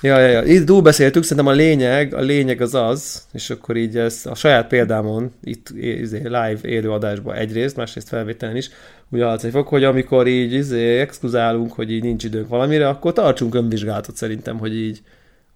Ja, 0.02 0.20
ja, 0.20 0.28
ja. 0.28 0.44
Itt 0.44 0.66
túl 0.66 0.82
beszéltük, 0.82 1.24
szerintem 1.24 1.54
a 1.54 1.56
lényeg, 1.56 2.14
a 2.14 2.20
lényeg 2.20 2.62
az 2.62 2.74
az, 2.74 3.24
és 3.34 3.50
akkor 3.50 3.78
így 3.78 3.98
ez 3.98 4.22
a 4.26 4.36
saját 4.36 4.68
példámon, 4.68 5.32
itt 5.44 5.70
izé, 5.70 6.18
live 6.24 6.60
élő 6.62 6.92
adásban 6.92 7.36
egyrészt, 7.36 7.76
másrészt 7.76 8.08
felvételen 8.08 8.56
is, 8.56 8.70
ugye 9.10 9.26
az 9.26 9.48
fog, 9.52 9.68
hogy 9.68 9.84
amikor 9.84 10.28
így 10.28 10.54
izé, 10.54 11.00
exkluzálunk, 11.00 11.72
hogy 11.74 11.92
így 11.92 12.04
nincs 12.04 12.24
időnk 12.24 12.48
valamire, 12.48 12.88
akkor 12.88 13.14
tartsunk 13.14 13.56
önvizsgálatot 13.56 14.16
szerintem, 14.16 14.58
hogy 14.58 14.76
így 14.76 15.02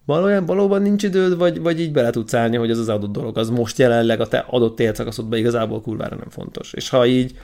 valójában 0.05 0.45
valóban 0.45 0.81
nincs 0.81 1.03
időd, 1.03 1.37
vagy, 1.37 1.59
vagy 1.59 1.79
így 1.79 1.91
bele 1.91 2.09
tudsz 2.09 2.33
állni, 2.33 2.57
hogy 2.57 2.71
az 2.71 2.79
az 2.79 2.89
adott 2.89 3.11
dolog, 3.11 3.37
az 3.37 3.49
most 3.49 3.77
jelenleg 3.77 4.21
a 4.21 4.27
te 4.27 4.45
adott 4.47 4.79
életszakaszodban 4.79 5.39
igazából 5.39 5.81
kurvára 5.81 6.15
nem 6.15 6.29
fontos. 6.29 6.73
És 6.73 6.89
ha 6.89 7.05
így 7.05 7.37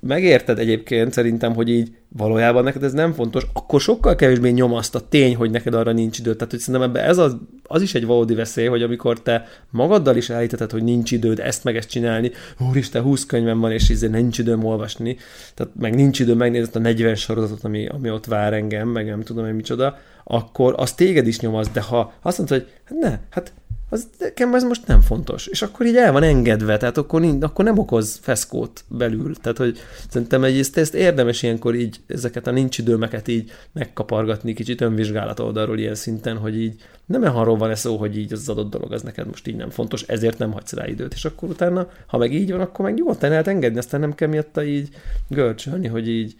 megérted 0.00 0.58
egyébként 0.58 1.12
szerintem, 1.12 1.54
hogy 1.54 1.68
így 1.68 1.92
valójában 2.16 2.64
neked 2.64 2.82
ez 2.82 2.92
nem 2.92 3.12
fontos, 3.12 3.46
akkor 3.52 3.80
sokkal 3.80 4.14
kevésbé 4.14 4.50
nyomaszt 4.50 4.94
a 4.94 5.08
tény, 5.08 5.36
hogy 5.36 5.50
neked 5.50 5.74
arra 5.74 5.92
nincs 5.92 6.18
időd. 6.18 6.36
Tehát, 6.36 6.50
hogy 6.50 6.60
szerintem 6.60 6.90
ebben 6.90 7.04
ez 7.04 7.18
az, 7.18 7.36
az 7.62 7.82
is 7.82 7.94
egy 7.94 8.06
valódi 8.06 8.34
veszély, 8.34 8.66
hogy 8.66 8.82
amikor 8.82 9.22
te 9.22 9.46
magaddal 9.70 10.16
is 10.16 10.30
elhiteted, 10.30 10.70
hogy 10.70 10.82
nincs 10.82 11.10
időd 11.10 11.38
ezt 11.38 11.64
meg 11.64 11.76
ezt 11.76 11.88
csinálni, 11.88 12.30
úristen, 12.68 13.02
20 13.02 13.26
könyvem 13.26 13.60
van, 13.60 13.72
és 13.72 13.88
izé 13.88 14.06
nincs 14.06 14.38
időm 14.38 14.64
olvasni, 14.64 15.16
tehát 15.54 15.72
meg 15.78 15.94
nincs 15.94 16.20
időm 16.20 16.36
megnézni 16.36 16.72
a 16.74 16.78
40 16.78 17.14
sorozatot, 17.14 17.64
ami, 17.64 17.86
ami 17.86 18.10
ott 18.10 18.26
vár 18.26 18.52
engem, 18.52 18.88
meg 18.88 19.06
nem 19.06 19.22
tudom 19.22 19.46
én 19.46 19.54
micsoda, 19.54 19.98
akkor 20.24 20.74
az 20.76 20.92
téged 20.92 21.26
is 21.26 21.40
nyomaszt, 21.40 21.72
de 21.72 21.80
ha 21.80 22.12
azt 22.22 22.38
mondod, 22.38 22.58
hogy 22.58 22.68
hát 22.84 22.98
ne, 22.98 23.18
hát 23.30 23.52
az 23.92 24.08
nekem 24.18 24.54
ez 24.54 24.62
most 24.62 24.86
nem 24.86 25.00
fontos. 25.00 25.46
És 25.46 25.62
akkor 25.62 25.86
így 25.86 25.96
el 25.96 26.12
van 26.12 26.22
engedve, 26.22 26.76
tehát 26.76 26.96
akkor, 26.96 27.20
nincs, 27.20 27.44
akkor 27.44 27.64
nem 27.64 27.78
okoz 27.78 28.18
feszkót 28.22 28.84
belül. 28.88 29.34
Tehát, 29.34 29.58
hogy 29.58 29.78
szerintem 30.08 30.44
egy, 30.44 30.70
ezt, 30.72 30.94
érdemes 30.94 31.42
ilyenkor 31.42 31.74
így 31.74 32.00
ezeket 32.06 32.46
a 32.46 32.50
nincs 32.50 32.78
időmeket 32.78 33.28
így 33.28 33.50
megkapargatni 33.72 34.52
kicsit 34.52 34.80
önvizsgálat 34.80 35.40
oldalról 35.40 35.78
ilyen 35.78 35.94
szinten, 35.94 36.36
hogy 36.36 36.60
így 36.60 36.82
nem 37.06 37.36
arról 37.36 37.56
van 37.56 37.74
szó, 37.74 37.96
hogy 37.96 38.18
így 38.18 38.32
az 38.32 38.48
adott 38.48 38.70
dolog 38.70 38.92
az 38.92 39.02
neked 39.02 39.26
most 39.26 39.46
így 39.46 39.56
nem 39.56 39.70
fontos, 39.70 40.02
ezért 40.02 40.38
nem 40.38 40.52
hagysz 40.52 40.72
rá 40.72 40.86
időt. 40.86 41.14
És 41.14 41.24
akkor 41.24 41.48
utána, 41.48 41.90
ha 42.06 42.18
meg 42.18 42.34
így 42.34 42.50
van, 42.50 42.60
akkor 42.60 42.84
meg 42.84 42.94
nyugodtan 42.94 43.30
lehet 43.30 43.48
engedni, 43.48 43.78
aztán 43.78 44.00
nem 44.00 44.14
kell 44.14 44.28
miatta 44.28 44.64
így 44.64 44.88
görcsölni, 45.28 45.86
hogy 45.86 46.08
így 46.08 46.34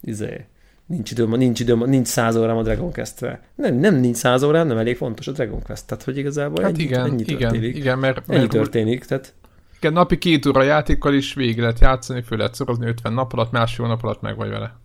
izé, 0.00 0.46
nincs 0.90 1.10
időm, 1.10 1.30
nincs 1.30 1.60
időm, 1.60 1.84
nincs 1.84 2.06
száz 2.06 2.36
órám 2.36 2.56
a 2.56 2.62
Dragon 2.62 2.92
quest 2.92 3.20
-re. 3.20 3.40
Nem, 3.54 3.74
nem 3.74 3.94
nincs 3.94 4.16
száz 4.16 4.42
órám, 4.42 4.66
nem 4.66 4.78
elég 4.78 4.96
fontos 4.96 5.28
a 5.28 5.32
Dragon 5.32 5.62
Quest. 5.62 5.86
Tehát, 5.86 6.04
hogy 6.04 6.16
igazából 6.16 6.62
hát 6.62 6.72
ennyi, 6.72 6.82
igen, 6.82 7.04
ennyi 7.04 7.24
történik. 7.24 7.62
Igen, 7.62 7.76
igen 7.76 7.98
mert, 7.98 8.22
ennyi 8.28 8.38
mert 8.38 8.50
történik, 8.50 9.04
tehát... 9.04 9.34
Igen, 9.76 9.92
napi 9.92 10.18
két 10.18 10.46
óra 10.46 10.62
játékkal 10.62 11.14
is 11.14 11.34
végig 11.34 11.58
lehet 11.58 11.80
játszani, 11.80 12.22
föl 12.22 12.38
lehet 12.38 12.54
szorozni 12.54 12.86
50 12.86 13.12
nap 13.12 13.32
alatt, 13.32 13.50
másfél 13.50 13.86
nap 13.86 14.02
alatt 14.04 14.20
meg 14.20 14.36
vagy 14.36 14.48
vele. 14.48 14.76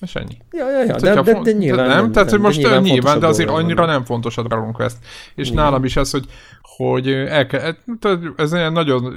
És 0.00 0.14
ennyi. 0.14 0.36
Ja, 0.50 0.70
ja, 0.70 0.82
ja, 0.82 0.92
hát, 0.92 1.00
de, 1.00 1.22
de, 1.22 1.40
de, 1.40 1.52
nyilván 1.52 1.88
nem. 1.88 1.96
nem 1.96 2.12
tehát, 2.12 2.30
hogy 2.30 2.40
most 2.40 2.58
nyilván, 2.58 2.82
nyilván 2.82 3.18
de 3.20 3.26
azért 3.26 3.48
annyira 3.48 3.86
nem 3.86 4.04
fontos 4.04 4.36
a 4.36 4.42
Dragon 4.42 4.72
Quest. 4.72 4.96
És 5.34 5.48
Igen. 5.48 5.62
nálam 5.62 5.84
is 5.84 5.96
ez, 5.96 6.10
hogy, 6.10 6.24
hogy 6.62 7.08
el 7.08 7.46
kell, 7.46 7.74
ez 8.36 8.52
egy 8.52 8.72
nagyon 8.72 9.14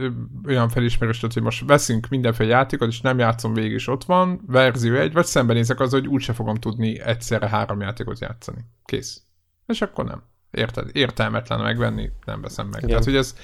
olyan 0.47 0.69
felismerés, 0.69 1.22
hogy 1.22 1.41
most 1.41 1.65
veszünk 1.65 2.07
mindenféle 2.10 2.49
játékot, 2.49 2.88
és 2.88 3.01
nem 3.01 3.19
játszom 3.19 3.53
végig, 3.53 3.72
és 3.72 3.88
ott 3.88 4.03
van, 4.03 4.41
verzió 4.47 4.95
egy, 4.95 5.14
vagy 5.14 5.26
szembenézek 5.26 5.80
az, 5.80 5.91
hogy 5.91 6.07
úgyse 6.07 6.34
fogom 6.34 6.55
tudni 6.55 6.99
egyszerre 7.01 7.47
három 7.47 7.81
játékot 7.81 8.19
játszani. 8.19 8.65
Kész. 8.85 9.22
És 9.68 9.81
akkor 9.81 10.05
nem. 10.05 10.23
Érted? 10.51 10.89
Értelmetlen 10.91 11.60
megvenni, 11.60 12.10
nem 12.26 12.41
veszem 12.41 12.68
meg. 12.68 12.77
Igen. 12.77 12.89
Tehát, 12.89 13.03
hogy 13.03 13.15
ez, 13.15 13.35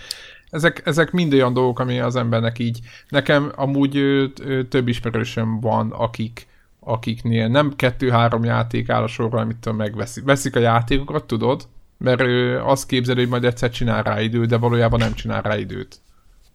ezek, 0.49 0.82
ezek 0.86 1.11
mind 1.11 1.34
olyan 1.34 1.53
dolgok, 1.53 1.80
ami 1.80 1.99
az 1.99 2.16
embernek 2.16 2.60
így... 2.60 2.80
Nekem 3.10 3.52
amúgy 3.56 3.98
ö, 3.98 4.26
ö, 4.41 4.64
több 4.64 4.88
ismerősöm 4.88 5.60
van, 5.60 5.91
akik 5.91 6.48
akiknél 6.80 7.47
nem 7.47 7.76
kettő-három 7.76 8.43
játék 8.43 8.89
áll 8.89 9.03
a 9.03 9.07
sorra, 9.07 9.39
amit 9.39 9.77
megveszik. 9.77 10.23
Veszik 10.23 10.56
a 10.56 10.60
játékokat, 10.60 11.26
tudod? 11.26 11.68
Mert 11.97 12.22
ő 12.22 12.60
azt 12.60 12.88
képzeli, 12.88 13.19
hogy 13.19 13.30
majd 13.30 13.43
egyszer 13.43 13.69
csinál 13.69 14.03
rá 14.03 14.22
időt, 14.22 14.47
de 14.47 14.57
valójában 14.57 14.99
nem 14.99 15.14
csinál 15.14 15.41
rá 15.41 15.57
időt. 15.57 16.01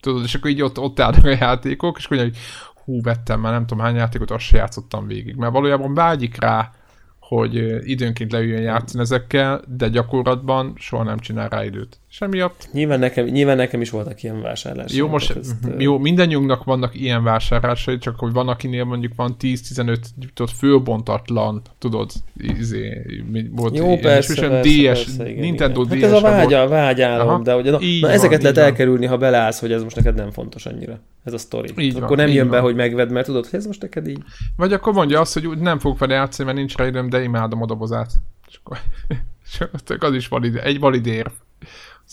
Tudod, 0.01 0.25
és 0.25 0.35
akkor 0.35 0.51
így 0.51 0.63
ott, 0.63 0.79
ott 0.79 1.01
állnak 1.01 1.25
a 1.25 1.29
játékok, 1.29 1.97
és 1.99 2.05
akkor 2.05 2.19
hogy 2.19 2.37
hú, 2.85 3.03
vettem 3.03 3.41
már 3.41 3.53
nem 3.53 3.67
tudom 3.67 3.85
hány 3.85 3.95
játékot, 3.95 4.31
azt 4.31 4.45
se 4.45 4.57
játszottam 4.57 5.07
végig. 5.07 5.37
Mert 5.37 5.53
valójában 5.53 5.95
vágyik 5.95 6.41
rá, 6.41 6.73
hogy 7.21 7.55
időnként 7.91 8.33
leüljön 8.33 8.63
játszani 8.63 9.03
ezekkel, 9.03 9.63
de 9.69 9.89
gyakorlatban 9.89 10.73
soha 10.77 11.03
nem 11.03 11.19
csinál 11.19 11.49
rá 11.49 11.65
időt. 11.65 11.99
Semmiatt. 12.17 12.69
Nyilván 12.73 12.99
nekem, 12.99 13.25
nyilván 13.25 13.57
nekem 13.57 13.81
is 13.81 13.91
voltak 13.91 14.23
ilyen 14.23 14.41
vásárlások. 14.41 14.97
Jó, 14.97 15.09
most 15.09 15.31
ezt, 15.31 15.55
jó, 15.79 15.99
mindannyiunknak 15.99 16.65
vannak 16.65 16.95
ilyen 16.95 17.23
vásárlásai, 17.23 17.99
csak 17.99 18.19
hogy 18.19 18.33
van, 18.33 18.49
akinél 18.49 18.85
mondjuk 18.85 19.13
van 19.17 19.37
10-15 19.41 19.97
tudod, 20.35 20.55
fölbontatlan, 20.55 21.63
tudod, 21.79 22.11
izé, 22.37 23.07
volt 23.51 23.77
jó, 23.77 23.99
persze, 23.99 24.41
persze, 24.41 24.61
DS, 24.61 24.85
persze, 24.85 25.31
igen, 25.31 25.41
Nintendo 25.41 25.83
igen. 25.83 25.99
DS. 25.99 26.03
Hát 26.03 26.13
ez 26.13 26.19
a 26.19 26.21
vágya, 26.21 26.69
vágyálom, 26.69 27.29
Aha, 27.29 27.43
de 27.43 27.53
hogy 27.53 27.65
na, 27.65 27.79
na, 28.01 28.11
ezeket 28.11 28.43
lehet 28.43 28.57
van. 28.57 28.65
elkerülni, 28.65 29.07
ha 29.07 29.17
belállsz, 29.17 29.61
hogy 29.61 29.73
ez 29.73 29.83
most 29.83 29.97
neked 29.97 30.15
nem 30.15 30.31
fontos 30.31 30.67
annyira. 30.67 31.01
Ez 31.25 31.33
a 31.33 31.39
sztori. 31.39 31.73
Így 31.79 31.97
akkor 31.97 32.17
van, 32.17 32.27
nem 32.27 32.35
jön 32.35 32.49
van. 32.49 32.51
be, 32.57 32.61
hogy 32.61 32.75
megvedd, 32.75 33.13
mert 33.13 33.27
tudod, 33.27 33.47
hogy 33.47 33.59
ez 33.59 33.67
most 33.67 33.83
neked 33.83 34.09
így. 34.09 34.23
Vagy 34.57 34.73
akkor 34.73 34.93
mondja 34.93 35.21
azt, 35.21 35.33
hogy 35.33 35.59
nem 35.59 35.79
fogok 35.79 35.99
vele 35.99 36.15
játszani, 36.15 36.47
mert 36.47 36.59
nincs 36.59 36.77
rá 36.77 36.87
időm, 36.87 37.09
de 37.09 37.23
imádom 37.23 37.63
a 37.63 37.67
dobozát. 37.67 38.13
És 38.49 38.61
akkor, 38.63 38.79
és 39.45 39.61
az 39.99 40.15
is 40.15 40.29
valid, 40.29 40.61
egy 40.63 40.79
valid 40.79 41.07
érv. 41.07 41.31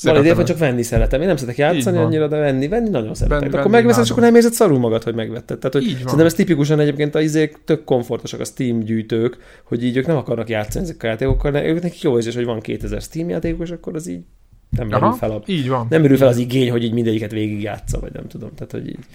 Valid 0.03 0.25
érv, 0.25 0.43
csak 0.43 0.57
venni 0.57 0.83
szeretem. 0.83 1.21
Én 1.21 1.27
nem 1.27 1.35
szeretek 1.35 1.57
játszani 1.57 1.97
annyira, 1.97 2.27
de 2.27 2.37
venni, 2.37 2.67
venni 2.67 2.89
nagyon 2.89 3.13
szeretek. 3.13 3.49
Ben, 3.49 3.59
akkor 3.59 3.71
megveszed, 3.71 4.03
és 4.03 4.09
akkor 4.09 4.23
nem 4.23 4.35
érzed 4.35 4.53
szarul 4.53 4.79
magad, 4.79 5.03
hogy 5.03 5.15
megvetted. 5.15 5.57
Tehát, 5.57 5.73
hogy 5.73 5.83
szerintem 5.83 6.25
ez 6.25 6.33
tipikusan 6.33 6.79
egyébként 6.79 7.15
az 7.15 7.21
izék 7.21 7.57
tök 7.65 7.83
komfortosak 7.83 8.39
a 8.39 8.45
Steam 8.45 8.79
gyűjtők, 8.79 9.37
hogy 9.63 9.83
így 9.83 9.97
ők 9.97 10.05
nem 10.05 10.17
akarnak 10.17 10.49
játszani 10.49 10.85
ezekkel 10.85 11.09
a 11.09 11.11
játékokkal, 11.11 11.51
de 11.51 11.65
ők 11.65 11.81
nekik 11.81 12.01
jó 12.01 12.15
érzés, 12.15 12.35
hogy 12.35 12.45
van 12.45 12.59
2000 12.59 13.01
Steam 13.01 13.29
játékos, 13.29 13.69
akkor 13.69 13.95
az 13.95 14.07
így 14.07 14.21
nem 14.69 14.87
merül 14.87 15.11
fel 15.11 15.31
a, 15.31 15.41
így 15.45 15.69
van. 15.69 15.87
Nem 15.89 16.01
merül 16.01 16.17
fel 16.17 16.27
az 16.27 16.37
igény, 16.37 16.71
hogy 16.71 16.83
így 16.83 16.93
mindegyiket 16.93 17.31
végig 17.31 17.61
játsza, 17.61 17.99
vagy 17.99 18.11
nem 18.13 18.27
tudom. 18.27 18.49
Tehát, 18.55 18.71
hogy 18.71 18.87
így 18.87 19.05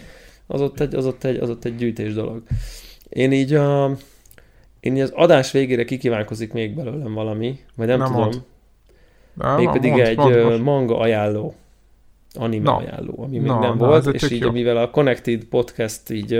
az 0.47 0.61
ott 0.61 0.81
egy, 0.81 0.94
az 0.94 1.07
ott 1.07 1.24
egy, 1.24 1.36
az 1.36 1.51
ott 1.51 1.65
egy 1.65 1.77
gyűjtés 1.77 2.15
dolog. 2.15 2.43
Én 3.09 3.32
így 3.32 3.55
a, 3.55 3.97
én 4.81 4.97
így 4.97 5.03
az 5.03 5.12
adás 5.15 5.51
végére 5.51 5.85
kikívánkozik 5.85 6.53
még 6.53 6.74
belőlem 6.74 7.12
valami, 7.12 7.59
vagy 7.77 7.86
nem, 7.86 7.98
nem 7.98 8.12
tudom. 8.12 8.31
Mond. 9.37 9.59
Mégpedig 9.59 9.91
mond, 9.91 10.03
egy 10.03 10.17
mond, 10.17 10.61
manga 10.61 10.99
ajánló, 10.99 11.55
anime 12.35 12.65
Na. 12.65 12.77
ajánló, 12.77 13.15
ami 13.23 13.39
még 13.39 13.47
Na, 13.47 13.59
nem 13.59 13.77
Na, 13.77 13.87
volt, 13.87 14.07
és 14.07 14.31
így 14.31 14.41
jó. 14.41 14.51
mivel 14.51 14.77
a 14.77 14.91
Connected 14.91 15.45
Podcast 15.45 16.11
így 16.11 16.33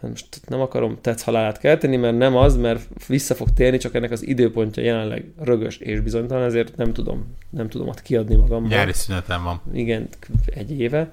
hát 0.00 0.10
most 0.10 0.40
nem 0.46 0.60
akarom 0.60 0.98
tetsz 1.00 1.22
halálát 1.22 1.58
kelteni, 1.58 1.96
mert 1.96 2.18
nem 2.18 2.36
az, 2.36 2.56
mert 2.56 3.06
vissza 3.06 3.34
fog 3.34 3.48
térni, 3.50 3.78
csak 3.78 3.94
ennek 3.94 4.10
az 4.10 4.26
időpontja 4.26 4.82
jelenleg 4.82 5.24
rögös 5.40 5.76
és 5.76 6.00
bizonytalan, 6.00 6.44
ezért 6.44 6.76
nem 6.76 6.92
tudom, 6.92 7.36
nem 7.50 7.68
tudom 7.68 7.88
ott 7.88 8.02
kiadni 8.02 8.34
magamban. 8.34 8.68
Nyári 8.68 8.92
szünetem 8.92 9.42
van. 9.42 9.60
Igen, 9.72 10.08
egy 10.46 10.80
éve. 10.80 11.12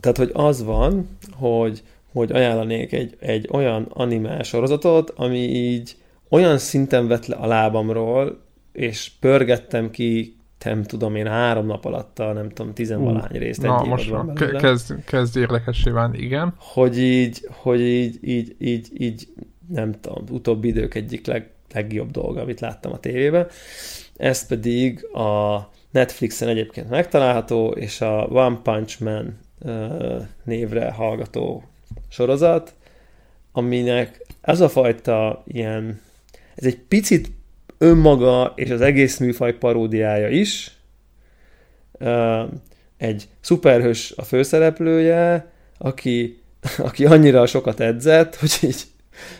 Tehát, 0.00 0.16
hogy 0.16 0.30
az 0.32 0.64
van, 0.64 1.18
hogy, 1.32 1.82
hogy 2.12 2.32
ajánlanék 2.32 2.92
egy, 2.92 3.16
egy 3.20 3.48
olyan 3.52 3.86
anime 3.92 4.42
sorozatot, 4.42 5.10
ami 5.10 5.38
így 5.38 5.96
olyan 6.32 6.58
szinten 6.58 7.08
vett 7.08 7.26
le 7.26 7.36
a 7.36 7.46
lábamról, 7.46 8.40
és 8.72 9.10
pörgettem 9.20 9.90
ki, 9.90 10.36
nem 10.64 10.82
tudom 10.82 11.14
én, 11.14 11.26
három 11.26 11.66
nap 11.66 11.84
alatt 11.84 12.18
a 12.18 12.32
nem 12.32 12.48
tudom, 12.48 12.74
tizenvalány 12.74 13.38
részt. 13.38 13.62
Na, 13.62 13.80
egy 13.80 13.88
most 13.88 14.08
van 14.08 14.34
kezd, 14.34 15.04
kezd 15.04 15.36
érdekessé 15.36 15.90
válni, 15.90 16.18
igen. 16.18 16.54
Hogy 16.56 16.98
így, 16.98 17.48
hogy 17.50 17.80
így, 17.80 18.18
így, 18.20 18.56
így, 18.58 18.88
így, 18.98 19.28
nem 19.68 20.00
tudom, 20.00 20.24
utóbbi 20.30 20.68
idők 20.68 20.94
egyik 20.94 21.26
leg, 21.26 21.50
legjobb 21.72 22.10
dolga, 22.10 22.40
amit 22.40 22.60
láttam 22.60 22.92
a 22.92 22.98
tévében. 22.98 23.46
Ez 24.16 24.46
pedig 24.46 25.04
a 25.14 25.58
Netflixen 25.90 26.48
egyébként 26.48 26.90
megtalálható, 26.90 27.68
és 27.68 28.00
a 28.00 28.26
One 28.26 28.58
Punch 28.62 29.02
Man 29.02 29.38
névre 30.44 30.90
hallgató 30.90 31.62
sorozat, 32.08 32.74
aminek 33.52 34.26
ez 34.40 34.60
a 34.60 34.68
fajta 34.68 35.42
ilyen, 35.46 36.00
ez 36.62 36.68
egy 36.68 36.78
picit 36.88 37.30
önmaga 37.78 38.52
és 38.56 38.70
az 38.70 38.80
egész 38.80 39.18
műfaj 39.18 39.54
paródiája 39.54 40.28
is. 40.28 40.76
Egy 42.96 43.28
szuperhős 43.40 44.12
a 44.16 44.22
főszereplője, 44.22 45.52
aki, 45.78 46.38
aki 46.78 47.04
annyira 47.04 47.46
sokat 47.46 47.80
edzett, 47.80 48.36
hogy 48.36 48.58
így, 48.62 48.82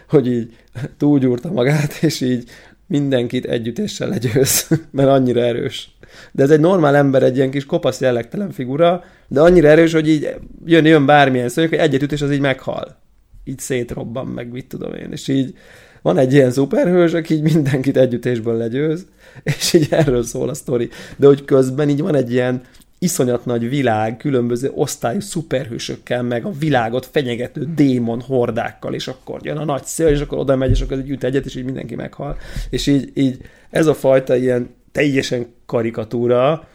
hogy 0.08 0.26
így 0.26 0.56
túlgyúrta 0.96 1.52
magát, 1.52 1.92
és 2.00 2.20
így 2.20 2.50
mindenkit 2.86 3.44
együttéssel 3.44 4.08
legyőz, 4.08 4.68
mert 4.90 5.08
annyira 5.08 5.40
erős. 5.40 5.96
De 6.32 6.42
ez 6.42 6.50
egy 6.50 6.60
normál 6.60 6.96
ember, 6.96 7.22
egy 7.22 7.36
ilyen 7.36 7.50
kis 7.50 7.64
kopasz 7.64 8.00
jellegtelen 8.00 8.50
figura, 8.50 9.04
de 9.28 9.40
annyira 9.40 9.68
erős, 9.68 9.92
hogy 9.92 10.08
így 10.08 10.34
jön, 10.64 10.84
jön 10.84 11.06
bármilyen 11.06 11.48
szó, 11.48 11.62
hogy 11.62 11.78
egyet 11.78 12.02
üt, 12.02 12.12
és 12.12 12.22
az 12.22 12.30
így 12.30 12.40
meghal. 12.40 13.00
Így 13.44 13.58
szétrobban, 13.58 14.26
meg 14.26 14.52
mit 14.52 14.66
tudom 14.66 14.94
én. 14.94 15.12
És 15.12 15.28
így 15.28 15.54
van 16.02 16.18
egy 16.18 16.32
ilyen 16.32 16.50
szuperhős, 16.50 17.12
aki 17.12 17.34
így 17.34 17.42
mindenkit 17.42 17.96
együttésből 17.96 18.56
legyőz, 18.56 19.06
és 19.42 19.72
így 19.72 19.86
erről 19.90 20.22
szól 20.22 20.48
a 20.48 20.54
sztori. 20.54 20.88
De 21.16 21.26
hogy 21.26 21.44
közben 21.44 21.88
így 21.88 22.00
van 22.00 22.14
egy 22.14 22.32
ilyen 22.32 22.62
iszonyat 22.98 23.44
nagy 23.44 23.68
világ, 23.68 24.16
különböző 24.16 24.70
osztályú 24.74 25.20
szuperhősökkel, 25.20 26.22
meg 26.22 26.44
a 26.44 26.52
világot 26.58 27.06
fenyegető 27.06 27.68
démon 27.74 28.20
hordákkal, 28.20 28.94
és 28.94 29.08
akkor 29.08 29.40
jön 29.42 29.56
a 29.56 29.64
nagy 29.64 29.84
szél, 29.84 30.06
és 30.06 30.20
akkor 30.20 30.38
oda 30.38 30.56
megy, 30.56 30.70
és 30.70 30.80
akkor 30.80 30.98
egy 30.98 31.10
üt 31.10 31.24
egyet, 31.24 31.44
és 31.44 31.54
így 31.54 31.64
mindenki 31.64 31.94
meghal. 31.94 32.36
És 32.70 32.86
így, 32.86 33.10
így 33.14 33.38
ez 33.70 33.86
a 33.86 33.94
fajta 33.94 34.36
ilyen 34.36 34.74
teljesen 34.92 35.46
karikatúra, 35.66 36.68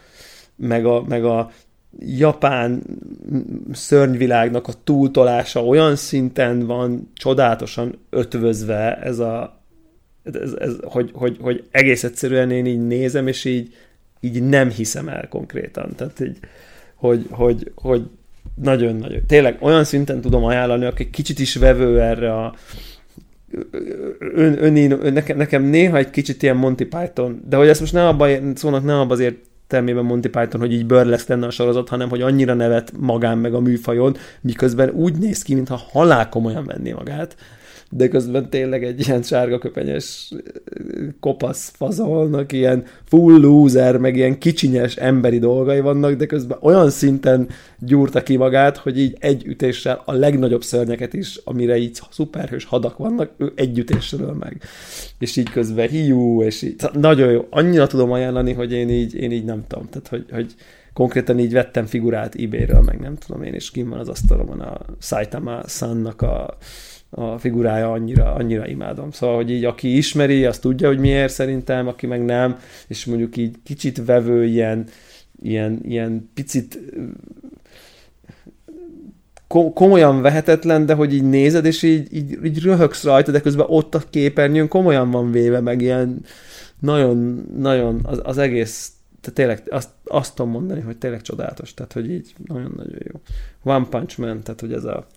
meg 0.56 0.86
a, 0.86 1.04
meg 1.08 1.26
a 1.26 1.52
japán 2.00 2.82
szörnyvilágnak 3.72 4.68
a 4.68 4.74
túltolása 4.84 5.66
olyan 5.66 5.96
szinten 5.96 6.66
van 6.66 7.12
csodálatosan 7.14 8.00
ötvözve 8.10 8.96
ez 8.96 9.20
a 9.20 9.62
ez, 10.34 10.54
ez, 10.60 10.76
hogy, 10.82 11.12
hogy, 11.14 11.38
hogy 11.42 11.64
egész 11.72 12.04
egyszerűen 12.04 12.52
én 12.52 12.66
így 12.66 12.88
nézem, 12.88 13.28
és 13.28 13.46
így, 13.46 13.74
így 14.20 14.44
nem 14.44 14.70
hiszem 14.70 15.08
el 15.08 15.28
konkrétan. 15.28 15.96
Tehát 15.96 16.20
így, 16.20 16.38
hogy, 16.96 17.26
hogy, 17.30 17.72
hogy 17.76 18.10
nagyon-nagyon. 18.56 19.22
Tényleg 19.28 19.58
olyan 19.60 19.84
szinten 19.84 20.22
tudom 20.22 20.44
ajánlani, 20.44 20.86
aki 20.86 21.10
kicsit 21.10 21.40
is 21.40 21.56
vevő 21.56 22.02
erre 22.02 22.34
a 22.34 22.56
ön, 24.20 24.64
ön, 24.64 24.92
ön, 24.92 25.14
nekem, 25.14 25.38
nekem 25.38 25.64
néha 25.64 25.98
egy 25.98 26.10
kicsit 26.10 26.44
ilyen 26.44 26.58
Monty 26.58 26.84
Python, 26.84 27.44
de 27.50 27.56
hogy 27.56 27.68
ezt 27.68 27.80
most 27.80 27.94
nem 27.94 28.06
abban 28.06 28.56
szónak 28.56 28.84
nem 28.84 28.98
abban 28.98 29.12
azért 29.12 29.36
termében 29.68 30.06
Monty 30.06 30.28
Python, 30.28 30.62
hogy 30.62 30.74
így 30.74 30.86
burlesque 30.86 31.34
lenne 31.34 31.48
a 31.48 31.52
sorozat, 31.52 31.90
hanem 31.90 32.10
hogy 32.10 32.22
annyira 32.22 32.54
nevet 32.54 32.92
magán 33.00 33.38
meg 33.38 33.54
a 33.54 33.60
műfajon, 33.60 34.16
miközben 34.42 34.90
úgy 34.90 35.18
néz 35.18 35.42
ki, 35.42 35.56
mintha 35.56 35.82
halál 35.92 36.30
komolyan 36.30 36.66
venné 36.66 36.92
magát, 36.92 37.36
de 37.90 38.08
közben 38.08 38.50
tényleg 38.50 38.84
egy 38.84 39.08
ilyen 39.08 39.22
sárga 39.22 39.58
köpenyes 39.58 40.32
kopasz 41.20 41.72
fazolnak, 41.76 42.52
ilyen 42.52 42.84
full 43.06 43.40
loser, 43.40 43.98
meg 43.98 44.16
ilyen 44.16 44.38
kicsinyes 44.40 44.96
emberi 44.96 45.40
dolgai 45.40 45.80
vannak, 45.80 46.14
de 46.14 46.26
közben 46.26 46.58
olyan 46.62 46.90
szinten 46.90 47.48
gyúrta 47.80 48.24
ki 48.24 48.36
magát, 48.36 48.78
hogy 48.78 49.00
így 49.00 49.18
egy 49.20 49.46
ütéssel 49.46 50.02
a 50.06 50.14
legnagyobb 50.14 50.64
szörnyeket 50.64 51.14
is, 51.14 51.40
amire 51.44 51.78
így 51.78 52.00
szuperhős 52.12 52.66
hadak 52.66 52.98
vannak, 52.98 53.32
ő 53.38 53.52
egy 53.56 53.80
ütéssel 53.80 54.36
meg. 54.40 54.62
És 55.20 55.36
így 55.36 55.50
közben 55.50 55.88
hiú, 55.88 56.42
és 56.44 56.62
így 56.62 56.76
nagyon 56.94 57.32
jó. 57.32 57.48
Annyira 57.50 57.88
tudom 57.88 58.12
ajánlani, 58.12 58.54
hogy 58.54 58.72
én 58.72 58.90
így, 58.90 59.16
én 59.16 59.32
így 59.32 59.46
nem 59.46 59.64
tudom. 59.68 59.90
Tehát, 59.90 60.08
hogy, 60.08 60.26
hogy 60.32 60.56
konkrétan 60.94 61.40
így 61.40 61.54
vettem 61.54 61.86
figurát 61.86 62.36
eBay-ről, 62.36 62.82
meg 62.82 63.00
nem 63.00 63.16
tudom 63.16 63.44
én, 63.44 63.54
és 63.54 63.72
kim 63.72 63.90
van 63.90 64.00
az 64.00 64.10
asztalomon 64.10 64.60
a 64.60 64.80
Saitama 65.00 65.62
Sannak 65.68 66.22
a 66.22 66.58
a 67.20 67.38
figurája 67.38 67.92
annyira, 67.92 68.34
annyira 68.34 68.68
imádom. 68.68 69.12
Szóval, 69.12 69.36
hogy 69.36 69.52
így 69.52 69.66
aki 69.66 69.98
ismeri, 69.98 70.46
az 70.46 70.60
tudja, 70.60 70.88
hogy 70.88 71.00
miért 71.00 71.34
szerintem, 71.34 71.88
aki 71.88 72.08
meg 72.08 72.26
nem, 72.26 72.58
és 72.88 73.06
mondjuk 73.06 73.38
így 73.38 73.56
kicsit 73.64 74.06
vevő 74.06 74.46
ilyen, 74.46 74.86
ilyen, 75.42 75.80
ilyen 75.84 76.30
picit 76.34 76.80
komolyan 79.74 80.22
vehetetlen, 80.22 80.86
de 80.86 80.94
hogy 80.94 81.14
így 81.14 81.24
nézed, 81.24 81.66
és 81.66 81.84
így, 81.84 82.14
így, 82.16 82.38
így 82.44 82.62
röhögsz 82.62 83.04
rajta, 83.04 83.32
de 83.32 83.42
közben 83.42 83.66
ott 83.70 83.96
a 83.96 84.04
képernyőn 84.10 84.68
komolyan 84.68 85.12
van 85.12 85.32
véve, 85.32 85.60
meg 85.60 85.82
ilyen 85.82 86.22
nagyon, 86.80 87.46
nagyon 87.58 88.00
az, 88.04 88.20
az 88.24 88.38
egész, 88.38 88.92
tehát 89.22 89.36
tényleg 89.36 89.64
azt, 89.70 89.90
azt 90.04 90.36
tudom 90.36 90.52
mondani, 90.52 90.82
hogy 90.82 90.98
tényleg 90.98 91.22
csodálatos, 91.22 91.74
tehát 91.74 91.94
hogy 91.94 92.12
így 92.12 92.34
nagyon-nagyon 92.48 93.00
jó. 93.12 93.20
One 93.74 93.86
Punch 93.90 94.20
Man, 94.20 94.44
tehát 94.44 94.60
hogy 94.60 94.74
ez 94.74 94.84
a, 94.84 95.08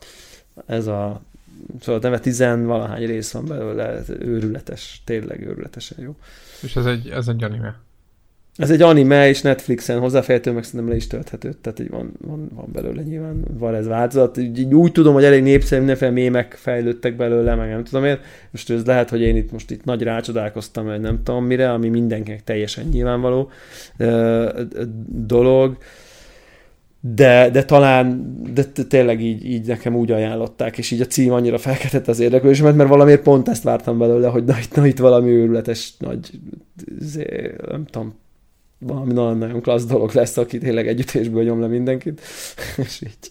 ez 0.67 0.87
a 0.87 1.21
szóval 1.81 2.01
neve 2.01 2.19
tizenvalahány 2.19 3.07
rész 3.07 3.33
van 3.33 3.47
belőle, 3.47 4.01
őrületes, 4.21 5.03
tényleg 5.05 5.47
őrületesen 5.47 5.99
jó. 6.01 6.17
És 6.63 6.77
ez 6.77 6.87
egy, 6.87 7.09
ez 7.09 7.29
egy 7.29 7.45
anime? 7.45 7.81
Ez 8.57 8.71
egy 8.71 8.83
anime, 8.83 9.29
és 9.29 9.43
Netflixen 9.43 9.99
hozzáfejtő, 9.99 10.53
meg 10.53 10.65
szerintem 10.65 10.89
le 10.89 10.97
is 10.97 11.07
tölthető, 11.07 11.53
tehát 11.53 11.81
így 11.81 11.91
van, 11.91 12.13
van, 12.21 12.49
van 12.55 12.69
belőle 12.73 13.03
nyilván, 13.03 13.45
van 13.59 13.75
ez 13.75 13.87
változat. 13.87 14.37
Így, 14.37 14.75
úgy 14.75 14.93
tudom, 14.93 15.15
hogy 15.15 15.25
elég 15.25 15.43
népszerű, 15.43 15.79
mindenféle 15.79 16.11
mémek 16.11 16.55
fejlődtek 16.55 17.17
belőle, 17.17 17.55
meg 17.55 17.69
nem 17.69 17.85
tudom 17.85 18.03
miért. 18.03 18.25
Most 18.51 18.71
ez 18.71 18.85
lehet, 18.85 19.11
hogy 19.11 19.21
én 19.21 19.37
itt 19.37 19.53
most 19.53 19.71
itt 19.71 19.85
nagy 19.85 20.03
rácsodálkoztam, 20.03 20.85
vagy 20.85 21.01
nem 21.01 21.23
tudom 21.23 21.45
mire, 21.45 21.73
ami 21.73 21.89
mindenkinek 21.89 22.45
teljesen 22.45 22.85
nyilvánvaló 22.85 23.51
uh, 23.99 24.61
dolog 25.07 25.77
de, 27.01 27.51
de 27.51 27.65
talán 27.65 28.35
de 28.55 28.65
tényleg 28.65 29.23
így, 29.23 29.45
így 29.45 29.67
nekem 29.67 29.97
úgy 29.97 30.11
ajánlották, 30.11 30.79
és 30.79 30.91
így 30.91 31.01
a 31.01 31.07
cím 31.07 31.33
annyira 31.33 31.59
felkeltett 31.59 32.09
az 32.09 32.21
érdeklődésemet, 32.21 32.77
mert 32.77 32.89
valamiért 32.89 33.23
pont 33.23 33.49
ezt 33.49 33.63
vártam 33.63 33.99
belőle, 33.99 34.29
hogy 34.29 34.45
na 34.45 34.59
itt, 34.59 34.75
na, 34.75 34.87
itt 34.87 34.99
valami 34.99 35.31
őrületes 35.31 35.95
nagy, 35.99 36.31
zé, 36.99 37.55
nem 37.69 37.85
tudom, 37.85 38.15
valami 38.79 39.13
nagyon-nagyon 39.13 39.61
klassz 39.61 39.85
dolog 39.85 40.11
lesz, 40.15 40.37
aki 40.37 40.59
tényleg 40.59 40.89
együttésből 40.89 41.43
nyom 41.43 41.61
le 41.61 41.67
mindenkit, 41.67 42.21
és 42.85 43.03
így. 43.03 43.31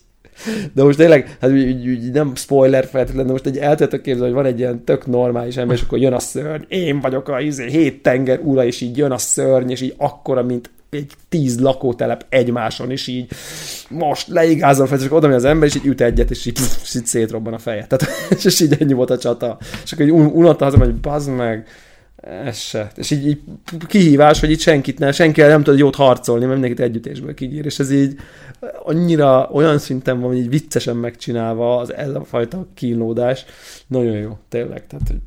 De 0.74 0.84
most 0.84 0.98
tényleg, 0.98 1.38
hát 1.41 1.52
úgy, 1.52 1.90
úgy, 1.90 2.12
nem 2.12 2.36
spoiler 2.36 2.86
feltétlenül, 2.86 3.26
de 3.26 3.32
most 3.32 3.46
egy 3.46 3.58
el 3.58 3.70
tudjátok 3.70 4.02
képzelni, 4.02 4.34
hogy 4.34 4.44
van 4.44 4.52
egy 4.52 4.60
ilyen 4.60 4.84
tök 4.84 5.08
normális 5.08 5.58
ember, 5.58 5.76
és 5.76 5.82
akkor 5.82 6.00
jön 6.00 6.14
a 6.14 6.20
szörny, 6.20 6.64
én 6.68 7.00
vagyok 7.00 7.28
a 7.28 7.40
izé, 7.40 7.70
hét 7.70 8.02
tenger 8.02 8.40
ura, 8.44 8.66
és 8.66 8.82
így 8.82 8.98
jön 8.98 9.12
a 9.12 9.18
szörny, 9.18 9.70
és 9.70 9.82
így 9.82 9.94
akkora, 9.98 10.44
mint 10.44 10.70
egy 10.90 11.11
tíz 11.30 11.60
lakótelep 11.60 12.26
egymáson, 12.30 12.91
és 12.91 13.07
így 13.07 13.28
most 13.90 14.28
leigázom 14.28 14.88
fel, 14.88 14.98
és 14.98 15.06
akkor 15.06 15.18
oda 15.18 15.36
az 15.36 15.45
ember, 15.45 15.68
és 15.68 15.76
így 15.76 15.86
üt 15.86 16.02
egyet, 16.02 16.30
és 16.30 16.45
így, 16.45 16.53
pff, 16.53 16.95
így 16.95 17.06
szétrobban 17.06 17.53
a 17.53 17.57
feje. 17.57 17.88
Tehát, 17.88 18.07
és 18.44 18.60
így 18.60 18.76
ennyi 18.80 18.94
volt 18.94 19.10
a 19.10 19.18
csata. 19.18 19.57
És 19.84 19.91
akkor 19.91 20.06
így 20.06 20.11
unott 20.11 20.60
haza, 20.60 20.78
hogy 20.78 20.95
bazd 20.95 21.30
meg, 21.30 21.68
ez 22.22 22.57
se. 22.57 22.91
És 22.95 23.11
így, 23.11 23.28
így 23.28 23.41
kihívás, 23.88 24.40
hogy 24.40 24.52
itt 24.52 24.60
senkit 24.60 24.99
ne, 24.99 25.11
senki 25.11 25.41
nem 25.41 25.64
tud 25.64 25.78
jót 25.78 25.95
harcolni, 25.95 26.45
mert 26.45 26.60
mindenkit 26.60 26.86
együttésből 26.86 27.34
kinyír, 27.34 27.66
és 27.66 27.80
ez 27.80 27.91
így 27.91 28.20
annyira 28.84 29.49
olyan 29.52 29.78
szinten 29.78 30.20
van, 30.20 30.30
hogy 30.30 30.38
így 30.38 30.49
viccesen 30.49 30.95
megcsinálva 30.95 31.78
az 31.78 31.94
ez 31.94 32.14
a 32.14 32.24
fajta 32.24 32.68
kínlódás. 32.74 33.45
Nagyon 33.88 34.18
jó, 34.18 34.38
tényleg, 34.49 34.88
tehát 34.88 35.07
hogy, 35.07 35.20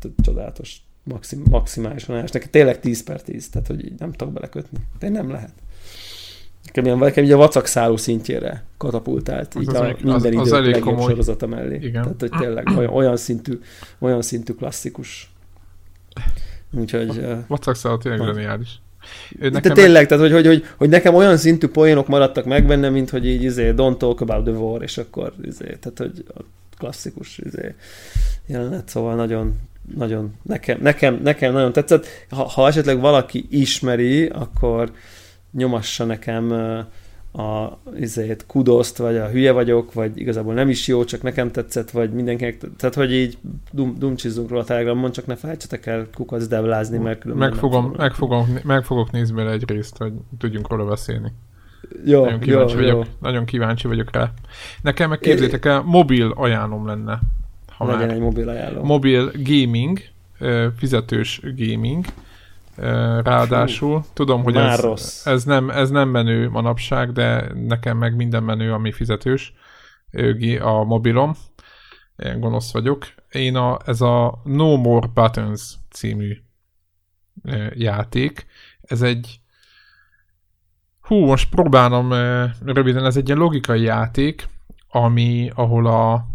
tehát 0.00 0.16
csodálatos, 0.22 0.76
maxim, 1.02 1.42
maximálisan 1.50 2.16
állás. 2.16 2.30
Neki 2.30 2.48
tényleg 2.48 2.80
10 2.80 3.02
per 3.02 3.22
10, 3.22 3.48
tehát 3.48 3.66
hogy 3.66 3.84
így 3.84 3.98
nem 3.98 4.12
tudok 4.12 4.34
belekötni. 4.34 4.78
De 4.98 5.08
nem 5.08 5.30
lehet. 5.30 5.52
Nekem, 6.64 6.84
ilyen, 6.84 6.98
nekem 6.98 7.24
így 7.24 7.32
a 7.32 7.36
vacakszálló 7.36 7.96
szintjére 7.96 8.64
katapultált 8.76 9.54
így 9.54 9.68
az 9.68 9.74
a 9.74 9.96
minden 10.02 10.36
az, 10.38 10.52
az 10.52 10.58
idő 10.58 10.70
legjobb 10.70 10.82
komoly. 10.82 11.08
sorozata 11.08 11.46
mellé. 11.46 11.76
Igen. 11.76 12.02
Tehát, 12.02 12.20
hogy 12.20 12.30
tényleg 12.38 12.66
olyan, 12.76 12.92
olyan, 12.92 13.16
szintű, 13.16 13.60
olyan 13.98 14.22
szintű 14.22 14.52
klasszikus 14.52 15.30
Úgyhogy... 16.72 17.26
Vacakszal 17.46 17.98
tényleg 17.98 18.20
zseniális. 18.20 18.80
Nekem 19.38 19.60
De 19.60 19.72
tényleg, 19.72 20.06
tehát 20.06 20.22
hogy, 20.22 20.32
hogy, 20.32 20.46
hogy, 20.46 20.64
hogy, 20.76 20.88
nekem 20.88 21.14
olyan 21.14 21.36
szintű 21.36 21.68
poénok 21.68 22.08
maradtak 22.08 22.44
meg 22.44 22.66
benne, 22.66 22.88
mint 22.88 23.10
hogy 23.10 23.26
így 23.26 23.42
izé, 23.42 23.72
don't 23.76 23.96
talk 23.96 24.20
about 24.20 24.44
the 24.44 24.52
war, 24.52 24.82
és 24.82 24.98
akkor 24.98 25.32
izé, 25.42 25.76
tehát 25.80 25.98
hogy 25.98 26.24
a 26.34 26.40
klasszikus 26.80 27.38
izé, 27.38 27.74
jelenet, 28.46 28.88
szóval 28.88 29.14
nagyon, 29.14 29.58
nagyon, 29.94 30.34
nekem, 30.42 30.78
nekem, 30.82 31.20
nekem 31.22 31.52
nagyon 31.52 31.72
tetszett. 31.72 32.06
Ha, 32.30 32.42
ha 32.42 32.66
esetleg 32.66 33.00
valaki 33.00 33.46
ismeri, 33.50 34.26
akkor 34.26 34.92
nyomassa 35.52 36.04
nekem 36.04 36.50
a 37.32 37.78
izét, 37.96 38.46
kudoszt, 38.46 38.96
vagy 38.96 39.16
a 39.16 39.28
hülye 39.28 39.52
vagyok, 39.52 39.92
vagy 39.92 40.18
igazából 40.18 40.54
nem 40.54 40.68
is 40.68 40.86
jó, 40.88 41.04
csak 41.04 41.22
nekem 41.22 41.50
tetszett, 41.50 41.90
vagy 41.90 42.12
mindenkinek, 42.12 42.58
tehát 42.76 42.94
hogy 42.94 43.12
így 43.12 43.38
dum, 43.72 43.94
dumcsizzunk 43.98 44.48
róla 44.48 44.62
a 44.62 44.64
Telegramon, 44.64 45.12
csak 45.12 45.26
ne 45.26 45.36
felejtsetek 45.36 45.86
el 45.86 46.06
kukac 46.14 46.46
devlázni, 46.46 46.98
mert 46.98 47.20
különben 47.20 47.48
meg 47.48 47.58
fogom, 47.58 47.94
meg, 47.96 48.12
fogom, 48.12 48.58
meg 48.64 48.84
fogok 48.84 49.10
nézni 49.10 49.34
bele 49.34 49.50
egy 49.50 49.70
részt, 49.70 49.96
hogy 49.96 50.12
tudjunk 50.38 50.68
róla 50.68 50.84
beszélni. 50.84 51.32
Jó, 52.04 52.24
nagyon 52.24 52.40
kíváncsi, 52.40 52.74
jó, 52.74 52.80
vagyok, 52.80 53.04
jó. 53.04 53.12
nagyon 53.20 53.44
kíváncsi 53.44 53.86
vagyok 53.86 54.10
rá. 54.12 54.32
Nekem 54.82 55.08
meg 55.08 55.18
képzétek 55.18 55.64
el, 55.64 55.82
mobil 55.82 56.32
ajánlom 56.36 56.86
lenne. 56.86 57.20
Ha 57.68 57.86
Legyen 57.86 58.06
már. 58.06 58.10
egy 58.10 58.20
mobil 58.20 58.48
ajánlom. 58.48 58.86
Mobil 58.86 59.30
gaming, 59.44 59.98
fizetős 60.76 61.40
gaming, 61.56 62.04
ráadásul. 63.22 64.00
Fú, 64.02 64.08
Tudom, 64.12 64.42
hogy 64.42 64.56
ez, 64.56 64.80
rossz. 64.80 65.26
Ez, 65.26 65.44
nem, 65.44 65.70
ez 65.70 65.90
nem 65.90 66.08
menő 66.08 66.48
manapság, 66.48 67.12
de 67.12 67.52
nekem 67.54 67.96
meg 67.96 68.16
minden 68.16 68.42
menő, 68.42 68.72
ami 68.72 68.92
fizetős 68.92 69.54
a 70.60 70.84
mobilom. 70.84 71.34
Én 72.16 72.40
gonosz 72.40 72.72
vagyok. 72.72 73.06
Én 73.30 73.56
a, 73.56 73.78
ez 73.86 74.00
a 74.00 74.40
No 74.44 74.76
More 74.76 75.06
Buttons 75.14 75.74
című 75.90 76.36
játék. 77.74 78.46
Ez 78.80 79.02
egy 79.02 79.39
hú, 81.10 81.26
most 81.26 81.48
próbálom 81.48 82.12
röviden, 82.64 83.04
ez 83.04 83.16
egy 83.16 83.26
ilyen 83.26 83.38
logikai 83.38 83.82
játék, 83.82 84.48
ami, 84.88 85.50
ahol 85.54 85.86
a, 85.86 86.26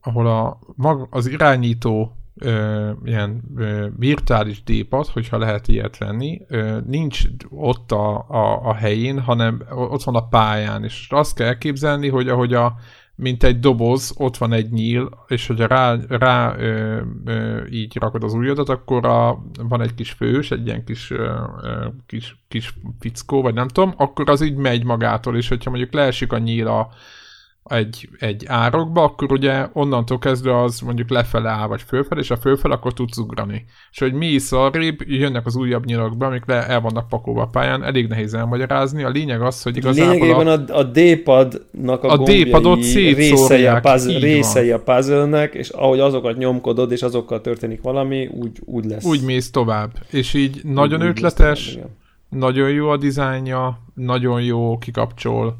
ahol 0.00 0.26
a, 0.26 0.58
mag, 0.74 1.06
az 1.10 1.26
irányító 1.26 2.16
ö, 2.34 2.90
ilyen 3.04 3.42
ö, 3.56 3.86
virtuális 3.96 4.62
dépad, 4.62 5.06
hogyha 5.06 5.38
lehet 5.38 5.68
ilyet 5.68 5.98
venni, 5.98 6.40
ö, 6.48 6.78
nincs 6.86 7.22
ott 7.50 7.92
a, 7.92 8.28
a, 8.28 8.68
a 8.68 8.74
helyén, 8.74 9.20
hanem 9.20 9.62
ott 9.70 10.02
van 10.02 10.14
a 10.14 10.28
pályán, 10.28 10.84
és 10.84 11.06
azt 11.10 11.34
kell 11.34 11.46
elképzelni, 11.46 12.08
hogy 12.08 12.28
ahogy 12.28 12.54
a 12.54 12.74
mint 13.16 13.42
egy 13.42 13.58
doboz, 13.58 14.14
ott 14.16 14.36
van 14.36 14.52
egy 14.52 14.70
nyíl, 14.70 15.10
és 15.28 15.46
hogyha 15.46 15.66
rá, 15.66 15.96
rá 16.08 16.56
ö, 16.58 17.00
ö, 17.24 17.64
így 17.66 17.96
rakod 17.96 18.24
az 18.24 18.34
ujjadat, 18.34 18.68
akkor 18.68 19.06
a, 19.06 19.42
van 19.68 19.80
egy 19.80 19.94
kis 19.94 20.10
fős, 20.10 20.50
egy 20.50 20.66
ilyen 20.66 20.84
kis, 20.84 21.10
ö, 21.10 21.40
ö, 21.62 21.86
kis, 22.06 22.36
kis 22.48 22.74
fickó, 22.98 23.42
vagy 23.42 23.54
nem 23.54 23.68
tudom, 23.68 23.94
akkor 23.96 24.30
az 24.30 24.40
így 24.40 24.56
megy 24.56 24.84
magától, 24.84 25.36
és 25.36 25.48
hogyha 25.48 25.70
mondjuk 25.70 25.92
leesik 25.92 26.32
a 26.32 26.38
nyíl 26.38 26.66
a, 26.66 26.88
egy, 27.68 28.08
egy 28.18 28.44
árokba, 28.46 29.02
akkor 29.02 29.32
ugye 29.32 29.66
onnantól 29.72 30.18
kezdve 30.18 30.62
az 30.62 30.80
mondjuk 30.80 31.10
lefele 31.10 31.48
áll, 31.48 31.66
vagy 31.66 31.82
fölfele, 31.82 32.20
és 32.20 32.30
a 32.30 32.36
fölfele 32.36 32.74
akkor 32.74 32.92
tudsz 32.92 33.18
ugrani. 33.18 33.64
És 33.90 33.98
hogy 33.98 34.12
mi 34.12 34.26
is 34.26 34.52
arrébb, 34.52 35.02
jönnek 35.06 35.46
az 35.46 35.56
újabb 35.56 35.84
nyilak 35.84 36.16
be, 36.16 36.26
amik 36.26 36.46
le, 36.46 36.66
el 36.66 36.80
vannak 36.80 37.08
pakolva 37.08 37.42
a 37.42 37.46
pályán, 37.46 37.84
elég 37.84 38.08
nehéz 38.08 38.34
elmagyarázni. 38.34 39.02
A 39.02 39.08
lényeg 39.08 39.42
az, 39.42 39.62
hogy 39.62 39.76
igazából 39.76 40.12
Lényegében 40.12 40.46
a, 40.46 40.72
a, 40.72 40.78
a 40.78 40.82
D-padnak 40.82 42.04
a, 42.04 42.08
a 42.08 42.16
D-padot 42.16 42.92
részei, 42.92 43.66
a, 43.66 43.80
puzzle, 43.80 44.18
részei 44.18 44.70
a 44.70 44.80
puzzle 44.80 45.44
és 45.44 45.68
ahogy 45.68 46.00
azokat 46.00 46.36
nyomkodod, 46.36 46.92
és 46.92 47.02
azokkal 47.02 47.40
történik 47.40 47.82
valami, 47.82 48.26
úgy, 48.26 48.60
úgy 48.64 48.84
lesz. 48.84 49.04
Úgy 49.04 49.22
mész 49.22 49.50
tovább. 49.50 49.90
És 50.10 50.34
így 50.34 50.60
nagyon 50.64 51.00
úgy 51.00 51.06
ötletes, 51.06 51.72
tovább, 51.72 51.90
nagyon 52.28 52.70
jó 52.70 52.88
a 52.88 52.96
dizájnja, 52.96 53.78
nagyon 53.94 54.42
jó 54.42 54.78
kikapcsol, 54.78 55.56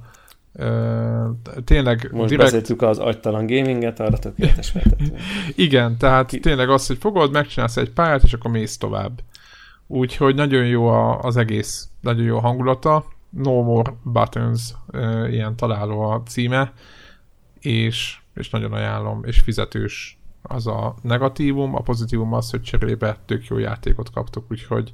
tényleg 1.64 2.08
Most 2.12 2.28
direkt... 2.28 2.50
beszéltük 2.50 2.82
az 2.82 2.98
agytalan 2.98 3.46
gaminget, 3.46 4.00
arra 4.00 4.18
tökéletes 4.18 4.74
Igen, 5.54 5.96
tehát 5.96 6.28
Ki... 6.28 6.40
tényleg 6.40 6.70
az, 6.70 6.86
hogy 6.86 6.98
fogod, 6.98 7.32
megcsinálsz 7.32 7.76
egy 7.76 7.90
pályát, 7.90 8.22
és 8.22 8.32
akkor 8.32 8.50
mész 8.50 8.76
tovább. 8.76 9.20
Úgyhogy 9.86 10.34
nagyon 10.34 10.66
jó 10.66 10.86
a, 10.86 11.18
az 11.18 11.36
egész, 11.36 11.88
nagyon 12.00 12.24
jó 12.24 12.36
a 12.36 12.40
hangulata. 12.40 13.04
No 13.30 13.62
More 13.62 13.94
Buttons, 14.02 14.74
ilyen 15.30 15.56
találó 15.56 16.00
a 16.00 16.22
címe, 16.26 16.72
és, 17.60 18.18
és 18.34 18.50
nagyon 18.50 18.72
ajánlom, 18.72 19.24
és 19.24 19.38
fizetős 19.38 20.18
az 20.42 20.66
a 20.66 20.94
negatívum, 21.02 21.74
a 21.74 21.80
pozitívum 21.80 22.32
az, 22.32 22.50
hogy 22.50 22.62
cserébe 22.62 23.16
tök 23.26 23.46
jó 23.46 23.58
játékot 23.58 24.10
kaptok, 24.10 24.44
úgyhogy 24.50 24.92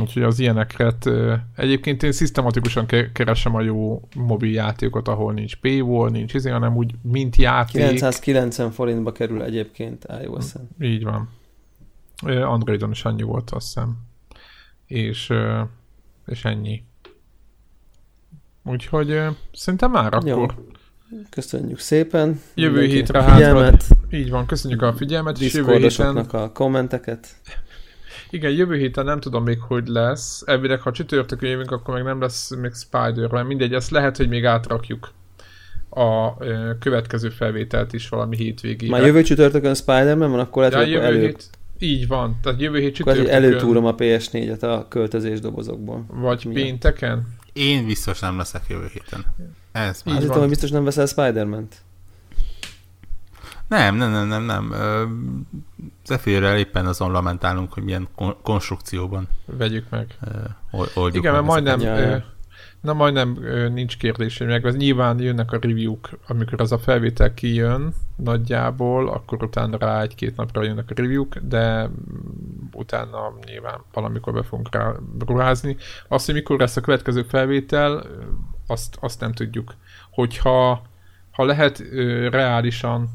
Úgyhogy 0.00 0.22
az 0.22 0.38
ilyeneket 0.38 1.10
egyébként 1.56 2.02
én 2.02 2.12
szisztematikusan 2.12 2.86
keresem 3.12 3.54
a 3.54 3.60
jó 3.60 4.08
mobil 4.16 4.52
játékot, 4.52 5.08
ahol 5.08 5.32
nincs 5.32 5.56
paywall, 5.56 6.10
nincs 6.10 6.34
izé, 6.34 6.50
hanem 6.50 6.76
úgy 6.76 6.94
mint 7.02 7.36
játék. 7.36 7.82
990 7.82 8.70
forintba 8.70 9.12
kerül 9.12 9.42
egyébként 9.42 10.06
iOS-en. 10.22 10.68
Így 10.80 11.04
van. 11.04 11.28
Androidon 12.24 12.90
is 12.90 13.04
annyi 13.04 13.22
volt, 13.22 13.50
azt 13.50 13.66
hiszem. 13.66 13.96
És, 14.86 15.32
és 16.26 16.44
ennyi. 16.44 16.84
Úgyhogy 18.64 19.20
szerintem 19.52 19.90
már 19.90 20.14
akkor. 20.14 20.28
Jó. 20.28 20.46
Köszönjük 21.30 21.78
szépen. 21.78 22.40
Jövő 22.54 22.86
hétre 22.86 23.18
a 23.18 23.22
figyelmet. 23.22 23.84
Így 24.10 24.30
van, 24.30 24.46
köszönjük 24.46 24.82
a 24.82 24.92
figyelmet. 24.92 25.40
És 25.40 25.54
jövő 25.54 25.76
héten... 25.76 26.16
a 26.16 26.52
kommenteket. 26.52 27.36
Igen, 28.32 28.50
jövő 28.50 28.76
héten 28.76 29.04
nem 29.04 29.20
tudom 29.20 29.44
még, 29.44 29.60
hogy 29.60 29.86
lesz. 29.86 30.42
Elvileg, 30.46 30.80
ha 30.80 30.92
csütörtökön 30.92 31.50
jövünk, 31.50 31.70
akkor 31.70 31.94
meg 31.94 32.04
nem 32.04 32.20
lesz 32.20 32.50
még 32.60 32.72
Spider-Man. 32.74 33.46
Mindegy, 33.46 33.74
ezt 33.74 33.90
lehet, 33.90 34.16
hogy 34.16 34.28
még 34.28 34.44
átrakjuk. 34.44 35.12
a 35.88 36.36
következő 36.78 37.28
felvételt 37.28 37.92
is 37.92 38.08
valami 38.08 38.36
hétvégére. 38.36 38.92
Már 38.92 39.06
jövő 39.06 39.22
csütörtökön 39.22 39.74
Spider-Man 39.74 40.30
van, 40.30 40.40
akkor 40.40 40.62
lehet, 40.62 40.88
ja, 40.88 40.92
jövő 40.92 41.04
elő... 41.04 41.20
hét, 41.20 41.50
így 41.78 42.06
van, 42.06 42.38
tehát 42.42 42.60
jövő 42.60 42.78
hét 42.78 42.94
csütörtökön... 42.94 43.30
Előtúrom 43.30 43.86
a 43.86 43.94
PS4-et 43.94 44.60
a 44.60 44.88
költözés 44.88 45.40
dobozokból. 45.40 46.04
Vagy 46.08 46.44
Milyen? 46.44 46.62
pénteken? 46.62 47.26
Én 47.52 47.86
biztos 47.86 48.20
nem 48.20 48.36
leszek 48.36 48.62
jövő 48.68 48.86
héten. 48.92 49.24
Ez 49.72 50.02
Azt 50.04 50.22
hittem, 50.22 50.38
hogy 50.38 50.48
biztos 50.48 50.70
nem 50.70 50.84
veszel 50.84 51.06
Spider-Man-t. 51.06 51.74
Nem, 53.72 53.96
nem, 53.96 54.10
nem, 54.10 54.26
nem, 54.28 54.44
nem. 54.44 54.74
Zephyr-rel 56.04 56.58
éppen 56.58 56.86
azon 56.86 57.10
lamentálunk, 57.10 57.72
hogy 57.72 57.82
milyen 57.82 58.08
konstrukcióban 58.42 59.28
vegyük 59.44 59.86
meg. 59.90 60.18
Oldjuk 60.70 61.24
Igen, 61.24 61.32
mert 61.32 61.44
majdnem, 61.44 61.80
ja. 61.80 62.24
Na 62.80 62.92
majdnem 62.92 63.38
nincs 63.72 63.96
kérdés, 63.96 64.38
hogy 64.38 64.46
meg. 64.46 64.76
Nyilván 64.76 65.20
jönnek 65.20 65.52
a 65.52 65.58
review-k, 65.60 66.18
amikor 66.28 66.60
az 66.60 66.72
a 66.72 66.78
felvétel 66.78 67.34
kijön 67.34 67.94
nagyjából, 68.16 69.08
akkor 69.08 69.42
utána 69.42 69.78
rá 69.78 70.00
egy-két 70.00 70.36
napra 70.36 70.62
jönnek 70.62 70.90
a 70.90 70.94
review-k, 70.96 71.36
de 71.36 71.90
utána 72.72 73.34
nyilván 73.46 73.80
valamikor 73.92 74.32
be 74.32 74.42
fogunk 74.42 74.74
rá 74.74 74.92
ruházni. 75.26 75.76
Azt, 76.08 76.26
hogy 76.26 76.34
mikor 76.34 76.58
lesz 76.58 76.76
a 76.76 76.80
következő 76.80 77.22
felvétel, 77.22 78.06
azt, 78.66 78.96
azt 79.00 79.20
nem 79.20 79.32
tudjuk. 79.32 79.74
Hogyha 80.10 80.82
ha 81.30 81.44
lehet 81.44 81.84
reálisan 82.30 83.10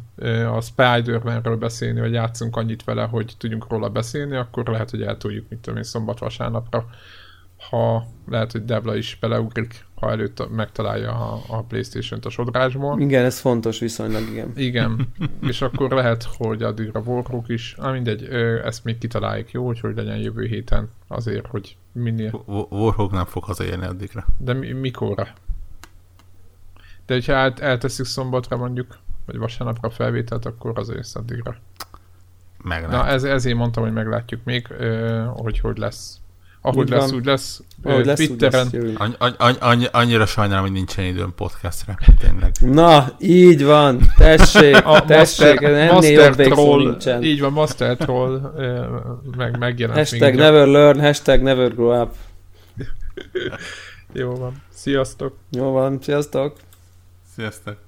a 0.52 0.62
Spider-Man-ről 0.62 1.58
beszélni, 1.58 2.00
vagy 2.00 2.14
játszunk 2.14 2.56
annyit 2.56 2.84
vele, 2.84 3.04
hogy 3.04 3.34
tudjunk 3.38 3.70
róla 3.70 3.90
beszélni, 3.90 4.36
akkor 4.36 4.68
lehet, 4.68 4.90
hogy 4.90 5.02
eltoljuk, 5.02 5.50
mit 5.50 5.60
tudom 5.60 5.78
én, 5.78 5.84
szombat-vasárnapra 5.84 6.86
ha 7.58 8.08
lehet, 8.28 8.52
hogy 8.52 8.66
Debla 8.66 8.96
is 8.96 9.18
beleugrik, 9.22 9.86
ha 9.96 10.12
előtt 10.12 10.50
megtalálja 10.50 11.12
a, 11.12 11.42
a 11.48 11.64
Playstation-t 11.64 12.26
a 12.26 12.30
sodrásból. 12.30 13.00
Igen, 13.00 13.26
ez 13.26 13.40
fontos 13.40 13.80
viszonylag, 13.80 14.30
igen. 14.30 14.52
Igen, 14.56 15.08
és 15.50 15.62
akkor 15.62 15.92
lehet, 15.92 16.24
hogy 16.24 16.64
addigra 16.64 17.00
Warhawk 17.00 17.50
is, 17.50 17.76
ah, 17.78 17.92
mindegy, 17.92 18.24
ezt 18.64 18.84
még 18.84 18.98
kitaláljuk, 18.98 19.52
jó, 19.52 19.66
hogy 19.66 19.80
hogy 19.80 19.96
legyen 19.96 20.18
jövő 20.18 20.46
héten, 20.46 20.90
azért, 21.08 21.48
hogy 21.48 21.78
minél... 21.92 22.44
Warhawk 22.70 23.12
nem 23.12 23.26
fog 23.26 23.44
hazaérni 23.44 23.86
addigra. 23.86 24.26
De 24.38 24.54
mi, 24.54 24.72
mikorra? 24.72 25.28
De 27.06 27.14
hogyha 27.14 27.34
el, 27.34 27.54
eltesszük 27.60 28.06
szombatra 28.06 28.58
mondjuk, 28.58 28.98
vagy 29.28 29.38
vasárnapra 29.38 29.88
a 29.88 29.92
felvételt, 29.92 30.46
akkor 30.46 30.80
azért 30.80 31.16
addigra. 31.16 31.56
Meglátjuk. 32.64 33.02
Na 33.02 33.08
ez, 33.08 33.24
ezért 33.24 33.56
mondtam, 33.56 33.84
hogy 33.84 33.94
meglátjuk 33.94 34.42
még, 34.44 34.68
hogy 35.36 35.60
hogy 35.60 35.78
lesz 35.78 36.20
ahogy 36.68 36.90
lesz, 36.90 37.12
úgy 37.12 37.26
lesz. 37.26 37.62
Ahogy 37.84 38.06
lesz, 38.06 38.18
Twitteren. 38.18 38.68
Úgy 38.74 38.94
lesz, 39.00 39.12
any, 39.18 39.34
any, 39.38 39.56
any, 39.60 39.86
annyira 39.92 40.26
sajnálom, 40.26 40.64
hogy 40.64 40.72
nincsen 40.72 41.06
időm 41.06 41.34
podcastre. 41.36 41.98
Tényleg. 42.22 42.52
Na, 42.60 43.08
így 43.20 43.64
van. 43.64 44.00
Tessék, 44.18 44.86
a 44.96 45.06
tessék. 45.06 45.60
Master, 45.60 45.92
master 45.92 46.36
troll, 46.36 46.84
nincsen. 46.84 47.24
Így 47.24 47.40
van, 47.40 47.52
Master 47.52 47.98
Troll 47.98 48.54
meg, 49.38 49.58
megjelent. 49.58 49.98
Hashtag 49.98 50.36
never 50.36 50.68
learn, 50.68 51.00
hashtag 51.00 51.42
never 51.42 51.74
grow 51.74 52.02
up. 52.02 52.16
Jó 54.14 54.36
van. 54.36 54.62
Sziasztok. 54.70 55.36
Jó 55.52 55.72
van, 55.72 56.00
sziasztok. 56.02 56.58
Sziasztok. 57.36 57.87